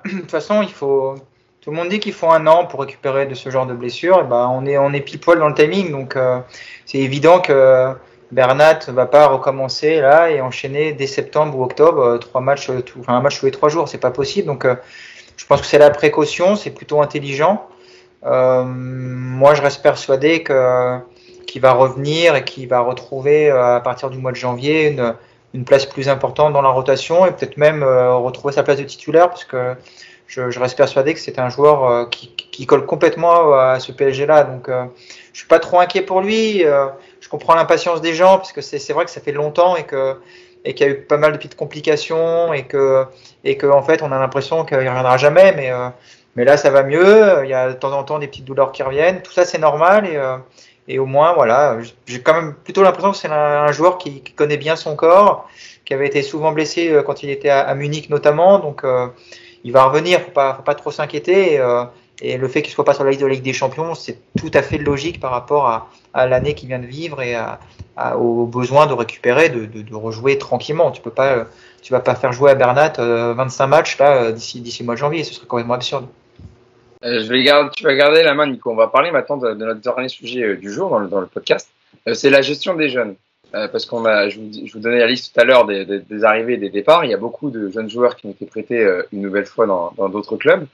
de 0.04 0.20
toute 0.20 0.30
façon, 0.30 0.62
il 0.62 0.70
faut. 0.70 1.16
Tout 1.60 1.70
le 1.70 1.76
monde 1.76 1.88
dit 1.88 1.98
qu'il 1.98 2.12
faut 2.12 2.28
un 2.28 2.46
an 2.46 2.66
pour 2.66 2.80
récupérer 2.80 3.26
de 3.26 3.34
ce 3.34 3.48
genre 3.48 3.66
de 3.66 3.72
blessure. 3.72 4.20
Et 4.20 4.24
ben, 4.24 4.48
on 4.52 4.66
est 4.66 4.76
on 4.76 4.92
pile 5.00 5.18
poil 5.18 5.38
dans 5.38 5.48
le 5.48 5.54
timing, 5.54 5.90
donc 5.90 6.14
euh, 6.14 6.38
c'est 6.84 6.98
évident 6.98 7.40
que 7.40 7.94
Bernat 8.32 8.80
va 8.88 9.06
pas 9.06 9.26
recommencer 9.26 10.00
là 10.00 10.30
et 10.30 10.40
enchaîner 10.40 10.92
dès 10.92 11.06
septembre 11.06 11.58
ou 11.58 11.64
octobre 11.64 12.00
euh, 12.00 12.18
trois 12.18 12.40
matchs, 12.40 12.70
euh, 12.70 12.82
enfin 12.98 13.14
un 13.14 13.20
match 13.20 13.38
tous 13.38 13.46
les 13.46 13.52
trois 13.52 13.68
jours, 13.68 13.88
c'est 13.88 13.98
pas 13.98 14.10
possible. 14.10 14.46
Donc 14.46 14.66
je 15.36 15.46
pense 15.46 15.60
que 15.60 15.66
c'est 15.66 15.78
la 15.78 15.90
précaution, 15.90 16.56
c'est 16.56 16.70
plutôt 16.70 17.00
intelligent. 17.00 17.66
moi, 18.22 19.54
je 19.54 19.62
reste 19.62 19.82
persuadé 19.82 20.42
que 20.42 20.98
qu'il 21.46 21.60
va 21.60 21.72
revenir 21.72 22.34
et 22.36 22.44
qu'il 22.44 22.68
va 22.68 22.80
retrouver 22.80 23.50
à 23.50 23.80
partir 23.80 24.10
du 24.10 24.18
mois 24.18 24.32
de 24.32 24.36
janvier 24.36 24.96
une 25.54 25.64
place 25.64 25.86
plus 25.86 26.08
importante 26.08 26.52
dans 26.52 26.62
la 26.62 26.68
rotation 26.68 27.24
et 27.24 27.30
peut-être 27.30 27.56
même 27.56 27.82
euh, 27.82 28.16
retrouver 28.16 28.52
sa 28.52 28.64
place 28.64 28.78
de 28.78 28.82
titulaire 28.82 29.30
parce 29.30 29.44
que 29.44 29.74
je, 30.26 30.58
reste 30.58 30.76
persuadé 30.76 31.14
que 31.14 31.20
c'est 31.20 31.38
un 31.38 31.48
joueur 31.48 31.84
euh, 31.84 32.06
qui, 32.06 32.34
qui, 32.34 32.66
colle 32.66 32.84
complètement 32.86 33.54
à 33.54 33.78
ce 33.78 33.92
PSG-là. 33.92 34.42
Donc 34.44 34.68
euh, 34.68 34.84
je 35.32 35.38
suis 35.38 35.48
pas 35.48 35.60
trop 35.60 35.78
inquiet 35.78 36.02
pour 36.02 36.20
lui. 36.20 36.64
Je 37.24 37.28
comprends 37.30 37.54
l'impatience 37.54 38.02
des 38.02 38.12
gens 38.12 38.36
parce 38.36 38.52
que 38.52 38.60
c'est 38.60 38.92
vrai 38.92 39.06
que 39.06 39.10
ça 39.10 39.22
fait 39.22 39.32
longtemps 39.32 39.76
et 39.76 39.84
que 39.84 40.16
qu'il 40.64 40.80
y 40.80 40.84
a 40.84 40.92
eu 40.92 41.00
pas 41.00 41.16
mal 41.16 41.32
de 41.32 41.38
petites 41.38 41.56
complications 41.56 42.52
et 42.52 42.64
que 42.64 43.06
fait 43.86 44.02
on 44.02 44.12
a 44.12 44.18
l'impression 44.18 44.64
qu'il 44.64 44.76
reviendra 44.76 45.16
jamais 45.16 45.52
mais 45.56 45.70
mais 46.36 46.44
là 46.44 46.56
ça 46.56 46.70
va 46.70 46.82
mieux 46.82 47.44
il 47.44 47.48
y 47.50 47.54
a 47.54 47.68
de 47.68 47.74
temps 47.74 47.92
en 47.92 48.04
temps 48.04 48.18
des 48.18 48.28
petites 48.28 48.44
douleurs 48.44 48.72
qui 48.72 48.82
reviennent 48.82 49.22
tout 49.22 49.32
ça 49.32 49.44
c'est 49.46 49.58
normal 49.58 50.06
et 50.06 50.18
et 50.86 50.98
au 50.98 51.06
moins, 51.06 51.32
voilà, 51.32 51.78
j'ai 52.06 52.20
quand 52.20 52.34
même 52.34 52.54
plutôt 52.54 52.82
l'impression 52.82 53.12
que 53.12 53.16
c'est 53.16 53.28
un, 53.28 53.72
joueur 53.72 53.96
qui, 53.96 54.22
connaît 54.36 54.58
bien 54.58 54.76
son 54.76 54.96
corps, 54.96 55.48
qui 55.84 55.94
avait 55.94 56.06
été 56.06 56.22
souvent 56.22 56.52
blessé 56.52 56.90
euh, 56.90 57.02
quand 57.02 57.22
il 57.22 57.30
était 57.30 57.48
à, 57.48 57.74
Munich 57.74 58.10
notamment. 58.10 58.58
Donc, 58.58 58.84
euh, 58.84 59.08
il 59.64 59.72
va 59.72 59.84
revenir, 59.84 60.20
faut 60.20 60.30
pas, 60.30 60.54
faut 60.54 60.62
pas 60.62 60.74
trop 60.74 60.90
s'inquiéter. 60.90 61.58
Euh, 62.22 62.26
et 62.26 62.36
le 62.36 62.48
fait 62.48 62.62
qu'il 62.62 62.72
soit 62.72 62.84
pas 62.84 62.94
sur 62.94 63.04
la 63.04 63.10
liste 63.10 63.22
de 63.22 63.26
la 63.26 63.34
Ligue 63.34 63.42
des 63.42 63.52
Champions, 63.52 63.94
c'est 63.94 64.18
tout 64.38 64.50
à 64.54 64.62
fait 64.62 64.78
logique 64.78 65.20
par 65.20 65.30
rapport 65.30 65.66
à, 65.66 65.90
à 66.12 66.26
l'année 66.26 66.54
qu'il 66.54 66.68
vient 66.68 66.78
de 66.78 66.86
vivre 66.86 67.22
et 67.22 67.34
à, 67.34 67.58
au 68.16 68.46
besoin 68.46 68.86
de 68.86 68.92
récupérer, 68.92 69.48
de, 69.48 69.94
rejouer 69.94 70.38
tranquillement. 70.38 70.90
Tu 70.90 71.02
peux 71.02 71.10
pas, 71.10 71.46
tu 71.82 71.92
vas 71.92 72.00
pas 72.00 72.14
faire 72.14 72.32
jouer 72.32 72.50
à 72.50 72.54
Bernat 72.54 72.94
25 72.98 73.66
matchs 73.66 73.98
là 73.98 74.32
d'ici 74.32 74.62
le 74.80 74.84
mois 74.84 74.94
de 74.94 75.00
janvier, 75.00 75.24
ce 75.24 75.34
serait 75.34 75.46
complètement 75.46 75.74
absurde. 75.74 76.06
Euh, 77.04 77.20
je 77.20 77.28
vais 77.28 77.42
garder, 77.42 77.70
tu 77.76 77.84
vas 77.84 77.94
garder 77.94 78.22
la 78.22 78.34
main, 78.34 78.46
Nico. 78.46 78.70
On 78.70 78.76
va 78.76 78.88
parler 78.88 79.10
maintenant 79.10 79.36
de, 79.36 79.52
notre 79.52 79.80
dernier 79.80 80.08
sujet 80.08 80.42
euh, 80.42 80.56
du 80.56 80.72
jour 80.72 80.90
dans 81.08 81.20
le, 81.20 81.26
podcast. 81.26 81.68
Euh, 82.08 82.14
c'est 82.14 82.30
la 82.30 82.40
gestion 82.40 82.74
des 82.74 82.88
jeunes. 82.88 83.14
parce 83.52 83.86
qu'on 83.86 84.02
je 84.04 84.72
vous, 84.72 84.80
donnais 84.80 84.98
la 84.98 85.06
liste 85.06 85.32
tout 85.32 85.40
à 85.40 85.44
l'heure 85.44 85.66
des, 85.66 86.24
arrivées 86.24 86.54
et 86.54 86.56
des 86.56 86.70
départs. 86.70 87.04
Il 87.04 87.10
y 87.10 87.14
a 87.14 87.18
beaucoup 87.18 87.50
de 87.50 87.70
jeunes 87.70 87.90
joueurs 87.90 88.16
qui 88.16 88.26
ont 88.26 88.30
été 88.30 88.46
prêtés 88.46 88.84
une 89.12 89.20
nouvelle 89.20 89.46
fois 89.46 89.66
dans 89.66 90.08
d'autres 90.08 90.36
clubs. 90.36 90.66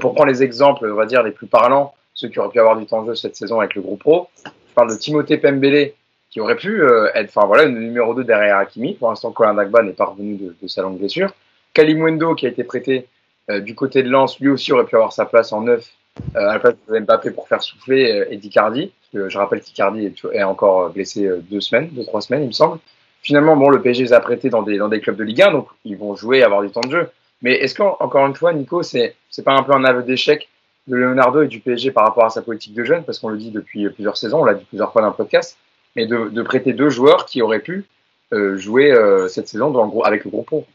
Pour 0.00 0.14
prendre 0.14 0.30
les 0.30 0.42
exemples, 0.42 0.86
on 0.90 0.94
va 0.94 1.06
dire 1.06 1.22
les 1.22 1.30
plus 1.30 1.46
parlants, 1.46 1.94
ceux 2.14 2.28
qui 2.28 2.38
auraient 2.38 2.50
pu 2.50 2.60
avoir 2.60 2.76
du 2.76 2.86
temps 2.86 3.02
de 3.02 3.08
jeu 3.08 3.14
cette 3.14 3.36
saison 3.36 3.60
avec 3.60 3.74
le 3.74 3.82
groupe 3.82 4.00
pro. 4.00 4.28
Je 4.44 4.74
parle 4.74 4.90
de 4.90 4.96
Timothée 4.96 5.38
Pembele, 5.38 5.92
qui 6.30 6.40
aurait 6.40 6.56
pu 6.56 6.82
être, 7.14 7.30
enfin 7.34 7.46
voilà, 7.46 7.64
le 7.64 7.78
numéro 7.78 8.14
2 8.14 8.24
derrière 8.24 8.58
Hakimi. 8.58 8.94
Pour 8.94 9.08
l'instant, 9.08 9.32
Colin 9.32 9.54
Dagba 9.54 9.82
n'est 9.82 9.92
pas 9.92 10.06
revenu 10.06 10.36
de, 10.36 10.54
de, 10.60 10.68
sa 10.68 10.82
longue 10.82 10.98
blessure. 10.98 11.32
Kalimwendo, 11.72 12.34
qui 12.34 12.46
a 12.46 12.50
été 12.50 12.64
prêté 12.64 13.06
euh, 13.50 13.60
du 13.60 13.74
côté 13.74 14.02
de 14.02 14.10
Lens, 14.10 14.38
lui 14.40 14.48
aussi 14.48 14.72
aurait 14.72 14.84
pu 14.84 14.96
avoir 14.96 15.12
sa 15.12 15.24
place 15.24 15.52
en 15.52 15.62
neuf 15.62 15.90
euh, 16.36 16.40
à 16.40 16.54
la 16.54 16.58
place 16.58 16.74
de 16.88 16.98
Mbappé 16.98 17.30
pour 17.30 17.48
faire 17.48 17.62
souffler 17.62 18.12
euh, 18.12 18.32
Eddie 18.32 18.50
Cardi. 18.50 18.92
je 19.14 19.38
rappelle 19.38 19.60
qu'Icardi 19.60 20.06
est, 20.06 20.24
est 20.32 20.42
encore 20.42 20.90
blessé 20.90 21.30
deux 21.50 21.60
semaines, 21.60 21.88
deux, 21.92 22.04
trois 22.04 22.20
semaines, 22.20 22.42
il 22.42 22.48
me 22.48 22.52
semble. 22.52 22.78
Finalement, 23.22 23.56
bon, 23.56 23.70
le 23.70 23.80
PSG 23.80 24.04
les 24.04 24.12
a 24.12 24.20
prêtés 24.20 24.50
dans 24.50 24.62
des, 24.62 24.76
dans 24.78 24.88
des 24.88 25.00
clubs 25.00 25.16
de 25.16 25.24
Ligue 25.24 25.42
1, 25.42 25.52
donc 25.52 25.68
ils 25.84 25.96
vont 25.96 26.14
jouer, 26.14 26.42
avoir 26.42 26.62
du 26.62 26.70
temps 26.70 26.80
de 26.80 26.90
jeu. 26.90 27.10
Mais 27.42 27.54
est-ce 27.54 27.74
qu'encore 27.74 28.26
une 28.26 28.34
fois, 28.34 28.52
Nico, 28.52 28.82
c'est 28.82 29.14
pas 29.44 29.52
un 29.52 29.62
peu 29.62 29.72
un 29.72 29.84
aveu 29.84 30.02
d'échec 30.02 30.48
de 30.86 30.96
Leonardo 30.96 31.42
et 31.42 31.48
du 31.48 31.60
PSG 31.60 31.90
par 31.92 32.04
rapport 32.04 32.24
à 32.24 32.30
sa 32.30 32.42
politique 32.42 32.74
de 32.74 32.84
jeunes? 32.84 33.04
Parce 33.04 33.18
qu'on 33.18 33.28
le 33.28 33.38
dit 33.38 33.50
depuis 33.50 33.88
plusieurs 33.90 34.16
saisons, 34.16 34.40
on 34.40 34.44
l'a 34.44 34.54
dit 34.54 34.64
plusieurs 34.64 34.92
fois 34.92 35.02
dans 35.02 35.08
le 35.08 35.14
podcast, 35.14 35.56
mais 35.94 36.06
de, 36.06 36.42
prêter 36.42 36.72
deux 36.72 36.90
joueurs 36.90 37.26
qui 37.26 37.42
auraient 37.42 37.60
pu 37.60 37.84
euh, 38.32 38.56
jouer 38.56 38.90
euh, 38.90 39.28
cette 39.28 39.48
saison 39.48 40.02
avec 40.02 40.24
le 40.24 40.30
groupe 40.30 40.46
pro. 40.46 40.66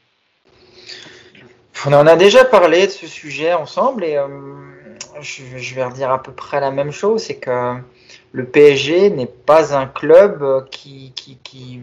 On 1.86 1.92
en 1.92 2.08
a 2.08 2.16
déjà 2.16 2.46
parlé 2.46 2.88
de 2.88 2.92
ce 2.92 3.08
sujet 3.08 3.54
ensemble 3.54 4.06
et 4.06 4.16
euh, 4.16 4.28
je, 5.20 5.76
vais 5.76 5.84
redire 5.84 6.12
à 6.12 6.24
peu 6.24 6.32
près 6.32 6.62
la 6.62 6.72
même 6.72 6.92
chose, 6.92 7.24
c'est 7.24 7.36
que 7.36 7.76
le 8.32 8.46
PSG 8.46 9.10
n'est 9.10 9.26
pas 9.26 9.76
un 9.76 9.86
club 9.86 10.66
qui, 10.70 11.12
qui, 11.14 11.38
qui, 11.44 11.82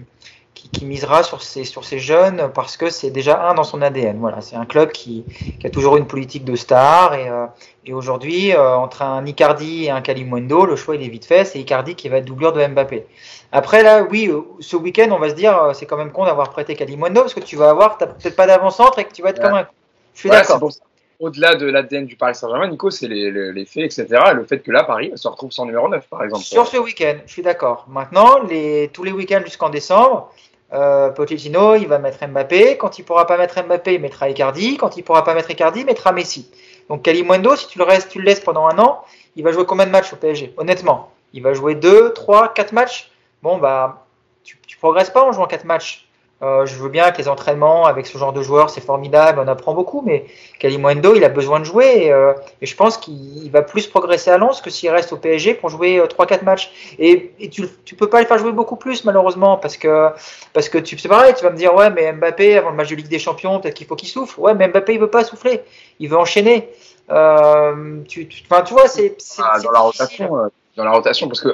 qui, 0.73 0.85
misera 0.85 1.23
sur 1.23 1.43
ces, 1.43 1.65
sur 1.65 1.85
ces 1.85 1.99
jeunes 1.99 2.51
parce 2.55 2.77
que 2.77 2.91
c'est 2.91 3.11
déjà 3.11 3.49
un 3.49 3.55
dans 3.55 3.65
son 3.65 3.83
ADN. 3.83 4.19
Voilà, 4.19 4.41
c'est 4.41 4.57
un 4.57 4.67
club 4.67 4.93
qui, 4.93 5.25
qui 5.59 5.67
a 5.67 5.71
toujours 5.71 5.97
une 5.97 6.07
politique 6.07 6.45
de 6.45 6.57
star 6.57 7.15
et, 7.15 7.29
euh, 7.29 7.47
et 7.85 7.93
aujourd'hui, 7.93 8.53
euh, 8.53 8.75
entre 8.75 9.03
un 9.03 9.25
Icardi 9.25 9.85
et 9.85 9.91
un 9.91 10.01
Kalimundo, 10.01 10.67
le 10.67 10.77
choix 10.77 10.97
il 10.97 11.03
est 11.03 11.09
vite 11.09 11.25
fait, 11.25 11.45
c'est 11.45 11.59
Icardi 11.59 11.95
qui 11.95 12.09
va 12.09 12.19
être 12.19 12.25
doublure 12.25 12.53
de 12.53 12.67
Mbappé. 12.67 13.07
Après 13.53 13.83
là, 13.83 14.03
oui, 14.11 14.31
ce 14.61 14.77
week-end, 14.77 15.09
on 15.11 15.19
va 15.19 15.31
se 15.31 15.35
dire, 15.35 15.71
c'est 15.75 15.87
quand 15.87 15.97
même 15.97 16.13
con 16.13 16.25
d'avoir 16.25 16.51
prêté 16.51 16.77
Kalimundo 16.77 17.21
parce 17.21 17.35
que 17.35 17.41
tu 17.41 17.57
vas 17.57 17.71
avoir 17.71 17.99
peut-être 17.99 18.37
pas 18.37 18.47
d'avant-centre 18.47 18.99
et 18.99 19.05
que 19.05 19.13
tu 19.13 19.23
vas 19.23 19.31
être 19.31 19.41
comme 19.41 19.55
un 19.55 19.67
je 20.15 20.21
suis 20.21 20.31
d'accord. 20.31 20.71
Au-delà 21.19 21.55
de 21.55 21.67
l'ADN 21.67 22.07
du 22.07 22.17
Paris 22.17 22.35
Saint-Germain, 22.35 22.69
Nico, 22.69 22.91
c'est 22.91 23.07
les, 23.07 23.31
les, 23.53 23.65
faits, 23.67 23.85
etc. 23.85 24.07
Et 24.31 24.35
le 24.35 24.45
fait 24.45 24.61
que 24.61 24.71
là, 24.71 24.85
Paris 24.85 25.13
se 25.17 25.29
retrouve 25.29 25.51
sans 25.53 25.67
numéro 25.67 25.87
9, 25.87 26.09
par 26.09 26.25
exemple. 26.25 26.45
Sur 26.45 26.67
ce 26.67 26.79
week-end, 26.79 27.17
je 27.27 27.33
suis 27.33 27.43
d'accord. 27.43 27.87
Maintenant, 27.91 28.43
les, 28.45 28.89
tous 28.91 29.05
les 29.05 29.13
week-ends 29.13 29.43
jusqu'en 29.45 29.69
décembre, 29.69 30.33
euh, 30.73 31.11
Pochettino, 31.11 31.75
il 31.75 31.89
va 31.89 31.99
mettre 31.99 32.27
Mbappé. 32.27 32.77
Quand 32.77 32.99
il 32.99 33.05
pourra 33.05 33.27
pas 33.27 33.37
mettre 33.37 33.63
Mbappé, 33.63 33.95
il 33.95 34.01
mettra 34.01 34.29
Icardi. 34.29 34.77
Quand 34.77 34.97
il 34.97 35.03
pourra 35.03 35.25
pas 35.25 35.35
mettre 35.35 35.51
Icardi, 35.51 35.81
il 35.81 35.87
mettra 35.87 36.13
Messi. 36.13 36.51
Donc 36.89 37.03
Kalimundo, 37.03 37.57
si 37.57 37.69
tu 37.69 37.79
le 37.79 37.85
restes, 37.85 38.09
tu 38.11 38.19
le 38.19 38.25
laisses 38.25 38.41
pendant 38.41 38.67
un 38.67 38.79
an, 38.79 39.05
il 39.37 39.45
va 39.45 39.53
jouer 39.53 39.65
combien 39.65 39.87
de 39.87 39.91
matchs 39.91 40.13
au 40.13 40.17
PSG 40.17 40.55
Honnêtement, 40.57 41.13
il 41.33 41.43
va 41.43 41.55
jouer 41.55 41.75
2, 41.75 42.13
3, 42.13 42.53
4 42.53 42.73
matchs? 42.73 43.11
Bon, 43.43 43.59
bah, 43.59 44.05
tu, 44.43 44.59
tu 44.67 44.77
progresses 44.77 45.11
pas 45.11 45.23
en 45.23 45.33
jouant 45.33 45.47
4 45.47 45.65
matchs. 45.65 46.09
Euh, 46.43 46.65
je 46.65 46.75
veux 46.77 46.89
bien 46.89 47.11
que 47.11 47.19
les 47.19 47.29
entraînements 47.29 47.85
avec 47.85 48.07
ce 48.07 48.17
genre 48.17 48.33
de 48.33 48.41
joueurs, 48.41 48.71
c'est 48.71 48.81
formidable, 48.81 49.41
on 49.45 49.49
apprend 49.49 49.75
beaucoup, 49.75 50.01
mais 50.01 50.25
Kalimundo, 50.59 51.15
il 51.15 51.23
a 51.23 51.29
besoin 51.29 51.61
de 51.61 51.65
jouer 51.65 52.05
et, 52.05 52.13
euh, 52.13 52.33
et 52.63 52.67
je 52.67 52.75
pense 52.75 52.97
qu'il 52.97 53.51
va 53.51 53.61
plus 53.61 53.87
progresser 53.87 54.31
à 54.31 54.39
Lens 54.39 54.63
que 54.63 54.71
s'il 54.71 54.89
reste 54.89 55.13
au 55.13 55.19
PSG 55.19 55.53
pour 55.53 55.69
jouer 55.69 55.99
euh, 55.99 56.07
3-4 56.07 56.43
matchs. 56.45 56.73
Et, 56.99 57.33
et, 57.39 57.51
tu, 57.51 57.65
tu 57.85 57.95
peux 57.95 58.09
pas 58.09 58.21
le 58.21 58.27
faire 58.27 58.39
jouer 58.39 58.53
beaucoup 58.53 58.77
plus 58.77 59.05
malheureusement 59.05 59.59
parce 59.59 59.77
que 59.77 60.09
parce 60.55 60.71
que 60.71 60.79
tu 60.79 60.97
c'est 60.97 61.09
pareil, 61.09 61.35
tu 61.37 61.45
vas 61.45 61.51
me 61.51 61.57
dire 61.57 61.75
ouais 61.75 61.91
mais 61.91 62.11
Mbappé 62.13 62.57
avant 62.57 62.71
le 62.71 62.77
match 62.77 62.89
de 62.89 62.95
Ligue 62.95 63.09
des 63.09 63.19
Champions, 63.19 63.61
peut-être 63.61 63.75
qu'il 63.75 63.87
faut 63.87 63.97
qu'il 63.97 64.09
souffle. 64.09 64.41
Ouais 64.41 64.55
mais 64.55 64.69
Mbappé 64.69 64.95
il 64.95 65.01
veut 65.01 65.11
pas 65.11 65.25
souffler, 65.25 65.61
il 65.99 66.09
veut 66.09 66.19
enchaîner. 66.19 66.71
Euh, 67.11 68.01
tu, 68.09 68.27
tu, 68.29 68.45
tu 68.45 68.73
vois 68.73 68.89
c'est 68.89 69.17
ah, 69.39 69.59
dans 69.63 69.73
la 69.73 69.81
rotation. 69.81 70.39
Euh, 70.39 70.49
dans 70.77 70.85
la 70.85 70.93
rotation, 70.93 71.29
parce 71.29 71.41
que 71.41 71.51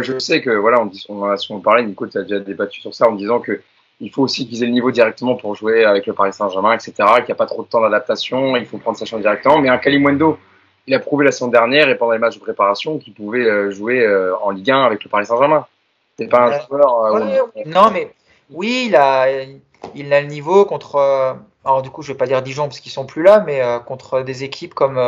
je 0.00 0.18
sais 0.18 0.40
que 0.40 0.50
voilà, 0.50 0.80
on, 0.80 0.86
dit, 0.86 1.04
on 1.08 1.22
en 1.22 1.30
a 1.30 1.36
souvent 1.36 1.60
parlé, 1.60 1.82
Nico, 1.82 2.06
tu 2.06 2.16
as 2.16 2.22
déjà 2.22 2.38
débattu 2.38 2.80
sur 2.80 2.94
ça 2.94 3.08
en 3.08 3.12
disant 3.12 3.40
que 3.40 3.60
il 4.00 4.10
faut 4.10 4.22
aussi 4.22 4.46
viser 4.46 4.66
le 4.66 4.72
niveau 4.72 4.90
directement 4.90 5.34
pour 5.34 5.54
jouer 5.54 5.84
avec 5.84 6.06
le 6.06 6.14
Paris 6.14 6.32
Saint-Germain, 6.32 6.72
etc. 6.72 6.92
Qu'il 7.16 7.26
n'y 7.26 7.32
a 7.32 7.36
pas 7.36 7.46
trop 7.46 7.62
de 7.62 7.68
temps 7.68 7.82
d'adaptation, 7.82 8.56
il 8.56 8.66
faut 8.66 8.78
prendre 8.78 8.96
sa 8.96 9.04
chance 9.04 9.20
directement. 9.20 9.58
Mais 9.60 9.68
un 9.68 9.78
Kalimundo, 9.78 10.38
il 10.86 10.94
a 10.94 10.98
prouvé 10.98 11.24
la 11.26 11.32
saison 11.32 11.48
dernière 11.48 11.88
et 11.88 11.96
pendant 11.96 12.12
les 12.12 12.18
matchs 12.18 12.36
de 12.36 12.40
préparation 12.40 12.98
qu'il 12.98 13.12
pouvait 13.12 13.44
euh, 13.44 13.70
jouer 13.70 14.00
euh, 14.00 14.34
en 14.42 14.50
Ligue 14.50 14.70
1 14.70 14.84
avec 14.84 15.04
le 15.04 15.10
Paris 15.10 15.26
Saint-Germain. 15.26 15.66
C'est 16.18 16.28
pas 16.28 16.46
un 16.46 16.66
joueur. 16.66 17.04
Euh, 17.04 17.42
non, 17.66 17.90
mais 17.92 18.10
oui, 18.50 18.86
il 18.88 18.96
a, 18.96 19.26
il 19.94 20.12
a 20.12 20.20
le 20.20 20.26
niveau 20.26 20.64
contre. 20.64 20.96
alors 21.64 21.82
du 21.82 21.90
coup, 21.90 22.02
je 22.02 22.12
vais 22.12 22.18
pas 22.18 22.26
dire 22.26 22.42
Dijon 22.42 22.64
parce 22.64 22.80
qu'ils 22.80 22.92
sont 22.92 23.06
plus 23.06 23.22
là, 23.22 23.40
mais 23.40 23.62
contre 23.86 24.22
des 24.22 24.44
équipes 24.44 24.74
comme 24.74 25.00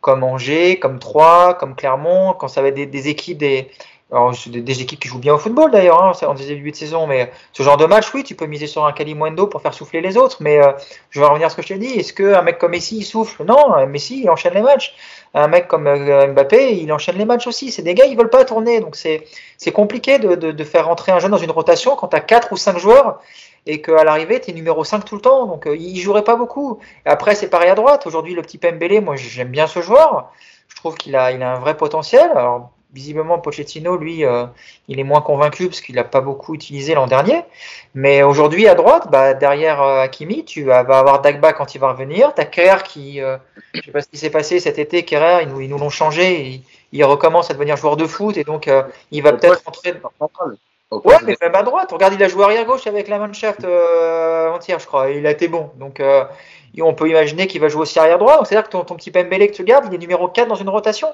comme 0.00 0.24
Angers, 0.24 0.78
comme 0.78 0.98
Troyes, 0.98 1.54
comme 1.60 1.74
Clermont, 1.74 2.32
quand 2.32 2.48
ça 2.48 2.62
va 2.62 2.68
être 2.68 2.74
des, 2.74 2.86
des 2.86 3.08
équipes 3.08 3.36
des, 3.36 3.70
alors, 4.12 4.34
des, 4.46 4.60
des, 4.60 4.82
équipes 4.82 4.98
qui 4.98 5.08
jouent 5.08 5.20
bien 5.20 5.34
au 5.34 5.38
football 5.38 5.70
d'ailleurs, 5.70 6.02
hein, 6.02 6.12
en 6.26 6.34
début 6.34 6.72
de 6.72 6.76
saison, 6.76 7.06
mais 7.06 7.30
ce 7.52 7.62
genre 7.62 7.76
de 7.76 7.86
match, 7.86 8.12
oui, 8.12 8.24
tu 8.24 8.34
peux 8.34 8.46
miser 8.46 8.66
sur 8.66 8.84
un 8.84 8.92
Kalimundo 8.92 9.46
pour 9.46 9.62
faire 9.62 9.72
souffler 9.72 10.00
les 10.00 10.16
autres. 10.16 10.38
Mais 10.40 10.58
euh, 10.58 10.72
je 11.10 11.20
vais 11.20 11.26
revenir 11.26 11.46
à 11.46 11.50
ce 11.50 11.56
que 11.56 11.62
je 11.62 11.68
t'ai 11.68 11.78
dit. 11.78 11.98
Est-ce 11.98 12.12
qu'un 12.12 12.42
mec 12.42 12.58
comme 12.58 12.72
Messi, 12.72 12.98
il 12.98 13.04
souffle? 13.04 13.44
Non, 13.44 13.86
Messi, 13.86 14.22
il 14.22 14.30
enchaîne 14.30 14.54
les 14.54 14.62
matchs. 14.62 14.94
Un 15.32 15.46
mec 15.46 15.68
comme 15.68 15.86
euh, 15.86 16.26
Mbappé, 16.26 16.76
il 16.76 16.92
enchaîne 16.92 17.16
les 17.16 17.24
matchs 17.24 17.46
aussi. 17.46 17.70
C'est 17.70 17.82
des 17.82 17.94
gars, 17.94 18.06
ils 18.06 18.16
veulent 18.16 18.30
pas 18.30 18.44
tourner. 18.44 18.80
Donc 18.80 18.96
c'est 18.96 19.72
compliqué 19.72 20.18
de, 20.18 20.34
de, 20.34 20.50
de, 20.50 20.64
faire 20.64 20.86
rentrer 20.86 21.12
un 21.12 21.20
jeune 21.20 21.30
dans 21.30 21.38
une 21.38 21.52
rotation 21.52 21.94
quand 21.94 22.08
tu 22.08 22.16
as 22.16 22.20
4 22.20 22.52
ou 22.52 22.56
5 22.56 22.78
joueurs 22.78 23.20
et 23.66 23.80
qu'à 23.80 24.02
l'arrivée, 24.02 24.40
tu 24.40 24.50
es 24.50 24.54
numéro 24.54 24.82
5 24.82 25.04
tout 25.04 25.14
le 25.14 25.20
temps. 25.20 25.46
Donc 25.46 25.66
euh, 25.66 25.76
il 25.76 25.98
jouerait 26.00 26.24
pas 26.24 26.34
beaucoup. 26.34 26.80
Et 27.06 27.08
après, 27.08 27.36
c'est 27.36 27.48
pareil 27.48 27.70
à 27.70 27.76
droite. 27.76 28.06
Aujourd'hui, 28.06 28.34
le 28.34 28.42
petit 28.42 28.58
Pembele, 28.58 29.00
moi 29.00 29.14
j'aime 29.16 29.50
bien 29.50 29.68
ce 29.68 29.80
joueur. 29.80 30.32
Je 30.68 30.76
trouve 30.76 30.96
qu'il 30.96 31.14
a, 31.14 31.30
il 31.30 31.42
a 31.42 31.52
un 31.52 31.60
vrai 31.60 31.76
potentiel. 31.76 32.28
Alors, 32.34 32.70
visiblement 32.92 33.38
Pochettino, 33.38 33.96
lui, 33.96 34.24
euh, 34.24 34.46
il 34.88 34.98
est 34.98 35.04
moins 35.04 35.20
convaincu 35.20 35.68
parce 35.68 35.80
qu'il 35.80 35.94
n'a 35.94 36.04
pas 36.04 36.20
beaucoup 36.20 36.54
utilisé 36.54 36.94
l'an 36.94 37.06
dernier. 37.06 37.44
Mais 37.94 38.22
aujourd'hui, 38.22 38.68
à 38.68 38.74
droite, 38.74 39.08
bah, 39.10 39.34
derrière 39.34 39.82
euh, 39.82 40.02
Hakimi, 40.02 40.44
tu 40.44 40.64
vas, 40.64 40.78
avoir 40.78 41.20
Dagba 41.20 41.52
quand 41.52 41.74
il 41.74 41.78
va 41.78 41.92
revenir. 41.92 42.34
Tu 42.34 42.40
as 42.40 42.44
Kerr 42.44 42.82
qui, 42.84 43.20
euh, 43.20 43.36
je 43.74 43.82
sais 43.82 43.90
pas 43.90 44.00
ce 44.00 44.08
qui 44.08 44.18
s'est 44.18 44.30
passé 44.30 44.60
cet 44.60 44.78
été, 44.78 45.04
Kerr, 45.04 45.42
ils 45.42 45.48
nous, 45.48 45.60
ils 45.60 45.68
nous 45.68 45.78
l'ont 45.78 45.90
changé. 45.90 46.62
Il, 46.92 47.04
recommence 47.04 47.50
à 47.50 47.54
devenir 47.54 47.76
joueur 47.76 47.96
de 47.96 48.06
foot 48.06 48.36
et 48.36 48.44
donc 48.44 48.68
euh, 48.68 48.82
il 49.10 49.22
va 49.22 49.32
peut-être 49.32 49.62
rentrer. 49.64 49.94
Ouais, 50.90 51.16
mais 51.24 51.36
même 51.40 51.54
à 51.54 51.62
droite. 51.62 51.92
Regarde, 51.92 52.14
il 52.14 52.22
a 52.22 52.26
joué 52.26 52.42
arrière 52.42 52.64
gauche 52.64 52.88
avec 52.88 53.06
la 53.06 53.18
Mannschaft 53.20 53.60
entière, 53.60 54.80
je 54.80 54.86
crois. 54.86 55.10
Il 55.10 55.24
a 55.24 55.30
été 55.30 55.46
bon. 55.46 55.70
Donc, 55.76 56.02
on 56.80 56.94
peut 56.94 57.08
imaginer 57.08 57.46
qu'il 57.46 57.60
va 57.60 57.68
jouer 57.68 57.82
aussi 57.82 58.00
arrière 58.00 58.18
droit. 58.18 58.44
C'est-à-dire 58.44 58.66
que 58.66 58.72
ton, 58.72 58.82
ton 58.82 58.96
petit 58.96 59.12
Pembele 59.12 59.46
que 59.46 59.52
tu 59.52 59.62
gardes, 59.62 59.86
il 59.88 59.94
est 59.94 59.98
numéro 59.98 60.26
4 60.26 60.48
dans 60.48 60.56
une 60.56 60.68
rotation 60.68 61.06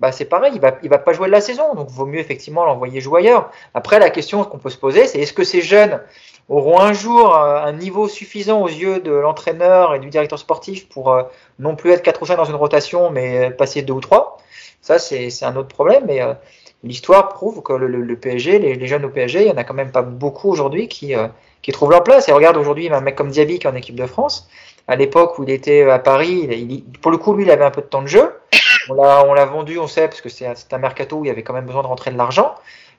bah 0.00 0.12
c'est 0.12 0.24
pareil, 0.24 0.52
il 0.54 0.60
va, 0.60 0.76
il 0.82 0.88
va 0.88 0.98
pas 0.98 1.12
jouer 1.12 1.28
de 1.28 1.32
la 1.32 1.40
saison, 1.40 1.74
donc 1.74 1.88
vaut 1.88 2.06
mieux 2.06 2.18
effectivement 2.18 2.64
l'envoyer 2.64 3.00
jouer 3.00 3.20
ailleurs. 3.20 3.50
Après, 3.74 3.98
la 3.98 4.10
question 4.10 4.42
qu'on 4.44 4.58
peut 4.58 4.70
se 4.70 4.76
poser, 4.76 5.06
c'est 5.06 5.20
est-ce 5.20 5.32
que 5.32 5.44
ces 5.44 5.62
jeunes 5.62 6.00
auront 6.48 6.80
un 6.80 6.92
jour 6.92 7.34
un 7.36 7.72
niveau 7.72 8.08
suffisant 8.08 8.60
aux 8.60 8.68
yeux 8.68 9.00
de 9.00 9.12
l'entraîneur 9.12 9.94
et 9.94 9.98
du 9.98 10.10
directeur 10.10 10.38
sportif 10.38 10.88
pour 10.88 11.12
euh, 11.12 11.22
non 11.58 11.76
plus 11.76 11.90
être 11.90 12.02
4 12.02 12.22
ou 12.22 12.26
5 12.26 12.36
dans 12.36 12.44
une 12.44 12.54
rotation, 12.54 13.10
mais 13.10 13.50
passer 13.50 13.82
2 13.82 13.92
ou 13.92 14.00
3 14.00 14.38
Ça, 14.82 14.98
c'est 14.98 15.30
un 15.42 15.56
autre 15.56 15.68
problème, 15.68 16.04
mais 16.06 16.20
euh, 16.20 16.34
l'histoire 16.82 17.28
prouve 17.28 17.62
que 17.62 17.72
le, 17.72 17.86
le, 17.86 18.16
PSG, 18.16 18.58
les, 18.58 18.74
les, 18.74 18.86
jeunes 18.86 19.04
au 19.04 19.08
PSG, 19.10 19.42
il 19.42 19.48
y 19.48 19.50
en 19.50 19.56
a 19.56 19.64
quand 19.64 19.74
même 19.74 19.92
pas 19.92 20.02
beaucoup 20.02 20.50
aujourd'hui 20.50 20.88
qui, 20.88 21.14
euh, 21.14 21.28
qui 21.62 21.72
trouvent 21.72 21.90
leur 21.90 22.04
place. 22.04 22.28
Et 22.28 22.32
regarde 22.32 22.56
aujourd'hui 22.56 22.92
un 22.92 23.00
mec 23.00 23.16
comme 23.16 23.30
Diaby 23.30 23.58
qui 23.58 23.66
est 23.66 23.70
en 23.70 23.74
équipe 23.74 23.96
de 23.96 24.06
France. 24.06 24.48
À 24.86 24.96
l'époque 24.96 25.38
où 25.38 25.44
il 25.44 25.50
était 25.50 25.88
à 25.88 25.98
Paris, 25.98 26.46
il, 26.50 26.84
pour 27.00 27.10
le 27.10 27.16
coup, 27.16 27.32
lui, 27.32 27.44
il 27.44 27.50
avait 27.50 27.64
un 27.64 27.70
peu 27.70 27.80
de 27.80 27.86
temps 27.86 28.02
de 28.02 28.08
jeu. 28.08 28.30
On 28.88 29.34
l'a 29.34 29.44
vendu, 29.44 29.78
on 29.78 29.86
sait, 29.86 30.08
parce 30.08 30.20
que 30.20 30.28
c'est 30.28 30.72
un 30.72 30.78
mercato 30.78 31.16
où 31.16 31.24
il 31.24 31.28
y 31.28 31.30
avait 31.30 31.42
quand 31.42 31.54
même 31.54 31.66
besoin 31.66 31.82
de 31.82 31.88
rentrer 31.88 32.10
de 32.10 32.16
l'argent. 32.16 32.54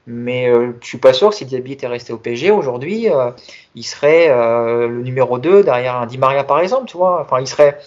Mais 0.08 0.48
euh, 0.50 0.74
je 0.82 0.88
suis 0.88 0.98
pas 0.98 1.14
sûr 1.14 1.30
que 1.30 1.36
si 1.36 1.46
Diaby 1.46 1.74
était 1.74 1.88
resté 1.88 2.14
au 2.14 2.18
PSG 2.18 2.52
aujourd'hui, 2.52 3.10
euh, 3.10 3.32
il 3.74 3.84
serait 3.84 4.30
euh, 4.30 4.88
le 4.88 5.02
numéro 5.02 5.40
2 5.40 5.64
derrière 5.64 5.96
un 5.96 6.06
Di 6.06 6.18
Maria 6.18 6.44
par 6.44 6.60
exemple, 6.60 6.86
tu 6.86 6.98
vois. 6.98 7.22
Enfin, 7.22 7.40
il 7.40 7.48
serait. 7.48 7.80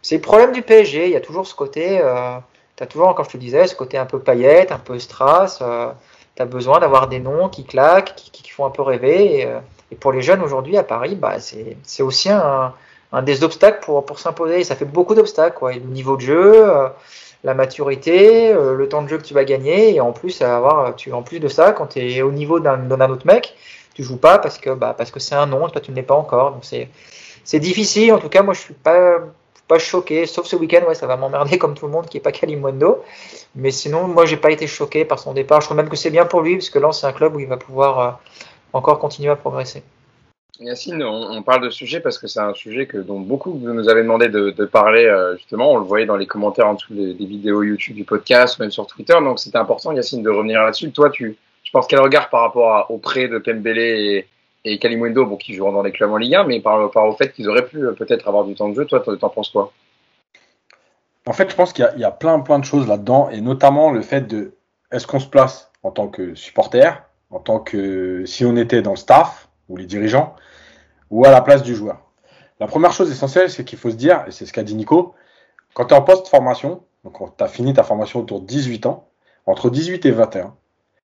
C'est 0.00 0.16
le 0.16 0.22
problème 0.22 0.52
du 0.52 0.62
PSG. 0.62 1.06
Il 1.06 1.12
y 1.12 1.16
a 1.16 1.20
toujours 1.20 1.46
ce 1.46 1.54
côté. 1.54 2.00
Euh, 2.00 2.38
tu 2.76 2.82
as 2.82 2.86
toujours, 2.86 3.14
comme 3.14 3.24
je 3.26 3.30
te 3.30 3.36
disais, 3.36 3.66
ce 3.66 3.74
côté 3.74 3.98
un 3.98 4.06
peu 4.06 4.18
paillette, 4.20 4.72
un 4.72 4.78
peu 4.78 4.98
strass. 4.98 5.58
tu 6.36 6.42
as 6.42 6.46
besoin 6.46 6.80
d'avoir 6.80 7.08
des 7.08 7.18
noms 7.18 7.48
qui 7.48 7.64
claquent, 7.64 8.14
qui, 8.14 8.30
qui, 8.30 8.50
font 8.50 8.64
un 8.64 8.70
peu 8.70 8.82
rêver. 8.82 9.40
Et, 9.40 9.48
et 9.90 9.96
pour 9.96 10.12
les 10.12 10.22
jeunes 10.22 10.42
aujourd'hui 10.42 10.78
à 10.78 10.84
Paris, 10.84 11.16
bah, 11.16 11.36
c'est 11.40 12.02
aussi 12.02 12.30
un, 12.30 12.72
un, 13.12 13.22
des 13.22 13.42
obstacles 13.44 13.80
pour, 13.84 14.06
pour 14.06 14.20
s'imposer. 14.20 14.64
Ça 14.64 14.76
fait 14.76 14.84
beaucoup 14.84 15.14
d'obstacles. 15.14 15.58
Le 15.62 15.80
niveau 15.80 16.16
de 16.16 16.22
jeu 16.22 16.90
la 17.44 17.54
maturité, 17.54 18.52
euh, 18.52 18.74
le 18.74 18.88
temps 18.88 19.02
de 19.02 19.08
jeu 19.08 19.18
que 19.18 19.22
tu 19.22 19.34
vas 19.34 19.44
gagner, 19.44 19.94
et 19.94 20.00
en 20.00 20.12
plus 20.12 20.42
avoir, 20.42 20.96
tu 20.96 21.12
en 21.12 21.22
plus 21.22 21.40
de 21.40 21.48
ça, 21.48 21.72
quand 21.72 21.88
tu 21.88 22.00
es 22.00 22.22
au 22.22 22.32
niveau 22.32 22.60
d'un 22.60 23.10
autre 23.10 23.26
mec, 23.26 23.54
tu 23.94 24.02
joues 24.02 24.16
pas 24.16 24.38
parce 24.38 24.58
que 24.58 24.70
bah, 24.70 24.94
parce 24.96 25.10
que 25.10 25.20
c'est 25.20 25.34
un 25.34 25.46
nom, 25.46 25.68
toi 25.68 25.80
tu 25.80 25.90
ne 25.90 25.96
l'es 25.96 26.02
pas 26.02 26.14
encore, 26.14 26.52
donc 26.52 26.64
c'est 26.64 26.88
c'est 27.44 27.60
difficile. 27.60 28.12
En 28.12 28.18
tout 28.18 28.28
cas, 28.28 28.42
moi 28.42 28.54
je 28.54 28.60
suis 28.60 28.74
pas 28.74 29.18
pas 29.68 29.78
choqué, 29.78 30.26
sauf 30.26 30.46
ce 30.46 30.56
week-end, 30.56 30.82
ouais, 30.88 30.94
ça 30.94 31.06
va 31.06 31.16
m'emmerder 31.16 31.58
comme 31.62 31.74
tout 31.74 31.86
le 31.86 31.92
monde 31.92 32.06
qui 32.06 32.16
est 32.16 32.20
pas 32.20 32.32
Kalimundo. 32.32 33.02
Mais 33.54 33.70
sinon, 33.70 34.08
moi 34.08 34.24
j'ai 34.26 34.36
pas 34.36 34.50
été 34.50 34.66
choqué 34.66 35.04
par 35.04 35.18
son 35.18 35.34
départ. 35.34 35.60
Je 35.60 35.66
crois 35.66 35.76
même 35.76 35.88
que 35.88 35.96
c'est 35.96 36.10
bien 36.10 36.26
pour 36.26 36.42
lui 36.42 36.56
parce 36.56 36.70
que 36.70 36.78
là 36.78 36.92
c'est 36.92 37.06
un 37.06 37.12
club 37.12 37.36
où 37.36 37.40
il 37.40 37.46
va 37.46 37.56
pouvoir 37.56 38.00
euh, 38.00 38.10
encore 38.72 38.98
continuer 38.98 39.30
à 39.30 39.36
progresser. 39.36 39.82
Yacine, 40.60 41.04
on, 41.04 41.40
parle 41.42 41.62
de 41.62 41.70
sujet 41.70 42.00
parce 42.00 42.18
que 42.18 42.26
c'est 42.26 42.40
un 42.40 42.52
sujet 42.52 42.86
que, 42.86 42.98
dont 42.98 43.20
beaucoup 43.20 43.52
nous 43.62 43.88
avaient 43.88 44.02
demandé 44.02 44.28
de, 44.28 44.64
parler, 44.64 45.04
euh, 45.04 45.36
justement. 45.36 45.72
On 45.72 45.78
le 45.78 45.84
voyait 45.84 46.06
dans 46.06 46.16
les 46.16 46.26
commentaires 46.26 46.66
en 46.66 46.74
dessous 46.74 46.94
des, 46.94 47.12
vidéos 47.14 47.62
YouTube 47.62 47.94
du 47.94 48.04
podcast 48.04 48.58
même 48.58 48.72
sur 48.72 48.86
Twitter. 48.86 49.14
Donc, 49.22 49.38
c'était 49.38 49.58
important, 49.58 49.92
Yacine, 49.92 50.22
de 50.22 50.30
revenir 50.30 50.62
là-dessus. 50.62 50.90
Toi, 50.90 51.10
tu, 51.10 51.36
tu 51.62 51.70
penses 51.70 51.86
quel 51.86 52.00
regard 52.00 52.28
par 52.28 52.40
rapport 52.40 52.90
au 52.90 52.98
prêt 52.98 53.28
de 53.28 53.38
Pembele 53.38 53.78
et, 53.78 54.26
et 54.64 54.78
Kalimundo, 54.78 55.26
bon, 55.26 55.36
qui 55.36 55.54
joueront 55.54 55.72
dans 55.72 55.82
les 55.82 55.92
clubs 55.92 56.10
en 56.10 56.16
Ligue 56.16 56.34
1, 56.34 56.44
mais 56.44 56.60
par 56.60 56.80
rapport 56.80 57.06
au 57.06 57.12
fait 57.12 57.32
qu'ils 57.32 57.48
auraient 57.48 57.66
pu 57.66 57.78
euh, 57.78 57.92
peut-être 57.92 58.26
avoir 58.26 58.44
du 58.44 58.56
temps 58.56 58.68
de 58.68 58.74
jeu, 58.74 58.84
toi, 58.84 59.00
t'en 59.00 59.28
penses 59.28 59.50
quoi? 59.50 59.72
En 61.24 61.32
fait, 61.32 61.50
je 61.50 61.54
pense 61.54 61.72
qu'il 61.72 61.88
y, 61.96 62.00
y, 62.00 62.04
a 62.04 62.10
plein, 62.10 62.40
plein 62.40 62.58
de 62.58 62.64
choses 62.64 62.88
là-dedans, 62.88 63.28
et 63.30 63.40
notamment 63.40 63.92
le 63.92 64.02
fait 64.02 64.22
de 64.22 64.54
est-ce 64.90 65.06
qu'on 65.06 65.20
se 65.20 65.28
place 65.28 65.70
en 65.84 65.92
tant 65.92 66.08
que 66.08 66.34
supporter, 66.34 67.02
en 67.30 67.38
tant 67.38 67.60
que 67.60 68.24
si 68.26 68.44
on 68.44 68.56
était 68.56 68.82
dans 68.82 68.92
le 68.92 68.96
staff 68.96 69.48
ou 69.68 69.76
les 69.76 69.84
dirigeants, 69.84 70.34
ou 71.10 71.24
à 71.24 71.30
la 71.30 71.40
place 71.40 71.62
du 71.62 71.74
joueur. 71.74 72.10
La 72.60 72.66
première 72.66 72.92
chose 72.92 73.10
essentielle, 73.10 73.50
c'est 73.50 73.64
qu'il 73.64 73.78
faut 73.78 73.90
se 73.90 73.96
dire, 73.96 74.24
et 74.26 74.30
c'est 74.30 74.46
ce 74.46 74.52
qu'a 74.52 74.62
dit 74.62 74.74
Nico, 74.74 75.14
quand 75.74 75.86
tu 75.86 75.94
es 75.94 75.96
en 75.96 76.02
post-formation, 76.02 76.82
donc 77.04 77.18
tu 77.36 77.44
as 77.44 77.48
fini 77.48 77.72
ta 77.72 77.82
formation 77.82 78.20
autour 78.20 78.40
de 78.40 78.46
18 78.46 78.86
ans, 78.86 79.08
entre 79.46 79.70
18 79.70 80.06
et 80.06 80.10
21, 80.10 80.54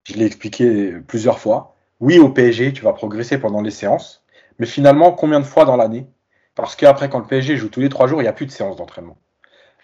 je 0.03 0.13
l'ai 0.13 0.25
expliqué 0.25 0.93
plusieurs 1.07 1.39
fois, 1.39 1.75
oui, 1.99 2.19
au 2.19 2.29
PSG, 2.29 2.73
tu 2.73 2.83
vas 2.83 2.93
progresser 2.93 3.37
pendant 3.37 3.61
les 3.61 3.71
séances, 3.71 4.23
mais 4.59 4.65
finalement, 4.65 5.11
combien 5.11 5.39
de 5.39 5.45
fois 5.45 5.65
dans 5.65 5.77
l'année? 5.77 6.07
Parce 6.55 6.75
qu'après, 6.75 7.09
quand 7.09 7.19
le 7.19 7.25
PSG 7.25 7.57
joue 7.57 7.69
tous 7.69 7.79
les 7.79 7.89
trois 7.89 8.07
jours, 8.07 8.21
il 8.21 8.25
n'y 8.25 8.29
a 8.29 8.33
plus 8.33 8.45
de 8.45 8.51
séances 8.51 8.75
d'entraînement. 8.75 9.17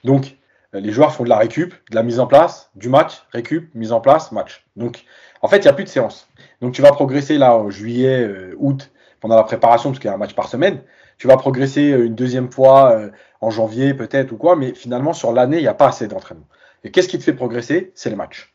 Donc, 0.03 0.37
les 0.73 0.91
joueurs 0.91 1.13
font 1.13 1.23
de 1.23 1.29
la 1.29 1.37
récup, 1.37 1.73
de 1.89 1.95
la 1.95 2.03
mise 2.03 2.19
en 2.19 2.27
place, 2.27 2.69
du 2.75 2.89
match, 2.89 3.23
récup, 3.31 3.73
mise 3.73 3.91
en 3.91 4.01
place, 4.01 4.31
match. 4.31 4.65
Donc, 4.75 5.05
en 5.41 5.47
fait, 5.47 5.57
il 5.57 5.63
n'y 5.63 5.67
a 5.69 5.73
plus 5.73 5.85
de 5.85 5.89
séances. 5.89 6.27
Donc, 6.61 6.73
tu 6.73 6.81
vas 6.81 6.91
progresser 6.91 7.37
là 7.37 7.55
en 7.55 7.69
juillet, 7.69 8.21
euh, 8.21 8.55
août, 8.57 8.91
pendant 9.19 9.35
la 9.35 9.43
préparation, 9.43 9.89
parce 9.89 9.99
qu'il 9.99 10.07
y 10.07 10.11
a 10.11 10.15
un 10.15 10.17
match 10.17 10.35
par 10.35 10.47
semaine. 10.47 10.81
Tu 11.17 11.27
vas 11.27 11.37
progresser 11.37 11.91
euh, 11.91 12.05
une 12.05 12.15
deuxième 12.15 12.51
fois 12.51 12.91
euh, 12.91 13.09
en 13.41 13.49
janvier 13.49 13.93
peut-être 13.93 14.31
ou 14.31 14.37
quoi, 14.37 14.55
mais 14.55 14.73
finalement 14.73 15.13
sur 15.13 15.31
l'année, 15.31 15.57
il 15.57 15.63
n'y 15.63 15.67
a 15.67 15.73
pas 15.73 15.87
assez 15.87 16.07
d'entraînement. 16.07 16.47
Et 16.83 16.91
qu'est-ce 16.91 17.07
qui 17.07 17.17
te 17.17 17.23
fait 17.23 17.33
progresser? 17.33 17.91
C'est 17.95 18.09
les 18.09 18.15
matchs. 18.15 18.53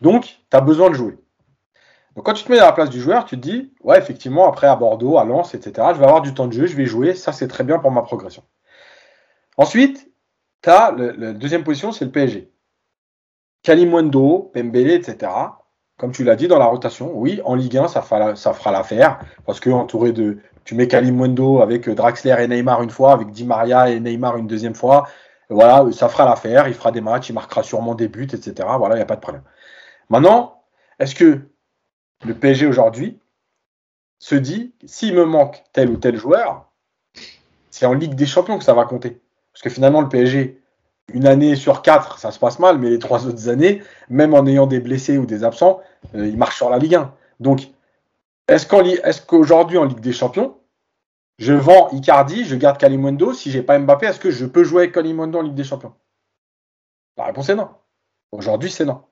Donc, 0.00 0.38
tu 0.50 0.56
as 0.56 0.60
besoin 0.60 0.88
de 0.90 0.94
jouer. 0.94 1.18
Donc 2.14 2.24
quand 2.24 2.32
tu 2.32 2.44
te 2.44 2.50
mets 2.50 2.58
à 2.58 2.64
la 2.64 2.72
place 2.72 2.88
du 2.88 2.98
joueur, 2.98 3.26
tu 3.26 3.36
te 3.36 3.42
dis, 3.42 3.74
ouais, 3.82 3.98
effectivement, 3.98 4.48
après 4.48 4.66
à 4.66 4.74
Bordeaux, 4.74 5.18
à 5.18 5.24
Lens, 5.24 5.54
etc., 5.54 5.88
je 5.92 5.98
vais 5.98 6.06
avoir 6.06 6.22
du 6.22 6.32
temps 6.32 6.46
de 6.46 6.52
jeu, 6.54 6.66
je 6.66 6.74
vais 6.74 6.86
jouer, 6.86 7.14
ça 7.14 7.32
c'est 7.32 7.46
très 7.46 7.62
bien 7.62 7.78
pour 7.78 7.90
ma 7.90 8.00
progression. 8.00 8.42
Ensuite, 9.58 10.10
tu 10.62 10.70
as 10.70 10.92
la 10.92 11.32
deuxième 11.34 11.62
position, 11.62 11.92
c'est 11.92 12.06
le 12.06 12.10
PSG. 12.10 12.50
Kalimundo, 13.62 14.50
Pembele, 14.54 14.92
etc 14.92 15.30
comme 15.98 16.12
tu 16.12 16.24
l'as 16.24 16.36
dit, 16.36 16.48
dans 16.48 16.58
la 16.58 16.66
rotation, 16.66 17.12
oui, 17.14 17.40
en 17.44 17.54
Ligue 17.54 17.78
1, 17.78 17.88
ça 17.88 18.02
fera, 18.02 18.70
l'affaire. 18.70 19.18
Parce 19.46 19.60
que 19.60 19.70
entouré 19.70 20.12
de. 20.12 20.38
Tu 20.64 20.74
mets 20.74 20.88
Kalimundo 20.88 21.60
avec 21.60 21.88
Draxler 21.88 22.36
et 22.40 22.48
Neymar 22.48 22.82
une 22.82 22.90
fois, 22.90 23.12
avec 23.12 23.30
Di 23.30 23.44
Maria 23.44 23.88
et 23.88 24.00
Neymar 24.00 24.36
une 24.36 24.46
deuxième 24.46 24.74
fois. 24.74 25.06
Voilà, 25.48 25.84
ça 25.92 26.08
fera 26.08 26.24
l'affaire. 26.24 26.66
Il 26.66 26.74
fera 26.74 26.90
des 26.90 27.00
matchs, 27.00 27.30
il 27.30 27.34
marquera 27.34 27.62
sûrement 27.62 27.94
des 27.94 28.08
buts, 28.08 28.28
etc. 28.32 28.68
Voilà, 28.76 28.96
il 28.96 28.98
n'y 28.98 29.02
a 29.02 29.06
pas 29.06 29.14
de 29.14 29.20
problème. 29.20 29.44
Maintenant, 30.10 30.64
est-ce 30.98 31.14
que 31.14 31.40
le 32.24 32.34
PSG 32.34 32.66
aujourd'hui 32.66 33.20
se 34.18 34.34
dit, 34.34 34.74
s'il 34.84 35.14
me 35.14 35.24
manque 35.24 35.62
tel 35.72 35.88
ou 35.90 35.96
tel 35.96 36.16
joueur, 36.16 36.70
c'est 37.70 37.86
en 37.86 37.92
Ligue 37.92 38.14
des 38.14 38.26
Champions 38.26 38.58
que 38.58 38.64
ça 38.64 38.74
va 38.74 38.84
compter. 38.86 39.20
Parce 39.52 39.62
que 39.62 39.70
finalement, 39.70 40.00
le 40.00 40.08
PSG, 40.08 40.60
une 41.12 41.26
année 41.26 41.56
sur 41.56 41.82
quatre, 41.82 42.18
ça 42.18 42.30
se 42.30 42.38
passe 42.38 42.58
mal, 42.58 42.78
mais 42.78 42.90
les 42.90 42.98
trois 42.98 43.26
autres 43.26 43.48
années, 43.48 43.82
même 44.08 44.34
en 44.34 44.46
ayant 44.46 44.66
des 44.66 44.80
blessés 44.80 45.18
ou 45.18 45.26
des 45.26 45.44
absents, 45.44 45.80
euh, 46.14 46.26
ils 46.26 46.36
marchent 46.36 46.56
sur 46.56 46.70
la 46.70 46.78
Ligue 46.78 46.96
1. 46.96 47.14
Donc, 47.40 47.68
est-ce 48.48 48.66
qu'aujourd'hui 49.22 49.78
en 49.78 49.84
Ligue 49.84 50.00
des 50.00 50.12
Champions, 50.12 50.56
je 51.38 51.52
vends 51.52 51.88
Icardi, 51.90 52.44
je 52.44 52.56
garde 52.56 52.78
Kalimundo, 52.78 53.32
si 53.32 53.50
j'ai 53.50 53.62
pas 53.62 53.78
Mbappé, 53.78 54.06
est-ce 54.06 54.20
que 54.20 54.30
je 54.30 54.46
peux 54.46 54.64
jouer 54.64 54.82
avec 54.82 54.94
Kalimundo 54.94 55.38
en 55.38 55.42
Ligue 55.42 55.54
des 55.54 55.64
Champions? 55.64 55.94
La 57.16 57.24
réponse 57.24 57.48
est 57.48 57.54
non. 57.54 57.68
Aujourd'hui, 58.32 58.70
c'est 58.70 58.84
non. 58.84 59.02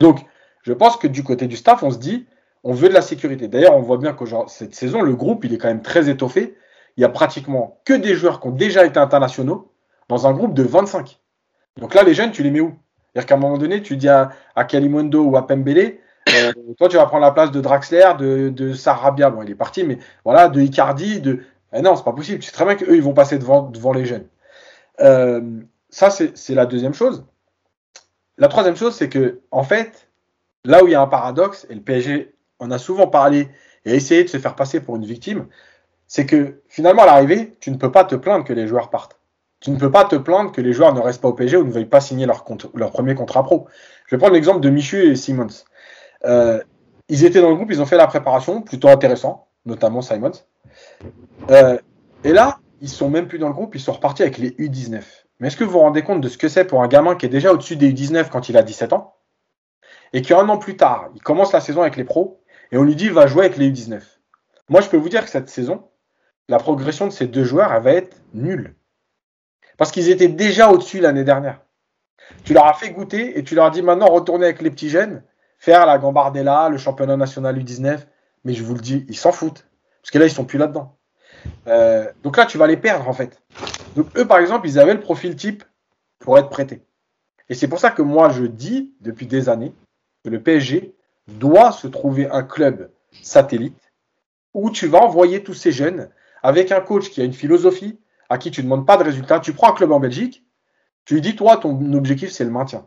Donc, 0.00 0.20
je 0.62 0.72
pense 0.72 0.96
que 0.96 1.06
du 1.06 1.22
côté 1.22 1.46
du 1.46 1.56
staff, 1.56 1.82
on 1.82 1.90
se 1.90 1.98
dit, 1.98 2.26
on 2.62 2.72
veut 2.72 2.88
de 2.88 2.94
la 2.94 3.02
sécurité. 3.02 3.48
D'ailleurs, 3.48 3.76
on 3.76 3.80
voit 3.82 3.98
bien 3.98 4.14
que 4.14 4.24
cette 4.48 4.74
saison, 4.74 5.02
le 5.02 5.14
groupe, 5.14 5.44
il 5.44 5.52
est 5.52 5.58
quand 5.58 5.68
même 5.68 5.82
très 5.82 6.08
étoffé. 6.08 6.56
Il 6.96 7.02
y 7.02 7.04
a 7.04 7.08
pratiquement 7.08 7.80
que 7.84 7.92
des 7.92 8.14
joueurs 8.14 8.40
qui 8.40 8.48
ont 8.48 8.52
déjà 8.52 8.84
été 8.84 8.98
internationaux 8.98 9.72
dans 10.08 10.26
un 10.26 10.32
groupe 10.32 10.54
de 10.54 10.62
25. 10.62 11.20
Donc 11.78 11.94
là, 11.94 12.02
les 12.02 12.14
jeunes, 12.14 12.32
tu 12.32 12.42
les 12.42 12.50
mets 12.50 12.60
où? 12.60 12.74
C'est-à-dire 13.12 13.26
qu'à 13.26 13.34
un 13.34 13.38
moment 13.38 13.58
donné, 13.58 13.82
tu 13.82 13.96
dis 13.96 14.08
à, 14.08 14.30
à 14.54 14.64
Kalimundo 14.64 15.22
ou 15.22 15.36
à 15.36 15.46
Pembele, 15.46 15.98
euh, 16.28 16.52
toi, 16.78 16.88
tu 16.88 16.96
vas 16.96 17.06
prendre 17.06 17.24
la 17.24 17.32
place 17.32 17.50
de 17.50 17.60
Draxler, 17.60 18.12
de, 18.18 18.48
de 18.48 18.72
Sarabia, 18.72 19.30
bon, 19.30 19.42
il 19.42 19.50
est 19.50 19.54
parti, 19.54 19.84
mais 19.84 19.98
voilà, 20.24 20.48
de 20.48 20.60
Icardi, 20.60 21.20
de. 21.20 21.40
Eh 21.72 21.82
non, 21.82 21.96
c'est 21.96 22.04
pas 22.04 22.12
possible. 22.12 22.38
Tu 22.38 22.46
sais 22.46 22.52
très 22.52 22.64
bien 22.64 22.76
qu'eux, 22.76 22.96
ils 22.96 23.02
vont 23.02 23.14
passer 23.14 23.38
devant, 23.38 23.62
devant 23.62 23.92
les 23.92 24.06
jeunes. 24.06 24.26
Euh, 25.00 25.60
ça, 25.90 26.10
c'est 26.10 26.54
la 26.54 26.66
deuxième 26.66 26.94
chose. 26.94 27.24
La 28.38 28.48
troisième 28.48 28.76
chose, 28.76 28.94
c'est 28.94 29.08
que, 29.08 29.40
en 29.50 29.62
fait, 29.64 30.08
là 30.64 30.82
où 30.82 30.88
il 30.88 30.92
y 30.92 30.94
a 30.94 31.00
un 31.00 31.06
paradoxe, 31.06 31.66
et 31.70 31.74
le 31.74 31.80
PSG 31.80 32.34
en 32.58 32.70
a 32.70 32.78
souvent 32.78 33.06
parlé 33.06 33.48
et 33.84 33.94
essayé 33.94 34.24
de 34.24 34.28
se 34.28 34.38
faire 34.38 34.56
passer 34.56 34.80
pour 34.80 34.96
une 34.96 35.04
victime, 35.04 35.46
c'est 36.06 36.26
que 36.26 36.62
finalement, 36.68 37.02
à 37.02 37.06
l'arrivée, 37.06 37.56
tu 37.60 37.70
ne 37.70 37.76
peux 37.76 37.92
pas 37.92 38.04
te 38.04 38.14
plaindre 38.14 38.44
que 38.44 38.52
les 38.52 38.66
joueurs 38.66 38.90
partent. 38.90 39.18
Tu 39.64 39.70
ne 39.70 39.78
peux 39.78 39.90
pas 39.90 40.04
te 40.04 40.16
plaindre 40.16 40.52
que 40.52 40.60
les 40.60 40.74
joueurs 40.74 40.92
ne 40.92 41.00
restent 41.00 41.22
pas 41.22 41.28
au 41.28 41.32
PSG 41.32 41.56
ou 41.56 41.64
ne 41.64 41.72
veuillent 41.72 41.86
pas 41.86 42.02
signer 42.02 42.26
leur, 42.26 42.44
premier 42.44 43.14
contrat 43.14 43.42
pro. 43.42 43.66
Je 44.06 44.14
vais 44.14 44.18
prendre 44.18 44.34
l'exemple 44.34 44.60
de 44.60 44.68
Michu 44.68 45.10
et 45.10 45.16
Simmons. 45.16 45.64
Euh, 46.26 46.62
ils 47.08 47.24
étaient 47.24 47.40
dans 47.40 47.48
le 47.48 47.54
groupe, 47.54 47.70
ils 47.70 47.80
ont 47.80 47.86
fait 47.86 47.96
la 47.96 48.06
préparation, 48.06 48.60
plutôt 48.60 48.88
intéressant, 48.88 49.48
notamment 49.64 50.02
Simons. 50.02 50.32
Euh, 51.50 51.78
et 52.24 52.34
là, 52.34 52.58
ils 52.82 52.90
sont 52.90 53.08
même 53.08 53.26
plus 53.26 53.38
dans 53.38 53.48
le 53.48 53.54
groupe, 53.54 53.74
ils 53.74 53.80
sont 53.80 53.94
repartis 53.94 54.20
avec 54.20 54.36
les 54.36 54.50
U19. 54.50 55.02
Mais 55.40 55.48
est-ce 55.48 55.56
que 55.56 55.64
vous 55.64 55.70
vous 55.70 55.78
rendez 55.78 56.02
compte 56.02 56.20
de 56.20 56.28
ce 56.28 56.36
que 56.36 56.50
c'est 56.50 56.66
pour 56.66 56.82
un 56.82 56.88
gamin 56.88 57.14
qui 57.14 57.24
est 57.24 57.30
déjà 57.30 57.50
au-dessus 57.50 57.76
des 57.76 57.90
U19 57.90 58.28
quand 58.28 58.50
il 58.50 58.58
a 58.58 58.62
17 58.62 58.92
ans 58.92 59.14
et 60.12 60.20
qu'un 60.20 60.46
an 60.50 60.58
plus 60.58 60.76
tard, 60.76 61.08
il 61.14 61.22
commence 61.22 61.54
la 61.54 61.60
saison 61.60 61.80
avec 61.80 61.96
les 61.96 62.04
pros 62.04 62.42
et 62.70 62.76
on 62.76 62.82
lui 62.82 62.96
dit 62.96 63.08
va 63.08 63.26
jouer 63.26 63.46
avec 63.46 63.56
les 63.56 63.70
U19 63.70 64.02
Moi, 64.68 64.82
je 64.82 64.90
peux 64.90 64.98
vous 64.98 65.08
dire 65.08 65.24
que 65.24 65.30
cette 65.30 65.48
saison, 65.48 65.88
la 66.50 66.58
progression 66.58 67.06
de 67.06 67.12
ces 67.12 67.26
deux 67.26 67.44
joueurs, 67.44 67.72
elle 67.72 67.82
va 67.82 67.92
être 67.92 68.18
nulle. 68.34 68.74
Parce 69.76 69.90
qu'ils 69.90 70.10
étaient 70.10 70.28
déjà 70.28 70.70
au-dessus 70.70 71.00
l'année 71.00 71.24
dernière. 71.24 71.60
Tu 72.44 72.54
leur 72.54 72.66
as 72.66 72.74
fait 72.74 72.90
goûter 72.90 73.38
et 73.38 73.44
tu 73.44 73.54
leur 73.54 73.66
as 73.66 73.70
dit 73.70 73.82
maintenant 73.82 74.06
retournez 74.06 74.46
avec 74.46 74.62
les 74.62 74.70
petits 74.70 74.88
jeunes, 74.88 75.22
faire 75.58 75.86
la 75.86 75.98
Gambardella, 75.98 76.68
le 76.68 76.78
championnat 76.78 77.16
national 77.16 77.58
U19. 77.58 77.98
Mais 78.44 78.54
je 78.54 78.62
vous 78.62 78.74
le 78.74 78.80
dis, 78.80 79.04
ils 79.08 79.16
s'en 79.16 79.32
foutent. 79.32 79.66
Parce 80.02 80.10
que 80.10 80.18
là, 80.18 80.26
ils 80.26 80.30
sont 80.30 80.44
plus 80.44 80.58
là-dedans. 80.58 80.96
Euh, 81.66 82.10
donc 82.22 82.36
là, 82.36 82.46
tu 82.46 82.58
vas 82.58 82.66
les 82.66 82.76
perdre 82.76 83.08
en 83.08 83.12
fait. 83.12 83.42
Donc 83.96 84.06
eux, 84.16 84.26
par 84.26 84.38
exemple, 84.38 84.68
ils 84.68 84.78
avaient 84.78 84.94
le 84.94 85.00
profil 85.00 85.36
type 85.36 85.64
pour 86.18 86.38
être 86.38 86.48
prêtés. 86.48 86.82
Et 87.48 87.54
c'est 87.54 87.68
pour 87.68 87.78
ça 87.78 87.90
que 87.90 88.02
moi, 88.02 88.30
je 88.30 88.44
dis 88.44 88.94
depuis 89.00 89.26
des 89.26 89.48
années 89.48 89.74
que 90.24 90.30
le 90.30 90.42
PSG 90.42 90.94
doit 91.28 91.72
se 91.72 91.86
trouver 91.86 92.28
un 92.30 92.42
club 92.42 92.90
satellite 93.22 93.92
où 94.52 94.70
tu 94.70 94.86
vas 94.86 95.00
envoyer 95.00 95.42
tous 95.42 95.54
ces 95.54 95.72
jeunes 95.72 96.08
avec 96.42 96.72
un 96.72 96.80
coach 96.80 97.10
qui 97.10 97.20
a 97.20 97.24
une 97.24 97.32
philosophie, 97.32 97.98
à 98.34 98.38
qui 98.38 98.50
tu 98.50 98.60
ne 98.60 98.64
demandes 98.64 98.86
pas 98.86 98.96
de 98.96 99.04
résultats. 99.04 99.38
Tu 99.38 99.52
prends 99.52 99.70
un 99.70 99.74
club 99.74 99.92
en 99.92 100.00
Belgique, 100.00 100.44
tu 101.04 101.14
lui 101.14 101.20
dis, 101.20 101.36
toi, 101.36 101.56
ton 101.56 101.92
objectif, 101.92 102.30
c'est 102.30 102.44
le 102.44 102.50
maintien. 102.50 102.86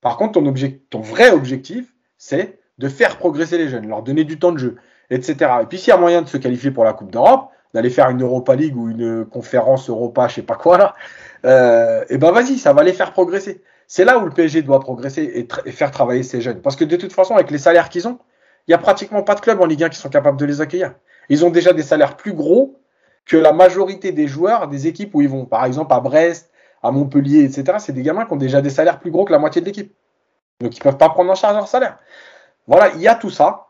Par 0.00 0.16
contre, 0.16 0.40
ton, 0.40 0.54
ton 0.90 1.00
vrai 1.00 1.30
objectif, 1.30 1.92
c'est 2.16 2.58
de 2.78 2.88
faire 2.88 3.18
progresser 3.18 3.58
les 3.58 3.68
jeunes, 3.68 3.88
leur 3.88 4.02
donner 4.02 4.24
du 4.24 4.38
temps 4.38 4.52
de 4.52 4.58
jeu, 4.58 4.76
etc. 5.10 5.50
Et 5.62 5.66
puis, 5.66 5.78
s'il 5.78 5.88
y 5.88 5.92
a 5.92 5.96
moyen 5.96 6.22
de 6.22 6.28
se 6.28 6.36
qualifier 6.36 6.70
pour 6.70 6.84
la 6.84 6.92
Coupe 6.92 7.10
d'Europe, 7.10 7.50
d'aller 7.72 7.90
faire 7.90 8.08
une 8.10 8.22
Europa 8.22 8.54
League 8.54 8.76
ou 8.76 8.88
une 8.88 9.24
conférence 9.24 9.90
Europa, 9.90 10.28
je 10.28 10.36
sais 10.36 10.42
pas 10.42 10.54
quoi 10.54 10.78
là, 10.78 10.94
euh, 11.44 12.04
et 12.08 12.18
ben 12.18 12.30
vas-y, 12.30 12.58
ça 12.58 12.72
va 12.72 12.84
les 12.84 12.92
faire 12.92 13.12
progresser. 13.12 13.62
C'est 13.88 14.04
là 14.04 14.18
où 14.18 14.24
le 14.24 14.30
PSG 14.30 14.62
doit 14.62 14.80
progresser 14.80 15.48
et, 15.66 15.72
faire 15.72 15.90
travailler 15.90 16.22
ces 16.22 16.40
jeunes. 16.40 16.60
Parce 16.62 16.76
que 16.76 16.84
de 16.84 16.96
toute 16.96 17.12
façon, 17.12 17.34
avec 17.34 17.50
les 17.50 17.58
salaires 17.58 17.88
qu'ils 17.88 18.06
ont, 18.06 18.18
il 18.66 18.70
n'y 18.70 18.74
a 18.74 18.78
pratiquement 18.78 19.22
pas 19.22 19.34
de 19.34 19.40
clubs 19.40 19.60
en 19.60 19.66
Ligue 19.66 19.84
1 19.84 19.88
qui 19.90 19.98
sont 19.98 20.08
capables 20.08 20.38
de 20.38 20.46
les 20.46 20.60
accueillir. 20.60 20.94
Ils 21.28 21.44
ont 21.44 21.50
déjà 21.50 21.72
des 21.72 21.82
salaires 21.82 22.16
plus 22.16 22.32
gros 22.32 22.80
que 23.26 23.36
la 23.36 23.52
majorité 23.52 24.12
des 24.12 24.26
joueurs 24.26 24.68
des 24.68 24.86
équipes 24.86 25.14
où 25.14 25.22
ils 25.22 25.28
vont. 25.28 25.44
Par 25.46 25.64
exemple, 25.64 25.92
à 25.92 26.00
Brest, 26.00 26.50
à 26.82 26.90
Montpellier, 26.90 27.44
etc. 27.44 27.78
C'est 27.78 27.92
des 27.92 28.02
gamins 28.02 28.26
qui 28.26 28.32
ont 28.32 28.36
déjà 28.36 28.60
des 28.60 28.70
salaires 28.70 29.00
plus 29.00 29.10
gros 29.10 29.24
que 29.24 29.32
la 29.32 29.38
moitié 29.38 29.60
de 29.60 29.66
l'équipe. 29.66 29.94
Donc 30.60 30.76
ils 30.76 30.80
ne 30.80 30.82
peuvent 30.82 30.98
pas 30.98 31.08
prendre 31.08 31.30
en 31.30 31.34
charge 31.34 31.56
leur 31.56 31.68
salaire. 31.68 31.98
Voilà, 32.66 32.92
il 32.94 33.00
y 33.00 33.08
a 33.08 33.14
tout 33.14 33.30
ça 33.30 33.68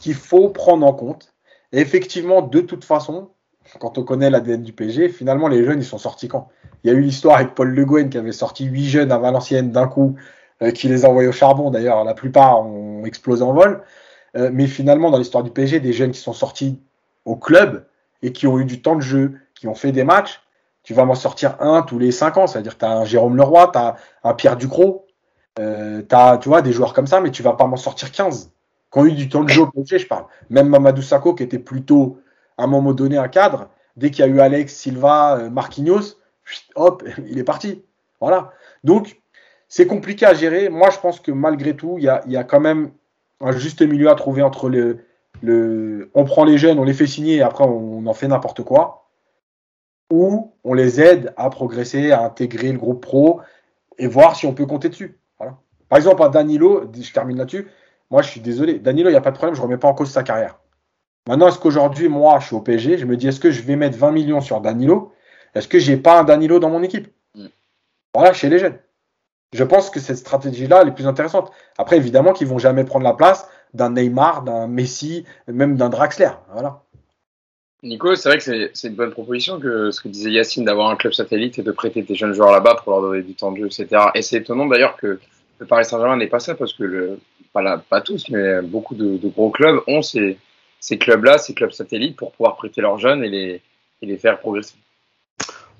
qu'il 0.00 0.14
faut 0.14 0.48
prendre 0.50 0.86
en 0.86 0.92
compte. 0.92 1.34
Et 1.72 1.80
effectivement, 1.80 2.42
de 2.42 2.60
toute 2.60 2.84
façon, 2.84 3.30
quand 3.78 3.98
on 3.98 4.04
connaît 4.04 4.30
l'ADN 4.30 4.62
du 4.62 4.72
PSG, 4.72 5.08
finalement, 5.08 5.48
les 5.48 5.64
jeunes, 5.64 5.80
ils 5.80 5.84
sont 5.84 5.98
sortis 5.98 6.28
quand? 6.28 6.48
Il 6.82 6.90
y 6.90 6.94
a 6.94 6.96
eu 6.96 7.00
l'histoire 7.00 7.36
avec 7.36 7.54
Paul 7.54 7.68
Le 7.68 7.84
Guen 7.84 8.08
qui 8.08 8.18
avait 8.18 8.32
sorti 8.32 8.64
huit 8.64 8.86
jeunes 8.86 9.12
à 9.12 9.18
Valenciennes 9.18 9.72
d'un 9.72 9.88
coup, 9.88 10.16
euh, 10.62 10.70
qui 10.70 10.88
les 10.88 11.04
a 11.04 11.10
au 11.10 11.32
charbon. 11.32 11.70
D'ailleurs, 11.70 12.04
la 12.04 12.14
plupart 12.14 12.60
ont 12.60 13.04
explosé 13.04 13.42
en 13.42 13.52
vol. 13.52 13.82
Euh, 14.36 14.50
mais 14.52 14.66
finalement, 14.66 15.10
dans 15.10 15.18
l'histoire 15.18 15.42
du 15.42 15.50
PSG, 15.50 15.80
des 15.80 15.92
jeunes 15.92 16.12
qui 16.12 16.20
sont 16.20 16.32
sortis 16.32 16.80
au 17.24 17.36
club 17.36 17.84
et 18.22 18.32
qui 18.32 18.46
ont 18.46 18.58
eu 18.58 18.64
du 18.64 18.82
temps 18.82 18.96
de 18.96 19.02
jeu, 19.02 19.34
qui 19.54 19.68
ont 19.68 19.74
fait 19.74 19.92
des 19.92 20.04
matchs, 20.04 20.40
tu 20.82 20.94
vas 20.94 21.04
m'en 21.04 21.14
sortir 21.14 21.56
un 21.60 21.82
tous 21.82 21.98
les 21.98 22.12
cinq 22.12 22.36
ans. 22.36 22.46
C'est-à-dire 22.46 22.74
que 22.74 22.80
tu 22.80 22.84
as 22.86 22.92
un 22.92 23.04
Jérôme 23.04 23.36
Leroy, 23.36 23.70
tu 23.72 23.78
as 23.78 23.96
un 24.24 24.34
Pierre 24.34 24.56
Ducrot, 24.56 25.06
euh, 25.58 26.02
tu 26.08 26.14
as 26.14 26.38
vois, 26.44 26.62
des 26.62 26.72
joueurs 26.72 26.94
comme 26.94 27.06
ça, 27.06 27.20
mais 27.20 27.30
tu 27.30 27.42
vas 27.42 27.52
pas 27.52 27.66
m'en 27.66 27.76
sortir 27.76 28.10
15 28.10 28.52
qui 28.90 28.98
ont 28.98 29.04
eu 29.04 29.12
du 29.12 29.28
temps 29.28 29.44
de 29.44 29.50
jeu 29.50 29.62
au 29.62 29.66
PSG, 29.66 29.98
je 29.98 30.06
parle. 30.06 30.24
Même 30.50 30.68
Mamadou 30.68 31.02
Sakho, 31.02 31.34
qui 31.34 31.42
était 31.42 31.58
plutôt, 31.58 32.20
à 32.56 32.64
un 32.64 32.66
moment 32.66 32.92
donné, 32.92 33.18
un 33.18 33.28
cadre, 33.28 33.68
dès 33.96 34.10
qu'il 34.10 34.24
y 34.24 34.28
a 34.28 34.30
eu 34.30 34.40
Alex, 34.40 34.74
Silva, 34.74 35.36
euh, 35.36 35.50
Marquinhos, 35.50 36.16
hop, 36.74 37.04
il 37.28 37.38
est 37.38 37.44
parti. 37.44 37.82
Voilà. 38.20 38.52
Donc, 38.84 39.20
c'est 39.68 39.86
compliqué 39.86 40.24
à 40.24 40.34
gérer. 40.34 40.70
Moi, 40.70 40.88
je 40.90 40.98
pense 40.98 41.20
que 41.20 41.30
malgré 41.30 41.76
tout, 41.76 41.96
il 41.98 42.04
y 42.04 42.08
a, 42.08 42.22
y 42.26 42.36
a, 42.36 42.44
quand 42.44 42.60
même 42.60 42.92
un 43.40 43.52
juste 43.52 43.82
milieu 43.82 44.08
à 44.08 44.14
trouver 44.14 44.42
entre 44.42 44.70
le, 44.70 45.04
le. 45.42 46.10
On 46.14 46.24
prend 46.24 46.44
les 46.44 46.58
jeunes, 46.58 46.78
on 46.78 46.84
les 46.84 46.94
fait 46.94 47.06
signer 47.06 47.36
et 47.36 47.42
après, 47.42 47.64
on 47.64 48.06
en 48.06 48.14
fait 48.14 48.28
n'importe 48.28 48.62
quoi. 48.62 49.08
Ou 50.10 50.54
on 50.64 50.74
les 50.74 51.00
aide 51.00 51.34
à 51.36 51.50
progresser, 51.50 52.12
à 52.12 52.24
intégrer 52.24 52.72
le 52.72 52.78
groupe 52.78 53.02
pro 53.02 53.40
et 53.98 54.06
voir 54.06 54.36
si 54.36 54.46
on 54.46 54.54
peut 54.54 54.66
compter 54.66 54.88
dessus. 54.88 55.18
Voilà. 55.38 55.58
Par 55.88 55.98
exemple, 55.98 56.22
à 56.22 56.28
Danilo, 56.28 56.90
je 56.98 57.12
termine 57.12 57.36
là-dessus, 57.36 57.68
moi, 58.10 58.22
je 58.22 58.30
suis 58.30 58.40
désolé. 58.40 58.78
Danilo, 58.78 59.10
il 59.10 59.12
n'y 59.12 59.18
a 59.18 59.22
pas 59.22 59.30
de 59.30 59.36
problème, 59.36 59.54
je 59.54 59.60
ne 59.60 59.64
remets 59.66 59.76
pas 59.76 59.88
en 59.88 59.94
cause 59.94 60.10
sa 60.10 60.22
carrière. 60.22 60.58
Maintenant, 61.26 61.48
est-ce 61.48 61.58
qu'aujourd'hui, 61.58 62.08
moi, 62.08 62.38
je 62.40 62.46
suis 62.46 62.56
au 62.56 62.60
PSG, 62.60 62.96
je 62.96 63.04
me 63.04 63.16
dis, 63.16 63.28
est-ce 63.28 63.40
que 63.40 63.50
je 63.50 63.62
vais 63.62 63.76
mettre 63.76 63.98
20 63.98 64.12
millions 64.12 64.40
sur 64.40 64.60
Danilo? 64.60 65.12
Est-ce 65.54 65.68
que 65.68 65.78
j'ai 65.78 65.96
pas 65.96 66.20
un 66.20 66.24
Danilo 66.24 66.58
dans 66.58 66.70
mon 66.70 66.82
équipe? 66.82 67.12
Mm. 67.34 67.46
Voilà, 68.14 68.32
chez 68.32 68.48
les 68.48 68.58
jeunes. 68.58 68.78
Je 69.52 69.64
pense 69.64 69.90
que 69.90 70.00
cette 70.00 70.16
stratégie-là, 70.16 70.80
elle 70.82 70.88
est 70.88 70.94
plus 70.94 71.06
intéressante. 71.06 71.52
Après, 71.76 71.96
évidemment 71.96 72.32
qu'ils 72.32 72.46
vont 72.46 72.58
jamais 72.58 72.84
prendre 72.84 73.04
la 73.04 73.14
place 73.14 73.48
d'un 73.74 73.90
Neymar, 73.90 74.42
d'un 74.42 74.66
Messi, 74.66 75.24
même 75.46 75.76
d'un 75.76 75.88
Draxler. 75.88 76.30
Nico, 77.82 78.14
c'est 78.16 78.28
vrai 78.28 78.38
que 78.38 78.70
c'est 78.74 78.88
une 78.88 78.94
bonne 78.94 79.12
proposition 79.12 79.60
que 79.60 79.90
ce 79.92 80.00
que 80.00 80.08
disait 80.08 80.32
Yacine 80.32 80.64
d'avoir 80.64 80.90
un 80.90 80.96
club 80.96 81.12
satellite 81.12 81.58
et 81.58 81.62
de 81.62 81.70
prêter 81.70 82.04
tes 82.04 82.16
jeunes 82.16 82.32
joueurs 82.32 82.50
là-bas 82.50 82.76
pour 82.82 82.92
leur 82.92 83.02
donner 83.02 83.22
du 83.22 83.34
temps 83.34 83.52
de 83.52 83.58
jeu, 83.58 83.66
etc. 83.66 84.06
Et 84.14 84.22
c'est 84.22 84.38
étonnant 84.38 84.66
d'ailleurs 84.66 84.96
que 84.96 85.20
le 85.58 85.66
Paris 85.66 85.84
Saint-Germain 85.84 86.16
n'ait 86.16 86.26
pas 86.26 86.40
ça 86.40 86.54
parce 86.56 86.72
que 86.72 86.82
le, 86.82 87.20
pas, 87.52 88.00
tous, 88.00 88.28
mais 88.30 88.62
beaucoup 88.62 88.94
de, 88.94 89.18
gros 89.28 89.50
clubs 89.50 89.80
ont 89.86 90.02
ces, 90.02 90.38
clubs-là, 90.98 91.38
ces 91.38 91.54
clubs 91.54 91.72
satellites, 91.72 92.16
pour 92.16 92.32
pouvoir 92.32 92.56
prêter 92.56 92.80
leurs 92.80 92.98
jeunes 92.98 93.24
et 93.24 93.28
les, 93.28 93.62
les 94.02 94.16
faire 94.16 94.38
progresser. 94.38 94.74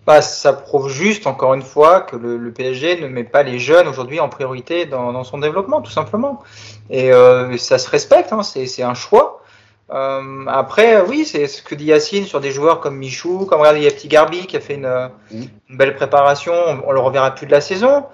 Bah, 0.08 0.22
ça 0.22 0.54
prouve 0.54 0.88
juste, 0.88 1.26
encore 1.26 1.52
une 1.52 1.60
fois, 1.60 2.00
que 2.00 2.16
le, 2.16 2.50
PSG 2.50 2.98
ne 2.98 3.08
met 3.08 3.24
pas 3.24 3.42
les 3.42 3.58
jeunes 3.58 3.86
aujourd'hui 3.88 4.20
en 4.20 4.30
priorité 4.30 4.86
dans, 4.86 5.22
son 5.22 5.36
développement, 5.36 5.82
tout 5.82 5.90
simplement. 5.90 6.42
Et 6.88 7.12
euh, 7.12 7.58
ça 7.58 7.76
se 7.76 7.90
respecte, 7.90 8.32
hein, 8.32 8.42
c'est 8.42 8.82
un 8.82 8.94
choix. 8.94 9.42
Euh, 9.90 10.46
après, 10.46 11.02
oui, 11.02 11.26
c'est 11.26 11.46
ce 11.46 11.60
que 11.60 11.74
dit 11.74 11.84
Yacine 11.84 12.24
sur 12.24 12.40
des 12.40 12.52
joueurs 12.52 12.80
comme 12.80 12.96
Michou, 12.96 13.44
comme 13.44 13.60
regardez, 13.60 13.80
il 13.80 13.84
y 13.84 13.86
a 13.86 13.90
Petit 13.90 14.08
Garbi 14.08 14.46
qui 14.46 14.56
a 14.56 14.60
fait 14.60 14.76
une, 14.76 15.10
une 15.30 15.76
belle 15.76 15.94
préparation, 15.94 16.54
on, 16.86 16.92
le 16.92 17.00
reverra 17.00 17.34
plus 17.34 17.44
de 17.46 17.52
la 17.52 17.60
saison. 17.60 18.06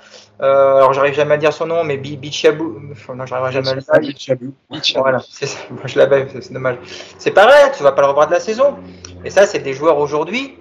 Euh, 0.43 0.79
alors, 0.79 0.95
j'arrive 0.95 1.15
jamais 1.15 1.35
à 1.35 1.39
dire 1.39 1.53
son 1.53 1.67
nom, 1.67 1.85
mais 1.85 1.97
Bichabou. 1.97 2.77
Non, 3.15 3.25
j'arriverai 3.25 3.53
jamais 3.53 3.69
à 3.69 3.75
le 3.75 3.83
dire. 3.83 4.01
Bichabou. 4.01 4.53
Voilà, 4.97 5.21
c'est 5.31 5.47
ça. 5.47 5.61
Moi, 5.71 5.83
je 5.85 5.97
l'avais, 5.97 6.27
c'est 6.41 6.53
dommage. 6.53 6.79
C'est 7.19 7.31
pareil, 7.31 7.71
tu 7.77 7.85
vas 7.85 7.93
pas 7.93 8.03
le 8.03 8.09
revoir 8.09 8.27
de 8.27 8.33
la 8.33 8.41
saison. 8.41 8.79
Et 9.25 9.31
ça, 9.31 9.47
c'est 9.47 9.61
des 9.61 9.75
joueurs 9.75 9.99
aujourd'hui. 9.99 10.57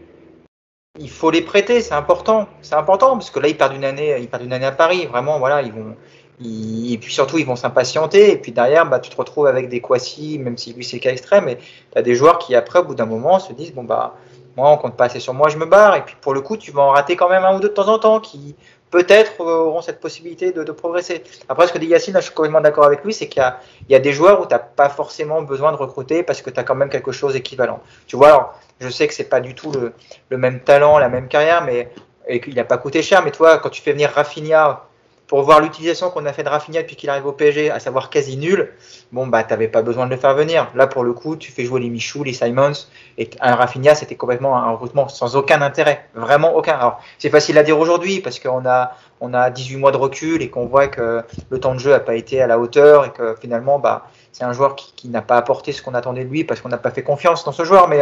Il 0.99 1.09
faut 1.09 1.31
les 1.31 1.41
prêter, 1.41 1.81
c'est 1.81 1.95
important. 1.95 2.47
C'est 2.61 2.75
important 2.75 3.13
parce 3.13 3.31
que 3.31 3.39
là, 3.39 3.47
ils 3.47 3.57
perdent 3.57 3.73
une 3.73 3.83
année, 3.83 4.15
ils 4.19 4.27
perdent 4.27 4.43
une 4.43 4.53
année 4.53 4.67
à 4.67 4.71
Paris. 4.71 5.07
Vraiment, 5.07 5.39
voilà, 5.39 5.63
ils 5.63 5.73
vont. 5.73 5.95
et 6.39 6.97
puis 6.99 7.11
surtout, 7.11 7.39
ils 7.39 7.47
vont 7.47 7.55
s'impatienter. 7.55 8.31
Et 8.31 8.37
puis 8.37 8.51
derrière, 8.51 8.85
bah, 8.87 8.99
tu 8.99 9.09
te 9.09 9.17
retrouves 9.17 9.47
avec 9.47 9.69
des 9.69 9.81
Kwasi, 9.81 10.37
même 10.37 10.55
si 10.55 10.71
lui 10.71 10.85
c'est 10.85 10.99
cas 10.99 11.09
extrême. 11.09 11.45
Mais 11.45 11.57
tu 11.57 11.97
as 11.97 12.03
des 12.03 12.13
joueurs 12.13 12.37
qui, 12.37 12.53
après, 12.53 12.77
au 12.77 12.83
bout 12.83 12.93
d'un 12.93 13.07
moment, 13.07 13.39
se 13.39 13.53
disent 13.53 13.73
bon, 13.73 13.83
bah, 13.83 14.13
moi, 14.55 14.69
on 14.69 14.77
compte 14.77 14.95
pas 14.95 15.05
assez 15.05 15.19
sur 15.19 15.33
moi, 15.33 15.49
je 15.49 15.57
me 15.57 15.65
barre. 15.65 15.95
Et 15.95 16.03
puis 16.03 16.15
pour 16.21 16.35
le 16.35 16.41
coup, 16.41 16.57
tu 16.57 16.69
vas 16.69 16.83
en 16.83 16.91
rater 16.91 17.15
quand 17.15 17.27
même 17.27 17.43
un 17.43 17.55
ou 17.55 17.59
deux 17.59 17.69
de 17.69 17.73
temps 17.73 17.87
en 17.87 17.97
temps 17.97 18.19
qui, 18.19 18.55
peut-être 18.93 19.39
auront 19.39 19.81
cette 19.81 19.99
possibilité 19.99 20.51
de, 20.51 20.71
progresser. 20.71 21.23
Après, 21.49 21.65
ce 21.65 21.73
que 21.73 21.79
dit 21.79 21.87
Yacine, 21.87 22.13
je 22.17 22.21
suis 22.21 22.33
complètement 22.33 22.61
d'accord 22.61 22.85
avec 22.85 23.03
lui, 23.03 23.11
c'est 23.11 23.27
qu'il 23.27 23.43
y, 23.89 23.95
a, 23.95 23.99
des 23.99 24.13
joueurs 24.13 24.39
où 24.39 24.45
tu 24.45 24.55
pas 24.75 24.89
forcément 24.89 25.41
besoin 25.41 25.71
de 25.71 25.77
recruter 25.77 26.21
parce 26.21 26.43
que 26.43 26.51
tu 26.51 26.59
as 26.59 26.63
quand 26.63 26.75
même 26.75 26.89
quelque 26.89 27.11
chose 27.11 27.33
d'équivalent. 27.33 27.79
Tu 28.05 28.15
vois, 28.15 28.53
je 28.79 28.89
sais 28.89 29.07
que 29.07 29.13
c'est 29.13 29.29
pas 29.29 29.39
du 29.39 29.55
tout 29.55 29.71
le, 29.71 30.37
même 30.37 30.59
talent, 30.59 30.97
la 30.97 31.09
même 31.09 31.27
carrière, 31.27 31.63
mais 31.63 31.89
et 32.27 32.39
qu'il 32.39 32.55
n'a 32.55 32.63
pas 32.63 32.77
coûté 32.77 33.01
cher, 33.01 33.23
mais 33.23 33.31
toi, 33.31 33.57
quand 33.57 33.69
tu 33.69 33.81
fais 33.81 33.91
venir 33.91 34.09
Rafinha 34.09 34.83
pour 35.27 35.41
voir 35.41 35.61
l'utilisation 35.61 36.09
qu'on 36.09 36.25
a 36.25 36.33
fait 36.33 36.43
de 36.43 36.49
Rafinha 36.49 36.81
depuis 36.81 36.95
qu'il 36.95 37.09
arrive 37.09 37.25
au 37.25 37.31
PSG, 37.31 37.71
à 37.71 37.79
savoir 37.79 38.09
quasi 38.09 38.37
nul, 38.37 38.71
bon, 39.11 39.25
bah, 39.25 39.43
t'avais 39.43 39.67
pas 39.67 39.81
besoin 39.81 40.05
de 40.05 40.11
le 40.11 40.17
faire 40.17 40.35
venir. 40.35 40.69
Là, 40.75 40.85
pour 40.85 41.03
le 41.03 41.13
coup, 41.13 41.35
tu 41.37 41.51
fais 41.51 41.65
jouer 41.65 41.79
les 41.79 41.89
Michou, 41.89 42.23
les 42.23 42.33
Simons, 42.33 42.87
et 43.17 43.29
un 43.39 43.55
Rafinha, 43.55 43.95
c'était 43.95 44.15
complètement 44.15 44.57
un 44.57 44.71
recrutement 44.71 45.07
sans 45.07 45.35
aucun 45.35 45.61
intérêt. 45.61 46.07
Vraiment 46.13 46.55
aucun. 46.55 46.73
Alors, 46.73 47.01
c'est 47.17 47.29
facile 47.29 47.57
à 47.57 47.63
dire 47.63 47.79
aujourd'hui, 47.79 48.19
parce 48.19 48.39
qu'on 48.39 48.65
a, 48.65 48.95
on 49.21 49.33
a 49.33 49.49
18 49.49 49.77
mois 49.77 49.91
de 49.91 49.97
recul 49.97 50.41
et 50.41 50.49
qu'on 50.49 50.65
voit 50.67 50.87
que 50.87 51.23
le 51.49 51.59
temps 51.59 51.73
de 51.73 51.79
jeu 51.79 51.93
a 51.93 51.99
pas 51.99 52.15
été 52.15 52.41
à 52.41 52.47
la 52.47 52.59
hauteur 52.59 53.05
et 53.05 53.11
que 53.11 53.35
finalement, 53.39 53.79
bah, 53.79 54.05
c'est 54.33 54.43
un 54.43 54.51
joueur 54.51 54.75
qui, 54.75 55.07
n'a 55.07 55.21
pas 55.21 55.37
apporté 55.37 55.71
ce 55.71 55.81
qu'on 55.81 55.93
attendait 55.93 56.25
de 56.25 56.29
lui 56.29 56.43
parce 56.43 56.59
qu'on 56.59 56.69
n'a 56.69 56.79
pas 56.79 56.89
fait 56.89 57.03
confiance 57.03 57.45
dans 57.45 57.51
ce 57.51 57.63
joueur. 57.63 57.87
Mais, 57.87 58.01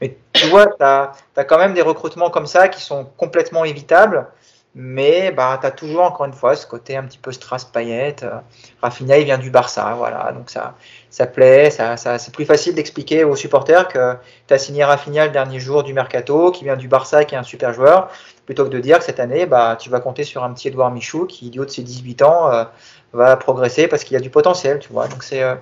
mais 0.00 0.16
tu 0.32 0.46
vois, 0.48 0.66
tu 0.66 0.82
as, 0.82 1.12
quand 1.44 1.58
même 1.58 1.74
des 1.74 1.82
recrutements 1.82 2.28
comme 2.28 2.46
ça 2.46 2.68
qui 2.68 2.82
sont 2.82 3.04
complètement 3.16 3.64
évitables 3.64 4.26
Mais 4.74 5.30
bah, 5.30 5.60
tu 5.62 5.70
toujours, 5.72 6.02
encore 6.02 6.26
une 6.26 6.32
fois, 6.32 6.56
ce 6.56 6.66
côté 6.66 6.96
un 6.96 7.04
petit 7.04 7.18
peu 7.18 7.30
strass 7.30 7.64
paillette. 7.64 8.24
Euh, 8.24 8.40
Rafinha, 8.82 9.18
il 9.18 9.26
vient 9.26 9.38
du 9.38 9.50
Barça, 9.50 9.94
voilà. 9.96 10.32
Donc 10.32 10.50
ça, 10.50 10.74
ça 11.08 11.28
plaît. 11.28 11.70
Ça, 11.70 11.96
ça 11.96 12.18
c'est 12.18 12.34
plus 12.34 12.44
facile 12.44 12.74
d'expliquer 12.74 13.22
aux 13.22 13.36
supporters 13.36 13.86
que 13.86 14.16
tu 14.48 14.54
as 14.54 14.58
signé 14.58 14.82
Rafinha 14.82 15.26
le 15.26 15.32
dernier 15.32 15.60
jour 15.60 15.84
du 15.84 15.94
mercato, 15.94 16.50
qui 16.50 16.64
vient 16.64 16.76
du 16.76 16.88
Barça, 16.88 17.24
qui 17.24 17.36
est 17.36 17.38
un 17.38 17.44
super 17.44 17.72
joueur, 17.72 18.10
plutôt 18.50 18.64
que 18.64 18.70
de 18.70 18.80
dire 18.80 18.98
que 18.98 19.04
cette 19.04 19.20
année, 19.20 19.46
bah, 19.46 19.76
tu 19.78 19.90
vas 19.90 20.00
compter 20.00 20.24
sur 20.24 20.42
un 20.42 20.52
petit 20.52 20.66
Edouard 20.66 20.90
Michou 20.90 21.24
qui, 21.24 21.50
du 21.50 21.60
haut 21.60 21.64
de 21.64 21.70
ses 21.70 21.84
18 21.84 22.22
ans, 22.22 22.50
euh, 22.50 22.64
va 23.12 23.36
progresser 23.36 23.86
parce 23.86 24.02
qu'il 24.02 24.14
y 24.14 24.16
a 24.16 24.20
du 24.20 24.28
potentiel, 24.28 24.80
tu 24.80 24.92
vois. 24.92 25.06
Donc 25.06 25.22
c'est. 25.22 25.44
Euh, 25.44 25.54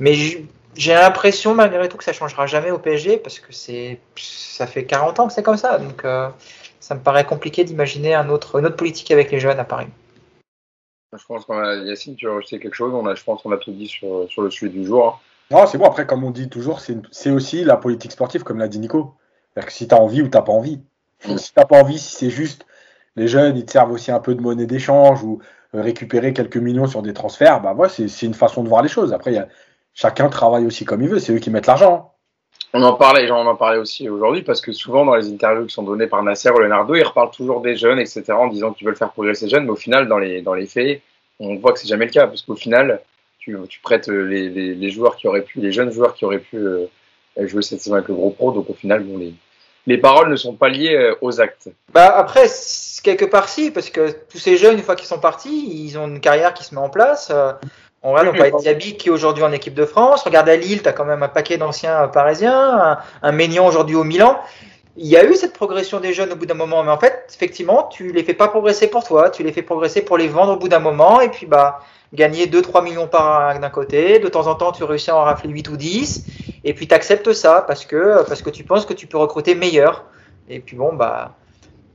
mais 0.00 0.14
j'ai 0.74 0.94
l'impression 0.94 1.54
malgré 1.54 1.88
tout 1.88 1.96
que 1.96 2.02
ça 2.02 2.12
changera 2.12 2.48
jamais 2.48 2.72
au 2.72 2.78
PSG 2.78 3.18
parce 3.18 3.38
que 3.38 3.52
c'est 3.52 4.00
ça 4.16 4.66
fait 4.66 4.84
40 4.84 5.20
ans 5.20 5.28
que 5.28 5.32
c'est 5.32 5.44
comme 5.44 5.56
ça. 5.56 5.78
Donc 5.78 6.04
ça 6.80 6.94
me 6.96 7.00
paraît 7.00 7.24
compliqué 7.24 7.62
d'imaginer 7.62 8.16
un 8.16 8.28
autre, 8.30 8.58
une 8.58 8.66
autre 8.66 8.76
politique 8.76 9.12
avec 9.12 9.30
les 9.30 9.38
jeunes 9.38 9.60
à 9.60 9.64
Paris. 9.64 9.86
Je 11.16 11.24
pense 11.24 11.44
qu'on 11.44 11.58
a, 11.58 11.76
Yacine, 11.76 12.16
tu 12.16 12.28
as 12.28 12.32
rajouté 12.32 12.58
quelque 12.58 12.74
chose? 12.74 12.92
On 12.92 13.06
a, 13.06 13.14
je 13.14 13.22
pense 13.22 13.42
qu'on 13.42 13.52
a 13.52 13.58
tout 13.58 13.70
dit 13.70 13.86
sur, 13.86 14.28
sur 14.28 14.42
le 14.42 14.50
sujet 14.50 14.72
du 14.72 14.84
jour. 14.84 15.06
Hein. 15.06 15.54
Non, 15.54 15.66
c'est 15.66 15.78
bon. 15.78 15.84
Après, 15.84 16.04
comme 16.04 16.24
on 16.24 16.32
dit 16.32 16.48
toujours, 16.48 16.80
c'est 16.80 17.30
aussi 17.30 17.62
la 17.62 17.76
politique 17.76 18.10
sportive, 18.10 18.42
comme 18.42 18.58
l'a 18.58 18.66
dit 18.66 18.80
Nico. 18.80 19.14
C'est-à-dire 19.54 19.66
que 19.68 19.72
si 19.72 19.86
tu 19.86 19.94
as 19.94 20.00
envie 20.00 20.20
ou 20.20 20.28
tu 20.28 20.36
n'as 20.36 20.42
pas 20.42 20.52
envie. 20.52 20.80
Si 21.20 21.52
tu 21.52 21.58
n'as 21.58 21.64
pas 21.64 21.80
envie, 21.80 21.98
si 21.98 22.14
c'est 22.14 22.30
juste 22.30 22.66
les 23.16 23.28
jeunes, 23.28 23.56
ils 23.56 23.64
te 23.64 23.72
servent 23.72 23.90
aussi 23.90 24.10
un 24.10 24.20
peu 24.20 24.34
de 24.34 24.40
monnaie 24.40 24.66
d'échange 24.66 25.22
ou 25.24 25.40
euh, 25.74 25.82
récupérer 25.82 26.32
quelques 26.32 26.56
millions 26.56 26.86
sur 26.86 27.02
des 27.02 27.12
transferts, 27.12 27.60
bah 27.60 27.74
ouais, 27.74 27.88
c'est 27.88 28.26
une 28.26 28.34
façon 28.34 28.62
de 28.62 28.68
voir 28.68 28.82
les 28.82 28.88
choses. 28.88 29.12
Après, 29.12 29.48
chacun 29.94 30.28
travaille 30.28 30.64
aussi 30.64 30.84
comme 30.84 31.02
il 31.02 31.08
veut. 31.08 31.18
C'est 31.18 31.34
eux 31.34 31.38
qui 31.38 31.50
mettent 31.50 31.66
l'argent. 31.66 32.14
On 32.74 32.82
en 32.82 32.92
parlait, 32.94 33.26
j'en 33.26 33.46
en 33.46 33.56
parlais 33.56 33.78
aussi 33.78 34.08
aujourd'hui, 34.08 34.42
parce 34.42 34.60
que 34.60 34.72
souvent 34.72 35.04
dans 35.04 35.14
les 35.14 35.32
interviews 35.32 35.66
qui 35.66 35.74
sont 35.74 35.82
données 35.82 36.06
par 36.06 36.22
Nasser 36.22 36.50
ou 36.50 36.58
Leonardo, 36.58 36.94
ils 36.94 37.02
reparlent 37.02 37.30
toujours 37.30 37.62
des 37.62 37.76
jeunes, 37.76 37.98
etc., 37.98 38.24
en 38.32 38.48
disant 38.48 38.72
qu'ils 38.72 38.86
veulent 38.86 38.96
faire 38.96 39.10
progresser 39.10 39.46
les 39.46 39.50
jeunes, 39.50 39.64
mais 39.64 39.70
au 39.70 39.76
final, 39.76 40.06
dans 40.06 40.18
les, 40.18 40.42
dans 40.42 40.54
les 40.54 40.66
faits, 40.66 41.00
on 41.40 41.56
voit 41.56 41.72
que 41.72 41.78
c'est 41.78 41.88
jamais 41.88 42.04
le 42.04 42.10
cas, 42.10 42.26
parce 42.26 42.42
qu'au 42.42 42.56
final, 42.56 43.00
tu, 43.38 43.56
tu 43.68 43.80
prêtes 43.80 44.08
les, 44.08 44.50
les, 44.50 44.74
les, 44.74 44.90
joueurs 44.90 45.16
qui 45.16 45.26
auraient 45.28 45.42
pu, 45.42 45.60
les 45.60 45.72
jeunes 45.72 45.90
joueurs 45.90 46.14
qui 46.14 46.26
auraient 46.26 46.40
pu 46.40 46.58
euh, 46.58 46.86
jouer 47.38 47.62
cette 47.62 47.80
saison 47.80 47.94
avec 47.94 48.08
le 48.08 48.14
gros 48.14 48.30
pro, 48.30 48.52
donc 48.52 48.68
au 48.68 48.74
final, 48.74 49.02
bon, 49.02 49.16
les, 49.16 49.32
les 49.88 49.98
paroles 49.98 50.28
ne 50.28 50.36
sont 50.36 50.52
pas 50.52 50.68
liées 50.68 50.94
euh, 50.94 51.14
aux 51.22 51.40
actes. 51.40 51.70
Bah 51.94 52.14
après, 52.14 52.46
quelque 53.02 53.24
part 53.24 53.48
si, 53.48 53.70
parce 53.70 53.88
que 53.88 54.10
tous 54.30 54.38
ces 54.38 54.56
jeunes, 54.56 54.76
une 54.76 54.82
fois 54.82 54.96
qu'ils 54.96 55.08
sont 55.08 55.18
partis, 55.18 55.66
ils 55.84 55.96
ont 55.98 56.06
une 56.06 56.20
carrière 56.20 56.52
qui 56.52 56.62
se 56.62 56.74
met 56.74 56.80
en 56.80 56.90
place. 56.90 57.30
Euh, 57.32 57.52
on 58.02 58.12
regarde, 58.12 58.36
on 58.36 58.38
parle 58.38 58.60
Diaby 58.60 58.96
qui 58.96 59.08
est 59.08 59.10
aujourd'hui 59.10 59.42
en 59.42 59.52
équipe 59.52 59.74
de 59.74 59.86
France. 59.86 60.22
Regarde 60.24 60.48
à 60.48 60.56
Lille, 60.56 60.82
tu 60.82 60.88
as 60.88 60.92
quand 60.92 61.06
même 61.06 61.22
un 61.22 61.28
paquet 61.28 61.56
d'anciens 61.56 62.06
parisiens, 62.08 62.98
un, 63.22 63.38
un 63.38 63.62
aujourd'hui 63.62 63.96
au 63.96 64.04
Milan. 64.04 64.38
Il 64.98 65.06
y 65.06 65.16
a 65.16 65.24
eu 65.24 65.34
cette 65.34 65.54
progression 65.54 66.00
des 66.00 66.12
jeunes 66.12 66.32
au 66.32 66.36
bout 66.36 66.46
d'un 66.46 66.54
moment, 66.54 66.82
mais 66.82 66.90
en 66.90 66.98
fait, 66.98 67.24
effectivement, 67.34 67.84
tu 67.84 68.12
les 68.12 68.24
fais 68.24 68.34
pas 68.34 68.48
progresser 68.48 68.88
pour 68.88 69.04
toi, 69.04 69.30
tu 69.30 69.42
les 69.42 69.52
fais 69.52 69.62
progresser 69.62 70.02
pour 70.02 70.18
les 70.18 70.28
vendre 70.28 70.52
au 70.52 70.56
bout 70.56 70.68
d'un 70.68 70.80
moment, 70.80 71.20
et 71.20 71.28
puis 71.28 71.46
bah 71.46 71.80
gagner 72.12 72.46
2-3 72.46 72.82
millions 72.82 73.06
par 73.06 73.58
d'un 73.58 73.70
côté, 73.70 74.18
de 74.18 74.28
temps 74.28 74.46
en 74.46 74.54
temps 74.54 74.72
tu 74.72 74.82
réussis 74.82 75.10
à 75.10 75.16
en 75.16 75.22
rafler 75.22 75.50
8 75.50 75.68
ou 75.68 75.76
10, 75.76 76.24
et 76.64 76.74
puis 76.74 76.88
tu 76.88 76.94
acceptes 76.94 77.32
ça 77.32 77.64
parce 77.66 77.84
que, 77.84 78.24
parce 78.26 78.42
que 78.42 78.50
tu 78.50 78.64
penses 78.64 78.86
que 78.86 78.94
tu 78.94 79.06
peux 79.06 79.18
recruter 79.18 79.54
meilleur. 79.54 80.04
Et 80.48 80.60
puis 80.60 80.76
bon, 80.76 80.94
bah, 80.94 81.36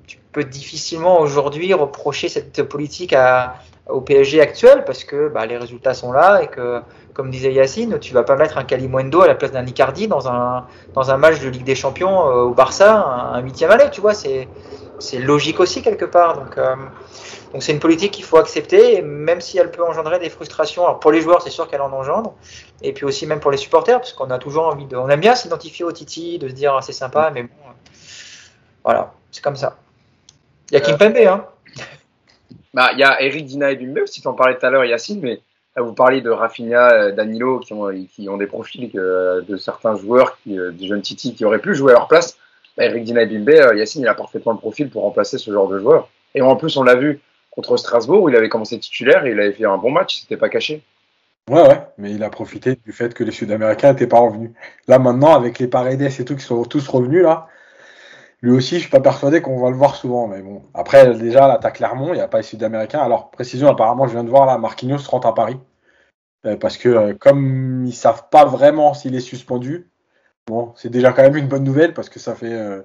tu 0.08 0.18
peux 0.32 0.44
difficilement 0.44 1.20
aujourd'hui 1.20 1.74
reprocher 1.74 2.30
cette 2.30 2.64
politique 2.64 3.16
au 3.88 4.02
PSG 4.02 4.42
actuel 4.42 4.86
parce 4.86 5.04
que 5.04 5.28
bah, 5.28 5.46
les 5.46 5.58
résultats 5.58 5.94
sont 5.94 6.12
là 6.12 6.42
et 6.42 6.48
que, 6.48 6.82
comme 7.14 7.30
disait 7.30 7.52
Yacine, 7.52 8.00
tu 8.00 8.14
vas 8.14 8.24
pas 8.24 8.36
mettre 8.36 8.58
un 8.58 8.64
Kalimundo 8.64 9.22
à 9.22 9.28
la 9.28 9.36
place 9.36 9.52
d'un 9.52 9.66
Icardi 9.66 10.08
dans 10.08 10.30
un, 10.30 10.66
dans 10.94 11.12
un 11.12 11.18
match 11.18 11.40
de 11.42 11.50
Ligue 11.50 11.66
des 11.66 11.76
Champions 11.76 12.30
euh, 12.30 12.44
au 12.44 12.54
Barça, 12.54 13.32
un 13.34 13.42
huitième 13.42 13.72
aller, 13.72 13.90
tu 13.92 14.02
vois, 14.02 14.14
c'est 14.14 14.48
logique 15.20 15.60
aussi 15.60 15.82
quelque 15.82 16.06
part. 16.06 16.36
Donc, 16.36 16.58
euh, 16.58 16.76
donc 17.54 17.62
c'est 17.62 17.72
une 17.72 17.80
politique 17.80 18.12
qu'il 18.12 18.26
faut 18.26 18.38
accepter, 18.38 19.04
même 19.04 19.40
si 19.40 19.60
elle 19.60 19.70
peut 19.70 19.84
engendrer 19.84 20.20
des 20.20 20.30
frustrations. 20.30 20.84
Alors 20.86 21.00
pour 21.00 21.12
les 21.12 21.22
joueurs, 21.22 21.42
c'est 21.44 21.52
sûr 21.52 21.68
qu'elle 21.68 21.82
en 21.82 21.92
engendre, 21.92 22.34
et 22.82 22.94
puis 22.94 23.06
aussi 23.06 23.28
même 23.28 23.40
pour 23.40 23.52
les 23.52 23.58
supporters, 23.58 24.00
parce 24.00 24.14
qu'on 24.14 24.32
a 24.32 24.40
toujours 24.40 24.68
envie 24.68 24.86
de, 24.86 24.98
on 24.98 25.08
aime 25.08 25.20
bien 25.20 25.36
s'identifier 25.36 25.86
au 25.86 25.92
Titi, 25.92 26.40
de 26.40 26.48
se 26.48 26.54
dire 26.54 26.74
ah, 26.76 26.82
c'est 26.82 26.94
sympa, 26.94 27.32
mais 27.34 27.44
bon, 27.44 27.50
voilà, 28.84 29.14
c'est 29.32 29.44
comme 29.44 29.56
ça. 29.56 29.78
Il 30.72 30.74
y 30.74 30.78
a 30.78 30.82
Kim 30.82 30.98
Pembe, 30.98 31.18
hein. 31.18 31.46
Bah, 32.74 32.90
il 32.94 33.00
y 33.00 33.04
a 33.04 33.22
Eric 33.22 33.46
Dina 33.46 33.70
et 33.70 33.76
Bimbe 33.76 34.00
aussi, 34.00 34.20
tu 34.20 34.28
en 34.28 34.34
parlais 34.34 34.58
tout 34.58 34.66
à 34.66 34.72
l'heure, 34.72 34.84
Yacine, 34.84 35.20
mais 35.22 35.42
vous 35.78 35.94
parliez 35.94 36.22
de 36.22 36.32
Rafinha, 36.32 36.92
euh, 36.92 37.12
Danilo, 37.12 37.60
qui 37.60 37.74
ont, 37.74 37.92
qui 37.92 38.28
ont 38.30 38.38
des 38.38 38.48
profils 38.48 38.92
que, 38.92 39.42
de 39.48 39.58
certains 39.58 39.96
joueurs, 39.96 40.40
qui, 40.42 40.58
euh, 40.58 40.72
des 40.72 40.88
jeunes 40.88 41.02
Titi, 41.02 41.36
qui 41.36 41.46
auraient 41.46 41.60
pu 41.60 41.76
jouer 41.76 41.92
à 41.92 41.96
leur 41.96 42.08
place. 42.08 42.36
Bah, 42.76 42.86
Eric 42.86 43.04
Dina 43.04 43.22
et 43.22 43.26
Bimbe, 43.28 43.50
euh, 43.50 43.76
Yacine, 43.76 44.02
il 44.02 44.08
a 44.08 44.16
parfaitement 44.16 44.54
le 44.54 44.58
profil 44.58 44.90
pour 44.90 45.04
remplacer 45.04 45.38
ce 45.38 45.52
genre 45.52 45.68
de 45.68 45.78
joueur. 45.78 46.10
Et 46.34 46.42
en 46.42 46.56
plus, 46.56 46.76
on 46.78 46.84
l'a 46.84 46.96
vu 46.96 47.22
contre 47.56 47.78
Strasbourg, 47.78 48.24
où 48.24 48.30
il 48.30 48.36
avait 48.36 48.50
commencé 48.50 48.80
titulaire 48.80 49.26
et 49.26 49.32
il 49.32 49.40
avait 49.40 49.54
fait 49.54 49.66
un 49.66 49.78
bon 49.78 49.92
match, 49.92 50.22
c'était 50.22 50.38
pas 50.38 50.50
caché. 50.50 50.82
Ouais, 51.50 51.62
ouais, 51.62 51.82
mais 51.98 52.12
il 52.12 52.24
a 52.24 52.30
profité 52.30 52.78
du 52.86 52.92
fait 52.94 53.14
que 53.14 53.24
les 53.24 53.32
Sud-Américains 53.32 53.92
n'étaient 53.92 54.08
pas 54.08 54.20
revenus. 54.20 54.52
Là, 54.88 54.98
maintenant, 54.98 55.36
avec 55.36 55.60
les 55.60 55.68
Paredes 55.68 56.02
et 56.02 56.26
tout 56.26 56.36
qui 56.36 56.44
sont 56.44 56.64
tous 56.64 56.88
revenus, 56.88 57.24
là, 57.24 57.48
lui 58.42 58.52
aussi, 58.52 58.76
je 58.76 58.82
suis 58.82 58.90
pas 58.90 59.02
persuadé 59.02 59.42
qu'on 59.42 59.62
va 59.62 59.70
le 59.70 59.76
voir 59.76 59.96
souvent. 59.96 60.28
Mais 60.28 60.42
bon, 60.42 60.64
après, 60.74 61.16
déjà, 61.16 61.48
là, 61.48 61.60
t'as 61.62 61.72
Clermont, 61.72 62.14
il 62.14 62.16
n'y 62.16 62.22
a 62.22 62.28
pas 62.28 62.38
les 62.38 62.44
Sud-Américains. 62.44 63.00
Alors, 63.00 63.32
précision, 63.32 63.68
apparemment, 63.70 64.08
je 64.08 64.14
viens 64.14 64.24
de 64.24 64.30
voir 64.30 64.46
là, 64.46 64.58
Marquinhos 64.58 65.10
rentre 65.10 65.28
à 65.28 65.34
Paris. 65.34 65.58
Euh, 66.46 66.58
parce 66.58 66.78
que 66.78 66.90
euh, 66.90 67.14
comme 67.14 67.86
ils 67.86 67.94
savent 67.94 68.28
pas 68.30 68.46
vraiment 68.46 68.94
s'il 68.94 69.16
est 69.16 69.22
suspendu, 69.22 69.90
bon, 70.48 70.74
c'est 70.76 70.90
déjà 70.90 71.14
quand 71.14 71.22
même 71.24 71.38
une 71.38 71.48
bonne 71.48 71.64
nouvelle 71.64 71.94
parce 71.94 72.10
que 72.10 72.20
ça 72.20 72.36
fait 72.36 72.54
euh, 72.54 72.82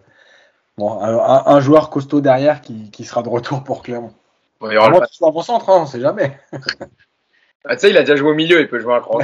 un, 0.78 1.60
joueur 1.60 1.90
costaud 1.90 2.20
derrière 2.20 2.60
qui, 2.60 3.04
sera 3.04 3.22
de 3.22 3.28
retour 3.28 3.64
pour 3.64 3.82
Clermont. 3.82 4.14
Il 4.62 4.72
y 4.72 4.76
aura 4.76 4.90
le... 4.90 4.96
avant 4.96 5.42
centre, 5.42 5.68
hein, 5.70 5.78
on 5.82 5.86
sait 5.86 6.00
jamais. 6.00 6.38
ah, 7.64 7.76
tu 7.76 7.80
sais, 7.80 7.90
il 7.90 7.96
a 7.96 8.00
déjà 8.00 8.16
joué 8.16 8.30
au 8.30 8.34
milieu, 8.34 8.60
il 8.60 8.68
peut 8.68 8.80
jouer 8.80 8.94
un 8.94 9.00
cran 9.00 9.20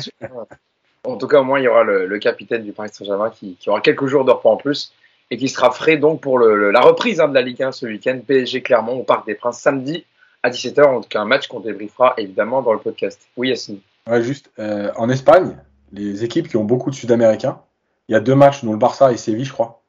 En 1.05 1.17
tout 1.17 1.27
cas, 1.27 1.41
au 1.41 1.45
moins, 1.45 1.59
il 1.59 1.65
y 1.65 1.69
aura 1.69 1.83
le, 1.83 2.07
le 2.07 2.19
capitaine 2.19 2.63
du 2.63 2.73
Paris 2.73 2.91
Saint-Germain 2.93 3.31
qui, 3.31 3.57
qui, 3.57 3.69
aura 3.69 3.81
quelques 3.81 4.07
jours 4.07 4.25
de 4.25 4.31
repos 4.31 4.51
en 4.51 4.57
plus 4.57 4.93
et 5.31 5.37
qui 5.37 5.49
sera 5.49 5.71
frais 5.71 5.97
donc 5.97 6.21
pour 6.21 6.39
le, 6.39 6.71
la 6.71 6.81
reprise 6.81 7.21
hein, 7.21 7.29
de 7.29 7.35
la 7.35 7.43
Ligue 7.43 7.63
1 7.63 7.73
ce 7.73 7.87
week-end. 7.87 8.21
PSG 8.27 8.63
Clermont 8.63 8.99
au 8.99 9.03
Parc 9.03 9.27
des 9.27 9.35
Princes 9.35 9.59
samedi 9.59 10.05
à 10.43 10.51
17h. 10.51 10.85
En 10.85 11.01
tout 11.01 11.09
cas, 11.09 11.21
un 11.21 11.25
match 11.25 11.49
qu'on 11.49 11.61
débriefera 11.61 12.15
évidemment 12.19 12.63
dans 12.63 12.73
le 12.73 12.79
podcast. 12.79 13.21
Oui, 13.37 13.49
Yassine. 13.49 13.81
Ouais, 14.09 14.23
juste 14.23 14.51
euh, 14.59 14.93
en 14.97 15.09
Espagne, 15.09 15.57
les 15.93 16.25
équipes 16.25 16.49
qui 16.49 16.57
ont 16.57 16.65
beaucoup 16.65 16.91
de 16.91 16.95
Sud-Américains, 16.95 17.61
il 18.09 18.13
y 18.13 18.15
a 18.15 18.21
deux 18.21 18.35
matchs, 18.35 18.63
dont 18.65 18.73
le 18.73 18.79
Barça 18.79 19.13
et 19.13 19.17
Séville, 19.17 19.47
je 19.47 19.53
crois. 19.53 19.81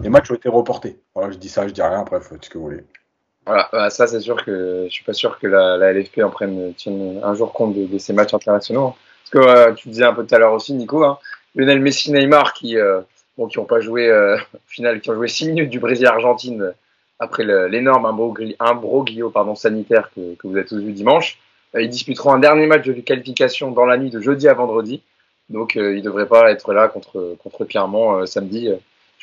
Les 0.00 0.08
matchs 0.08 0.30
ont 0.30 0.34
été 0.34 0.48
reportés. 0.48 1.00
Voilà, 1.14 1.32
je 1.32 1.38
dis 1.38 1.48
ça, 1.48 1.66
je 1.66 1.72
dis 1.72 1.82
rien. 1.82 2.00
Après, 2.00 2.20
faites 2.20 2.44
ce 2.44 2.50
que 2.50 2.58
vous 2.58 2.64
voulez. 2.64 2.84
Voilà, 3.46 3.68
bah, 3.72 3.90
ça 3.90 4.06
c'est 4.06 4.20
sûr 4.20 4.42
que 4.44 4.84
je 4.86 4.92
suis 4.92 5.04
pas 5.04 5.12
sûr 5.12 5.38
que 5.38 5.46
la, 5.46 5.76
la 5.76 5.92
LFP 5.92 6.20
en 6.20 6.30
prenne 6.30 6.72
tienne 6.74 7.20
un 7.22 7.34
jour 7.34 7.52
compte 7.52 7.74
de, 7.74 7.98
ces 7.98 8.12
matchs 8.12 8.34
internationaux. 8.34 8.88
Hein. 8.88 8.94
Parce 9.22 9.44
que 9.44 9.50
euh, 9.50 9.72
tu 9.74 9.88
disais 9.88 10.04
un 10.04 10.14
peu 10.14 10.26
tout 10.26 10.34
à 10.34 10.38
l'heure 10.38 10.52
aussi, 10.52 10.72
Nico, 10.72 11.04
hein, 11.04 11.18
Lionel 11.54 11.80
Messi, 11.80 12.10
Neymar 12.12 12.52
qui 12.52 12.76
euh, 12.78 13.00
bon, 13.36 13.46
qui 13.46 13.58
ont 13.58 13.64
pas 13.64 13.80
joué 13.80 14.08
euh, 14.08 14.36
final, 14.66 15.00
qui 15.00 15.10
ont 15.10 15.14
joué 15.14 15.28
6 15.28 15.48
minutes 15.48 15.70
du 15.70 15.78
Brésil-Argentine 15.78 16.72
après 17.18 17.44
l'énorme 17.68 18.06
imbroglio 18.58 19.30
pardon, 19.30 19.54
sanitaire 19.54 20.10
que, 20.14 20.34
que, 20.34 20.46
vous 20.46 20.56
avez 20.56 20.66
tous 20.66 20.78
vu 20.78 20.92
dimanche. 20.92 21.38
Euh, 21.74 21.82
ils 21.82 21.88
disputeront 21.88 22.32
un 22.32 22.38
dernier 22.38 22.66
match 22.66 22.86
de 22.86 22.92
qualification 22.92 23.70
dans 23.70 23.86
la 23.86 23.96
nuit 23.96 24.10
de 24.10 24.20
jeudi 24.20 24.48
à 24.48 24.54
vendredi. 24.54 25.02
Donc 25.50 25.76
euh, 25.76 25.96
ils 25.96 26.02
devraient 26.02 26.26
pas 26.26 26.50
être 26.50 26.72
là 26.72 26.88
contre, 26.88 27.36
contre 27.42 27.66
euh, 27.66 28.26
samedi 28.26 28.70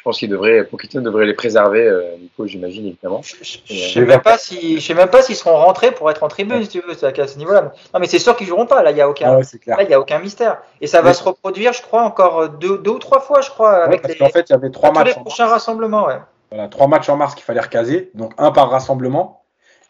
je 0.01 0.03
pense 0.03 0.17
qu'il 0.17 0.29
devrait, 0.29 0.63
Pochettino 0.63 1.03
devrait 1.03 1.27
les 1.27 1.35
préserver, 1.35 1.87
euh, 1.87 2.17
Nico, 2.19 2.47
j'imagine, 2.47 2.87
évidemment. 2.87 3.21
Je 3.21 3.35
ne 3.71 3.77
sais 3.77 4.01
même 4.01 4.21
pas 4.21 4.39
si, 4.39 4.79
je 4.79 4.87
sais 4.87 4.95
même 4.95 5.09
pas 5.09 5.21
s'ils 5.21 5.35
seront 5.35 5.57
rentrés 5.57 5.91
pour 5.91 6.09
être 6.09 6.23
en 6.23 6.27
tribune, 6.27 6.63
si 6.63 6.69
tu 6.69 6.81
veux, 6.81 6.93
à 7.05 7.27
ce 7.27 7.37
niveau-là. 7.37 7.71
Non, 7.93 7.99
mais 7.99 8.07
c'est 8.07 8.17
sûr 8.17 8.35
qu'ils 8.35 8.47
joueront 8.47 8.65
pas. 8.65 8.81
Là, 8.81 8.89
il 8.89 8.97
y 8.97 9.01
a 9.01 9.07
aucun, 9.07 9.39
ah 9.39 9.75
là, 9.77 9.83
y 9.83 9.93
a 9.93 9.99
aucun 9.99 10.17
mystère. 10.17 10.57
Et 10.81 10.87
ça 10.87 11.03
va 11.03 11.13
se 11.13 11.23
reproduire, 11.23 11.71
je 11.73 11.83
crois, 11.83 12.01
encore 12.01 12.49
deux, 12.49 12.79
deux 12.79 12.89
ou 12.89 12.97
trois 12.97 13.19
fois, 13.19 13.41
je 13.41 13.51
crois, 13.51 13.83
avec 13.83 14.07
les. 14.07 14.19
En 14.23 14.29
fait, 14.29 14.49
il 14.49 14.53
y 14.53 14.55
avait 14.55 14.71
trois 14.71 14.91
matchs. 14.91 15.09
les 15.09 15.21
prochains 15.21 15.45
rassemblements, 15.45 16.07
ouais. 16.07 16.17
Voilà, 16.49 16.67
trois 16.67 16.87
matchs 16.87 17.07
en 17.09 17.17
mars 17.17 17.35
qu'il 17.35 17.43
fallait 17.43 17.61
recaser, 17.61 18.09
donc 18.15 18.33
un 18.39 18.51
par 18.51 18.71
rassemblement. 18.71 19.43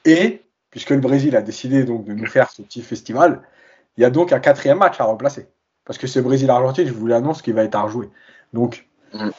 Et 0.04 0.42
puisque 0.72 0.90
le 0.90 1.00
Brésil 1.00 1.38
a 1.38 1.42
décidé 1.42 1.86
donc 1.86 2.04
de 2.04 2.12
nous 2.12 2.26
faire 2.26 2.50
ce 2.50 2.62
petit 2.64 2.82
festival, 2.82 3.44
il 3.96 4.02
y 4.02 4.06
a 4.06 4.10
donc 4.10 4.34
un 4.34 4.42
quatrième 4.42 4.80
match 4.80 5.00
à 5.00 5.06
remplacer. 5.06 5.48
Parce 5.86 5.98
que 5.98 6.08
ce 6.08 6.20
Brésil-Argentine, 6.20 6.86
je 6.86 6.92
vous 6.92 7.08
l'annonce, 7.08 7.42
qu'il 7.42 7.54
va 7.54 7.64
être 7.64 7.76
à 7.76 7.84
rejouer. 7.84 8.10
Donc, 8.52 8.88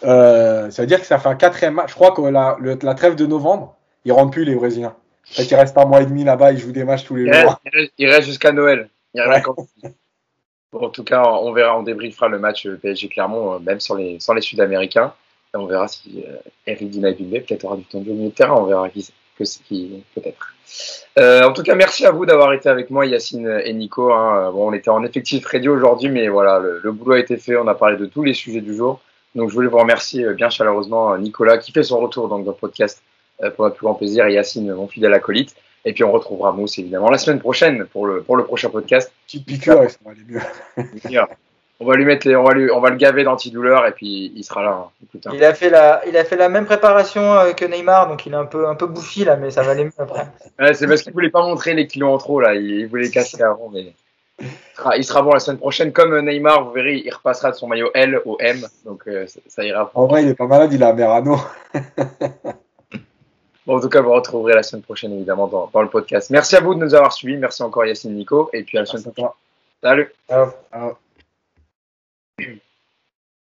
Euh, 0.05 0.71
ça 0.71 0.83
veut 0.83 0.87
dire 0.87 1.01
que 1.01 1.07
ça 1.07 1.19
fait 1.19 1.29
un 1.29 1.35
quatrième 1.35 1.75
match. 1.75 1.91
Je 1.91 1.95
crois 1.95 2.13
que 2.13 2.23
la, 2.23 2.57
la 2.61 2.95
trêve 2.95 3.15
de 3.15 3.27
novembre, 3.27 3.77
ils 4.05 4.13
rentrent 4.13 4.33
plus 4.33 4.45
les 4.45 4.55
Brésiliens. 4.55 4.95
En 5.31 5.35
fait, 5.35 5.45
ils 5.45 5.55
restent 5.55 5.75
pas 5.75 5.83
un 5.83 5.87
mois 5.87 6.03
et 6.03 6.07
demi 6.07 6.25
là-bas, 6.25 6.53
ils 6.53 6.59
jouent 6.59 6.73
des 6.73 6.85
matchs 6.85 7.05
tous 7.05 7.17
les 7.17 7.33
jours. 7.33 7.61
Ils 7.99 8.09
restent 8.09 8.27
jusqu'à 8.27 8.53
Noël. 8.53 8.89
en 10.73 10.89
tout 10.91 11.05
cas, 11.05 11.23
on 11.25 11.53
verra, 11.53 11.79
on 11.79 11.83
débriefera 11.83 12.29
le 12.29 12.39
match 12.39 12.67
PSG 12.69 13.09
Clermont, 13.09 13.55
euh, 13.55 13.59
même 13.59 13.81
sans 13.81 13.95
les, 13.95 14.19
sans 14.21 14.35
les 14.35 14.41
Sud-Américains. 14.41 15.15
On 15.55 15.67
verra 15.67 15.87
si 15.87 16.25
euh, 16.27 16.37
Eric 16.67 16.89
Dina 16.91 17.13
peut-être 17.13 17.65
aura 17.65 17.77
du 17.77 17.85
temps 17.85 18.01
de 18.01 18.05
jouer 18.05 18.15
au 18.15 18.17
milieu 18.17 18.31
de 18.31 18.35
terrain. 18.35 18.55
On 18.57 18.65
verra 18.65 18.89
qui, 18.89 19.09
que 19.39 19.45
qui 19.45 20.03
peut-être. 20.15 20.55
Euh, 21.19 21.43
en 21.43 21.53
tout 21.53 21.63
cas, 21.63 21.75
merci 21.75 22.07
à 22.07 22.11
vous 22.11 22.25
d'avoir 22.25 22.55
été 22.55 22.71
avec 22.71 22.89
moi, 22.89 23.05
Yacine 23.05 23.61
et 23.63 23.73
Nico. 23.75 24.13
Hein. 24.13 24.51
Bon, 24.53 24.71
on 24.71 24.73
était 24.73 24.89
en 24.89 25.05
effectif 25.05 25.47
radio 25.47 25.77
aujourd'hui, 25.77 26.09
mais 26.09 26.29
voilà, 26.29 26.59
le, 26.59 26.81
le, 26.83 26.93
boulot 26.93 27.17
a 27.17 27.19
été 27.19 27.37
fait. 27.37 27.57
On 27.57 27.69
a 27.69 27.75
parlé 27.75 27.99
de 27.99 28.07
tous 28.07 28.23
les 28.23 28.33
sujets 28.33 28.63
du 28.63 28.75
jour. 28.75 29.01
Donc 29.35 29.49
je 29.49 29.55
voulais 29.55 29.69
vous 29.69 29.79
remercier 29.79 30.25
euh, 30.25 30.35
bien 30.35 30.51
chaleureusement 30.51 31.13
euh, 31.13 31.19
Nicolas 31.19 31.59
qui 31.59 31.73
fait 31.73 31.83
son 31.83 31.99
retour 32.01 32.29
donc, 32.29 32.45
dans 32.45 32.53
le 32.53 32.57
podcast 32.57 33.03
pour 33.57 33.65
notre 33.65 33.77
plus 33.77 33.87
grand 33.87 33.95
plaisir 33.95 34.27
et 34.27 34.35
Yacine, 34.35 34.73
mon 34.73 34.87
fidèle 34.87 35.15
acolyte. 35.15 35.57
Et 35.85 35.93
puis 35.93 36.05
on 36.05 36.13
retrouvera 36.13 36.53
Mousse 36.53 36.79
évidemment 36.79 37.11
la 37.11 37.19
semaine 37.19 37.41
prochaine 37.41 37.87
pour 37.87 38.07
le, 38.07 38.23
pour 38.23 38.37
le 38.37 38.45
prochain 38.45 38.71
podcast. 38.71 39.13
Petite 39.27 39.47
piqûre, 39.47 39.91
ça 39.91 39.99
va 40.05 40.13
aller 40.13 40.21
mieux. 40.29 41.21
on 41.83 41.85
va 41.85 41.97
lui 41.97 42.05
mettre 42.05 42.29
les, 42.29 42.37
on 42.37 42.45
va 42.45 42.55
lui, 42.55 42.71
on 42.71 42.81
va 42.81 42.91
le 42.91 42.97
gaver 42.97 43.25
d'antidouleur 43.25 43.87
et 43.87 43.93
puis 43.93 44.33
il 44.35 44.45
sera 44.45 44.63
là. 44.63 44.89
Hein, 44.89 45.31
il 45.33 45.45
a 45.45 45.53
fait 45.55 45.71
la, 45.71 46.03
il 46.07 46.17
a 46.17 46.25
fait 46.25 46.37
la 46.37 46.49
même 46.49 46.65
préparation 46.65 47.35
euh, 47.35 47.53
que 47.53 47.65
Neymar, 47.65 48.09
donc 48.09 48.25
il 48.27 48.33
est 48.33 48.37
un 48.37 48.47
peu, 48.47 48.69
un 48.69 48.75
peu 48.75 48.87
bouffi 48.87 49.25
là, 49.25 49.37
mais 49.37 49.51
ça 49.51 49.63
va 49.63 49.73
aller 49.73 49.85
mieux 49.85 49.93
après. 49.99 50.29
c'est 50.75 50.87
parce 50.87 51.03
qu'il 51.03 51.13
voulait 51.13 51.31
pas 51.31 51.43
montrer 51.43 51.75
les 51.75 51.87
kilos 51.87 52.15
en 52.15 52.19
trop 52.19 52.41
là, 52.41 52.55
il, 52.55 52.87
voulait 52.87 53.05
les 53.05 53.11
casser 53.11 53.43
avant, 53.43 53.71
mais 53.73 53.93
il 54.97 55.05
sera, 55.05 55.23
bon 55.23 55.33
la 55.33 55.41
semaine 55.41 55.59
prochaine. 55.59 55.93
Comme 55.93 56.19
Neymar, 56.21 56.65
vous 56.65 56.73
verrez, 56.73 57.03
il 57.05 57.13
repassera 57.13 57.51
de 57.51 57.57
son 57.57 57.69
maillot 57.69 57.91
L 57.95 58.21
au 58.25 58.37
M, 58.41 58.67
donc 58.85 59.07
euh, 59.07 59.27
ça, 59.47 59.65
ira. 59.65 59.91
En 59.95 60.07
vrai, 60.07 60.23
il 60.23 60.29
est 60.29 60.35
pas 60.35 60.47
malade, 60.47 60.73
il 60.73 60.83
a 60.83 60.93
Merano. 60.93 61.37
Bon, 63.65 63.77
en 63.77 63.81
tout 63.81 63.89
cas, 63.89 64.01
vous 64.01 64.11
retrouverez 64.11 64.55
la 64.55 64.65
semaine 64.65 64.83
prochaine, 64.83 65.13
évidemment, 65.13 65.47
dans, 65.47 65.71
dans, 65.73 65.83
le 65.83 65.89
podcast. 65.89 66.31
Merci 66.31 66.57
à 66.57 66.61
vous 66.61 66.75
de 66.75 66.81
nous 66.81 66.97
avoir 66.97 67.13
suivis. 67.13 67.37
Merci 67.37 67.63
encore, 67.63 67.87
Yacine 67.87 68.13
Nico. 68.13 68.51
Et 68.53 68.65
puis 68.65 68.77
à 68.77 68.81
la 68.81 68.87
semaine 68.87 69.13
prochaine. 69.13 69.31
Salut. 69.81 70.13
Ciao. 70.29 70.49
Ciao. 70.73 70.97